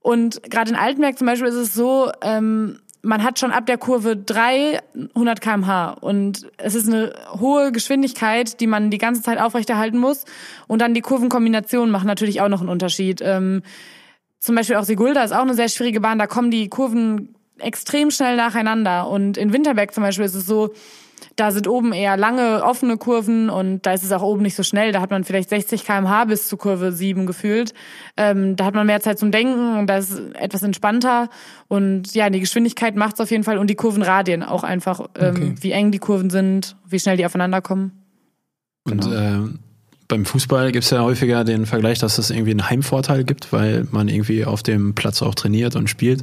und 0.00 0.42
gerade 0.42 0.70
in 0.70 0.76
Altenberg 0.76 1.16
zum 1.16 1.28
Beispiel 1.28 1.48
ist 1.48 1.54
es 1.54 1.72
so, 1.72 2.10
ähm, 2.20 2.80
man 3.02 3.22
hat 3.22 3.38
schon 3.38 3.52
ab 3.52 3.66
der 3.66 3.78
Kurve 3.78 4.16
3 4.16 4.80
100 5.14 5.40
kmh 5.40 5.90
und 6.00 6.46
es 6.56 6.74
ist 6.74 6.88
eine 6.88 7.12
hohe 7.38 7.70
Geschwindigkeit, 7.70 8.60
die 8.60 8.66
man 8.66 8.90
die 8.90 8.98
ganze 8.98 9.22
Zeit 9.22 9.38
aufrechterhalten 9.38 9.98
muss. 9.98 10.24
Und 10.66 10.80
dann 10.80 10.94
die 10.94 11.00
Kurvenkombinationen 11.00 11.92
machen 11.92 12.06
natürlich 12.06 12.40
auch 12.40 12.48
noch 12.48 12.60
einen 12.60 12.70
Unterschied. 12.70 13.20
Ähm, 13.22 13.62
zum 14.45 14.55
Beispiel 14.55 14.76
auch 14.76 14.84
Sigulda 14.84 15.24
ist 15.24 15.32
auch 15.32 15.42
eine 15.42 15.55
sehr 15.55 15.68
schwierige 15.68 16.01
Bahn. 16.01 16.18
Da 16.18 16.26
kommen 16.26 16.51
die 16.51 16.68
Kurven 16.68 17.34
extrem 17.59 18.11
schnell 18.11 18.36
nacheinander. 18.36 19.09
Und 19.09 19.38
in 19.38 19.53
Winterberg 19.53 19.95
zum 19.95 20.03
Beispiel 20.03 20.26
ist 20.26 20.34
es 20.34 20.47
so, 20.47 20.74
da 21.36 21.51
sind 21.51 21.66
oben 21.66 21.92
eher 21.92 22.16
lange, 22.16 22.62
offene 22.62 22.99
Kurven 22.99 23.49
und 23.49 23.86
da 23.86 23.95
ist 23.95 24.05
es 24.05 24.12
auch 24.12 24.22
oben 24.22 24.42
nicht 24.42 24.55
so 24.55 24.62
schnell. 24.62 24.92
Da 24.92 25.01
hat 25.01 25.11
man 25.11 25.24
vielleicht 25.24 25.49
60 25.49 25.84
kmh 25.84 26.26
bis 26.26 26.47
zu 26.47 26.59
Kurve 26.59 26.92
7 26.92 27.24
gefühlt. 27.24 27.72
Ähm, 28.18 28.55
da 28.57 28.66
hat 28.66 28.74
man 28.74 28.86
mehr 28.86 29.01
Zeit 29.01 29.18
zum 29.18 29.30
Denken 29.30 29.78
und 29.78 29.86
da 29.88 29.97
ist 29.97 30.20
etwas 30.34 30.62
entspannter. 30.62 31.30
Und 31.66 32.14
ja, 32.14 32.28
die 32.28 32.40
Geschwindigkeit 32.40 32.97
macht 32.97 33.14
es 33.14 33.20
auf 33.20 33.30
jeden 33.30 33.45
Fall 33.45 33.57
und 33.57 33.68
die 33.68 33.74
Kurvenradien 33.74 34.42
auch 34.42 34.62
einfach, 34.62 35.09
ähm, 35.18 35.34
okay. 35.34 35.55
wie 35.61 35.72
eng 35.72 35.90
die 35.90 35.99
Kurven 35.99 36.28
sind, 36.28 36.76
wie 36.86 37.01
schnell 37.01 37.16
die 37.16 37.24
aufeinander 37.24 37.62
kommen. 37.62 37.92
Und 38.84 39.05
genau. 39.05 39.47
äh, 39.47 39.49
beim 40.14 40.24
Fußball 40.24 40.70
gibt 40.70 40.84
es 40.84 40.90
ja 40.90 41.02
häufiger 41.02 41.42
den 41.42 41.66
Vergleich, 41.66 41.98
dass 41.98 42.18
es 42.18 42.30
irgendwie 42.30 42.52
einen 42.52 42.70
Heimvorteil 42.70 43.24
gibt, 43.24 43.52
weil 43.52 43.88
man 43.90 44.06
irgendwie 44.06 44.44
auf 44.44 44.62
dem 44.62 44.94
Platz 44.94 45.22
auch 45.22 45.34
trainiert 45.34 45.74
und 45.74 45.90
spielt. 45.90 46.22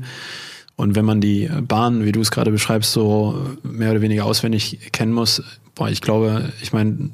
Und 0.78 0.96
wenn 0.96 1.04
man 1.04 1.20
die 1.20 1.50
Bahn, 1.68 2.06
wie 2.06 2.14
du 2.14 2.22
es 2.22 2.32
gerade 2.32 2.52
beschreibst, 2.52 2.94
so 2.94 3.38
mehr 3.64 3.92
oder 3.92 4.00
weniger 4.00 4.24
auswendig 4.24 4.80
kennen 4.94 5.12
muss, 5.12 5.44
boah, 5.76 5.90
ich 5.90 6.00
glaube, 6.00 6.54
ich 6.62 6.72
meine, 6.72 7.10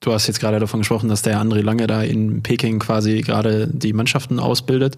du 0.00 0.10
hast 0.10 0.28
jetzt 0.28 0.40
gerade 0.40 0.58
davon 0.58 0.80
gesprochen, 0.80 1.10
dass 1.10 1.20
der 1.20 1.42
André 1.42 1.60
Lange 1.60 1.86
da 1.86 2.02
in 2.02 2.42
Peking 2.42 2.78
quasi 2.78 3.20
gerade 3.20 3.68
die 3.70 3.92
Mannschaften 3.92 4.38
ausbildet, 4.38 4.96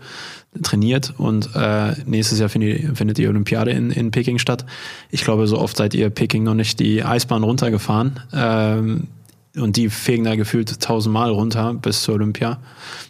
trainiert 0.62 1.12
und 1.18 1.50
äh, 1.56 1.94
nächstes 2.06 2.38
Jahr 2.38 2.50
findet, 2.50 2.96
findet 2.96 3.18
die 3.18 3.26
Olympiade 3.26 3.72
in, 3.72 3.90
in 3.90 4.12
Peking 4.12 4.38
statt. 4.38 4.64
Ich 5.10 5.24
glaube, 5.24 5.48
so 5.48 5.58
oft 5.58 5.76
seid 5.76 5.92
ihr 5.92 6.08
Peking 6.08 6.44
noch 6.44 6.54
nicht 6.54 6.78
die 6.78 7.02
Eisbahn 7.02 7.42
runtergefahren. 7.42 8.20
Ähm, 8.32 9.08
und 9.56 9.76
die 9.76 9.88
fegen 9.88 10.24
da 10.24 10.36
gefühlt 10.36 10.80
tausendmal 10.80 11.30
runter 11.30 11.74
bis 11.74 12.02
zur 12.02 12.14
Olympia. 12.14 12.58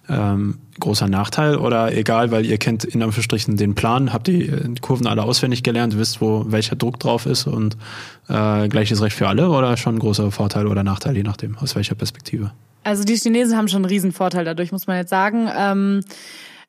Ähm, 0.08 0.58
großer 0.78 1.08
Nachteil 1.08 1.56
oder 1.56 1.94
egal, 1.94 2.30
weil 2.30 2.46
ihr 2.46 2.56
kennt 2.56 2.84
in 2.84 3.02
Anführungsstrichen 3.02 3.56
den 3.56 3.74
Plan, 3.74 4.12
habt 4.12 4.26
die 4.26 4.50
Kurven 4.80 5.06
alle 5.06 5.22
auswendig 5.22 5.62
gelernt, 5.62 5.98
wisst, 5.98 6.20
wo 6.20 6.44
welcher 6.48 6.74
Druck 6.74 6.98
drauf 6.98 7.26
ist 7.26 7.46
und 7.46 7.76
äh, 8.28 8.68
gleiches 8.68 9.02
Recht 9.02 9.14
für 9.14 9.28
alle 9.28 9.50
oder 9.50 9.76
schon 9.76 9.98
großer 9.98 10.30
Vorteil 10.30 10.66
oder 10.66 10.82
Nachteil, 10.82 11.16
je 11.16 11.22
nachdem, 11.22 11.58
aus 11.58 11.76
welcher 11.76 11.94
Perspektive? 11.94 12.52
Also 12.82 13.04
die 13.04 13.16
Chinesen 13.16 13.58
haben 13.58 13.68
schon 13.68 13.84
einen 13.84 13.90
riesen 13.90 14.12
Vorteil 14.12 14.44
dadurch, 14.46 14.72
muss 14.72 14.86
man 14.86 14.96
jetzt 14.96 15.10
sagen. 15.10 15.48
Ähm 15.54 16.00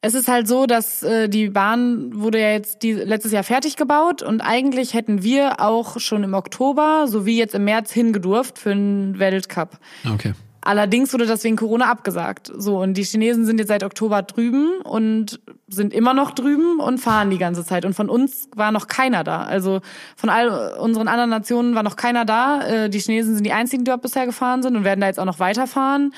es 0.01 0.15
ist 0.15 0.27
halt 0.27 0.47
so, 0.47 0.65
dass 0.65 1.03
äh, 1.03 1.29
die 1.29 1.49
Bahn 1.49 2.19
wurde 2.19 2.39
ja 2.39 2.51
jetzt 2.51 2.81
die, 2.81 2.93
letztes 2.93 3.31
Jahr 3.31 3.43
fertig 3.43 3.75
gebaut 3.75 4.23
und 4.23 4.41
eigentlich 4.41 4.95
hätten 4.95 5.21
wir 5.21 5.61
auch 5.61 5.99
schon 5.99 6.23
im 6.23 6.33
Oktober 6.33 7.05
sowie 7.07 7.37
jetzt 7.37 7.53
im 7.53 7.65
März 7.65 7.91
hingedurft 7.91 8.57
für 8.57 8.71
einen 8.71 9.19
Weltcup. 9.19 9.77
Okay. 10.11 10.33
Allerdings 10.63 11.11
wurde 11.11 11.25
das 11.25 11.43
wegen 11.43 11.55
Corona 11.55 11.89
abgesagt. 11.89 12.51
So, 12.55 12.81
und 12.81 12.93
die 12.93 13.03
Chinesen 13.03 13.45
sind 13.45 13.57
jetzt 13.57 13.69
seit 13.69 13.83
Oktober 13.83 14.21
drüben 14.21 14.81
und 14.83 15.39
sind 15.67 15.91
immer 15.91 16.13
noch 16.13 16.31
drüben 16.31 16.79
und 16.79 16.99
fahren 16.99 17.31
die 17.31 17.39
ganze 17.39 17.65
Zeit. 17.65 17.83
Und 17.83 17.95
von 17.95 18.09
uns 18.09 18.47
war 18.55 18.71
noch 18.71 18.87
keiner 18.87 19.23
da. 19.23 19.41
Also 19.41 19.81
von 20.15 20.29
all 20.29 20.75
unseren 20.77 21.07
anderen 21.07 21.31
Nationen 21.31 21.73
war 21.73 21.81
noch 21.81 21.95
keiner 21.95 22.25
da. 22.25 22.61
Äh, 22.61 22.89
die 22.91 22.99
Chinesen 22.99 23.33
sind 23.33 23.43
die 23.43 23.53
einzigen, 23.53 23.85
die 23.85 23.89
dort 23.89 24.03
bisher 24.03 24.27
gefahren 24.27 24.61
sind 24.61 24.75
und 24.75 24.83
werden 24.83 25.01
da 25.01 25.07
jetzt 25.07 25.19
auch 25.19 25.25
noch 25.25 25.39
weiterfahren. 25.39 26.13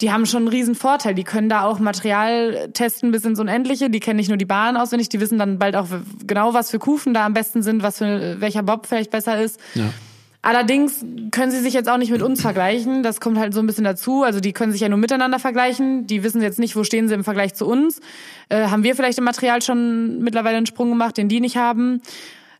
Die 0.00 0.12
haben 0.12 0.26
schon 0.26 0.42
einen 0.42 0.48
riesen 0.48 0.74
Vorteil. 0.74 1.14
Die 1.14 1.24
können 1.24 1.48
da 1.48 1.62
auch 1.62 1.78
Material 1.78 2.70
testen 2.74 3.12
bis 3.12 3.24
ins 3.24 3.40
Unendliche. 3.40 3.88
Die 3.88 4.00
kennen 4.00 4.18
nicht 4.18 4.28
nur 4.28 4.36
die 4.36 4.44
Bahn 4.44 4.76
auswendig, 4.76 5.08
die 5.08 5.20
wissen 5.20 5.38
dann 5.38 5.58
bald 5.58 5.74
auch 5.74 5.88
genau, 6.26 6.52
was 6.52 6.70
für 6.70 6.78
Kufen 6.78 7.14
da 7.14 7.24
am 7.24 7.32
besten 7.32 7.62
sind, 7.62 7.82
was 7.82 7.98
für 7.98 8.40
welcher 8.40 8.62
Bob 8.62 8.86
vielleicht 8.86 9.10
besser 9.10 9.40
ist. 9.40 9.58
Ja. 9.74 9.84
Allerdings 10.46 11.04
können 11.32 11.50
sie 11.50 11.58
sich 11.58 11.74
jetzt 11.74 11.88
auch 11.88 11.96
nicht 11.96 12.12
mit 12.12 12.22
uns 12.22 12.40
vergleichen. 12.40 13.02
Das 13.02 13.20
kommt 13.20 13.36
halt 13.36 13.52
so 13.52 13.58
ein 13.58 13.66
bisschen 13.66 13.82
dazu. 13.82 14.22
Also 14.22 14.38
die 14.38 14.52
können 14.52 14.70
sich 14.70 14.80
ja 14.80 14.88
nur 14.88 14.98
miteinander 14.98 15.40
vergleichen. 15.40 16.06
Die 16.06 16.22
wissen 16.22 16.40
jetzt 16.40 16.60
nicht, 16.60 16.76
wo 16.76 16.84
stehen 16.84 17.08
sie 17.08 17.14
im 17.14 17.24
Vergleich 17.24 17.54
zu 17.54 17.66
uns. 17.66 18.00
Äh, 18.48 18.68
haben 18.68 18.84
wir 18.84 18.94
vielleicht 18.94 19.18
im 19.18 19.24
Material 19.24 19.60
schon 19.60 20.22
mittlerweile 20.22 20.58
einen 20.58 20.66
Sprung 20.66 20.90
gemacht, 20.90 21.16
den 21.16 21.28
die 21.28 21.40
nicht 21.40 21.56
haben. 21.56 22.00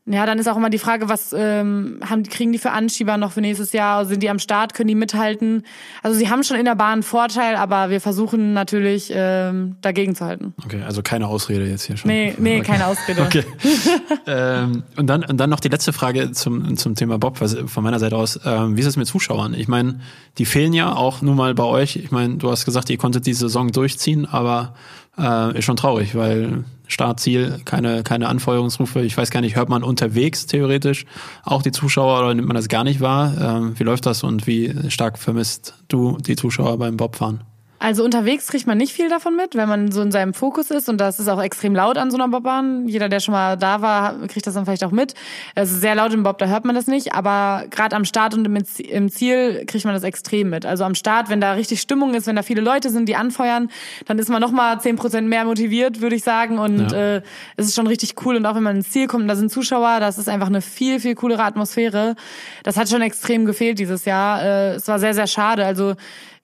Ja, 0.09 0.25
dann 0.25 0.39
ist 0.39 0.47
auch 0.47 0.55
immer 0.55 0.69
die 0.69 0.79
Frage, 0.79 1.09
was 1.09 1.33
ähm, 1.37 1.99
haben, 2.07 2.23
kriegen 2.23 2.53
die 2.53 2.59
für 2.59 2.71
Anschieber 2.71 3.17
noch 3.17 3.33
für 3.33 3.41
nächstes 3.41 3.73
Jahr? 3.73 4.05
Sind 4.05 4.23
die 4.23 4.29
am 4.29 4.39
Start? 4.39 4.73
Können 4.73 4.87
die 4.87 4.95
mithalten? 4.95 5.63
Also 6.01 6.17
sie 6.17 6.29
haben 6.29 6.43
schon 6.43 6.55
in 6.55 6.63
der 6.63 6.75
Bahn 6.75 6.93
einen 6.93 7.03
Vorteil, 7.03 7.57
aber 7.57 7.89
wir 7.89 7.99
versuchen 7.99 8.53
natürlich 8.53 9.11
ähm, 9.13 9.75
dagegen 9.81 10.15
zu 10.15 10.23
halten. 10.23 10.53
Okay, 10.63 10.81
also 10.83 11.01
keine 11.01 11.27
Ausrede 11.27 11.65
jetzt 11.65 11.83
hier 11.83 11.97
schon. 11.97 12.09
Nee, 12.09 12.33
nee, 12.37 12.61
keine 12.61 12.85
Ausrede. 12.85 13.21
Okay. 13.21 13.43
ähm, 14.27 14.83
und, 14.95 15.07
dann, 15.07 15.25
und 15.25 15.37
dann 15.37 15.49
noch 15.49 15.59
die 15.59 15.67
letzte 15.67 15.91
Frage 15.91 16.31
zum, 16.31 16.77
zum 16.77 16.95
Thema 16.95 17.19
Bob, 17.19 17.41
was, 17.41 17.57
von 17.65 17.83
meiner 17.83 17.99
Seite 17.99 18.15
aus. 18.15 18.39
Ähm, 18.45 18.77
wie 18.77 18.81
ist 18.81 18.87
es 18.87 18.95
mit 18.95 19.07
Zuschauern? 19.07 19.53
Ich 19.53 19.67
meine, 19.67 19.99
die 20.37 20.45
fehlen 20.45 20.71
ja 20.71 20.93
auch 20.93 21.21
nun 21.21 21.35
mal 21.35 21.53
bei 21.53 21.65
euch. 21.65 21.97
Ich 21.97 22.11
meine, 22.11 22.37
du 22.37 22.49
hast 22.49 22.63
gesagt, 22.63 22.89
ihr 22.89 22.97
konntet 22.97 23.25
die 23.25 23.33
Saison 23.33 23.73
durchziehen, 23.73 24.25
aber 24.25 24.73
äh, 25.17 25.57
ist 25.57 25.65
schon 25.65 25.75
traurig, 25.75 26.15
weil 26.15 26.63
Startziel, 26.87 27.59
keine, 27.65 28.03
keine 28.03 28.27
Anfeuerungsrufe. 28.27 29.01
Ich 29.01 29.17
weiß 29.17 29.31
gar 29.31 29.41
nicht, 29.41 29.55
hört 29.55 29.69
man 29.69 29.83
unterwegs 29.83 30.45
theoretisch 30.45 31.05
auch 31.43 31.61
die 31.61 31.71
Zuschauer 31.71 32.19
oder 32.19 32.33
nimmt 32.33 32.47
man 32.47 32.55
das 32.55 32.67
gar 32.67 32.83
nicht 32.83 33.01
wahr? 33.01 33.33
Ähm, 33.39 33.79
wie 33.79 33.83
läuft 33.83 34.05
das 34.05 34.23
und 34.23 34.47
wie 34.47 34.73
stark 34.89 35.17
vermisst 35.17 35.73
du 35.87 36.17
die 36.17 36.35
Zuschauer 36.35 36.77
beim 36.77 36.97
Bobfahren? 36.97 37.41
Also 37.79 38.03
unterwegs 38.03 38.47
kriegt 38.47 38.65
man 38.65 38.77
nicht 38.77 38.91
viel 38.91 39.07
davon 39.07 39.35
mit, 39.35 39.53
wenn 39.55 39.69
man 39.69 39.91
so 39.91 40.01
in 40.01 40.11
seinem 40.11 40.33
Fokus 40.33 40.71
ist 40.71 40.89
und 40.89 40.97
das 40.97 41.19
ist 41.19 41.27
auch 41.27 41.41
extrem 41.41 41.75
laut 41.75 41.97
an 41.97 42.09
so 42.09 42.17
einer 42.17 42.27
Bobbahn. 42.27 42.87
Jeder, 42.87 43.07
der 43.07 43.19
schon 43.19 43.33
mal 43.33 43.55
da 43.55 43.81
war, 43.81 44.27
kriegt 44.27 44.47
das 44.47 44.55
dann 44.55 44.65
vielleicht 44.65 44.83
auch 44.83 44.91
mit. 44.91 45.13
Es 45.53 45.71
ist 45.71 45.81
sehr 45.81 45.93
laut 45.93 46.11
im 46.11 46.23
Bob, 46.23 46.39
da 46.39 46.47
hört 46.47 46.65
man 46.65 46.73
das 46.73 46.87
nicht, 46.87 47.13
aber 47.13 47.65
gerade 47.69 47.95
am 47.95 48.03
Start 48.03 48.33
und 48.33 48.45
im 48.45 49.09
Ziel 49.09 49.63
kriegt 49.67 49.85
man 49.85 49.93
das 49.93 50.03
extrem 50.03 50.49
mit. 50.49 50.65
Also 50.65 50.85
am 50.85 50.95
Start, 50.95 51.29
wenn 51.29 51.39
da 51.39 51.53
richtig 51.53 51.79
Stimmung 51.79 52.15
ist, 52.15 52.25
wenn 52.25 52.35
da 52.35 52.41
viele 52.41 52.61
Leute 52.61 52.89
sind, 52.89 53.07
die 53.07 53.15
anfeuern, 53.15 53.69
dann 54.05 54.17
ist 54.17 54.29
man 54.29 54.41
noch 54.41 54.51
mal 54.51 54.79
zehn 54.81 54.95
Prozent 54.95 55.27
mehr 55.27 55.45
motiviert, 55.45 56.01
würde 56.01 56.15
ich 56.15 56.23
sagen 56.23 56.57
und 56.57 56.91
ja. 56.91 57.17
äh, 57.17 57.21
es 57.57 57.67
ist 57.67 57.75
schon 57.75 57.87
richtig 57.87 58.15
cool 58.25 58.37
und 58.37 58.45
auch 58.47 58.55
wenn 58.55 58.63
man 58.63 58.77
ins 58.77 58.89
Ziel 58.89 59.05
kommt, 59.05 59.29
da 59.29 59.35
sind 59.35 59.51
Zuschauer, 59.51 59.99
das 59.99 60.17
ist 60.17 60.29
einfach 60.29 60.47
eine 60.47 60.61
viel 60.61 60.99
viel 60.99 61.13
coolere 61.13 61.43
Atmosphäre. 61.43 62.15
Das 62.63 62.75
hat 62.75 62.89
schon 62.89 63.03
extrem 63.03 63.45
gefehlt 63.45 63.77
dieses 63.77 64.05
Jahr. 64.05 64.41
Äh, 64.41 64.75
es 64.75 64.87
war 64.87 64.97
sehr 64.97 65.13
sehr 65.13 65.27
schade. 65.27 65.63
Also 65.63 65.93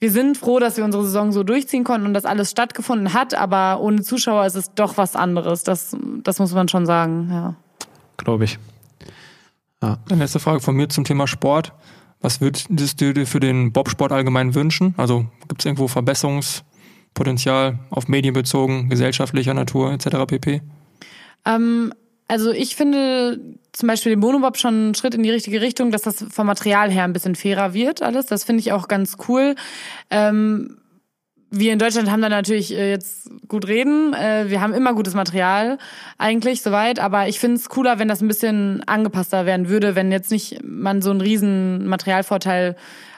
wir 0.03 0.11
sind 0.11 0.37
froh, 0.37 0.59
dass 0.59 0.75
wir 0.75 0.83
unsere 0.83 1.05
Saison 1.05 1.31
so 1.31 1.43
durchziehen 1.43 1.85
konnten 1.85 2.05
und 2.05 2.13
dass 2.13 2.25
alles 2.25 2.51
stattgefunden 2.51 3.13
hat, 3.13 3.35
aber 3.35 3.79
ohne 3.79 4.01
Zuschauer 4.01 4.45
ist 4.45 4.55
es 4.55 4.73
doch 4.73 4.97
was 4.97 5.15
anderes. 5.15 5.63
Das, 5.63 5.95
das 6.23 6.39
muss 6.39 6.53
man 6.53 6.67
schon 6.67 6.85
sagen, 6.85 7.29
ja. 7.31 7.55
Glaube 8.17 8.43
ich. 8.43 8.59
Ja. 9.81 9.99
Dann 10.09 10.19
letzte 10.19 10.39
Frage 10.39 10.59
von 10.59 10.75
mir 10.75 10.89
zum 10.89 11.05
Thema 11.05 11.25
Sport. 11.25 11.71
Was 12.19 12.41
würdest 12.41 12.67
du 12.99 13.13
dir 13.13 13.25
für 13.25 13.39
den 13.39 13.71
Bobsport 13.71 14.11
allgemein 14.11 14.55
wünschen? 14.55 14.93
Also 14.97 15.25
gibt 15.47 15.61
es 15.61 15.65
irgendwo 15.65 15.87
Verbesserungspotenzial 15.87 17.79
auf 17.89 18.09
Medien 18.09 18.33
bezogen, 18.33 18.89
gesellschaftlicher 18.89 19.53
Natur 19.53 19.93
etc. 19.93 20.25
pp? 20.27 20.61
Ähm, 21.45 21.93
also 22.28 22.51
ich 22.51 22.76
finde 22.76 23.39
zum 23.71 23.88
Beispiel 23.88 24.11
den 24.11 24.19
Monobob 24.19 24.57
schon 24.57 24.74
einen 24.74 24.95
Schritt 24.95 25.15
in 25.15 25.24
die 25.24 25.32
richtige 25.32 25.61
Richtung, 25.61 25.91
dass 25.91 26.03
das 26.03 26.26
vom 26.30 26.47
Material 26.47 26.91
her 26.91 27.03
ein 27.03 27.13
bisschen 27.13 27.36
fairer 27.36 27.74
wird 27.74 28.01
alles. 28.01 28.28
Das 28.28 28.43
finde 28.43 28.61
ich 28.61 28.71
auch 28.71 28.88
ganz 28.88 29.17
cool. 29.28 29.55
Ähm, 30.09 30.78
wir 31.55 31.71
in 31.71 31.80
Deutschland 31.80 32.09
haben 32.09 32.21
da 32.21 32.30
natürlich 32.30 32.74
äh, 32.74 32.89
jetzt 32.89 33.30
gut 33.47 33.67
reden. 33.67 34.13
Äh, 34.13 34.45
wir 34.49 34.59
haben 34.61 34.74
immer 34.74 34.93
gutes 34.93 35.13
Material 35.13 35.78
eigentlich 36.17 36.63
soweit, 36.63 36.99
aber 36.99 37.28
ich 37.28 37.39
finde 37.39 37.57
es 37.57 37.69
cooler, 37.69 37.99
wenn 37.99 38.07
das 38.07 38.21
ein 38.21 38.28
bisschen 38.28 38.84
angepasster 38.88 39.45
werden 39.45 39.69
würde, 39.69 39.95
wenn 39.95 40.11
jetzt 40.11 40.32
nicht 40.32 40.63
man 40.63 41.03
so 41.03 41.11
einen 41.11 41.21
riesen 41.21 41.86
Materialvorteil 41.88 42.76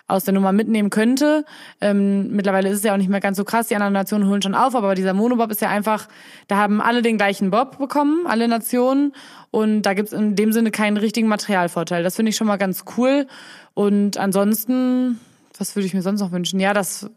aus 0.08 0.24
der 0.24 0.34
Nummer 0.34 0.52
mitnehmen 0.52 0.90
könnte. 0.90 1.46
Ähm, 1.82 2.30
mittlerweile 2.32 2.70
ist 2.70 2.78
es 2.78 2.84
ja 2.84 2.94
auch 2.94 2.98
nicht 2.98 3.10
mehr 3.10 3.20
ganz 3.20 3.38
so 3.38 3.44
krass. 3.44 3.68
Die 3.68 3.76
anderen 3.76 3.94
Nationen 3.94 4.28
holen 4.28 4.42
schon 4.42 4.54
auf, 4.54 4.76
aber 4.76 4.94
dieser 4.94 5.14
Monobob 5.14 5.50
ist 5.52 5.62
ja 5.62 5.70
einfach, 5.70 6.08
da 6.48 6.58
haben 6.58 6.82
alle 6.82 7.02
den 7.02 7.18
gleichen 7.18 7.50
Bob 7.50 7.78
bekommen, 7.78 8.28
alle 8.28 8.48
Nationen. 8.48 9.14
Und 9.50 9.84
da 9.84 9.94
gibt's 9.94 10.14
in 10.14 10.36
dem 10.36 10.52
Sinne 10.52 10.70
keinen 10.70 10.98
richtigen 10.98 11.28
Materialvorteil. 11.28 12.04
Das 12.04 12.16
finde 12.16 12.30
ich 12.30 12.36
schon 12.36 12.48
mal 12.48 12.58
ganz 12.58 12.86
cool. 12.98 13.26
Und 13.74 14.18
ansonsten, 14.18 15.20
was 15.58 15.76
würde 15.76 15.88
ich 15.88 15.94
mir 15.94 16.02
sonst 16.02 16.22
noch 16.22 16.32
wünschen? 16.32 16.60
Ja, 16.60 16.74
dass 16.74 17.10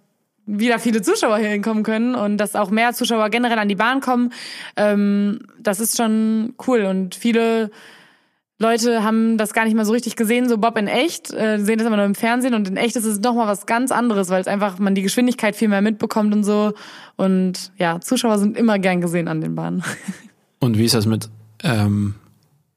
wieder 0.47 0.79
viele 0.79 1.03
Zuschauer 1.03 1.37
hier 1.39 1.51
hinkommen 1.51 1.83
können 1.83 2.15
und 2.15 2.39
dass 2.39 2.57
auch 2.57 2.71
mehr 2.71 2.95
Zuschauer 2.95 3.29
generell 3.29 3.59
an 3.59 3.69
die 3.69 3.75
Bahn 3.75 4.01
kommen. 4.01 4.33
Ähm, 4.77 5.41
das 5.61 5.79
ist 5.79 5.99
schon 5.99 6.55
cool. 6.67 6.85
Und 6.85 7.15
viele 7.15 7.71
Leute 8.61 9.05
haben 9.05 9.39
das 9.39 9.53
gar 9.53 9.65
nicht 9.65 9.77
mal 9.77 9.85
so 9.85 9.93
richtig 9.93 10.17
gesehen, 10.17 10.49
so 10.49 10.59
Bob 10.59 10.77
in 10.77 10.89
echt, 10.89 11.33
äh, 11.33 11.59
sehen 11.59 11.79
das 11.79 11.87
immer 11.87 11.97
nur 11.97 12.05
im 12.05 12.17
Fernsehen 12.17 12.55
und 12.55 12.67
in 12.67 12.77
echt 12.77 12.97
ist 12.97 13.05
es 13.05 13.21
nochmal 13.21 13.47
was 13.47 13.67
ganz 13.67 13.93
anderes, 13.93 14.31
weil 14.31 14.41
es 14.41 14.49
einfach 14.49 14.81
man 14.81 14.97
die 14.97 15.03
Geschwindigkeit 15.03 15.55
viel 15.55 15.69
mehr 15.69 15.81
mitbekommt 15.81 16.35
und 16.35 16.43
so. 16.43 16.73
Und 17.17 17.71
ja, 17.79 18.01
Zuschauer 18.01 18.39
sind 18.39 18.57
immer 18.57 18.81
gern 18.81 19.01
gesehen 19.01 19.29
an 19.29 19.41
den 19.41 19.55
Bahnen. 19.55 19.85
Und 20.61 20.77
wie 20.77 20.85
ist 20.85 20.95
das 20.95 21.07
mit 21.07 21.31
ähm, 21.63 22.17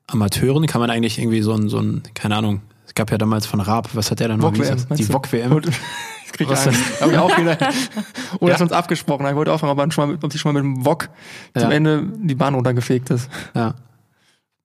Amateuren? 0.06 0.68
Kann 0.68 0.82
man 0.82 0.92
eigentlich 0.92 1.18
irgendwie 1.18 1.42
so 1.42 1.54
ein, 1.54 1.68
so 1.68 1.80
ein, 1.80 2.04
keine 2.14 2.36
Ahnung, 2.36 2.62
es 2.86 2.94
gab 2.94 3.10
ja 3.10 3.18
damals 3.18 3.48
von 3.48 3.60
Raab, 3.60 3.90
was 3.96 4.12
hat 4.12 4.20
der 4.20 4.28
dann 4.28 4.40
noch? 4.40 4.54
gesagt? 4.54 4.86
Die 5.00 5.04
VOG-WM. 5.04 5.62
Das 5.62 5.74
krieg 6.34 6.48
ich 6.48 6.56
Hab 6.56 7.10
ich 7.10 7.18
auch 7.18 7.36
wieder. 7.40 7.58
Oder 8.40 8.50
ja? 8.50 8.56
ist 8.56 8.62
uns 8.62 8.72
abgesprochen. 8.72 9.26
Ich 9.26 9.34
wollte 9.34 9.52
auch 9.52 9.60
fragen, 9.60 9.72
ob, 9.72 9.78
man 9.78 9.90
schon 9.90 10.10
mal, 10.10 10.20
ob 10.22 10.30
die 10.30 10.38
schon 10.38 10.54
mal 10.54 10.62
mit 10.62 10.78
dem 10.78 10.86
VOG 10.86 11.10
ja. 11.56 11.62
zum 11.62 11.72
Ende 11.72 12.04
die 12.18 12.36
Bahn 12.36 12.54
runtergefegt 12.54 13.10
ist. 13.10 13.32
Ja. 13.56 13.74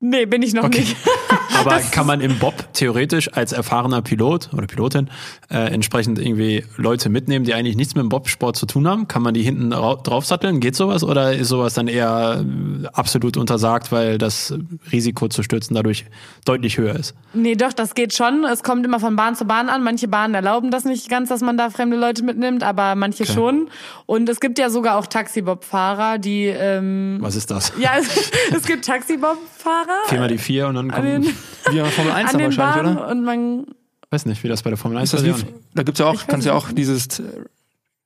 Nee, 0.08 0.24
bin 0.26 0.40
ich 0.42 0.54
noch 0.54 0.64
okay. 0.64 0.80
nicht. 0.80 0.96
Aber 1.58 1.80
kann 1.80 2.06
man 2.06 2.20
im 2.20 2.38
Bob 2.38 2.72
theoretisch 2.72 3.32
als 3.32 3.52
erfahrener 3.52 4.02
Pilot 4.02 4.50
oder 4.52 4.66
Pilotin 4.66 5.08
äh, 5.50 5.72
entsprechend 5.72 6.18
irgendwie 6.18 6.64
Leute 6.76 7.08
mitnehmen, 7.08 7.44
die 7.44 7.54
eigentlich 7.54 7.76
nichts 7.76 7.94
mit 7.94 8.02
dem 8.02 8.08
Bobsport 8.08 8.56
zu 8.56 8.66
tun 8.66 8.86
haben? 8.86 9.08
Kann 9.08 9.22
man 9.22 9.34
die 9.34 9.42
hinten 9.42 9.70
draufsatteln? 9.70 10.60
Geht 10.60 10.76
sowas? 10.76 11.02
Oder 11.02 11.34
ist 11.34 11.48
sowas 11.48 11.74
dann 11.74 11.88
eher 11.88 12.44
äh, 12.44 12.86
absolut 12.92 13.36
untersagt, 13.36 13.92
weil 13.92 14.18
das 14.18 14.54
Risiko 14.92 15.28
zu 15.28 15.42
stürzen 15.42 15.74
dadurch 15.74 16.06
deutlich 16.44 16.78
höher 16.78 16.94
ist? 16.94 17.14
Nee, 17.32 17.54
doch, 17.54 17.72
das 17.72 17.94
geht 17.94 18.14
schon. 18.14 18.44
Es 18.44 18.62
kommt 18.62 18.84
immer 18.84 19.00
von 19.00 19.16
Bahn 19.16 19.34
zu 19.36 19.44
Bahn 19.44 19.68
an. 19.68 19.82
Manche 19.82 20.08
Bahnen 20.08 20.34
erlauben 20.34 20.70
das 20.70 20.84
nicht 20.84 21.08
ganz, 21.08 21.28
dass 21.28 21.40
man 21.40 21.56
da 21.56 21.70
fremde 21.70 21.96
Leute 21.96 22.24
mitnimmt, 22.24 22.62
aber 22.62 22.94
manche 22.94 23.24
okay. 23.24 23.32
schon. 23.32 23.68
Und 24.06 24.28
es 24.28 24.40
gibt 24.40 24.58
ja 24.58 24.70
sogar 24.70 24.96
auch 24.96 25.06
Taxibob-Fahrer, 25.06 26.18
die... 26.18 26.46
Ähm, 26.46 27.18
Was 27.20 27.36
ist 27.36 27.50
das? 27.50 27.72
Ja, 27.78 27.92
es, 27.98 28.30
es 28.56 28.64
gibt 28.64 28.84
Taxibob-Fahrer 28.86 29.66
Fahrer. 29.66 30.06
Viermal 30.06 30.28
die 30.28 30.38
vier 30.38 30.68
und 30.68 30.76
dann 30.76 30.90
kommen 30.92 31.25
wie 31.70 31.80
bei 31.80 31.90
Formel 31.90 32.12
1 32.12 32.32
dann 32.32 32.42
wahrscheinlich, 32.42 32.56
Bahn 32.56 32.96
oder? 32.96 33.08
Und 33.08 33.24
man 33.24 33.66
weiß 34.10 34.26
nicht, 34.26 34.42
wie 34.44 34.48
das 34.48 34.62
bei 34.62 34.70
der 34.70 34.76
Formel 34.76 34.98
1 34.98 35.14
ist. 35.14 35.24
Wie, 35.24 35.34
da 35.74 35.82
gibt's 35.82 36.00
ja 36.00 36.06
auch, 36.06 36.26
kannst 36.26 36.46
ja 36.46 36.54
auch 36.54 36.70
dieses 36.72 37.22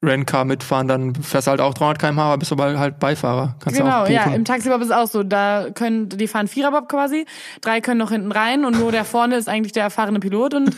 Renncar 0.03 0.47
mitfahren, 0.47 0.89
dann 0.89 1.15
fährst 1.15 1.47
du 1.47 1.51
halt 1.51 1.61
auch 1.61 1.75
300 1.75 1.99
km/h, 1.99 2.23
aber 2.23 2.39
bist 2.39 2.51
du 2.51 2.57
halt 2.57 2.99
Beifahrer. 2.99 3.57
Kannst 3.61 3.79
genau, 3.79 4.07
ja, 4.07 4.25
im 4.25 4.47
Taxibob 4.47 4.81
ist 4.81 4.87
es 4.87 4.93
auch 4.93 5.07
so. 5.07 5.23
Da 5.23 5.69
können, 5.75 6.09
die 6.09 6.27
fahren 6.27 6.49
Viererbob 6.49 6.89
quasi, 6.89 7.27
drei 7.61 7.81
können 7.83 7.99
noch 7.99 8.11
hinten 8.11 8.33
rein 8.33 8.65
und 8.65 8.79
nur 8.79 8.93
der 8.93 9.05
vorne 9.05 9.37
ist 9.37 9.49
eigentlich 9.49 9.73
der 9.73 9.83
erfahrene 9.83 10.19
Pilot 10.19 10.55
und 10.55 10.75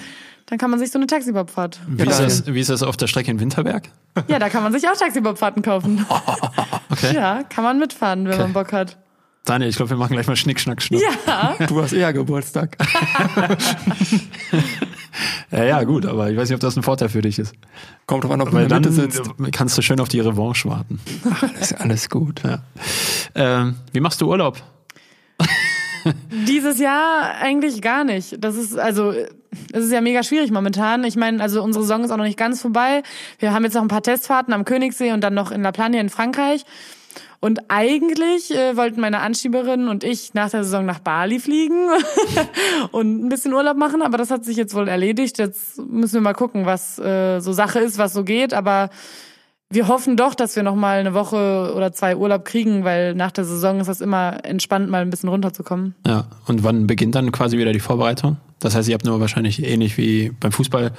dann 0.46 0.58
kann 0.58 0.70
man 0.70 0.80
sich 0.80 0.90
so 0.90 0.98
eine 0.98 1.06
Taxibobfahrt. 1.06 1.80
Wie, 1.86 2.02
ist 2.02 2.18
das, 2.18 2.46
wie 2.46 2.60
ist 2.60 2.68
das 2.68 2.82
auf 2.82 2.96
der 2.96 3.06
Strecke 3.06 3.30
in 3.30 3.38
Winterberg? 3.38 3.90
Ja, 4.26 4.40
da 4.40 4.48
kann 4.48 4.64
man 4.64 4.72
sich 4.72 4.86
auch 4.88 4.96
Taxibobfahrten 4.96 5.62
kaufen. 5.62 6.04
okay. 6.90 7.14
Ja, 7.14 7.44
kann 7.44 7.62
man 7.62 7.78
mitfahren, 7.78 8.24
wenn 8.24 8.34
okay. 8.34 8.42
man 8.42 8.52
Bock 8.52 8.72
hat. 8.72 8.98
Daniel, 9.44 9.70
ich 9.70 9.76
glaube, 9.76 9.90
wir 9.90 9.96
machen 9.96 10.12
gleich 10.12 10.28
mal 10.28 10.36
Schnick, 10.36 10.60
Schnack, 10.60 10.80
Schnuck. 10.80 11.02
Ja. 11.26 11.56
Du 11.66 11.82
hast 11.82 11.92
eher 11.92 12.12
Geburtstag. 12.12 12.76
ja, 15.50 15.64
ja, 15.64 15.82
gut, 15.82 16.06
aber 16.06 16.30
ich 16.30 16.36
weiß 16.36 16.48
nicht, 16.48 16.54
ob 16.54 16.60
das 16.60 16.76
ein 16.76 16.84
Vorteil 16.84 17.08
für 17.08 17.22
dich 17.22 17.40
ist. 17.40 17.52
Kommt 18.06 18.22
drauf 18.22 18.30
an, 18.30 18.40
ob 18.40 18.50
du 18.50 18.58
in 18.58 18.68
der 18.68 18.78
Mitte 18.78 18.92
sitzt. 18.92 19.22
kannst 19.50 19.76
du 19.76 19.82
schön 19.82 19.98
auf 19.98 20.08
die 20.08 20.20
Revanche 20.20 20.68
warten. 20.68 21.00
Alles, 21.40 21.72
alles 21.72 22.08
gut. 22.08 22.42
Ja. 22.44 22.62
Ähm, 23.34 23.76
wie 23.92 24.00
machst 24.00 24.20
du 24.20 24.28
Urlaub? 24.28 24.62
Dieses 26.46 26.78
Jahr 26.78 27.34
eigentlich 27.40 27.82
gar 27.82 28.04
nicht. 28.04 28.36
Das 28.38 28.54
ist 28.54 28.78
also 28.78 29.12
es 29.72 29.84
ist 29.84 29.92
ja 29.92 30.00
mega 30.00 30.22
schwierig 30.22 30.50
momentan. 30.50 31.04
Ich 31.04 31.16
meine, 31.16 31.42
also 31.42 31.62
unsere 31.62 31.84
Saison 31.84 32.04
ist 32.04 32.10
auch 32.10 32.16
noch 32.16 32.24
nicht 32.24 32.38
ganz 32.38 32.62
vorbei. 32.62 33.02
Wir 33.38 33.52
haben 33.52 33.64
jetzt 33.64 33.74
noch 33.74 33.82
ein 33.82 33.88
paar 33.88 34.02
Testfahrten 34.02 34.54
am 34.54 34.64
Königssee 34.64 35.12
und 35.12 35.20
dann 35.20 35.34
noch 35.34 35.50
in 35.50 35.62
La 35.62 35.72
Plagne 35.72 36.00
in 36.00 36.08
Frankreich. 36.08 36.64
Und 37.44 37.58
eigentlich 37.66 38.54
äh, 38.54 38.76
wollten 38.76 39.00
meine 39.00 39.18
Anschieberin 39.18 39.88
und 39.88 40.04
ich 40.04 40.32
nach 40.32 40.50
der 40.50 40.62
Saison 40.62 40.86
nach 40.86 41.00
Bali 41.00 41.40
fliegen 41.40 41.88
und 42.92 43.24
ein 43.24 43.28
bisschen 43.28 43.52
Urlaub 43.52 43.76
machen, 43.76 44.00
aber 44.00 44.16
das 44.16 44.30
hat 44.30 44.44
sich 44.44 44.56
jetzt 44.56 44.76
wohl 44.76 44.86
erledigt. 44.86 45.38
Jetzt 45.38 45.76
müssen 45.78 46.14
wir 46.14 46.20
mal 46.20 46.34
gucken, 46.34 46.66
was 46.66 47.00
äh, 47.00 47.40
so 47.40 47.52
Sache 47.52 47.80
ist, 47.80 47.98
was 47.98 48.12
so 48.12 48.22
geht. 48.22 48.54
Aber 48.54 48.90
wir 49.70 49.88
hoffen 49.88 50.16
doch, 50.16 50.36
dass 50.36 50.54
wir 50.54 50.62
noch 50.62 50.76
mal 50.76 51.00
eine 51.00 51.14
Woche 51.14 51.72
oder 51.74 51.92
zwei 51.92 52.14
Urlaub 52.14 52.44
kriegen, 52.44 52.84
weil 52.84 53.16
nach 53.16 53.32
der 53.32 53.44
Saison 53.44 53.80
ist 53.80 53.88
das 53.88 54.00
immer 54.00 54.44
entspannt, 54.44 54.88
mal 54.88 55.02
ein 55.02 55.10
bisschen 55.10 55.28
runterzukommen. 55.28 55.96
Ja, 56.06 56.26
und 56.46 56.62
wann 56.62 56.86
beginnt 56.86 57.16
dann 57.16 57.32
quasi 57.32 57.58
wieder 57.58 57.72
die 57.72 57.80
Vorbereitung? 57.80 58.36
Das 58.62 58.74
heißt, 58.74 58.88
ihr 58.88 58.94
habt 58.94 59.04
nur 59.04 59.20
wahrscheinlich 59.20 59.64
ähnlich 59.64 59.98
wie 59.98 60.32
beim 60.40 60.52
Fußball 60.52 60.92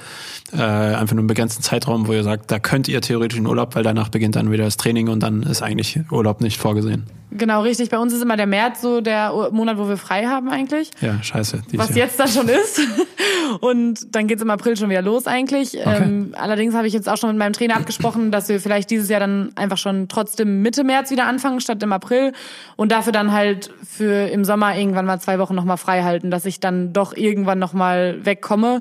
äh, 0.52 0.56
einfach 0.56 1.14
nur 1.14 1.20
einen 1.20 1.26
begrenzten 1.26 1.62
Zeitraum, 1.62 2.06
wo 2.06 2.12
ihr 2.12 2.22
sagt, 2.22 2.50
da 2.50 2.58
könnt 2.58 2.88
ihr 2.88 3.00
theoretisch 3.00 3.38
in 3.38 3.46
Urlaub, 3.46 3.74
weil 3.74 3.82
danach 3.82 4.08
beginnt 4.10 4.36
dann 4.36 4.50
wieder 4.50 4.64
das 4.64 4.76
Training 4.76 5.08
und 5.08 5.22
dann 5.22 5.42
ist 5.42 5.62
eigentlich 5.62 6.00
Urlaub 6.10 6.40
nicht 6.40 6.58
vorgesehen. 6.58 7.04
Genau, 7.36 7.62
richtig. 7.62 7.90
Bei 7.90 7.98
uns 7.98 8.12
ist 8.12 8.22
immer 8.22 8.36
der 8.36 8.46
März 8.46 8.80
so 8.80 9.00
der 9.00 9.32
Monat, 9.50 9.76
wo 9.76 9.88
wir 9.88 9.96
frei 9.96 10.26
haben 10.26 10.48
eigentlich. 10.48 10.90
Ja, 11.00 11.20
scheiße. 11.20 11.62
Was 11.72 11.88
Jahr. 11.88 11.98
jetzt 11.98 12.20
dann 12.20 12.28
schon 12.28 12.48
ist. 12.48 12.80
Und 13.60 14.14
dann 14.14 14.28
geht's 14.28 14.40
im 14.40 14.50
April 14.50 14.76
schon 14.76 14.88
wieder 14.88 15.02
los 15.02 15.26
eigentlich. 15.26 15.76
Okay. 15.76 16.02
Ähm, 16.02 16.34
allerdings 16.38 16.74
habe 16.74 16.86
ich 16.86 16.92
jetzt 16.92 17.08
auch 17.08 17.16
schon 17.16 17.30
mit 17.30 17.38
meinem 17.38 17.52
Trainer 17.52 17.76
abgesprochen, 17.76 18.30
dass 18.30 18.48
wir 18.48 18.60
vielleicht 18.60 18.88
dieses 18.90 19.08
Jahr 19.08 19.18
dann 19.18 19.50
einfach 19.56 19.78
schon 19.78 20.06
trotzdem 20.06 20.62
Mitte 20.62 20.84
März 20.84 21.10
wieder 21.10 21.26
anfangen, 21.26 21.60
statt 21.60 21.82
im 21.82 21.92
April. 21.92 22.32
Und 22.76 22.92
dafür 22.92 23.12
dann 23.12 23.32
halt 23.32 23.72
für 23.84 24.28
im 24.28 24.44
Sommer 24.44 24.76
irgendwann 24.76 25.04
mal 25.04 25.20
zwei 25.20 25.40
Wochen 25.40 25.56
nochmal 25.56 25.76
frei 25.76 26.04
halten, 26.04 26.30
dass 26.30 26.46
ich 26.46 26.60
dann 26.60 26.92
doch 26.92 27.16
irgendwann 27.16 27.53
nochmal 27.58 28.24
wegkomme. 28.24 28.80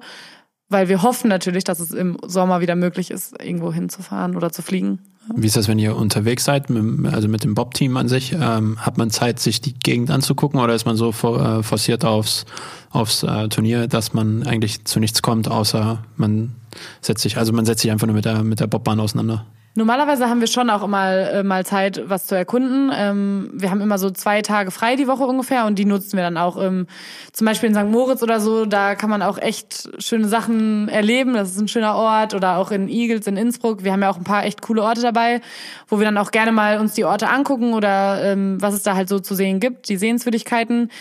Weil 0.70 0.90
wir 0.90 1.04
hoffen 1.04 1.28
natürlich, 1.28 1.64
dass 1.64 1.80
es 1.80 1.92
im 1.92 2.18
Sommer 2.26 2.62
wieder 2.62 2.76
möglich 2.76 3.12
ist, 3.12 3.40
irgendwo 3.40 3.72
hinzufahren 3.72 4.36
oder 4.36 4.52
zu 4.52 4.62
fliegen. 4.62 5.00
Wie 5.36 5.48
ist 5.48 5.56
das, 5.56 5.68
wenn 5.68 5.80
ihr 5.80 5.96
unterwegs 5.96 6.44
seid, 6.44 6.70
also 6.70 7.28
mit 7.28 7.44
dem 7.44 7.54
Bob-Team 7.54 7.96
an 7.96 8.10
sich? 8.10 8.34
Ähm, 8.34 8.78
hat 8.80 8.98
man 8.98 9.10
Zeit, 9.10 9.40
sich 9.40 9.62
die 9.62 9.74
Gegend 9.74 10.12
anzugucken 10.12 10.60
oder 10.60 10.74
ist 10.74 10.86
man 10.86 10.98
so 10.98 11.10
äh, 11.10 11.64
forciert 11.64 12.04
aufs, 12.04 12.46
aufs 12.90 13.24
äh, 13.24 13.48
Turnier, 13.48 13.88
dass 13.88 14.14
man 14.14 14.46
eigentlich 14.46 14.84
zu 14.84 15.00
nichts 15.00 15.22
kommt, 15.22 15.50
außer 15.50 16.04
man 16.18 16.56
setzt 17.02 17.22
sich, 17.22 17.38
also 17.38 17.54
man 17.54 17.66
setzt 17.66 17.82
sich 17.82 17.92
einfach 17.92 18.08
nur 18.08 18.16
mit 18.16 18.26
der, 18.26 18.44
mit 18.44 18.60
der 18.60 18.68
Bobbahn 18.68 19.00
auseinander? 19.00 19.46
Normalerweise 19.76 20.30
haben 20.30 20.40
wir 20.40 20.48
schon 20.48 20.70
auch 20.70 20.86
mal, 20.86 21.32
äh, 21.34 21.44
mal 21.44 21.66
Zeit, 21.66 22.04
was 22.06 22.28
zu 22.28 22.36
erkunden. 22.36 22.92
Ähm, 22.96 23.50
wir 23.54 23.72
haben 23.72 23.82
immer 23.82 23.98
so 23.98 24.12
zwei 24.12 24.44
Tage 24.44 24.70
frei 24.70 24.96
die 24.96 25.08
Woche 25.08 25.24
ungefähr 25.24 25.66
und 25.66 25.80
die 25.80 25.86
nutzen 25.86 26.16
wir 26.16 26.24
dann 26.24 26.38
auch. 26.38 26.62
Ähm, 26.62 26.86
zum 27.32 27.46
Beispiel 27.46 27.70
in 27.70 27.76
St. 27.76 27.90
Moritz 27.90 28.22
oder 28.22 28.40
so, 28.40 28.66
da 28.66 28.94
kann 28.94 29.10
man 29.10 29.24
auch 29.24 29.40
echt 29.40 29.90
schöne 29.98 30.28
Sachen 30.28 30.90
erleben. 30.90 31.34
Das 31.34 31.50
ist 31.50 31.60
ein 31.60 31.68
schöner 31.68 31.96
Ort. 31.96 32.36
Oder 32.36 32.58
auch 32.58 32.70
in 32.70 32.88
Igels 32.88 33.26
in 33.26 33.36
Innsbruck. 33.36 33.84
Wir 33.84 33.94
haben 33.94 34.04
ja 34.04 34.12
auch 34.12 34.18
ein 34.18 34.24
paar 34.24 34.46
echt 34.46 34.62
coole 34.62 34.84
Orte 34.84 35.02
dabei, 35.02 35.42
wo 35.88 35.98
wir 35.98 36.06
dann 36.06 36.20
auch 36.20 36.30
gerne 36.30 36.52
mal 36.52 36.80
uns 36.80 36.94
die 36.94 37.06
Orte 37.06 37.30
angucken 37.30 37.74
oder 37.74 38.24
ähm, 38.24 38.62
was 38.62 38.76
es 38.76 38.84
da 38.84 38.96
halt 38.96 39.10
so 39.10 39.20
zu 39.20 39.34
sehen 39.34 39.60
gibt, 39.60 39.90
die 39.90 39.98
Sehenswürdigkeiten. 39.98 40.92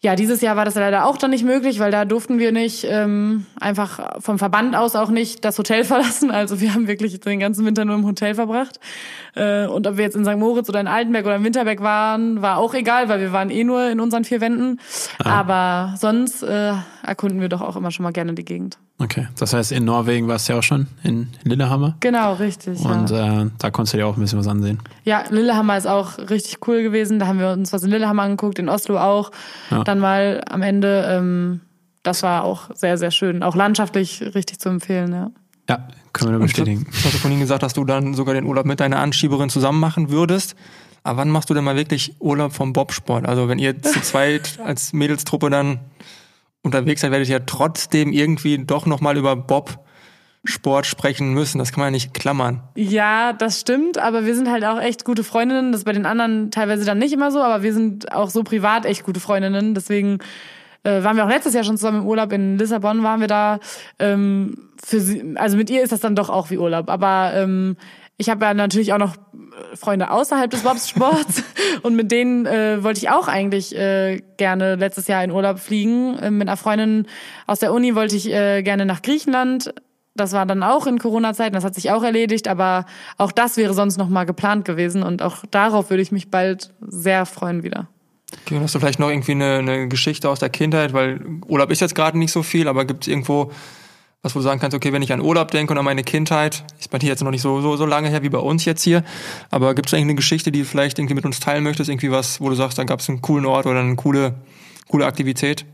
Ja, 0.00 0.14
dieses 0.14 0.40
Jahr 0.42 0.54
war 0.54 0.64
das 0.64 0.76
leider 0.76 1.06
auch 1.06 1.16
dann 1.16 1.30
nicht 1.30 1.44
möglich, 1.44 1.80
weil 1.80 1.90
da 1.90 2.04
durften 2.04 2.38
wir 2.38 2.52
nicht 2.52 2.86
ähm, 2.88 3.46
einfach 3.58 4.20
vom 4.22 4.38
Verband 4.38 4.76
aus 4.76 4.94
auch 4.94 5.10
nicht 5.10 5.44
das 5.44 5.58
Hotel 5.58 5.82
verlassen. 5.84 6.30
Also 6.30 6.60
wir 6.60 6.72
haben 6.72 6.86
wirklich 6.86 7.18
den 7.18 7.40
ganzen 7.40 7.66
Winter 7.66 7.84
nur 7.84 7.96
im 7.96 8.06
Hotel 8.06 8.36
verbracht. 8.36 8.78
Äh, 9.34 9.66
und 9.66 9.88
ob 9.88 9.96
wir 9.96 10.04
jetzt 10.04 10.14
in 10.14 10.24
St. 10.24 10.36
Moritz 10.36 10.68
oder 10.68 10.80
in 10.80 10.86
Altenberg 10.86 11.26
oder 11.26 11.36
in 11.36 11.44
Winterberg 11.44 11.80
waren, 11.80 12.42
war 12.42 12.58
auch 12.58 12.74
egal, 12.74 13.08
weil 13.08 13.18
wir 13.20 13.32
waren 13.32 13.50
eh 13.50 13.64
nur 13.64 13.88
in 13.90 13.98
unseren 13.98 14.22
vier 14.22 14.40
Wänden. 14.40 14.78
Ah. 15.18 15.40
Aber 15.40 15.96
sonst 15.96 16.44
äh, 16.44 16.74
erkunden 17.02 17.40
wir 17.40 17.48
doch 17.48 17.60
auch 17.60 17.74
immer 17.74 17.90
schon 17.90 18.04
mal 18.04 18.12
gerne 18.12 18.34
die 18.34 18.44
Gegend. 18.44 18.78
Okay, 19.00 19.28
das 19.38 19.52
heißt, 19.52 19.70
in 19.70 19.84
Norwegen 19.84 20.26
warst 20.26 20.48
du 20.48 20.54
ja 20.54 20.58
auch 20.58 20.62
schon, 20.62 20.88
in 21.04 21.28
Lillehammer. 21.44 21.96
Genau, 22.00 22.34
richtig. 22.34 22.80
Und 22.80 23.10
ja. 23.10 23.42
äh, 23.42 23.50
da 23.58 23.70
konntest 23.70 23.94
du 23.94 23.98
dir 23.98 24.06
auch 24.08 24.16
ein 24.16 24.20
bisschen 24.20 24.40
was 24.40 24.48
ansehen. 24.48 24.80
Ja, 25.04 25.22
Lillehammer 25.30 25.76
ist 25.76 25.86
auch 25.86 26.18
richtig 26.18 26.66
cool 26.66 26.82
gewesen. 26.82 27.20
Da 27.20 27.28
haben 27.28 27.38
wir 27.38 27.50
uns 27.50 27.72
was 27.72 27.84
in 27.84 27.90
Lillehammer 27.90 28.24
angeguckt, 28.24 28.58
in 28.58 28.68
Oslo 28.68 28.98
auch. 28.98 29.30
Ja. 29.70 29.84
Dann 29.84 30.00
mal 30.00 30.42
am 30.50 30.62
Ende, 30.62 31.06
ähm, 31.12 31.60
das 32.02 32.24
war 32.24 32.42
auch 32.42 32.74
sehr, 32.74 32.98
sehr 32.98 33.12
schön. 33.12 33.44
Auch 33.44 33.54
landschaftlich 33.54 34.20
richtig 34.34 34.58
zu 34.58 34.68
empfehlen, 34.68 35.12
ja. 35.12 35.30
Ja, 35.68 35.86
können 36.12 36.32
wir 36.32 36.38
nur 36.38 36.46
bestätigen. 36.46 36.84
Du 36.90 37.04
hast 37.04 37.14
du 37.14 37.18
vorhin 37.18 37.38
gesagt, 37.38 37.62
dass 37.62 37.74
du 37.74 37.84
dann 37.84 38.14
sogar 38.14 38.34
den 38.34 38.46
Urlaub 38.46 38.66
mit 38.66 38.80
deiner 38.80 38.98
Anschieberin 38.98 39.48
zusammen 39.48 39.78
machen 39.78 40.10
würdest. 40.10 40.56
Aber 41.04 41.18
wann 41.18 41.28
machst 41.30 41.48
du 41.50 41.54
denn 41.54 41.62
mal 41.62 41.76
wirklich 41.76 42.16
Urlaub 42.18 42.52
vom 42.52 42.72
Bobsport? 42.72 43.28
Also 43.28 43.48
wenn 43.48 43.60
ihr 43.60 43.80
zu 43.80 44.00
zweit 44.00 44.58
als 44.64 44.92
Mädelstruppe 44.92 45.50
dann 45.50 45.78
unterwegs 46.62 47.00
seid, 47.00 47.10
werdet 47.10 47.28
ihr 47.28 47.46
trotzdem 47.46 48.12
irgendwie 48.12 48.58
doch 48.58 48.86
nochmal 48.86 49.16
über 49.16 49.36
Bob 49.36 49.84
Sport 50.44 50.86
sprechen 50.86 51.34
müssen. 51.34 51.58
Das 51.58 51.72
kann 51.72 51.80
man 51.80 51.88
ja 51.88 51.90
nicht 51.92 52.14
klammern. 52.14 52.62
Ja, 52.74 53.32
das 53.32 53.60
stimmt, 53.60 53.98
aber 53.98 54.24
wir 54.24 54.34
sind 54.34 54.50
halt 54.50 54.64
auch 54.64 54.80
echt 54.80 55.04
gute 55.04 55.24
Freundinnen. 55.24 55.72
Das 55.72 55.80
ist 55.80 55.84
bei 55.84 55.92
den 55.92 56.06
anderen 56.06 56.50
teilweise 56.50 56.84
dann 56.84 56.98
nicht 56.98 57.12
immer 57.12 57.30
so, 57.30 57.42
aber 57.42 57.62
wir 57.62 57.74
sind 57.74 58.12
auch 58.12 58.30
so 58.30 58.42
privat 58.44 58.86
echt 58.86 59.04
gute 59.04 59.20
Freundinnen. 59.20 59.74
Deswegen 59.74 60.18
äh, 60.84 61.02
waren 61.02 61.16
wir 61.16 61.24
auch 61.24 61.28
letztes 61.28 61.54
Jahr 61.54 61.64
schon 61.64 61.76
zusammen 61.76 62.02
im 62.02 62.06
Urlaub. 62.06 62.32
In 62.32 62.56
Lissabon 62.56 63.02
waren 63.02 63.20
wir 63.20 63.26
da. 63.26 63.58
Ähm, 63.98 64.70
für 64.82 65.00
sie, 65.00 65.34
also 65.36 65.56
mit 65.56 65.70
ihr 65.70 65.82
ist 65.82 65.92
das 65.92 66.00
dann 66.00 66.14
doch 66.14 66.30
auch 66.30 66.50
wie 66.50 66.58
Urlaub. 66.58 66.88
Aber 66.88 67.32
ähm, 67.34 67.76
ich 68.18 68.28
habe 68.28 68.44
ja 68.44 68.52
natürlich 68.52 68.92
auch 68.92 68.98
noch 68.98 69.14
Freunde 69.74 70.10
außerhalb 70.10 70.50
des 70.50 70.62
Bobsports 70.62 71.44
und 71.82 71.94
mit 71.94 72.10
denen 72.10 72.46
äh, 72.46 72.82
wollte 72.82 72.98
ich 72.98 73.10
auch 73.10 73.28
eigentlich 73.28 73.74
äh, 73.76 74.20
gerne 74.36 74.74
letztes 74.74 75.06
Jahr 75.06 75.22
in 75.22 75.30
Urlaub 75.30 75.60
fliegen. 75.60 76.18
Äh, 76.18 76.30
mit 76.30 76.48
einer 76.48 76.56
Freundin 76.56 77.06
aus 77.46 77.60
der 77.60 77.72
Uni 77.72 77.94
wollte 77.94 78.16
ich 78.16 78.30
äh, 78.30 78.62
gerne 78.62 78.86
nach 78.86 79.02
Griechenland. 79.02 79.72
Das 80.16 80.32
war 80.32 80.46
dann 80.46 80.64
auch 80.64 80.88
in 80.88 80.98
Corona-Zeiten, 80.98 81.54
das 81.54 81.62
hat 81.62 81.76
sich 81.76 81.92
auch 81.92 82.02
erledigt, 82.02 82.48
aber 82.48 82.86
auch 83.18 83.30
das 83.30 83.56
wäre 83.56 83.72
sonst 83.72 83.98
noch 83.98 84.08
mal 84.08 84.24
geplant 84.24 84.64
gewesen 84.64 85.04
und 85.04 85.22
auch 85.22 85.44
darauf 85.52 85.90
würde 85.90 86.02
ich 86.02 86.10
mich 86.10 86.28
bald 86.28 86.74
sehr 86.80 87.24
freuen 87.24 87.62
wieder. 87.62 87.86
Okay, 88.42 88.58
hast 88.60 88.74
du 88.74 88.80
vielleicht 88.80 88.98
noch 88.98 89.10
irgendwie 89.10 89.32
eine, 89.32 89.58
eine 89.58 89.88
Geschichte 89.88 90.28
aus 90.28 90.40
der 90.40 90.50
Kindheit, 90.50 90.92
weil 90.92 91.20
Urlaub 91.46 91.70
ist 91.70 91.80
jetzt 91.80 91.94
gerade 91.94 92.18
nicht 92.18 92.32
so 92.32 92.42
viel, 92.42 92.66
aber 92.66 92.84
gibt 92.84 93.04
es 93.04 93.08
irgendwo 93.08 93.52
was 94.22 94.34
wo 94.34 94.40
du 94.40 94.42
sagen 94.42 94.60
kannst, 94.60 94.74
okay, 94.74 94.92
wenn 94.92 95.02
ich 95.02 95.12
an 95.12 95.20
Urlaub 95.20 95.50
denke 95.50 95.72
und 95.72 95.78
an 95.78 95.84
meine 95.84 96.02
Kindheit, 96.02 96.64
ist 96.78 96.90
bei 96.90 96.98
dir 96.98 97.08
jetzt 97.08 97.22
noch 97.22 97.30
nicht 97.30 97.42
so, 97.42 97.60
so, 97.60 97.76
so 97.76 97.86
lange 97.86 98.08
her 98.08 98.22
wie 98.22 98.28
bei 98.28 98.38
uns 98.38 98.64
jetzt 98.64 98.82
hier, 98.82 99.04
aber 99.50 99.74
gibt 99.74 99.88
es 99.88 99.94
eigentlich 99.94 100.06
eine 100.06 100.14
Geschichte, 100.16 100.50
die 100.50 100.60
du 100.60 100.64
vielleicht 100.64 100.98
irgendwie 100.98 101.14
mit 101.14 101.24
uns 101.24 101.40
teilen 101.40 101.62
möchtest, 101.62 101.88
irgendwie 101.88 102.10
was, 102.10 102.40
wo 102.40 102.48
du 102.48 102.54
sagst, 102.54 102.78
da 102.78 102.84
gab 102.84 103.00
es 103.00 103.08
einen 103.08 103.22
coolen 103.22 103.46
Ort 103.46 103.66
oder 103.66 103.80
eine 103.80 103.96
coole, 103.96 104.34
coole 104.88 105.06
Aktivität? 105.06 105.64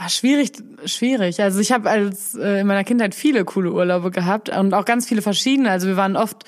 Ah, 0.00 0.08
schwierig, 0.08 0.52
schwierig. 0.84 1.42
Also 1.42 1.58
ich 1.58 1.72
habe 1.72 1.90
als 1.90 2.36
äh, 2.36 2.60
in 2.60 2.68
meiner 2.68 2.84
Kindheit 2.84 3.16
viele 3.16 3.44
coole 3.44 3.72
Urlaube 3.72 4.12
gehabt 4.12 4.48
und 4.48 4.72
auch 4.72 4.84
ganz 4.84 5.08
viele 5.08 5.22
verschiedene. 5.22 5.72
Also 5.72 5.88
wir 5.88 5.96
waren 5.96 6.14
oft 6.14 6.44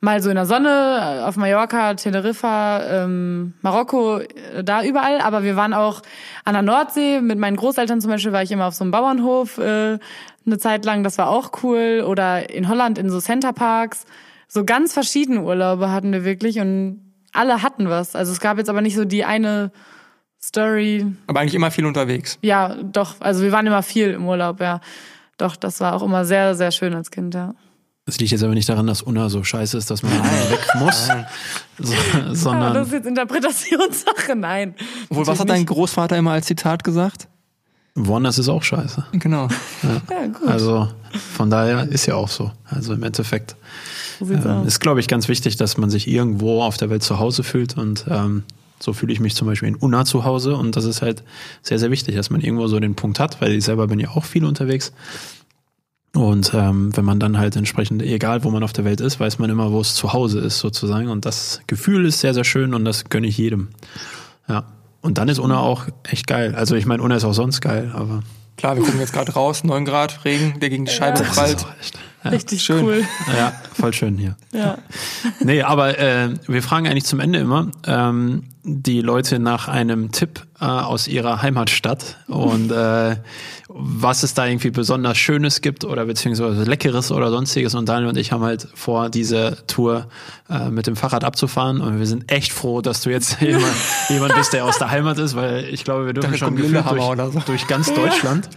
mal 0.00 0.22
so 0.22 0.30
in 0.30 0.36
der 0.36 0.46
Sonne 0.46 1.22
auf 1.26 1.36
Mallorca, 1.36 1.92
Teneriffa, 1.94 3.04
ähm, 3.04 3.52
Marokko, 3.60 4.20
äh, 4.20 4.64
da 4.64 4.82
überall. 4.82 5.20
Aber 5.20 5.42
wir 5.42 5.54
waren 5.54 5.74
auch 5.74 6.00
an 6.44 6.54
der 6.54 6.62
Nordsee 6.62 7.20
mit 7.20 7.38
meinen 7.38 7.56
Großeltern 7.56 8.00
zum 8.00 8.10
Beispiel 8.10 8.32
war 8.32 8.42
ich 8.42 8.50
immer 8.50 8.68
auf 8.68 8.74
so 8.74 8.84
einem 8.84 8.90
Bauernhof 8.90 9.58
äh, 9.58 9.98
eine 10.46 10.58
Zeit 10.58 10.84
lang. 10.84 11.04
Das 11.04 11.18
war 11.18 11.28
auch 11.28 11.50
cool. 11.62 12.04
Oder 12.06 12.50
in 12.50 12.68
Holland 12.68 12.98
in 12.98 13.10
so 13.10 13.20
Centerparks. 13.20 14.04
So 14.48 14.64
ganz 14.64 14.92
verschiedene 14.92 15.42
Urlaube 15.42 15.90
hatten 15.90 16.12
wir 16.12 16.24
wirklich 16.24 16.60
und 16.60 17.00
alle 17.32 17.62
hatten 17.62 17.88
was. 17.88 18.14
Also 18.14 18.32
es 18.32 18.40
gab 18.40 18.58
jetzt 18.58 18.70
aber 18.70 18.80
nicht 18.80 18.94
so 18.94 19.04
die 19.04 19.24
eine 19.24 19.72
Story. 20.42 21.06
Aber 21.26 21.40
eigentlich 21.40 21.54
immer 21.54 21.70
viel 21.70 21.86
unterwegs. 21.86 22.38
Ja, 22.42 22.76
doch. 22.82 23.16
Also 23.20 23.42
wir 23.42 23.52
waren 23.52 23.66
immer 23.66 23.82
viel 23.82 24.10
im 24.10 24.26
Urlaub, 24.26 24.60
ja. 24.60 24.80
Doch, 25.38 25.56
das 25.56 25.80
war 25.80 25.94
auch 25.94 26.02
immer 26.02 26.24
sehr, 26.24 26.54
sehr 26.54 26.70
schön 26.70 26.94
als 26.94 27.10
Kind, 27.10 27.34
ja. 27.34 27.54
Das 28.06 28.18
liegt 28.18 28.32
jetzt 28.32 28.44
aber 28.44 28.52
nicht 28.52 28.68
daran, 28.68 28.86
dass 28.86 29.00
Unna 29.00 29.30
so 29.30 29.42
scheiße 29.42 29.78
ist, 29.78 29.90
dass 29.90 30.02
man 30.02 30.12
weg 30.50 30.66
muss, 30.74 31.08
so, 31.78 31.94
sondern. 32.34 32.62
Ja, 32.62 32.72
das 32.74 32.88
ist 32.88 32.92
jetzt 32.92 33.06
Interpretationssache, 33.06 34.36
nein. 34.36 34.74
Obwohl, 35.08 35.26
was 35.26 35.40
hat 35.40 35.48
dein 35.48 35.64
Großvater 35.64 36.16
immer 36.18 36.32
als 36.32 36.46
Zitat 36.46 36.84
gesagt? 36.84 37.28
Woanders 37.94 38.38
ist 38.38 38.48
auch 38.48 38.62
scheiße. 38.62 39.06
Genau. 39.12 39.48
Ja. 39.82 40.02
ja, 40.10 40.26
gut. 40.26 40.48
Also 40.48 40.88
von 41.36 41.48
daher 41.48 41.88
ist 41.88 42.06
ja 42.06 42.16
auch 42.16 42.28
so. 42.28 42.50
Also 42.64 42.92
im 42.92 43.02
Endeffekt 43.04 43.54
ähm, 44.20 44.66
ist, 44.66 44.80
glaube 44.80 45.00
ich, 45.00 45.06
ganz 45.06 45.28
wichtig, 45.28 45.56
dass 45.56 45.76
man 45.76 45.90
sich 45.90 46.08
irgendwo 46.08 46.62
auf 46.62 46.76
der 46.76 46.90
Welt 46.90 47.04
zu 47.04 47.18
Hause 47.20 47.44
fühlt 47.44 47.76
und 47.76 48.04
ähm, 48.08 48.42
so 48.80 48.92
fühle 48.92 49.12
ich 49.12 49.20
mich 49.20 49.34
zum 49.36 49.46
Beispiel 49.46 49.68
in 49.68 49.76
Unna 49.76 50.04
zu 50.04 50.24
Hause 50.24 50.56
und 50.56 50.76
das 50.76 50.84
ist 50.84 51.02
halt 51.02 51.22
sehr, 51.62 51.78
sehr 51.78 51.90
wichtig, 51.90 52.16
dass 52.16 52.30
man 52.30 52.40
irgendwo 52.40 52.66
so 52.66 52.80
den 52.80 52.96
Punkt 52.96 53.20
hat, 53.20 53.40
weil 53.40 53.52
ich 53.52 53.64
selber 53.64 53.86
bin 53.86 54.00
ja 54.00 54.10
auch 54.10 54.24
viel 54.24 54.44
unterwegs. 54.44 54.92
Und 56.14 56.52
ähm, 56.54 56.96
wenn 56.96 57.04
man 57.04 57.18
dann 57.18 57.38
halt 57.38 57.56
entsprechend, 57.56 58.02
egal 58.02 58.44
wo 58.44 58.50
man 58.50 58.62
auf 58.62 58.72
der 58.72 58.84
Welt 58.84 59.00
ist, 59.00 59.18
weiß 59.18 59.38
man 59.38 59.50
immer, 59.50 59.72
wo 59.72 59.80
es 59.80 59.94
zu 59.94 60.12
Hause 60.12 60.40
ist 60.40 60.60
sozusagen. 60.60 61.08
Und 61.08 61.24
das 61.24 61.60
Gefühl 61.66 62.06
ist 62.06 62.20
sehr, 62.20 62.34
sehr 62.34 62.44
schön 62.44 62.72
und 62.72 62.84
das 62.84 63.06
gönne 63.06 63.26
ich 63.26 63.36
jedem. 63.36 63.68
Ja. 64.48 64.64
Und 65.04 65.18
dann 65.18 65.28
ist 65.28 65.38
Unna 65.38 65.58
auch 65.58 65.84
echt 66.04 66.26
geil. 66.26 66.54
Also 66.54 66.76
ich 66.76 66.86
meine, 66.86 67.02
Unna 67.02 67.16
ist 67.16 67.24
auch 67.24 67.34
sonst 67.34 67.60
geil, 67.60 67.92
aber. 67.94 68.22
Klar, 68.56 68.76
wir 68.76 68.82
gucken 68.82 69.00
jetzt 69.00 69.12
gerade 69.12 69.32
raus, 69.32 69.62
9 69.62 69.84
Grad, 69.84 70.24
Regen, 70.24 70.58
der 70.60 70.70
gegen 70.70 70.86
die 70.86 70.92
Scheibe 70.92 71.22
ja, 71.22 71.24
prallt. 71.30 71.66
Ja, 72.24 72.30
Richtig 72.30 72.62
schön. 72.62 72.82
cool. 72.82 73.04
Ja, 73.36 73.52
voll 73.74 73.92
schön 73.92 74.16
hier. 74.16 74.34
Ja. 74.52 74.78
Nee, 75.40 75.60
aber 75.60 75.98
äh, 75.98 76.30
wir 76.46 76.62
fragen 76.62 76.86
eigentlich 76.88 77.04
zum 77.04 77.20
Ende 77.20 77.38
immer 77.38 77.70
ähm, 77.86 78.44
die 78.62 79.02
Leute 79.02 79.38
nach 79.40 79.68
einem 79.68 80.10
Tipp 80.10 80.46
äh, 80.58 80.64
aus 80.64 81.06
ihrer 81.06 81.42
Heimatstadt 81.42 82.16
und 82.26 82.70
äh, 82.70 83.16
was 83.76 84.22
es 84.22 84.34
da 84.34 84.46
irgendwie 84.46 84.70
besonders 84.70 85.18
Schönes 85.18 85.60
gibt 85.60 85.84
oder 85.84 86.04
beziehungsweise 86.04 86.62
Leckeres 86.62 87.10
oder 87.10 87.30
sonstiges. 87.30 87.74
Und 87.74 87.88
Daniel 87.88 88.08
und 88.08 88.16
ich 88.16 88.30
haben 88.30 88.44
halt 88.44 88.68
vor, 88.72 89.10
diese 89.10 89.58
Tour 89.66 90.06
äh, 90.48 90.70
mit 90.70 90.86
dem 90.86 90.94
Fahrrad 90.94 91.24
abzufahren. 91.24 91.80
Und 91.80 91.98
wir 91.98 92.06
sind 92.06 92.30
echt 92.30 92.52
froh, 92.52 92.82
dass 92.82 93.00
du 93.00 93.10
jetzt 93.10 93.40
jemand, 93.40 93.74
jemand 94.08 94.36
bist, 94.36 94.52
der 94.52 94.64
aus 94.64 94.78
der 94.78 94.90
Heimat 94.90 95.18
ist, 95.18 95.34
weil 95.34 95.64
ich 95.64 95.82
glaube, 95.82 96.06
wir 96.06 96.12
dürfen 96.12 96.36
schon 96.38 96.54
gefühlt 96.54 96.84
durch, 96.88 97.32
so. 97.32 97.40
durch 97.46 97.66
ganz 97.66 97.92
Deutschland. 97.92 98.48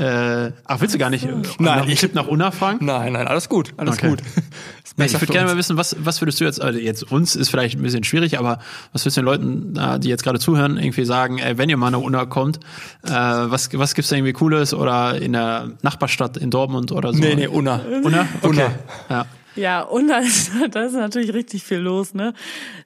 Äh, 0.00 0.52
ach, 0.64 0.80
willst 0.80 0.94
du 0.94 0.98
gar 0.98 1.10
nicht 1.10 1.28
nein, 1.58 1.80
einen 1.80 1.96
Tipp 1.96 2.14
nach 2.14 2.26
Unna 2.26 2.50
fragen? 2.50 2.86
Nein, 2.86 3.12
nein, 3.12 3.26
alles 3.26 3.50
gut, 3.50 3.74
alles 3.76 3.96
okay. 3.96 4.08
gut. 4.08 4.22
ich 4.96 5.20
würde 5.20 5.32
gerne 5.32 5.50
mal 5.50 5.56
wissen, 5.58 5.76
was, 5.76 5.94
was 5.98 6.22
würdest 6.22 6.40
du 6.40 6.44
jetzt, 6.44 6.62
also 6.62 6.78
jetzt 6.78 7.02
uns 7.10 7.36
ist 7.36 7.50
vielleicht 7.50 7.78
ein 7.78 7.82
bisschen 7.82 8.04
schwierig, 8.04 8.38
aber 8.38 8.60
was 8.92 9.04
würdest 9.04 9.16
du 9.18 9.20
den 9.20 9.26
Leuten, 9.26 10.00
die 10.00 10.08
jetzt 10.08 10.22
gerade 10.22 10.38
zuhören, 10.38 10.78
irgendwie 10.78 11.04
sagen, 11.04 11.38
ey, 11.38 11.58
wenn 11.58 11.68
ihr 11.68 11.76
mal 11.76 11.90
nach 11.90 11.98
Unna 11.98 12.24
kommt, 12.24 12.60
äh, 13.02 13.10
was, 13.10 13.70
was 13.74 13.94
gibt's 13.94 14.08
da 14.08 14.16
irgendwie 14.16 14.32
Cooles 14.54 14.74
oder 14.74 15.20
in 15.20 15.32
der 15.32 15.72
Nachbarstadt 15.82 16.36
in 16.36 16.50
Dortmund 16.50 16.92
oder 16.92 17.12
so? 17.12 17.18
Nee, 17.18 17.34
nee, 17.34 17.46
Unna. 17.46 17.80
Unna? 18.02 18.26
Okay. 18.42 18.48
Unna. 18.48 18.70
Ja. 19.08 19.26
Ja, 19.56 19.82
und 19.82 20.08
da 20.08 20.18
ist, 20.20 20.50
da 20.70 20.84
ist 20.84 20.94
natürlich 20.94 21.32
richtig 21.32 21.62
viel 21.62 21.78
los, 21.78 22.14
ne? 22.14 22.34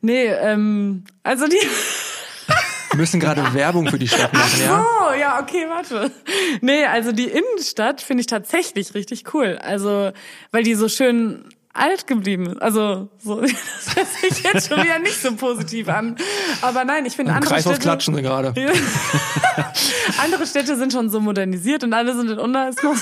Nee, 0.00 0.26
ähm, 0.26 1.04
also 1.22 1.46
die. 1.46 1.56
Wir 2.90 2.98
müssen 2.98 3.20
gerade 3.20 3.42
Werbung 3.52 3.86
für 3.88 3.98
die 3.98 4.08
Stadt 4.08 4.32
machen, 4.32 4.60
ja? 4.62 4.82
Oh, 4.82 5.14
ja, 5.18 5.40
okay, 5.40 5.66
warte. 5.68 6.10
Nee, 6.62 6.84
also 6.86 7.12
die 7.12 7.26
Innenstadt 7.28 8.00
finde 8.00 8.22
ich 8.22 8.26
tatsächlich 8.26 8.94
richtig 8.94 9.34
cool. 9.34 9.58
Also, 9.60 10.10
weil 10.52 10.62
die 10.62 10.74
so 10.74 10.88
schön 10.88 11.44
alt 11.78 12.06
geblieben 12.06 12.46
ist. 12.46 12.62
Also, 12.62 13.08
so, 13.18 13.40
das 13.40 13.96
hört 13.96 14.08
sich 14.08 14.42
jetzt 14.42 14.68
schon 14.68 14.82
wieder 14.82 14.98
nicht 14.98 15.20
so 15.20 15.34
positiv 15.34 15.88
an. 15.88 16.16
Aber 16.62 16.84
nein, 16.84 17.06
ich 17.06 17.16
finde 17.16 17.32
andere 17.32 17.54
Kreishaus 17.54 17.72
Städte. 17.72 17.80
klatschen 17.80 18.14
sie 18.14 18.22
gerade. 18.22 18.54
andere 20.24 20.46
Städte 20.46 20.76
sind 20.76 20.92
schon 20.92 21.10
so 21.10 21.20
modernisiert 21.20 21.84
und 21.84 21.92
alle 21.92 22.14
sind 22.16 22.30
in 22.30 22.38
Unna 22.38 22.68
ist 22.68 22.82
noch. 22.82 22.96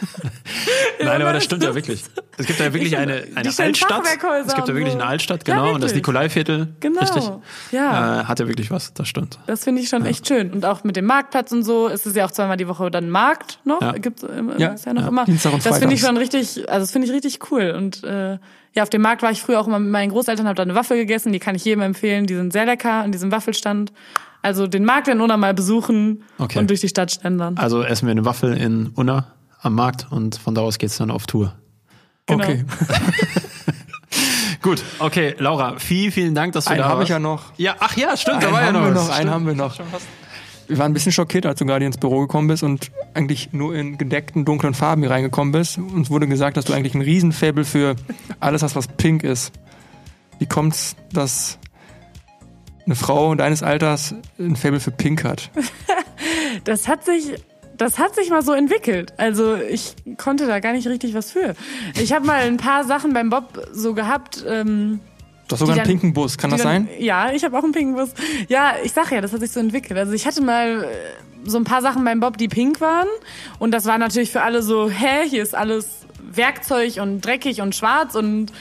Nein, 1.02 1.22
aber 1.22 1.32
das 1.32 1.44
stimmt 1.44 1.62
ja 1.62 1.74
wirklich. 1.74 2.04
Es 2.38 2.46
gibt 2.46 2.58
ja 2.58 2.72
wirklich 2.72 2.92
Ich- 2.92 2.98
eine, 2.98 3.24
eine 3.34 3.48
Altstadt. 3.58 4.02
Es 4.46 4.54
gibt 4.54 4.68
ja 4.68 4.74
wirklich 4.74 4.94
eine 4.94 5.04
Altstadt, 5.06 5.46
Ja, 5.48 5.56
genau. 5.56 5.74
und 5.74 5.82
das. 5.82 5.94
Nikolaiviertel. 5.94 6.68
Genau. 6.80 7.00
Richtig. 7.00 7.24
Ja. 7.72 8.20
Äh, 8.20 8.24
hat 8.24 8.40
ja 8.40 8.48
wirklich 8.48 8.70
was, 8.70 8.92
das 8.94 9.08
stimmt. 9.08 9.38
Das 9.46 9.64
finde 9.64 9.82
ich 9.82 9.88
schon 9.88 10.04
echt 10.04 10.26
schön. 10.28 10.50
Und 10.52 10.64
auch 10.66 10.84
mit 10.84 10.96
dem 10.96 11.06
Marktplatz 11.06 11.52
und 11.52 11.62
so 11.62 11.88
ist 11.88 12.06
es 12.06 12.14
ja 12.14 12.26
auch 12.26 12.30
zweimal 12.30 12.56
die 12.56 12.68
Woche 12.68 12.90
dann 12.90 13.08
Markt 13.10 13.60
noch. 13.64 13.80
Ja. 13.80 13.92
Gibt's 13.92 14.22
immer, 14.22 14.58
Ja, 14.58 14.68
ist 14.68 14.84
ja 14.86 14.92
noch 14.92 15.02
ja, 15.02 15.08
immer. 15.08 15.24
Dienstag 15.24 15.52
und 15.54 15.64
das 15.64 15.78
finde 15.78 15.94
ich 15.94 16.00
schon 16.00 16.16
richtig, 16.16 16.68
also 16.68 16.80
das 16.80 16.90
finde 16.92 17.06
ich 17.08 17.12
richtig 17.14 17.50
cool. 17.50 17.70
Und 17.76 18.04
äh, 18.04 18.38
ja, 18.74 18.82
auf 18.82 18.90
dem 18.90 19.00
Markt 19.02 19.22
war 19.22 19.30
ich 19.30 19.40
früher 19.40 19.58
auch 19.60 19.66
immer 19.66 19.78
mit 19.78 19.90
meinen 19.90 20.10
Großeltern, 20.10 20.46
habe 20.46 20.56
da 20.56 20.62
eine 20.62 20.74
Waffel 20.74 20.98
gegessen, 20.98 21.32
die 21.32 21.38
kann 21.38 21.54
ich 21.54 21.64
jedem 21.64 21.80
empfehlen. 21.82 22.26
Die 22.26 22.34
sind 22.34 22.52
sehr 22.52 22.66
lecker 22.66 22.92
an 22.92 23.12
diesem 23.12 23.32
Waffelstand. 23.32 23.92
Also 24.42 24.66
den 24.66 24.84
Markt 24.84 25.08
in 25.08 25.20
Unna 25.20 25.36
mal 25.36 25.54
besuchen 25.54 26.22
Okay. 26.38 26.58
und 26.58 26.68
durch 26.70 26.80
die 26.80 26.88
Stadt 26.88 27.10
schlendern. 27.10 27.56
Also 27.56 27.82
essen 27.82 28.06
wir 28.06 28.12
eine 28.12 28.24
Waffel 28.24 28.56
in 28.56 28.88
Unna 28.94 29.32
am 29.60 29.74
Markt 29.74 30.06
und 30.10 30.36
von 30.36 30.54
da 30.54 30.60
aus 30.62 30.78
geht's 30.78 30.96
dann 30.98 31.10
auf 31.10 31.26
Tour. 31.26 31.54
Genau. 32.26 32.42
Okay. 32.44 32.64
Gut, 34.62 34.82
okay, 34.98 35.34
Laura, 35.38 35.78
vielen, 35.78 36.10
vielen 36.10 36.34
Dank, 36.34 36.52
dass 36.52 36.64
du 36.64 36.70
Einen 36.70 36.78
da 36.80 36.84
habe 36.88 36.96
warst. 36.98 37.04
ich 37.04 37.10
ja 37.10 37.18
noch. 37.20 37.52
Ja, 37.56 37.76
ach 37.78 37.96
ja, 37.96 38.16
stimmt, 38.16 38.42
da 38.42 38.48
Einen 38.48 38.54
war 38.56 38.64
ja 38.64 38.72
noch 38.72 38.80
wir 38.84 38.94
was. 38.94 38.94
noch, 38.94 39.02
einen 39.10 39.14
Stimmt. 39.16 39.30
haben 39.30 39.46
wir 39.46 39.54
noch. 39.54 39.78
Wir 40.68 40.78
waren 40.78 40.90
ein 40.90 40.94
bisschen 40.94 41.12
schockiert, 41.12 41.46
als 41.46 41.60
du 41.60 41.66
gerade 41.66 41.84
ins 41.84 41.98
Büro 41.98 42.20
gekommen 42.22 42.48
bist 42.48 42.64
und 42.64 42.90
eigentlich 43.14 43.52
nur 43.52 43.76
in 43.76 43.98
gedeckten, 43.98 44.44
dunklen 44.44 44.74
Farben 44.74 45.02
hier 45.02 45.10
reingekommen 45.12 45.52
bist. 45.52 45.78
Uns 45.78 46.10
wurde 46.10 46.26
gesagt, 46.26 46.56
dass 46.56 46.64
du 46.64 46.72
eigentlich 46.72 46.94
ein 46.94 47.02
Riesenfaible 47.02 47.64
für 47.64 47.94
alles 48.40 48.62
hast, 48.64 48.74
was 48.74 48.88
pink 48.88 49.22
ist. 49.22 49.52
Wie 50.40 50.46
kommt's, 50.46 50.96
dass 51.12 51.58
eine 52.84 52.96
Frau 52.96 53.36
deines 53.36 53.62
Alters 53.62 54.14
ein 54.40 54.56
Faible 54.56 54.80
für 54.80 54.90
pink 54.90 55.22
hat? 55.24 55.50
Das 56.64 56.88
hat 56.88 57.04
sich, 57.04 57.34
das 57.78 57.98
hat 57.98 58.14
sich 58.14 58.30
mal 58.30 58.42
so 58.42 58.52
entwickelt. 58.52 59.12
Also 59.16 59.56
ich 59.56 59.94
konnte 60.16 60.46
da 60.46 60.60
gar 60.60 60.72
nicht 60.72 60.86
richtig 60.86 61.14
was 61.14 61.30
für. 61.30 61.54
Ich 62.00 62.12
habe 62.12 62.26
mal 62.26 62.40
ein 62.42 62.56
paar 62.56 62.84
Sachen 62.84 63.12
beim 63.12 63.30
Bob 63.30 63.66
so 63.72 63.94
gehabt. 63.94 64.44
Ähm, 64.48 65.00
Du 65.48 65.52
hast 65.52 65.60
sogar 65.60 65.74
einen 65.74 65.78
dann- 65.84 65.88
pinken 65.88 66.12
Bus, 66.12 66.36
kann 66.38 66.50
das 66.50 66.62
dann, 66.62 66.86
sein? 66.86 66.88
Ja, 66.98 67.30
ich 67.30 67.44
habe 67.44 67.56
auch 67.56 67.62
einen 67.62 67.72
pinken 67.72 67.94
Bus. 67.94 68.10
Ja, 68.48 68.74
ich 68.82 68.92
sag 68.92 69.12
ja, 69.12 69.20
das 69.20 69.32
hat 69.32 69.40
sich 69.40 69.52
so 69.52 69.60
entwickelt. 69.60 69.96
Also 69.98 70.12
ich 70.12 70.26
hatte 70.26 70.42
mal 70.42 70.82
äh, 70.84 71.48
so 71.48 71.56
ein 71.58 71.64
paar 71.64 71.82
Sachen 71.82 72.04
beim 72.04 72.18
Bob, 72.18 72.36
die 72.36 72.48
pink 72.48 72.80
waren. 72.80 73.06
Und 73.60 73.70
das 73.72 73.84
war 73.86 73.96
natürlich 73.98 74.30
für 74.32 74.42
alle 74.42 74.62
so, 74.62 74.90
hä, 74.90 75.28
hier 75.28 75.42
ist 75.44 75.54
alles 75.54 75.88
Werkzeug 76.32 76.98
und 77.00 77.20
dreckig 77.24 77.60
und 77.60 77.74
schwarz 77.76 78.14
und 78.16 78.52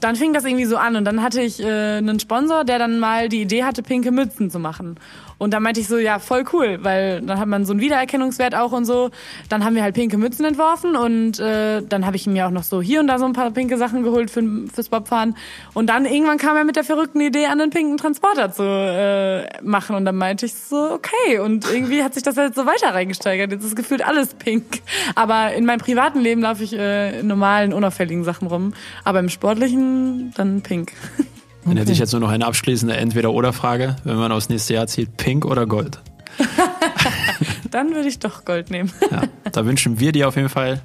dann 0.00 0.16
fing 0.16 0.32
das 0.34 0.44
irgendwie 0.44 0.64
so 0.64 0.76
an 0.76 0.96
und 0.96 1.04
dann 1.04 1.22
hatte 1.22 1.40
ich 1.40 1.60
äh, 1.60 1.96
einen 1.98 2.18
Sponsor, 2.20 2.64
der 2.64 2.78
dann 2.78 2.98
mal 2.98 3.28
die 3.28 3.40
Idee 3.42 3.64
hatte, 3.64 3.82
pinke 3.82 4.10
Mützen 4.10 4.50
zu 4.50 4.58
machen. 4.58 4.96
Und 5.38 5.52
da 5.52 5.60
meinte 5.60 5.80
ich 5.80 5.88
so, 5.88 5.98
ja, 5.98 6.18
voll 6.18 6.44
cool, 6.52 6.78
weil 6.82 7.20
dann 7.22 7.38
hat 7.38 7.48
man 7.48 7.64
so 7.64 7.72
einen 7.72 7.80
Wiedererkennungswert 7.80 8.54
auch 8.54 8.72
und 8.72 8.84
so. 8.84 9.10
Dann 9.48 9.64
haben 9.64 9.74
wir 9.74 9.82
halt 9.82 9.94
pinke 9.94 10.16
Mützen 10.16 10.44
entworfen 10.44 10.96
und 10.96 11.38
äh, 11.38 11.82
dann 11.82 12.06
habe 12.06 12.16
ich 12.16 12.26
mir 12.26 12.46
auch 12.46 12.50
noch 12.50 12.62
so 12.62 12.80
hier 12.80 13.00
und 13.00 13.06
da 13.08 13.18
so 13.18 13.24
ein 13.24 13.32
paar 13.32 13.50
pinke 13.50 13.76
Sachen 13.76 14.02
geholt 14.02 14.30
für, 14.30 14.42
fürs 14.72 14.88
Bobfahren. 14.88 15.36
Und 15.72 15.88
dann 15.88 16.04
irgendwann 16.04 16.38
kam 16.38 16.56
er 16.56 16.64
mit 16.64 16.76
der 16.76 16.84
verrückten 16.84 17.20
Idee, 17.20 17.46
einen 17.46 17.70
pinken 17.70 17.96
Transporter 17.96 18.52
zu 18.52 18.62
äh, 18.62 19.62
machen. 19.62 19.96
Und 19.96 20.04
dann 20.04 20.16
meinte 20.16 20.46
ich 20.46 20.54
so, 20.54 20.92
okay. 20.92 21.38
Und 21.38 21.70
irgendwie 21.70 22.02
hat 22.02 22.14
sich 22.14 22.22
das 22.22 22.36
halt 22.36 22.54
so 22.54 22.66
weiter 22.66 22.94
reingesteigert. 22.94 23.50
Jetzt 23.50 23.64
ist 23.64 23.76
gefühlt 23.76 24.06
alles 24.06 24.34
pink. 24.34 24.82
Aber 25.14 25.52
in 25.54 25.64
meinem 25.64 25.80
privaten 25.80 26.20
Leben 26.20 26.42
laufe 26.42 26.64
ich 26.64 26.72
äh, 26.72 27.20
in 27.20 27.26
normalen, 27.26 27.72
unauffälligen 27.72 28.24
Sachen 28.24 28.48
rum. 28.48 28.74
Aber 29.04 29.20
im 29.20 29.28
sportlichen 29.28 30.32
dann 30.36 30.62
pink. 30.62 30.92
Dann 31.64 31.76
hätte 31.76 31.92
ich 31.92 31.98
jetzt 31.98 32.12
nur 32.12 32.20
noch 32.20 32.28
eine 32.28 32.46
abschließende 32.46 32.96
Entweder-Oder-Frage, 32.96 33.96
wenn 34.04 34.16
man 34.16 34.32
aufs 34.32 34.48
nächste 34.48 34.74
Jahr 34.74 34.86
zieht, 34.86 35.16
Pink 35.16 35.44
oder 35.44 35.66
Gold? 35.66 36.00
Dann 37.70 37.94
würde 37.94 38.08
ich 38.08 38.18
doch 38.18 38.44
Gold 38.44 38.70
nehmen. 38.70 38.92
Ja, 39.10 39.22
da 39.50 39.66
wünschen 39.66 39.98
wir 39.98 40.12
dir 40.12 40.28
auf 40.28 40.36
jeden 40.36 40.48
Fall 40.48 40.82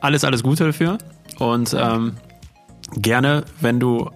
alles, 0.00 0.24
alles 0.24 0.42
Gute 0.42 0.64
dafür. 0.66 0.98
Und 1.38 1.74
ähm, 1.78 2.14
gerne, 2.96 3.44
wenn 3.60 3.80
du 3.80 4.10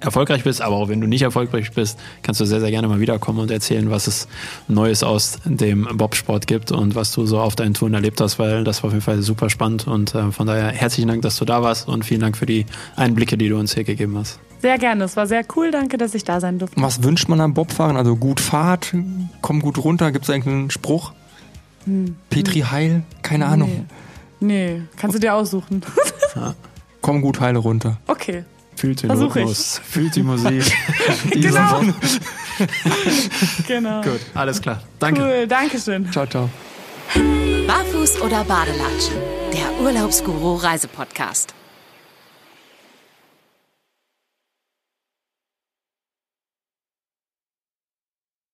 erfolgreich 0.00 0.44
bist, 0.44 0.62
aber 0.62 0.76
auch 0.76 0.88
wenn 0.88 1.00
du 1.00 1.06
nicht 1.06 1.22
erfolgreich 1.22 1.72
bist, 1.72 1.98
kannst 2.22 2.40
du 2.40 2.44
sehr, 2.44 2.60
sehr 2.60 2.70
gerne 2.70 2.88
mal 2.88 3.00
wiederkommen 3.00 3.38
und 3.38 3.50
erzählen, 3.50 3.90
was 3.90 4.06
es 4.06 4.28
Neues 4.66 5.02
aus 5.02 5.38
dem 5.44 5.86
Bobsport 5.92 6.46
gibt 6.46 6.72
und 6.72 6.94
was 6.94 7.12
du 7.12 7.26
so 7.26 7.38
auf 7.38 7.54
deinen 7.54 7.74
Touren 7.74 7.94
erlebt 7.94 8.20
hast, 8.20 8.38
weil 8.38 8.64
das 8.64 8.82
war 8.82 8.88
auf 8.88 8.92
jeden 8.94 9.04
Fall 9.04 9.22
super 9.22 9.50
spannend. 9.50 9.86
Und 9.86 10.14
äh, 10.14 10.32
von 10.32 10.46
daher 10.46 10.68
herzlichen 10.68 11.08
Dank, 11.08 11.22
dass 11.22 11.36
du 11.36 11.44
da 11.44 11.62
warst 11.62 11.88
und 11.88 12.04
vielen 12.04 12.20
Dank 12.20 12.36
für 12.36 12.46
die 12.46 12.66
Einblicke, 12.96 13.36
die 13.36 13.48
du 13.48 13.58
uns 13.58 13.74
hier 13.74 13.84
gegeben 13.84 14.16
hast. 14.18 14.40
Sehr 14.60 14.78
gerne. 14.78 15.04
Es 15.04 15.16
war 15.16 15.26
sehr 15.26 15.44
cool. 15.56 15.70
Danke, 15.70 15.96
dass 15.98 16.14
ich 16.14 16.24
da 16.24 16.40
sein 16.40 16.58
durfte. 16.58 16.80
Was 16.80 17.02
wünscht 17.02 17.28
man 17.28 17.40
am 17.40 17.54
Bobfahren? 17.54 17.96
Also 17.96 18.16
gut 18.16 18.40
Fahrt, 18.40 18.94
komm 19.40 19.60
gut 19.60 19.78
runter, 19.78 20.12
gibt 20.12 20.24
es 20.24 20.30
eigentlich 20.30 20.54
einen 20.54 20.70
Spruch? 20.70 21.12
Petri 22.28 22.60
Heil? 22.60 23.02
Keine 23.22 23.46
Ahnung. 23.46 23.86
Nee, 24.40 24.82
kannst 24.96 25.16
du 25.16 25.20
dir 25.20 25.34
aussuchen. 25.34 25.82
Komm 27.02 27.22
gut 27.22 27.40
heile 27.40 27.58
runter. 27.58 27.96
Okay. 28.06 28.44
Fühlt 28.76 29.02
den 29.02 29.08
Versuch 29.08 29.34
ich. 29.36 29.42
Rhythmus, 29.42 29.80
fühlt 29.84 30.16
die 30.16 30.22
Musik. 30.22 30.64
Genau. 31.30 31.82
Genau. 33.66 34.02
Gut, 34.02 34.20
alles 34.34 34.60
klar. 34.60 34.82
Danke. 34.98 35.22
Cool, 35.22 35.46
Dankeschön. 35.46 36.10
Ciao, 36.12 36.26
ciao. 36.26 36.50
Barfuß 37.66 38.20
oder 38.20 38.44
Badelatschen? 38.44 39.16
Der 39.52 39.80
Urlaubsguru 39.82 40.56
Reisepodcast. 40.56 41.54